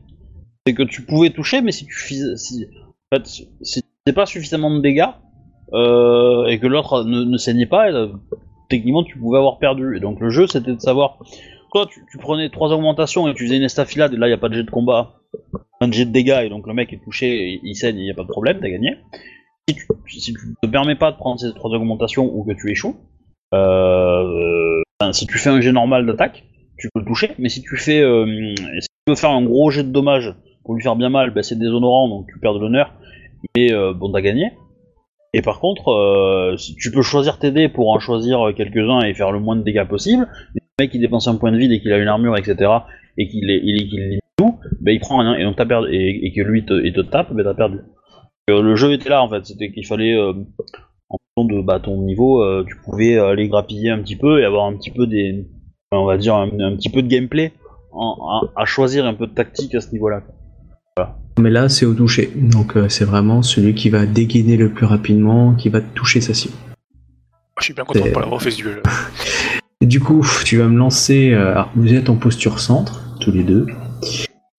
[0.66, 2.66] c'est que tu pouvais toucher, mais si tu fais, si,
[3.10, 5.08] en fait, si t'es pas suffisamment de dégâts
[5.72, 8.08] euh, et que l'autre ne, saignait pas, euh,
[8.68, 9.96] techniquement, tu pouvais avoir perdu.
[9.96, 11.18] Et donc, le jeu, c'était de savoir.
[11.72, 14.12] Toi, tu, prenais trois augmentations et tu faisais une estafilade.
[14.12, 15.20] Et là, il y a pas de jet de combat,
[15.80, 18.14] un jet de dégâts, et donc le mec est touché, il saigne, il y a
[18.14, 18.98] pas de problème, t'as gagné.
[19.68, 19.86] Si tu,
[20.20, 22.96] si tu te permets pas de prendre ces trois augmentations ou que tu échoues,
[23.54, 26.44] euh, Si tu fais un jet normal d'attaque,
[26.78, 28.54] tu peux le toucher, mais si tu fais, euh,
[29.08, 30.34] veux faire un gros jet de dommage
[30.64, 32.94] pour lui faire bien mal, bah, c'est déshonorant, donc tu perds de l'honneur,
[33.56, 34.52] mais euh, bon, t'as gagné.
[35.32, 39.32] Et par contre, euh, tu peux choisir tes dés pour en choisir quelques-uns et faire
[39.32, 40.28] le moins de dégâts possible.
[40.54, 42.70] Mais le mec qui dépense un point de vide et qu'il a une armure, etc.,
[43.18, 46.64] et qu'il est, il tout, bah, il prend rien, et donc perdu, et, que lui
[46.64, 47.78] te, te tape, bah, t'as perdu.
[48.48, 50.14] Le jeu était là en fait, c'était qu'il fallait,
[51.12, 54.44] en fonction de bah, ton niveau, euh, tu pouvais aller grappiller un petit peu et
[54.44, 55.46] avoir un petit peu des,
[55.92, 57.52] on va dire un, un petit peu de gameplay
[57.92, 58.16] en-
[58.56, 60.22] à, à choisir un peu de tactique à ce niveau-là.
[61.38, 62.30] Mais là, c'est au toucher.
[62.36, 66.34] Donc euh, c'est vraiment celui qui va dégainer le plus rapidement, qui va toucher sa
[66.34, 66.54] cible.
[67.58, 68.82] Je suis bien content de pas l'avoir fait ce duel.
[69.80, 71.32] Et du coup, tu vas me lancer.
[71.32, 73.66] euh, alors, vous êtes en posture centre, tous les deux.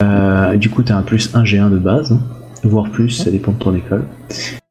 [0.02, 2.20] Euh, du coup, tu as un plus 1 G1 de base, hein,
[2.64, 4.06] voire plus, ça dépend de ton école.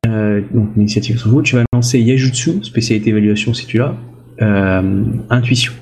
[0.06, 1.42] Euh, donc, l'initiative sur vous.
[1.42, 3.94] Tu vas lancer Yajutsu, spécialité évaluation si tu l'as.
[4.40, 5.72] Euh, intuition.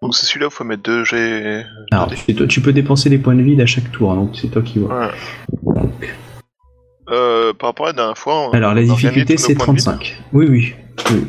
[0.00, 1.62] Donc c'est celui-là où faut mettre 2 G.
[1.92, 4.48] Alors, toi- tu peux dépenser des points de vide à chaque tour, hein, donc c'est
[4.48, 5.06] toi qui vois.
[5.64, 5.90] Ouais.
[7.10, 8.48] Euh, par rapport à la dernière fois.
[8.48, 9.84] on- Alors, la difficulté, c'est points de vide.
[9.84, 10.22] 35.
[10.32, 10.74] Oui, oui,
[11.10, 11.26] oui.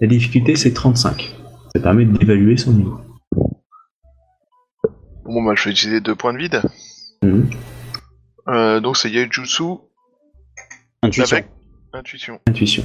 [0.00, 1.34] La difficulté, c'est 35.
[1.74, 2.98] Ça permet d'évaluer son niveau.
[5.24, 6.62] Bon, bah, je vais utiliser 2 points de vide.
[7.22, 7.48] Mhm.
[8.48, 9.64] Euh, donc c'est Yaijutsu
[11.06, 11.36] Intuition.
[11.36, 11.50] avec
[11.92, 12.40] intuition.
[12.46, 12.84] Intuition.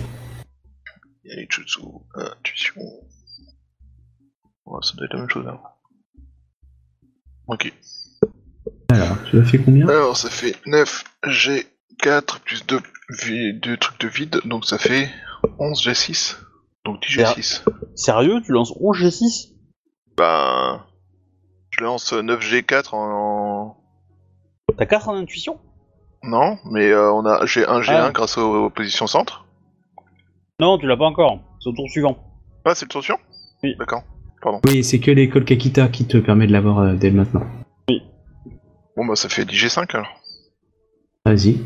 [1.24, 1.82] Yaijutsu,
[2.16, 2.82] intuition.
[4.66, 5.62] Ouais, ça doit être la même chose là.
[7.48, 7.74] Ok.
[8.90, 9.88] Alors, tu as fait combien?
[9.88, 12.80] Alors ça fait 9 G4 plus 2,
[13.54, 15.10] deux trucs de vide, donc ça fait
[15.60, 16.38] 11 G6.
[16.86, 17.64] Donc 10 G6.
[17.96, 19.54] Sérieux, tu lances 11 G6
[20.18, 20.86] Ben.
[21.72, 23.78] Je lance 9 G4 en.
[24.78, 25.60] T'as 4 en intuition?
[26.24, 28.12] Non, mais euh, on a j'ai 1 G1 Ah.
[28.14, 29.46] grâce aux, aux positions centre.
[30.60, 31.40] Non, tu l'as pas encore.
[31.60, 32.18] C'est au tour suivant.
[32.66, 33.18] Ah, c'est le tension
[33.64, 33.76] Oui.
[33.80, 34.04] D'accord.
[34.66, 37.42] Oui, c'est que l'école Kakita qui te permet de l'avoir euh, dès maintenant.
[38.98, 40.10] Bon bah ça fait 10 G5 alors.
[41.26, 41.60] Vas-y.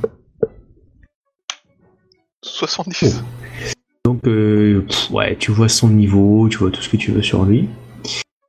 [2.44, 3.24] 70.
[4.06, 7.24] Donc, euh, pff, ouais, tu vois son niveau, tu vois tout ce que tu veux
[7.24, 7.68] sur lui.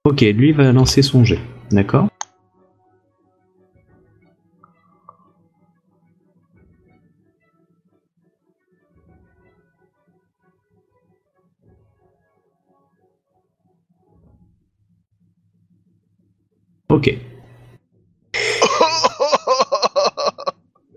[0.05, 1.39] Ok, lui va lancer son jet,
[1.71, 2.09] d'accord?
[16.97, 17.15] Ok.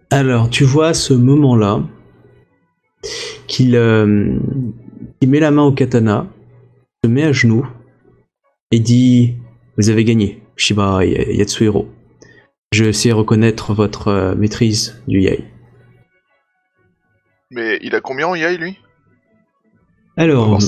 [0.09, 1.83] Alors, tu vois à ce moment-là
[3.47, 4.39] qu'il euh,
[5.19, 6.25] il met la main au katana,
[7.03, 7.67] se met à genoux
[8.71, 9.35] et dit
[9.77, 11.89] Vous avez gagné, Shiba Yatsuhiro.
[12.71, 15.43] Je sais reconnaître votre euh, maîtrise du yai.
[17.51, 18.79] Mais il a combien en yai lui?
[20.15, 20.61] Alors,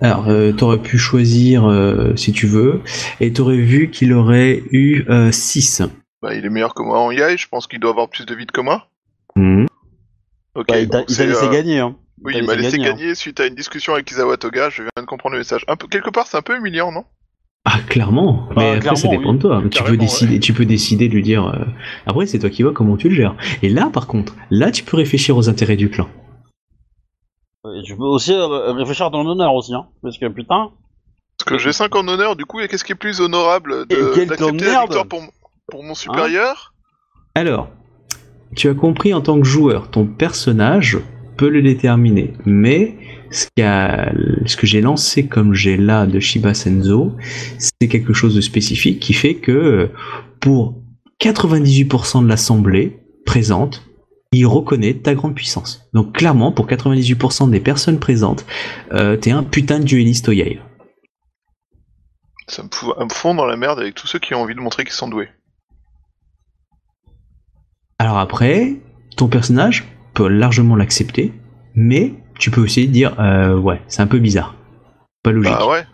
[0.00, 2.80] alors euh, t'aurais pu choisir euh, si tu veux,
[3.20, 5.82] et t'aurais vu qu'il aurait eu 6.
[6.22, 8.34] Bah il est meilleur que moi en yai, je pense qu'il doit avoir plus de
[8.34, 8.88] vide que moi.
[10.56, 11.96] Ok, Bah, il t'a laissé euh, gagner, hein.
[12.22, 13.14] Oui, il m'a laissé gagner, hein.
[13.14, 15.64] suite à une discussion avec Isawa Toga, je viens de comprendre le message.
[15.68, 17.04] Un peu, quelque part c'est un peu humiliant, non?
[17.66, 18.46] Ah, clairement.
[18.54, 19.36] Bah, Mais après, ça dépend oui.
[19.36, 19.62] de toi.
[19.70, 21.46] Tu peux décider, tu peux décider de lui dire.
[21.46, 21.64] euh,
[22.06, 23.34] Après, c'est toi qui vois comment tu le gères.
[23.62, 26.06] Et là, par contre, là, tu peux réfléchir aux intérêts du clan.
[27.76, 29.86] Et tu peux aussi euh, réfléchir à ton honneur aussi, hein.
[30.02, 30.70] Parce que putain.
[31.38, 33.94] Parce que j'ai 5 en honneur, du coup, et qu'est-ce qui est plus honorable Et
[33.94, 35.22] de- quel d'accepter la victoire pour,
[35.70, 36.72] pour mon supérieur?
[37.34, 37.68] Alors,
[38.54, 40.98] tu as compris en tant que joueur, ton personnage
[41.36, 42.34] peut le déterminer.
[42.46, 42.96] Mais
[43.32, 43.48] ce,
[44.46, 47.12] ce que j'ai lancé comme j'ai là de Shiba Senzo,
[47.58, 49.90] c'est quelque chose de spécifique qui fait que
[50.40, 50.74] pour
[51.20, 53.82] 98% de l'assemblée présente,
[54.36, 55.88] il reconnaît ta grande puissance.
[55.92, 58.44] Donc clairement, pour 98% des personnes présentes,
[58.92, 60.32] euh, t'es un putain de dueliste au.
[62.46, 64.60] Ça me fout me fond dans la merde avec tous ceux qui ont envie de
[64.60, 65.28] montrer qu'ils sont doués.
[67.98, 68.76] Alors après,
[69.16, 69.84] ton personnage
[70.14, 71.32] peut largement l'accepter,
[71.74, 74.54] mais tu peux aussi dire euh, ouais, c'est un peu bizarre,
[75.22, 75.52] pas logique.
[75.52, 75.84] Bah ouais.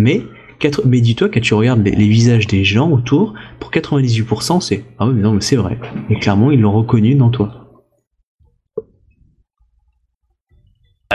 [0.00, 0.22] Mais
[0.58, 4.84] quatre- mais dis-toi quand tu regardes les, les visages des gens autour, pour 98% c'est
[4.98, 5.78] ah mais non mais c'est vrai.
[6.10, 7.63] Et clairement ils l'ont reconnu dans toi.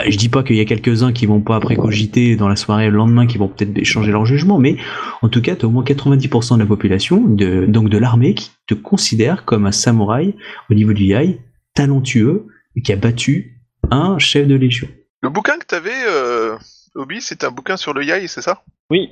[0.08, 2.88] Je dis pas qu'il y a quelques-uns qui vont pas après cogiter dans la soirée
[2.90, 4.76] le lendemain qui vont peut-être changer leur jugement, mais
[5.22, 8.34] en tout cas, tu as au moins 90% de la population, de, donc de l'armée,
[8.34, 10.34] qui te considère comme un samouraï
[10.70, 11.40] au niveau du yai,
[11.74, 12.46] talentueux,
[12.76, 13.60] et qui a battu
[13.90, 14.88] un chef de légion.
[15.22, 16.56] Le bouquin que t'avais, euh,
[16.94, 18.62] Obi, c'est un bouquin sur le yai, c'est ça?
[18.90, 19.10] Oui.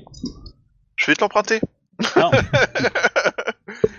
[0.96, 1.60] Je vais te l'emprunter.
[2.16, 2.30] Non.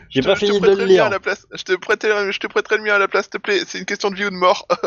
[0.10, 1.10] J'ai Je pas te- je te de prêterai le mien à lire.
[1.10, 1.46] la place.
[1.56, 3.60] Je te prêterai, je te prêterai le mien à la place, s'il te plaît.
[3.68, 4.68] C'est une question de vie ou de mort.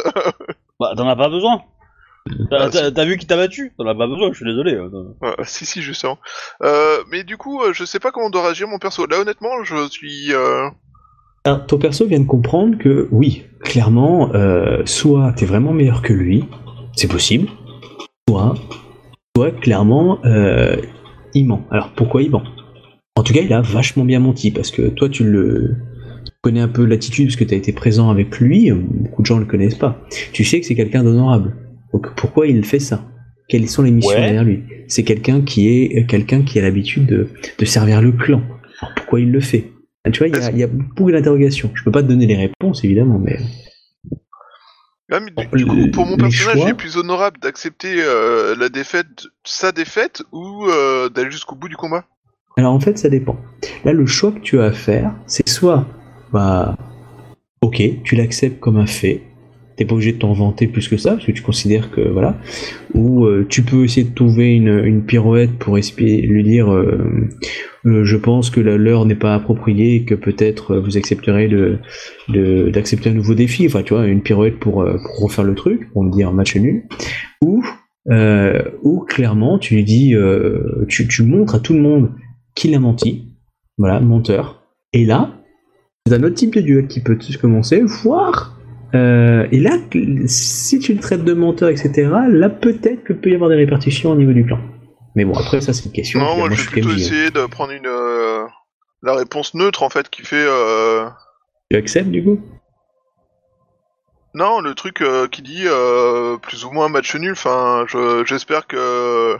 [0.81, 1.63] Bah, t'en as pas besoin.
[2.51, 4.79] T'as Ah, t'as- t'as vu qui t'a battu T'en as pas besoin, je suis désolé.
[4.79, 6.19] Ouais, si, si, justement.
[6.63, 9.07] Euh, mais du coup, euh, je sais pas comment doit réagir mon perso.
[9.07, 10.33] Là, honnêtement, je suis.
[10.33, 10.69] Euh...
[11.67, 16.45] Ton perso vient de comprendre que, oui, clairement, euh, soit t'es vraiment meilleur que lui,
[16.95, 17.49] c'est possible,
[18.29, 18.55] soit,
[19.37, 20.77] soit clairement, euh,
[21.35, 21.67] il ment.
[21.73, 22.45] Alors, pourquoi il ment?
[23.17, 25.75] En tout cas, il a vachement bien menti, parce que toi, tu le
[26.25, 29.27] tu connais un peu l'attitude, parce que tu as été présent avec lui, beaucoup de
[29.27, 29.99] gens le connaissent pas.
[30.33, 31.57] Tu sais que c'est quelqu'un d'honorable.
[31.93, 33.05] Donc, pourquoi il fait ça?
[33.49, 34.21] Quelles sont les missions Ouais.
[34.23, 34.63] derrière lui?
[34.89, 37.29] C'est quelqu'un qui est quelqu'un qui a l'habitude de,
[37.59, 38.43] de servir le clan.
[38.81, 39.73] Alors, pourquoi il le fait?
[40.05, 41.71] Ah, Tu vois, il y a- il y, a beaucoup d'interrogations.
[41.75, 43.39] Je peux pas te donner les réponses, évidemment, mais...
[45.11, 48.71] Ah, mais du, coup, pour mon personnage, choix- il est plus honorable d'accepter euh, la
[48.71, 52.07] défaite, sa défaite, ou euh, d'aller jusqu'au bout du combat?
[52.57, 53.37] Alors en fait, ça dépend.
[53.85, 55.87] Là, le choix que tu as à faire, c'est soit,
[56.33, 56.77] bah,
[57.61, 59.23] ok, tu l'acceptes comme un fait,
[59.85, 62.39] pas obligé de t'en vanter plus que ça, parce que tu considères que voilà.
[62.95, 67.29] Ou euh, tu peux essayer de trouver une, une pirouette pour lui dire, euh,
[67.87, 71.79] euh, je pense que la- l'heure n'est pas appropriée que peut-être vous accepterez de
[72.29, 73.67] de- d'accepter un nouveau défi.
[73.67, 76.85] Enfin, tu vois, une pirouette pour, pour refaire le truc, pour me dire match nul.
[77.41, 77.63] Ou
[78.83, 80.15] ou clairement, tu lui dis,
[80.89, 82.11] tu, tu montres à tout le monde
[82.55, 83.29] qu'il a menti.
[83.79, 84.63] Voilà, menteur.
[84.93, 85.31] Et là,
[86.07, 88.59] c'est un autre type de duel qui peut commencer, voire.
[88.95, 89.73] Euh, et là,
[90.27, 94.11] si tu le traites de menteur, etc., là peut-être que peut y avoir des répercussions
[94.13, 94.59] au niveau du plan.
[95.15, 96.21] Mais bon, après ça c'est une question.
[96.21, 98.45] Non, moi je vais plutôt essayer de prendre une euh,
[99.03, 101.05] la réponse neutre en fait qui fait euh,
[101.71, 102.41] Tu acceptes du coup?
[104.35, 105.67] Non le truc euh, qui dit
[106.43, 107.33] plus ou moins match nul.
[107.33, 109.37] Enfin, je- j'espère que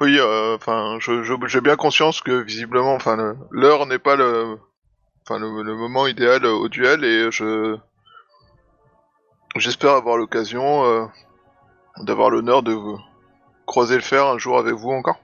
[0.00, 0.18] oui,
[0.54, 0.98] enfin,
[1.46, 4.56] j'ai bien conscience que visiblement, enfin, l'heure n'est pas le
[5.28, 7.76] enfin le, le moment idéal au duel et je
[9.60, 11.04] j'espère avoir l'occasion euh,
[12.02, 12.98] d'avoir l'honneur de vous
[13.66, 15.18] croiser le fer un jour avec vous encore.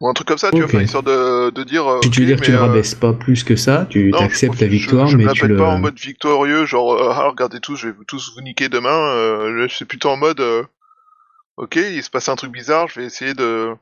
[0.00, 0.74] Ou un truc comme ça, tu vois, Ok.
[0.74, 1.86] enfin, histoire de, de dire.
[1.86, 4.10] euh, Tu veux dire que tu mais, le euh, rabaisses pas plus que ça, tu
[4.10, 5.56] non, acceptes je- la je- victoire, je, mais me tu le.
[5.56, 8.68] pas en mode victorieux, genre euh, ah regardez tous, je vais vous tous vous niquer
[8.68, 8.90] demain.
[9.14, 10.64] Euh, là, c'est plutôt en mode euh,
[11.56, 13.74] ok, il se passe un truc bizarre, je vais essayer de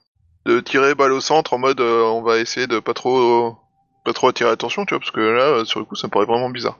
[0.46, 3.56] de tirer balle au centre en mode euh, on va essayer de pas trop
[4.04, 6.26] pas trop attirer l'attention, tu vois, parce que là sur le coup ça me paraît
[6.26, 6.78] vraiment bizarre.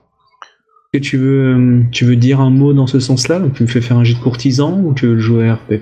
[0.93, 3.39] Que tu veux, euh, tu veux dire un mot dans ce sens-là?
[3.39, 5.55] Donc tu me fais faire un jet de courtisan ou tu veux le jouer à
[5.55, 5.75] RP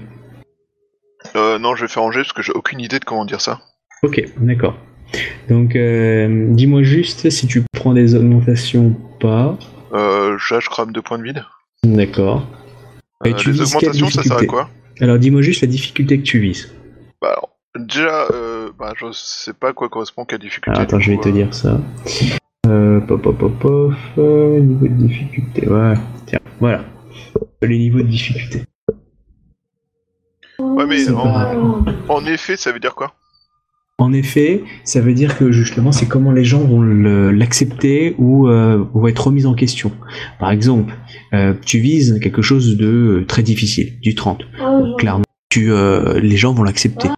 [1.35, 3.59] Euh, non, je vais faire ranger parce que j'ai aucune idée de comment dire ça.
[4.03, 4.77] Ok, d'accord.
[5.49, 9.57] Donc euh, dis-moi juste si tu prends des augmentations ou pas.
[9.93, 11.43] Euh, là, je crame deux points de vide.
[11.83, 12.47] D'accord.
[13.25, 14.69] Et Euh, tu les augmentations, ça sert à quoi?
[15.01, 16.71] Alors dis-moi juste la difficulté que tu vises.
[17.19, 20.79] Bah alors, déjà, euh, bah, je sais pas à quoi correspond quelle difficulté.
[20.79, 21.81] Attends, je vais te dire ça.
[22.69, 25.95] Euh, pop, pop, pop, pop, euh, niveau de difficulté, ouais.
[26.27, 26.85] Tiens, voilà.
[27.61, 28.63] Les niveaux de difficulté.
[30.59, 33.13] Ouais, mais C'est en, effet, ça veut dire quoi?
[33.97, 38.47] En effet, ça veut dire que justement, c'est comment les gens vont le- l'accepter ou
[38.47, 39.91] euh, vont être remis en question.
[40.39, 40.93] Par exemple,
[41.33, 44.43] euh, tu vises quelque chose de très difficile, du 30.
[44.97, 47.09] Clairement, tu, euh, les gens vont l'accepter.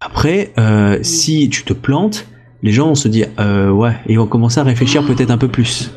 [0.00, 2.26] Après, euh, si tu te plantes,
[2.64, 5.48] les gens vont se dire, euh, ouais, ils vont commencer à réfléchir peut-être un peu
[5.48, 5.90] plus.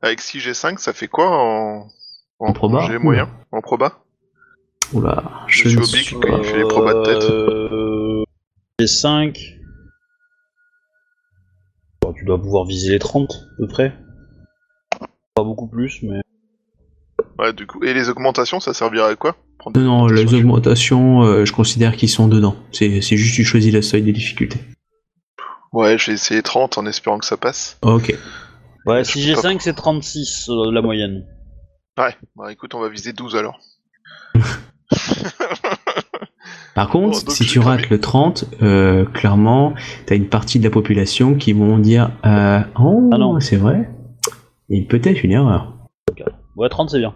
[0.00, 1.88] Avec 6G5, ça fait quoi en,
[2.38, 4.02] En proba G moyen En proba
[4.94, 7.22] Oula, je ne Oblique, suis quand il fait les probas de tête.
[7.30, 8.24] Euh,
[8.78, 9.58] les 5.
[12.00, 13.92] Bon, tu dois pouvoir viser les 30 à peu près.
[15.34, 16.22] Pas beaucoup plus, mais.
[17.38, 17.84] Ouais, du coup.
[17.84, 21.94] Et les augmentations, ça servirait à quoi Prendre Non, non, les augmentations euh, je considère
[21.94, 22.56] qu'ils sont dedans.
[22.72, 24.60] C'est c'est juste tu choisis la seuil des difficultés.
[25.72, 27.78] Ouais, j'ai essayé 30 en espérant que ça passe.
[27.82, 28.14] Ok.
[28.86, 31.26] Ouais, si j'ai pas- 5, c'est 36 euh, la moyenne.
[31.98, 33.60] Ouais, bah écoute, on va viser 12 alors.
[36.74, 37.82] Par contre, Bon, si tu cramer.
[37.90, 39.74] le 30, euh, clairement,
[40.06, 43.38] t'as une partie de la population qui vont dire euh, Oh, Ah non.
[43.40, 43.90] c'est vrai.
[44.70, 45.74] Et peut-être une erreur.
[46.56, 47.14] Ouais, 30 c'est bien.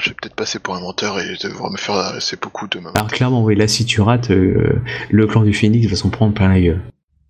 [0.00, 2.92] Je vais peut-être passer pour un menteur et devoir me faire c'est beaucoup demain.
[2.96, 4.80] Alors clairement, oui, là, si tu rates, euh,
[5.10, 6.80] le clan du Phoenix va s'en prendre plein la gueule.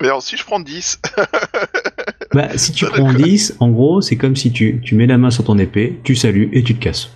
[0.00, 1.00] Mais alors, si je prends 10,
[2.34, 3.22] Bah, si tu Ça, prends d'accord.
[3.26, 6.14] 10, en gros, c'est comme si tu, tu mets la main sur ton épée, tu
[6.14, 7.10] salues et tu te casses.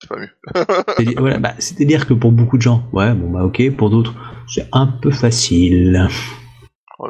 [0.00, 0.28] c'est pas mieux.
[0.96, 4.14] C'est-à-dire- voilà, bah, C'est-à-dire que pour beaucoup de gens, ouais, bon bah ok, pour d'autres,
[4.48, 6.08] c'est un peu facile.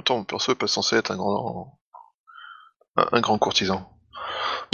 [0.04, 1.78] Temps, mon perso est pas censé être un grand.
[2.96, 3.90] Un, un grand courtisan.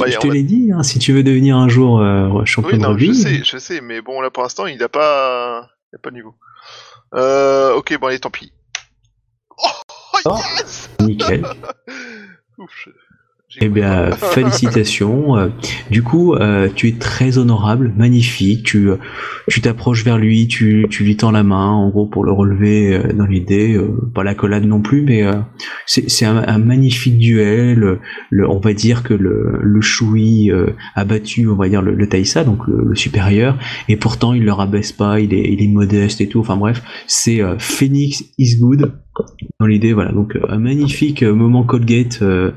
[0.09, 2.87] Je te l'ai dit, hein, si tu veux devenir un jour euh, champion Oui, de
[2.87, 5.69] rugby, je sais, je sais, mais bon, là pour l'instant, il a pas.
[5.93, 6.35] Il a pas le niveau.
[7.15, 8.53] Euh, ok, bon, allez, tant pis.
[9.59, 10.39] Oh, Ah.
[10.59, 11.45] yes nickel.
[12.59, 12.89] Ouf,
[13.61, 15.37] Eh bien, félicitations.
[15.37, 15.49] Euh,
[15.91, 18.63] Du coup, euh, tu es très honorable, magnifique.
[18.65, 18.97] Tu euh,
[19.49, 22.95] tu t'approches vers lui, tu, tu lui tends la main, en gros, pour le relever
[22.95, 23.75] euh, dans l'idée.
[23.75, 25.35] euh, pas la collade non plus, mais euh,
[25.87, 27.99] c'est c'est un, un magnifique duel.
[28.31, 29.81] Le, on va dire que le, le
[30.53, 34.33] euh, a battu, on va dire, le, le Taïsa, donc le, le supérieur, et pourtant
[34.33, 36.39] il le rabaisse pas, il est, il est modeste et tout.
[36.41, 38.93] Enfin bref, c'est euh, Phoenix is good.
[39.59, 40.13] Dans l'idée, voilà.
[40.13, 42.21] Donc euh, un magnifique euh, moment Colgate.
[42.23, 42.53] euh,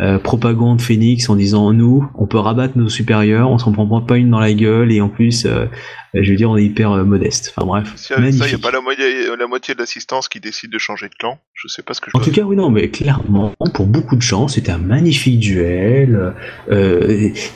[0.00, 4.16] euh, propagande Phoenix en disant nous, on peut rabattre nos supérieurs, on s'en prend pas
[4.16, 5.66] une dans la gueule et en plus, euh,
[6.14, 7.52] je veux dire, on est hyper modeste.
[7.56, 8.60] Enfin bref, Si ça, il n'y a magnifique.
[8.62, 9.04] pas la moitié,
[9.38, 12.10] la moitié de l'assistance qui décide de changer de clan, je sais pas ce que
[12.12, 15.40] je En tout cas, oui, non, mais clairement, pour beaucoup de gens, c'était un magnifique
[15.40, 16.34] duel.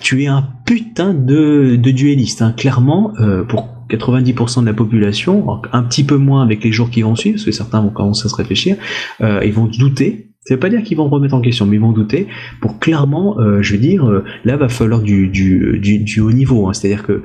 [0.00, 2.54] Tu es un putain de, de duelliste, hein.
[2.56, 3.12] clairement.
[3.48, 7.36] pour 90% de la population, un petit peu moins avec les jours qui vont suivre,
[7.36, 8.76] parce que certains vont commencer à se réfléchir,
[9.20, 10.26] euh, ils vont douter.
[10.46, 12.26] Ça veut pas dire qu'ils vont remettre en question, mais ils vont douter.
[12.60, 16.32] Pour clairement, euh, je veux dire, euh, là va falloir du, du, du, du haut
[16.32, 16.68] niveau.
[16.68, 16.72] hein.
[16.72, 17.22] C'est-à-dire que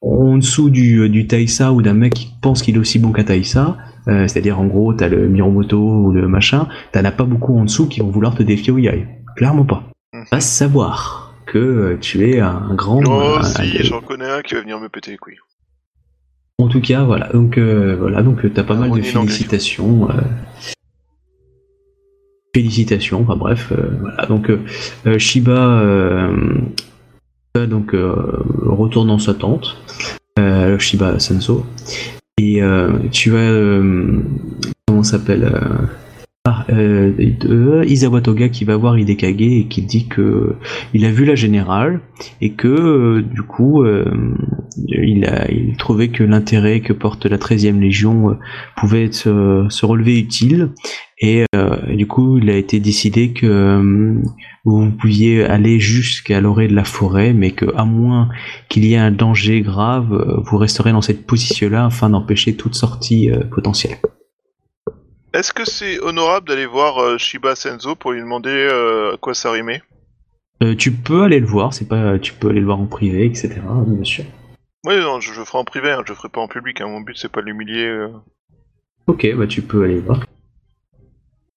[0.00, 3.24] en dessous du, du Taïsa ou d'un mec qui pense qu'il est aussi bon qu'un
[3.24, 3.76] Taïsa,
[4.08, 7.64] euh, c'est-à-dire en gros t'as le Miromoto ou le machin, t'en as pas beaucoup en
[7.64, 9.06] dessous qui vont vouloir te défier au Yai.
[9.36, 9.84] Clairement pas.
[10.32, 13.00] Va savoir que euh, tu es un grand.
[13.06, 15.38] Oh, un- si, j'en connais un qui va venir me péter les couilles.
[16.62, 17.28] En tout cas, voilà.
[17.32, 20.08] Donc euh, voilà, donc euh, t'as pas mal de félicitations.
[20.10, 20.14] euh,
[22.54, 23.22] Félicitations.
[23.22, 24.26] Enfin bref, euh, voilà.
[24.26, 24.48] Donc
[25.18, 25.82] Shiba
[27.56, 29.76] donc retourne dans sa tente.
[30.78, 31.66] Shiba Senso.
[32.38, 32.60] Et
[33.10, 33.80] tu vas
[34.86, 35.50] comment s'appelle
[36.44, 37.12] ah, euh,
[37.44, 40.56] euh, Isawa Toga qui va voir Hidekage et qui dit que
[40.92, 42.00] il a vu la générale
[42.40, 44.34] et que euh, du coup euh,
[44.88, 48.36] il a il trouvait que l'intérêt que porte la 13e Légion
[48.76, 50.70] pouvait se relever utile
[51.20, 54.20] et euh, du coup il a été décidé que
[54.64, 58.30] vous pouviez aller jusqu'à l'orée de la forêt mais que à moins
[58.68, 62.74] qu'il y ait un danger grave vous resterez dans cette position là afin d'empêcher toute
[62.74, 63.98] sortie potentielle.
[65.34, 69.34] Est-ce que c'est honorable d'aller voir euh, Shiba Senzo pour lui demander euh, à quoi
[69.34, 69.82] ça rimait?
[70.62, 73.24] Euh, tu peux aller le voir, c'est pas tu peux aller le voir en privé
[73.24, 73.54] etc.
[73.86, 74.24] bien sûr.
[74.86, 76.80] Oui, non, je, je ferai en privé, hein, je ferai pas en public.
[76.80, 77.86] hein, Mon but c'est pas de l'humilier.
[77.86, 78.08] euh.
[79.06, 80.20] Ok bah tu peux aller le voir.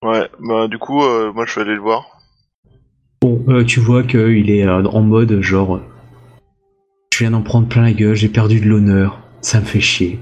[0.04, 2.20] Ouais, bah du coup, euh, moi je vais aller le voir.
[3.22, 5.82] Bon, euh, tu vois qu'il est euh, en mode genre.
[7.14, 10.20] Je viens d'en prendre plein la gueule, j'ai perdu de l'honneur, ça me fait chier.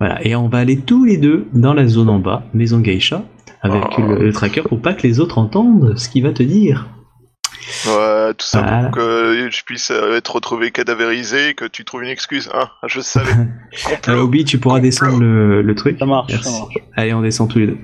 [0.00, 3.22] Voilà, et on va aller tous les deux dans la zone en bas, maison geisha,
[3.62, 4.02] avec Oh.
[4.02, 6.88] le, le tracker pour pas que les autres entendent ce qu'il va te dire.
[7.86, 8.82] Ouais, tout ça Voilà.
[8.88, 12.50] pour que je puisse euh, être retrouvé cadavérisé et que tu trouves une excuse.
[12.54, 13.30] Hein, je savais.
[13.86, 14.20] Euh, Complot.
[14.22, 15.96] Obi, tu pourras descendre le, le truc.
[15.98, 16.52] Ça marche, Merci.
[16.52, 16.74] ça marche.
[16.96, 17.78] Allez, on descend tous les deux.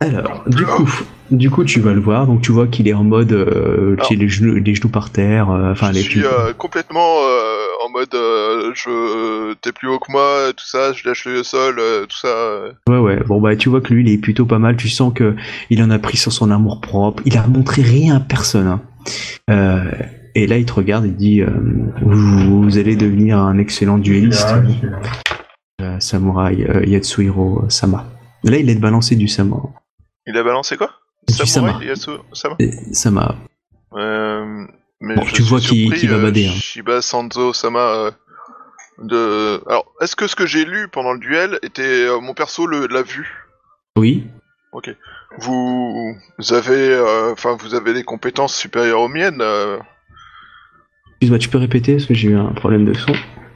[0.00, 0.88] Alors, du coup,
[1.30, 2.26] du coup, tu vas le voir.
[2.26, 4.06] Donc, tu vois qu'il est en mode, euh, Alors.
[4.06, 5.50] qu'il a les genoux, les genoux par terre.
[5.50, 7.63] euh, Enfin, je les suis pieds- euh, complètement euh, en
[7.94, 12.04] mode euh, je t'es plus haut que moi, tout ça, je lâche le sol, euh,
[12.06, 12.28] tout ça.
[12.28, 12.72] euh.
[12.88, 13.20] Ouais, ouais.
[13.24, 14.76] Bon, bah, tu vois que lui, il est plutôt pas mal.
[14.76, 15.34] Tu sens que
[15.70, 17.22] il en a pris sur son amour propre.
[17.24, 18.66] Il a montré rien à personne.
[18.66, 18.82] hein.
[19.50, 19.84] Euh,
[20.34, 21.48] et là, il te regarde et dit euh,
[22.02, 24.48] vous, vous allez devenir un excellent duelliste,
[25.80, 28.04] euh, samouraï euh, Yatsuhiro Sama.
[28.42, 29.56] Là, il est de balancer du Sama.
[30.26, 30.90] Il a balancé quoi?
[31.28, 31.84] Du Samurai Sama.
[31.84, 32.56] Yasu Sama?
[32.92, 33.34] Sama.
[33.96, 34.66] Euh,
[35.04, 36.52] mais Bon, je tu suis vois qu'il va euh, bader, hein.
[36.54, 37.80] Shiba Sanzo Sama.
[37.80, 38.10] euh,
[38.98, 39.60] de...
[39.68, 43.02] Alors, est-ce que ce que j'ai lu pendant le duel était euh, mon perso l'a
[43.02, 43.28] vu?
[43.96, 44.26] Oui.
[45.38, 49.40] Vous, vous avez, euh, enfin, vous avez des compétences supérieures aux miennes.
[49.40, 49.78] euh.
[51.12, 53.12] Excuse-moi, tu peux répéter parce que j'ai eu un problème de son.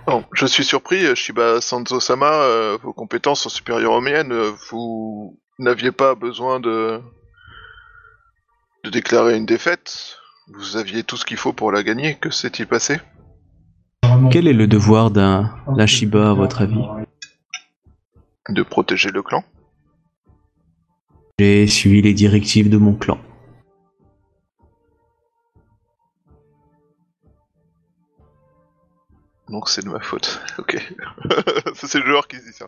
[0.08, 2.32] Non, je suis surpris, euh, Shiba Sanzo Sama.
[2.32, 4.32] euh, vos compétences sont supérieures aux miennes.
[4.32, 7.00] euh, Vous n'aviez pas besoin de
[8.84, 10.17] de déclarer une défaite.
[10.50, 12.14] Vous aviez tout ce qu'il faut pour la gagner.
[12.14, 12.98] Que s'est-il passé?
[14.30, 16.82] Quel est le devoir d'un Shiba à votre avis?
[18.48, 19.44] De protéger le clan?
[21.38, 23.18] J'ai suivi les directives de mon clan.
[29.50, 30.40] Donc c'est de ma faute.
[30.58, 30.76] Ok.
[31.74, 32.66] Ça, c'est le joueur qui dit ça.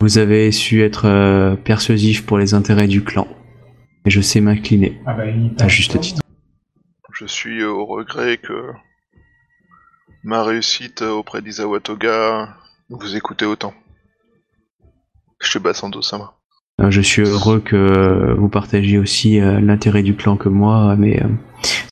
[0.00, 3.26] Vous avez su être euh, persuasif pour les intérêts du clan.
[4.04, 5.00] Et je sais m'incliner,
[5.58, 6.23] à juste titre.
[7.14, 8.72] Je suis euh, au regret que
[10.24, 12.56] ma réussite euh, auprès d'Isawa Toga
[12.90, 13.72] vous écoutez autant.
[15.40, 16.34] Shiba Sando Sama.
[16.80, 21.22] Euh, Je suis heureux que vous partagiez aussi l'intérêt du clan que moi, mais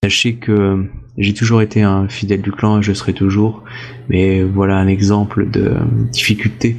[0.03, 0.87] sachez que
[1.17, 3.65] j'ai toujours été un fidèle du clan et je serai toujours.
[4.09, 5.77] Mais voilà un exemple de
[6.11, 6.77] difficulté.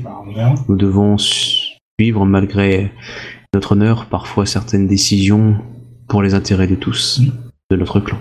[0.67, 2.91] Nous devons suivre malgré
[3.53, 5.57] notre honneur parfois certaines décisions
[6.07, 7.21] pour les intérêts de tous,
[7.71, 8.19] de notre clan.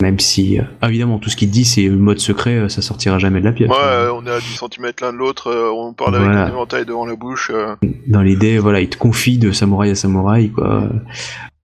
[0.00, 3.18] Même si, euh, évidemment, tout ce qu'il dit, c'est le mode secret, euh, ça sortira
[3.18, 3.68] jamais de la pièce.
[3.68, 6.42] Ouais, euh, on est à 10 cm l'un de l'autre, on parle Voilà.
[6.42, 7.50] avec un éventail devant la bouche.
[7.52, 7.74] euh.
[8.06, 10.88] dans l'idée, voilà, il te confie de samouraï à samouraï, quoi.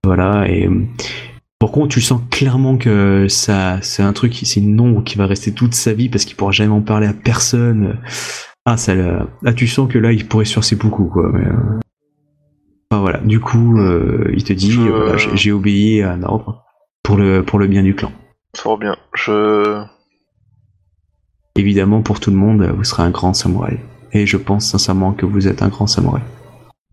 [0.02, 0.68] Voilà, et
[1.60, 5.26] par contre, tu sens clairement que ça, c'est un truc, c'est une ombre qui va
[5.26, 8.00] rester toute sa vie parce qu'il pourra jamais en parler à personne.
[8.66, 11.30] Ah, ça, là, tu sens que là, il pourrait sur ses beaucoup, quoi.
[11.32, 11.78] Mais, euh,
[12.90, 13.18] enfin, voilà.
[13.20, 16.64] Du coup, euh, il te dit, voilà, j'ai obéi à un ordre
[17.02, 18.10] pour le pour le bien du clan.
[18.56, 18.96] Fort bien.
[19.14, 19.82] Je.
[21.56, 23.78] Évidemment, pour tout le monde, vous serez un grand samouraï.
[24.12, 26.22] Et je pense sincèrement que vous êtes un grand samouraï.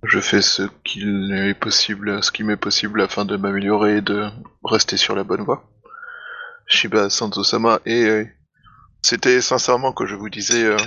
[0.03, 4.27] Je fais ce qu'il est possible, ce qui m'est possible afin de m'améliorer et de
[4.63, 5.63] rester sur la bonne voie.
[6.65, 8.25] Shiba Sanzo Sama est euh,
[9.03, 10.77] C'était sincèrement que je vous disais euh,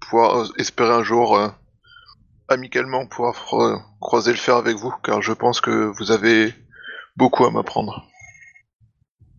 [0.00, 1.48] pouvoir euh, espérer un jour euh,
[2.48, 3.34] amicalement pouvoir
[4.00, 6.54] croiser le fer avec vous, car je pense que vous avez
[7.16, 8.08] beaucoup à m'apprendre.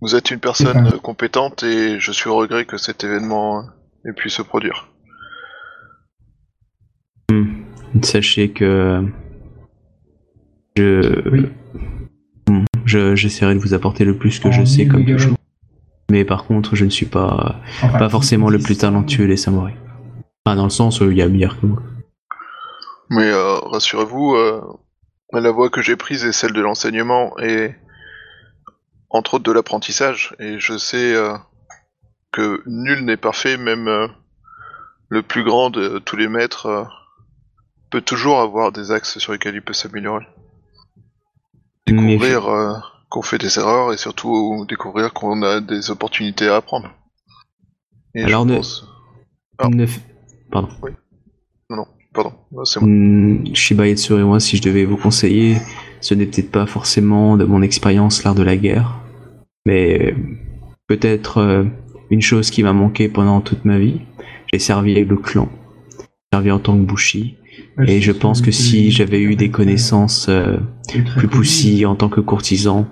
[0.01, 3.65] Vous êtes une personne euh, compétente et je suis au regret que cet événement
[4.05, 4.89] ait pu se produire.
[8.03, 9.03] Sachez que
[10.77, 11.47] je Oui.
[12.47, 12.65] Hmm.
[12.85, 15.35] je j'essaierai de vous apporter le plus que je sais comme toujours.
[16.09, 19.75] Mais par contre, je ne suis pas Enfin, pas forcément le plus talentueux des samouraïs.
[20.45, 21.81] Enfin, dans le sens où il y a meilleur que moi.
[23.09, 24.61] Mais euh, rassurez-vous, euh,
[25.33, 27.71] la voie que j'ai prise est celle de l'enseignement et
[29.09, 30.35] entre autres de l'apprentissage.
[30.39, 31.33] Et je sais euh,
[32.31, 34.07] que nul n'est parfait, même euh,
[35.09, 36.83] le plus grand de tous les maîtres euh,
[37.89, 40.25] peut toujours avoir des axes sur lesquels il peut s'améliorer.
[41.85, 42.73] Découvrir euh,
[43.09, 46.89] qu'on fait des erreurs et surtout découvrir qu'on a des opportunités à apprendre.
[48.13, 48.85] Et Alors je ne- pense...
[49.59, 49.69] Ah.
[49.69, 49.99] Ne f-
[50.51, 50.69] Pardon.
[52.13, 52.89] Pardon, c'est moi.
[52.89, 55.57] Moi, si je devais vous conseiller,
[56.01, 58.99] ce n'est peut-être pas forcément de mon expérience l'art de la guerre,
[59.65, 60.15] mais
[60.87, 61.63] peut-être euh,
[62.09, 64.01] une chose qui m'a manqué pendant toute ma vie.
[64.51, 65.49] J'ai servi avec le clan,
[65.99, 67.35] j'ai servi en tant que bushi,
[67.85, 70.57] et je pense que si j'avais eu des connaissances euh,
[71.17, 72.87] plus poussées en tant que courtisan,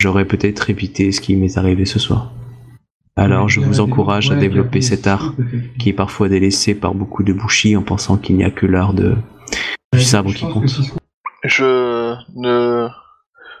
[0.00, 2.32] j'aurais peut-être évité ce qui m'est arrivé ce soir.
[3.16, 5.34] Alors je vous encourage à développer cet art
[5.78, 8.94] qui est parfois délaissé par beaucoup de bushi en pensant qu'il n'y a que l'art
[8.94, 9.14] de
[9.92, 10.94] du sabre qui compte.
[11.44, 12.88] Je ne.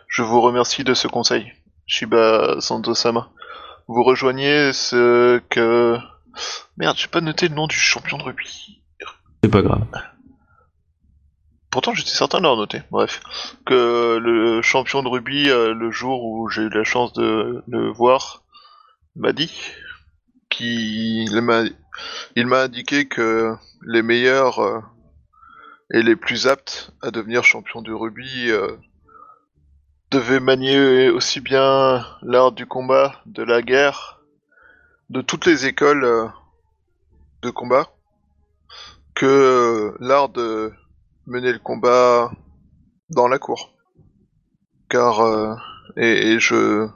[0.08, 1.52] Je vous remercie de ce conseil,
[1.86, 3.30] Shiba Santosama.
[3.88, 5.98] Vous rejoignez ce que.
[6.76, 8.82] Merde, j'ai pas noté le nom du champion de rugby.
[9.42, 9.86] C'est pas grave.
[11.70, 12.82] Pourtant, j'étais certain de l'avoir noté.
[12.90, 13.20] Bref.
[13.64, 17.90] Que le champion de rugby, euh, le jour où j'ai eu la chance de le
[17.90, 18.42] voir,
[19.16, 19.52] m'a dit
[20.48, 21.62] qu'il m'a
[22.36, 23.54] il m'a indiqué que
[23.86, 24.80] les meilleurs euh,
[25.92, 28.76] et les plus aptes à devenir champion de rugby euh,
[30.10, 34.20] devaient manier aussi bien l'art du combat, de la guerre,
[35.08, 36.26] de toutes les écoles euh,
[37.42, 37.88] de combat,
[39.14, 40.72] que euh, l'art de
[41.26, 42.30] mener le combat
[43.10, 43.72] dans la cour.
[44.88, 45.54] Car euh,
[45.96, 46.88] et, je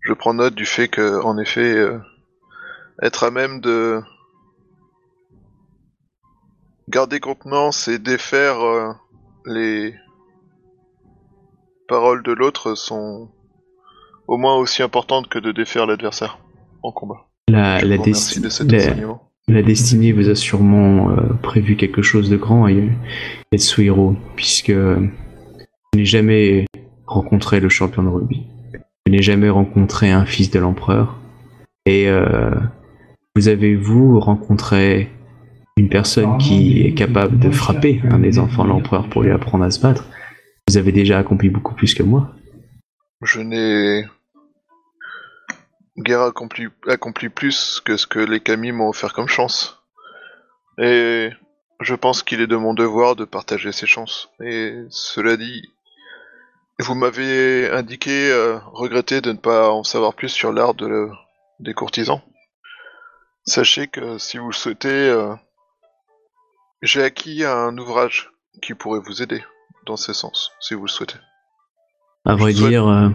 [0.00, 1.98] je prends note du fait que en effet euh,
[3.02, 4.00] être à même de
[6.88, 8.92] garder contenance et défaire euh,
[9.46, 9.94] les
[11.88, 13.28] paroles de l'autre sont
[14.26, 16.38] au moins aussi importantes que de défaire l'adversaire
[16.82, 17.26] en combat.
[17.48, 18.40] La, desti-
[19.62, 22.70] destinée vous a sûrement euh, prévu quelque chose de grand à
[23.52, 25.08] Yatsuhiro, puisque je
[25.94, 26.66] n'ai jamais
[27.06, 28.46] rencontré le champion de rugby.
[29.06, 31.16] Je n'ai jamais rencontré un fils de l'empereur.
[31.86, 32.50] Et euh,
[33.34, 35.10] vous avez, vous, rencontré
[35.78, 39.64] une personne qui est capable de frapper un des enfants de l'empereur pour lui apprendre
[39.64, 40.04] à se battre.
[40.68, 42.34] Vous avez déjà accompli beaucoup plus que moi.
[43.22, 44.04] Je n'ai
[45.96, 49.82] guère accompli, accompli plus que ce que les Kami m'ont offert comme chance.
[50.80, 51.30] Et
[51.80, 54.30] je pense qu'il est de mon devoir de partager ces chances.
[54.44, 55.62] Et cela dit,
[56.80, 61.08] vous m'avez indiqué euh, regretter de ne pas en savoir plus sur l'art de
[61.60, 62.20] des courtisans.
[63.44, 65.34] Sachez que si vous le souhaitez, euh,
[66.82, 68.30] j'ai acquis un ouvrage
[68.62, 69.42] qui pourrait vous aider
[69.86, 71.18] dans ce sens, si vous le souhaitez.
[72.24, 73.08] À vrai Je souhaite- dire, euh,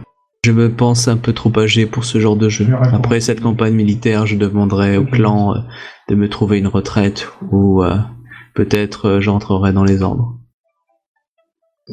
[0.45, 2.67] je me pense un peu trop âgé pour ce genre de jeu.
[2.93, 5.59] Après cette campagne militaire, je demanderai au clan euh,
[6.09, 7.97] de me trouver une retraite ou euh,
[8.55, 10.37] peut-être euh, j'entrerai dans les ordres.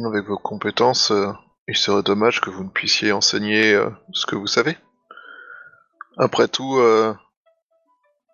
[0.05, 1.31] Avec vos compétences, euh,
[1.67, 4.77] il serait dommage que vous ne puissiez enseigner euh, ce que vous savez.
[6.17, 7.13] Après tout, euh,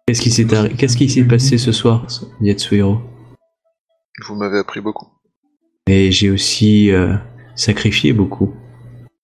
[0.07, 2.05] Qu'est-ce qui s'est arri- qu'est-ce qui s'est passé ce soir,
[2.41, 2.99] Yatsuhiro
[4.25, 5.07] vous m'avez appris beaucoup.
[5.87, 7.15] Et j'ai aussi euh,
[7.55, 8.53] sacrifié beaucoup.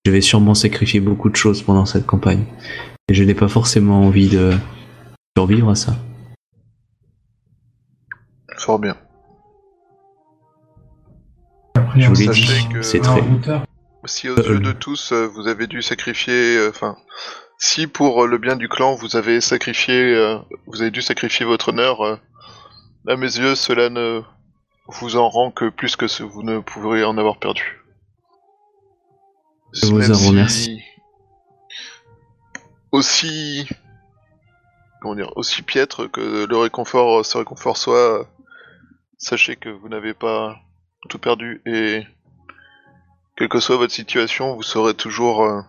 [0.06, 2.44] Je vais sûrement sacrifier beaucoup de choses pendant cette campagne.
[3.08, 4.52] Et je n'ai pas forcément envie de
[5.36, 5.96] survivre à ça.
[8.58, 8.96] Fort bien.
[11.96, 13.22] Je vous l'ai dit, que- c'est très...
[14.06, 16.96] Si aux Euh, yeux de tous, euh, vous avez dû sacrifier, euh, enfin,
[17.58, 21.70] si pour le bien du clan, vous avez sacrifié, euh, vous avez dû sacrifier votre
[21.70, 22.16] honneur, euh,
[23.08, 24.20] à mes yeux, cela ne
[24.86, 27.80] vous en rend que plus que ce vous ne pourrez en avoir perdu.
[29.72, 30.82] Je vous en si- remercie.
[32.92, 33.68] Aussi,
[35.00, 38.28] comment dire, aussi piètre que le réconfort, ce réconfort soit,
[39.18, 40.56] sachez que vous n'avez pas
[41.08, 42.02] tout perdu et
[43.36, 45.60] quelle que soit votre situation, vous serez toujours euh,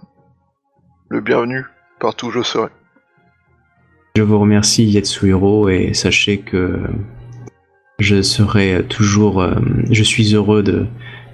[1.09, 1.65] le bienvenu
[1.99, 2.69] partout où je serai.
[4.15, 6.83] Je vous remercie Yetsuhiro et sachez que
[7.99, 9.55] je serai toujours, euh,
[9.91, 10.85] je suis heureux de,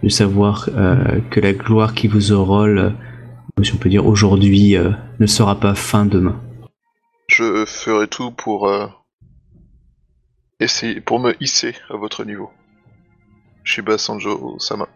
[0.03, 4.75] de savoir euh, que la gloire qui vous enrôle, euh, si on peut dire aujourd'hui,
[4.77, 6.39] euh, ne sera pas fin demain.
[7.27, 8.87] Je ferai tout pour euh,
[10.59, 12.49] essayer, pour me hisser à votre niveau.
[13.63, 14.87] Shiba Sanjo Sama.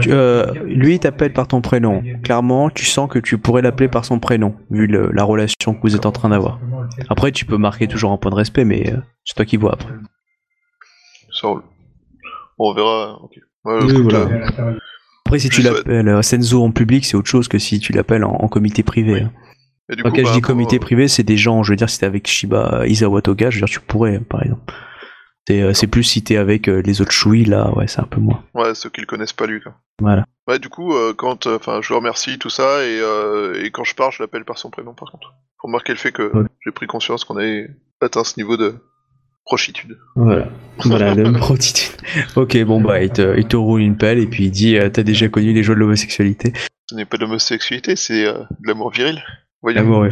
[0.00, 2.02] Tu- euh, lui, il t'appelle par ton prénom.
[2.24, 5.80] Clairement, tu sens que tu pourrais l'appeler par son prénom, vu le- la relation que
[5.82, 6.58] vous êtes en train d'avoir.
[7.08, 9.74] Après, tu peux marquer toujours un point de respect, mais euh, c'est toi qui vois
[9.74, 9.92] après.
[11.40, 11.62] Ça roule.
[12.58, 13.18] Bon, on verra.
[13.22, 13.32] ok.
[13.64, 14.18] Ouais, Oui, écoute, voilà.
[14.70, 14.78] euh,
[15.26, 18.24] Après, si tu l'appelles euh, Senzo en public, c'est autre chose que si tu l'appelles
[18.24, 19.22] en, en comité privé.
[19.22, 19.32] hein.
[19.90, 21.88] et du Quand coup, je bah, dis comité privé, c'est des gens, je veux dire,
[21.90, 24.72] si t'es avec Shiba Izawa Toga, je veux dire, tu pourrais, par exemple.
[25.46, 28.04] C'est euh, c'est plus si t'es avec euh, les autres Shui, là, ouais, c'est un
[28.06, 28.42] peu moins.
[28.54, 29.60] Ouais, ceux qui le connaissent pas lui.
[29.62, 29.74] Quoi.
[30.00, 30.24] Voilà.
[30.46, 33.70] Ouais, du coup, euh, quand, euh, enfin, je le remercie tout ça et, euh, et
[33.70, 36.30] quand je pars, je l'appelle par son prénom par contre, pour marquer le fait que
[36.36, 36.46] Ouais.
[36.64, 37.68] j'ai pris conscience qu'on avait
[38.02, 38.74] atteint ce niveau de
[39.48, 39.96] prochitude.
[40.14, 40.46] Voilà.
[40.84, 41.96] Voilà, gratitude.
[42.36, 44.90] Ok, bon, bah, il te, il te roule une pelle et puis il dit euh,
[44.90, 46.52] T'as déjà connu les joies de l'homosexualité
[46.90, 49.22] Ce n'est pas de l'homosexualité, c'est euh, de l'amour viril.
[49.62, 49.80] Voyons.
[49.80, 50.10] L'amour, ouais.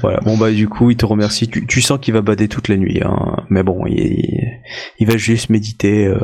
[0.00, 1.48] Voilà, bon, bah, du coup, il te remercie.
[1.48, 3.36] Tu, tu sens qu'il va bader toute la nuit, hein.
[3.50, 4.40] Mais bon, il, il,
[5.00, 6.18] il va juste méditer, euh,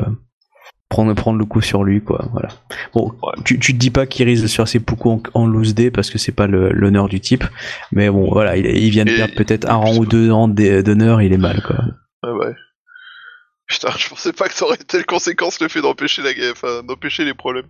[0.89, 2.29] prendre, prendre le coup sur lui, quoi.
[2.31, 2.49] Voilà.
[2.95, 3.33] Bon, Ouais.
[3.45, 5.75] tu, tu te dis pas qu'il risque de se faire ses poucous en, en loose
[5.75, 7.43] day parce que c'est pas le- l'honneur du type.
[7.91, 10.47] Mais bon, voilà, il, il vient de Et- perdre peut-être un rang ou deux rangs
[10.47, 11.77] d'honneur, il est mal, quoi.
[12.23, 12.53] Ah ouais.
[13.67, 16.83] Putain, je pensais pas que ça aurait telle conséquence le fait d'empêcher la guerre, enfin,
[16.83, 17.67] d'empêcher les problèmes.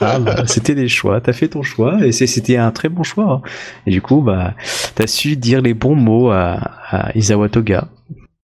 [0.00, 3.42] Ah bah, c'était des choix, t'as fait ton choix et c'était un très bon choix.
[3.44, 3.48] hein.
[3.86, 4.54] Et du coup, bah,
[4.94, 6.58] t'as su dire les bons mots à,
[6.90, 7.88] à Izawa Toga.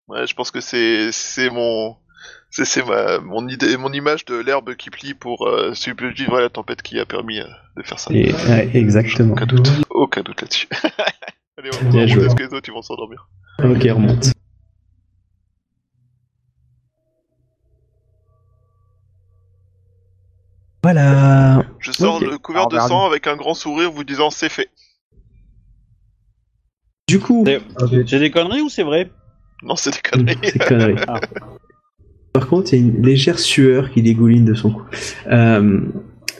[0.07, 1.95] Ouais, je pense que c'est c'est mon
[2.49, 6.49] c'est ma mon idée mon image de l'herbe qui plie pour euh, subvivre à la
[6.49, 7.45] tempête qui a permis euh,
[7.77, 8.11] de faire ça.
[8.13, 8.31] Et,
[8.73, 9.33] exactement.
[9.33, 9.69] Aucun doute,
[10.25, 10.67] doute là-dessus.
[11.57, 13.27] Allez, on Bien remonter parce que les autres ils vont s'endormir?
[13.63, 14.33] Ok, remonte.
[20.83, 21.63] Voilà.
[21.79, 24.69] Je sors le couvert de Alors, sang avec un grand sourire vous disant c'est fait.
[27.07, 27.61] Du coup, C'est
[28.07, 29.09] c'est des conneries ou c'est vrai?
[29.63, 30.37] Non, c'est des conneries.
[30.43, 30.95] c'est connerie.
[31.07, 31.19] Ah.
[32.33, 34.83] Par contre, il y a une légère sueur qui dégouline de son cou.
[35.27, 35.81] Euh,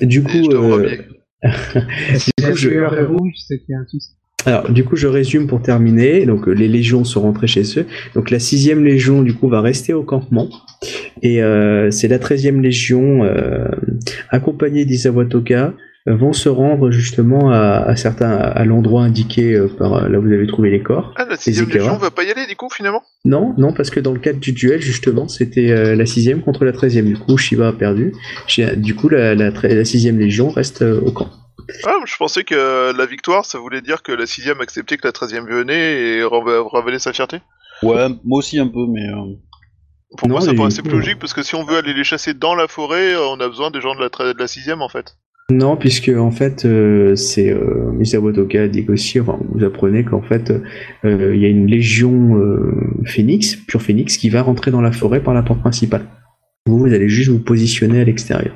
[0.02, 1.04] du Et coup, vois euh,
[1.42, 1.52] bien.
[2.38, 4.10] du coup, je, est rouge, c'est qu'il y a un souci.
[4.46, 6.26] Alors, du coup, je résume pour terminer.
[6.26, 7.86] Donc, euh, les légions sont rentrées chez eux.
[8.16, 10.50] Donc, la sixième légion, du coup, va rester au campement.
[11.22, 13.68] Et euh, c'est la treizième légion, euh,
[14.30, 15.74] accompagnée d'Izawa Toga,
[16.10, 20.34] euh, vont se rendre justement à, à certains, à l'endroit indiqué par là où vous
[20.34, 21.14] avez trouvé les corps.
[21.16, 23.04] Ah, la sixième légion va pas y aller du coup finalement?
[23.24, 26.66] Non, non, parce que dans le cadre du duel, justement, c'était euh, la sixième contre
[26.66, 27.06] la treizième.
[27.06, 28.12] Du coup, Shiva a perdu.
[28.76, 31.30] Du coup, la, la, la sixième légion reste euh, au camp.
[31.85, 35.11] Ah, je pensais que la victoire ça voulait dire que la sixième acceptait que la
[35.11, 36.24] treizième venait et
[36.72, 37.38] révélait sa fierté.
[37.82, 39.08] Ouais, moi aussi un peu, mais.
[39.09, 39.35] euh,
[40.17, 42.33] Pour Non, moi ça paraissait plus logique parce que si on veut aller les chasser
[42.33, 44.90] dans la forêt, euh, on a besoin des gens de la, de la sixième en
[44.90, 45.16] fait.
[45.50, 49.19] Non, puisque en fait, euh, c'est euh, Misawa Toga a négocié.
[49.19, 50.51] Enfin, vous apprenez qu'en fait,
[51.03, 52.72] euh, il y a une légion euh,
[53.06, 56.06] phénix, pure phénix, qui va rentrer dans la forêt par la porte principale.
[56.66, 58.56] Vous, vous allez juste vous positionner à l'extérieur.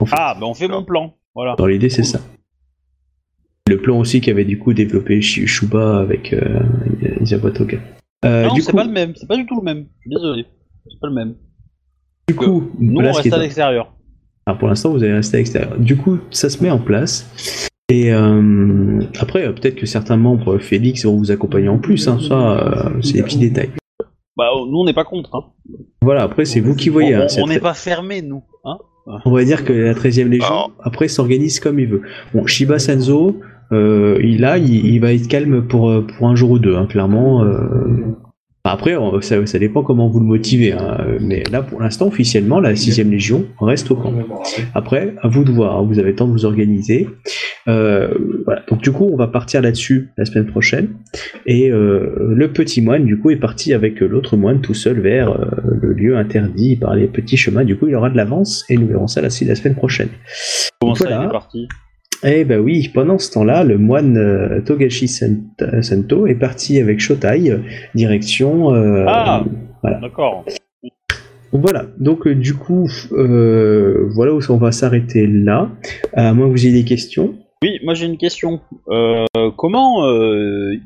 [0.00, 1.14] En fait, Ah, bah on fait mon plan.
[1.34, 1.54] Voilà.
[1.56, 2.20] dans l'idée, c'est ça.
[3.68, 6.60] Le plan aussi qu'avait du coup développé Shuba avec euh,
[7.20, 7.78] Misawa Toga.
[8.24, 9.14] Euh, non, c'est coup, pas le même.
[9.14, 9.86] C'est pas du tout le même.
[10.06, 10.44] Désolé.
[10.88, 11.34] C'est pas le même.
[12.28, 13.92] du coup, Nous, on reste est- à l'extérieur.
[14.46, 15.78] Alors pour l'instant, vous allez rester à l'extérieur.
[15.78, 17.68] Du coup, ça se met en place.
[17.92, 22.08] Et euh, après, euh, peut-être que certains membres Félix vont vous accompagner en plus.
[22.08, 23.70] Hein, ça, c'est des petits détails.
[24.36, 25.34] Bah, nous, on n'est pas contre.
[25.34, 25.44] Hein.
[26.02, 27.14] Voilà, après, c'est vous qui voyez.
[27.16, 28.42] on hein, on- n'est très- pas fermés, nous.
[28.64, 32.02] Hein On va dire que la 13e Légion, Alors- après, s'organise comme il veut.
[32.34, 33.40] Bon, Shiba Sanzo,
[33.72, 36.76] euh, il, a, il, il va être calme pour, euh, pour un jour ou deux,
[36.76, 37.42] hein, clairement.
[37.44, 37.56] euh.
[38.64, 40.72] Enfin, Après, ça, ça dépend comment vous le motivez.
[40.72, 44.12] hein, Mais là, pour l'instant, officiellement, la 6ème Légion reste au camp.
[44.74, 47.08] Après, à vous de voir, hein, vous avez le temps de vous organiser.
[47.68, 48.08] Euh,
[48.44, 48.62] voilà.
[48.68, 50.88] Donc du coup, on va partir là-dessus la semaine prochaine.
[51.46, 55.30] Et euh, le petit moine, du coup, est parti avec l'autre moine tout seul vers
[55.30, 55.46] euh,
[55.80, 57.64] le lieu interdit par les petits chemins.
[57.64, 60.08] Du coup, il aura de l'avance et nous verrons ça la, la semaine prochaine.
[60.80, 61.22] Comment ça, Voilà.
[61.22, 61.68] il est parti?
[62.22, 65.40] Eh ben oui, pendant ce temps-là, le moine euh, Togashi Sent-
[65.80, 67.60] Sento est parti avec Shotai, euh,
[67.94, 68.74] direction...
[68.74, 69.42] euh, Ah
[69.82, 70.00] voilà.
[70.00, 70.44] D'accord.
[71.52, 75.70] Voilà, donc euh, du coup, euh, voilà où on va s'arrêter là.
[76.12, 77.34] À moins que vous ayez des questions?
[77.62, 78.60] Oui, moi j'ai une question.
[79.56, 80.06] Comment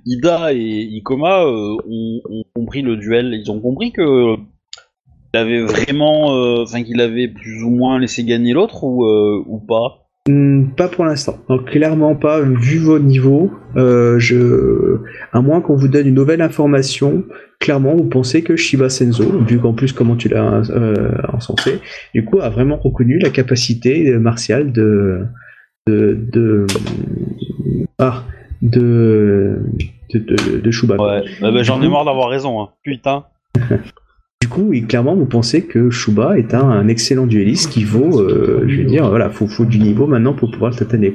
[0.07, 1.79] Ida et Ikoma ont,
[2.31, 3.33] ont compris le duel?
[3.35, 4.37] Ils ont compris que
[5.35, 6.29] il avait vraiment,
[6.63, 10.04] enfin qu'il avait plus ou moins laissé gagner l'autre ou, ou pas?
[10.29, 11.39] Hmm, Pas pour l'instant.
[11.49, 12.41] Donc, clairement pas.
[12.41, 14.99] Vu vos niveaux, euh, je...
[15.33, 17.25] à moins qu'on vous donne une nouvelle information,
[17.61, 21.81] clairement vous pensez que Shiba Senzo, vu qu'en plus comment tu l'as euh, encensé,
[22.15, 25.27] du coup a vraiment reconnu la capacité martiale de
[25.87, 26.67] de de
[27.99, 28.25] ah
[28.63, 29.59] de
[30.15, 30.97] de, de, de Shuba.
[30.97, 32.71] Ouais, bah, bah, j'en ai marre d'avoir raison, hein.
[32.83, 33.25] putain.
[34.45, 38.63] Du coup, oui, clairement, vous pensez que Shuba est un, excellent dueliste qui vaut, euh,
[38.69, 41.15] je veux dire, voilà, faut, faut du niveau maintenant pour pouvoir le tataner.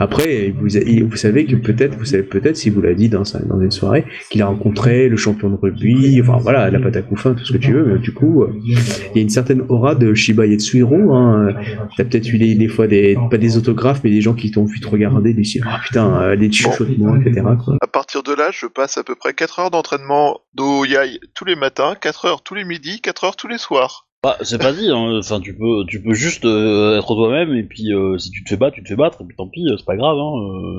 [0.00, 0.66] Après, vous,
[1.08, 3.70] vous savez que peut-être, vous savez peut-être, si vous l'a dit dans, sa- dans une
[3.70, 7.44] soirée, qu'il a rencontré le champion de rugby, enfin voilà, la pâte à couffin, tout
[7.44, 10.14] ce que tu veux, mais du coup, euh, il y a une certaine aura de
[10.14, 11.54] Shiba Yetsuhiro, hein.
[11.96, 14.64] T'as peut-être eu des, des fois des, pas des autographes, mais des gens qui t'ont
[14.64, 17.42] vu te regarder, des ah putain, euh, des chuchotements, etc.
[17.64, 17.76] quoi.
[17.80, 21.56] À partir de là, je passe à peu près 4 heures d'entraînement d'Oyai tous les
[21.56, 24.06] matins, 4 heures tous les midis, 4 heures tous les soirs.
[24.22, 25.18] Bah, c'est pas dit, hein.
[25.18, 28.50] enfin, tu peux, tu peux juste euh, être toi-même, et puis euh, si tu te
[28.50, 30.18] fais battre, tu te fais battre, et puis tant pis, euh, c'est pas grave.
[30.18, 30.32] Hein,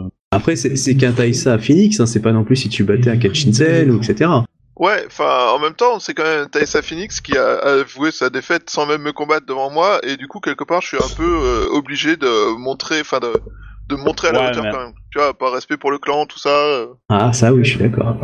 [0.06, 0.10] euh.
[0.32, 3.18] Après, c'est qu'un Taïsa à Phoenix, hein, c'est pas non plus si tu battais un
[3.18, 4.30] Kachinzen ou etc.
[4.78, 8.70] Ouais, enfin, en même temps, c'est quand même Taisa Phoenix qui a avoué sa défaite
[8.70, 11.24] sans même me combattre devant moi, et du coup, quelque part, je suis un peu
[11.24, 14.94] euh, obligé de montrer, enfin, de, montrer à la Ouais, hauteur mais- quand même.
[15.12, 16.50] Tu vois, par respect pour le clan, tout ça.
[16.50, 16.88] euh.
[17.10, 18.16] Ah, ça, oui, je suis d'accord.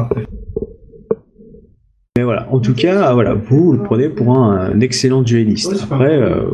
[2.18, 5.84] Mais voilà, en tout cas, voilà, vous le prenez pour un, un excellent dueliste.
[5.84, 6.50] Après, euh,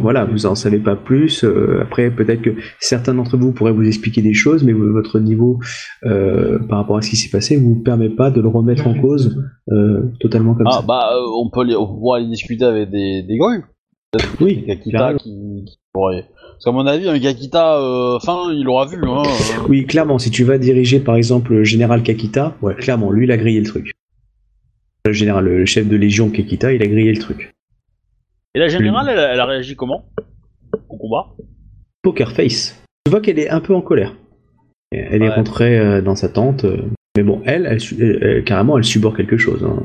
[0.00, 1.44] voilà, vous en savez pas plus.
[1.44, 5.60] euh, après, peut-être que certains d'entre vous pourraient vous expliquer des choses, mais votre niveau
[6.04, 8.94] euh, par rapport à ce qui s'est passé vous permet pas de le remettre en
[9.00, 10.84] cause euh, totalement comme Ah, ça.
[10.86, 13.62] bah, euh, on peut, les, on pourra aller discuter avec des, des grues.
[14.40, 15.78] Oui, des Kakita qui, qui.
[15.94, 19.22] Parce qu'à mon avis, un Kakita, euh, fin, il aura vu, hein.
[19.24, 19.66] euh.
[19.68, 23.30] Oui, clairement, si tu vas diriger par exemple le général Kakita, ouais, clairement, lui, il
[23.30, 23.92] a grillé le truc.
[25.06, 27.52] Le général, le chef de légion Kakita, il a grillé le truc.
[28.54, 30.04] Et la générale, elle, a- elle a réagi comment?
[30.88, 31.26] Au combat?
[32.02, 32.80] Poker Face.
[33.04, 34.14] Tu vois qu'elle est un peu en colère.
[34.92, 36.64] Elle est rentrée euh, dans sa tente.
[36.64, 36.82] euh,
[37.16, 39.64] mais bon, elle, elle, su- elle- elle- carrément, elle suborde quelque chose.
[39.64, 39.82] hein.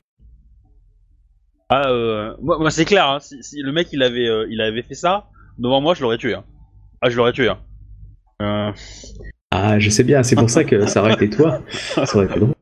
[1.69, 4.61] Ah, euh, moi, moi, c'est clair, hein, si, si le mec il avait, euh, il
[4.61, 5.25] avait fait ça,
[5.57, 6.33] devant moi je l'aurais tué.
[6.35, 6.43] Hein.
[7.01, 7.49] Ah, je l'aurais tué.
[8.41, 8.71] Euh,
[9.51, 11.61] Ah, je sais bien, c'est pour ça que ça aurait été toi.
[12.05, 12.53] Ça aurait été drôle.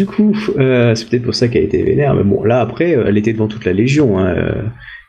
[0.00, 2.14] Du coup, euh, c'est peut-être pour ça qu'elle était vénère.
[2.14, 4.18] Mais bon, là, après, euh, elle était devant toute la Légion.
[4.18, 4.34] Hein.
[4.34, 4.62] euh,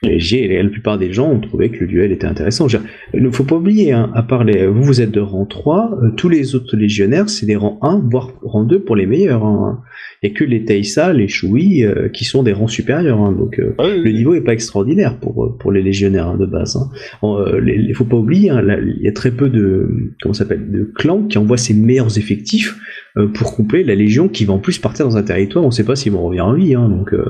[0.04, 2.68] la plupart des gens ont trouvé que le duel était intéressant.
[3.14, 5.92] Il ne faut pas oublier, hein, à part les, vous, vous êtes de rang 3,
[6.04, 9.46] euh, tous les autres légionnaires, c'est des rangs 1, voire rang 2 pour les meilleurs.
[9.46, 9.82] hein.
[10.24, 13.20] Il a que les Taïsa, les Shui, euh, qui sont des rangs supérieurs.
[13.20, 13.32] hein.
[13.32, 16.46] donc, euh, ah oui, le niveau est pas extraordinaire pour, pour les légionnaires hein, de
[16.46, 16.76] base.
[16.76, 16.90] hein.
[17.24, 20.70] Bon, euh, Il faut pas oublier, hein, il y a très peu de comment s'appelle
[20.72, 22.78] de clans qui envoient ses meilleurs effectifs
[23.18, 25.64] euh, pour coupler la légion qui va en plus partir dans un territoire.
[25.66, 27.26] On ne sait pas s'ils vont revenir en vie, hein, donc euh,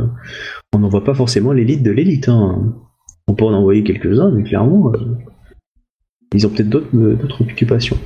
[0.73, 2.27] on n'envoie pas forcément l'élite de l'élite.
[2.27, 2.73] hein.
[3.29, 4.91] On peut en envoyer quelques-uns, mais clairement.
[4.93, 4.97] euh,
[6.33, 7.97] ils ont peut-être d'autres euh, d'autres occupations.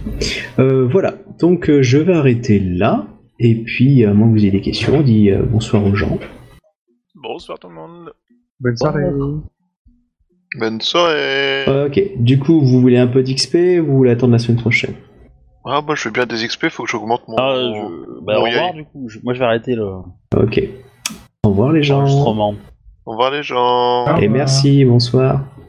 [0.59, 3.07] Euh, voilà, donc euh, je vais arrêter là.
[3.39, 6.17] Et puis, à moins que vous ayez des questions, on dit euh, bonsoir aux gens.
[7.15, 8.13] Bonsoir tout le monde.
[8.59, 9.03] Bonne soirée.
[10.57, 11.65] Bonne soirée.
[11.87, 14.95] Ok, du coup, vous voulez un peu d'XP ou vous voulez attendre la semaine prochaine?
[15.65, 17.35] Ah, moi, je veux bien des XP, faut que j'augmente mon.
[17.37, 18.21] Ah, je...
[18.23, 19.09] bah, mon au revoir du coup.
[19.09, 19.85] Je- Moi je vais arrêter le
[20.35, 20.61] Ok.
[21.43, 22.05] Au revoir les gens.
[22.05, 24.15] Au revoir les gens.
[24.17, 25.43] Et merci, bonsoir.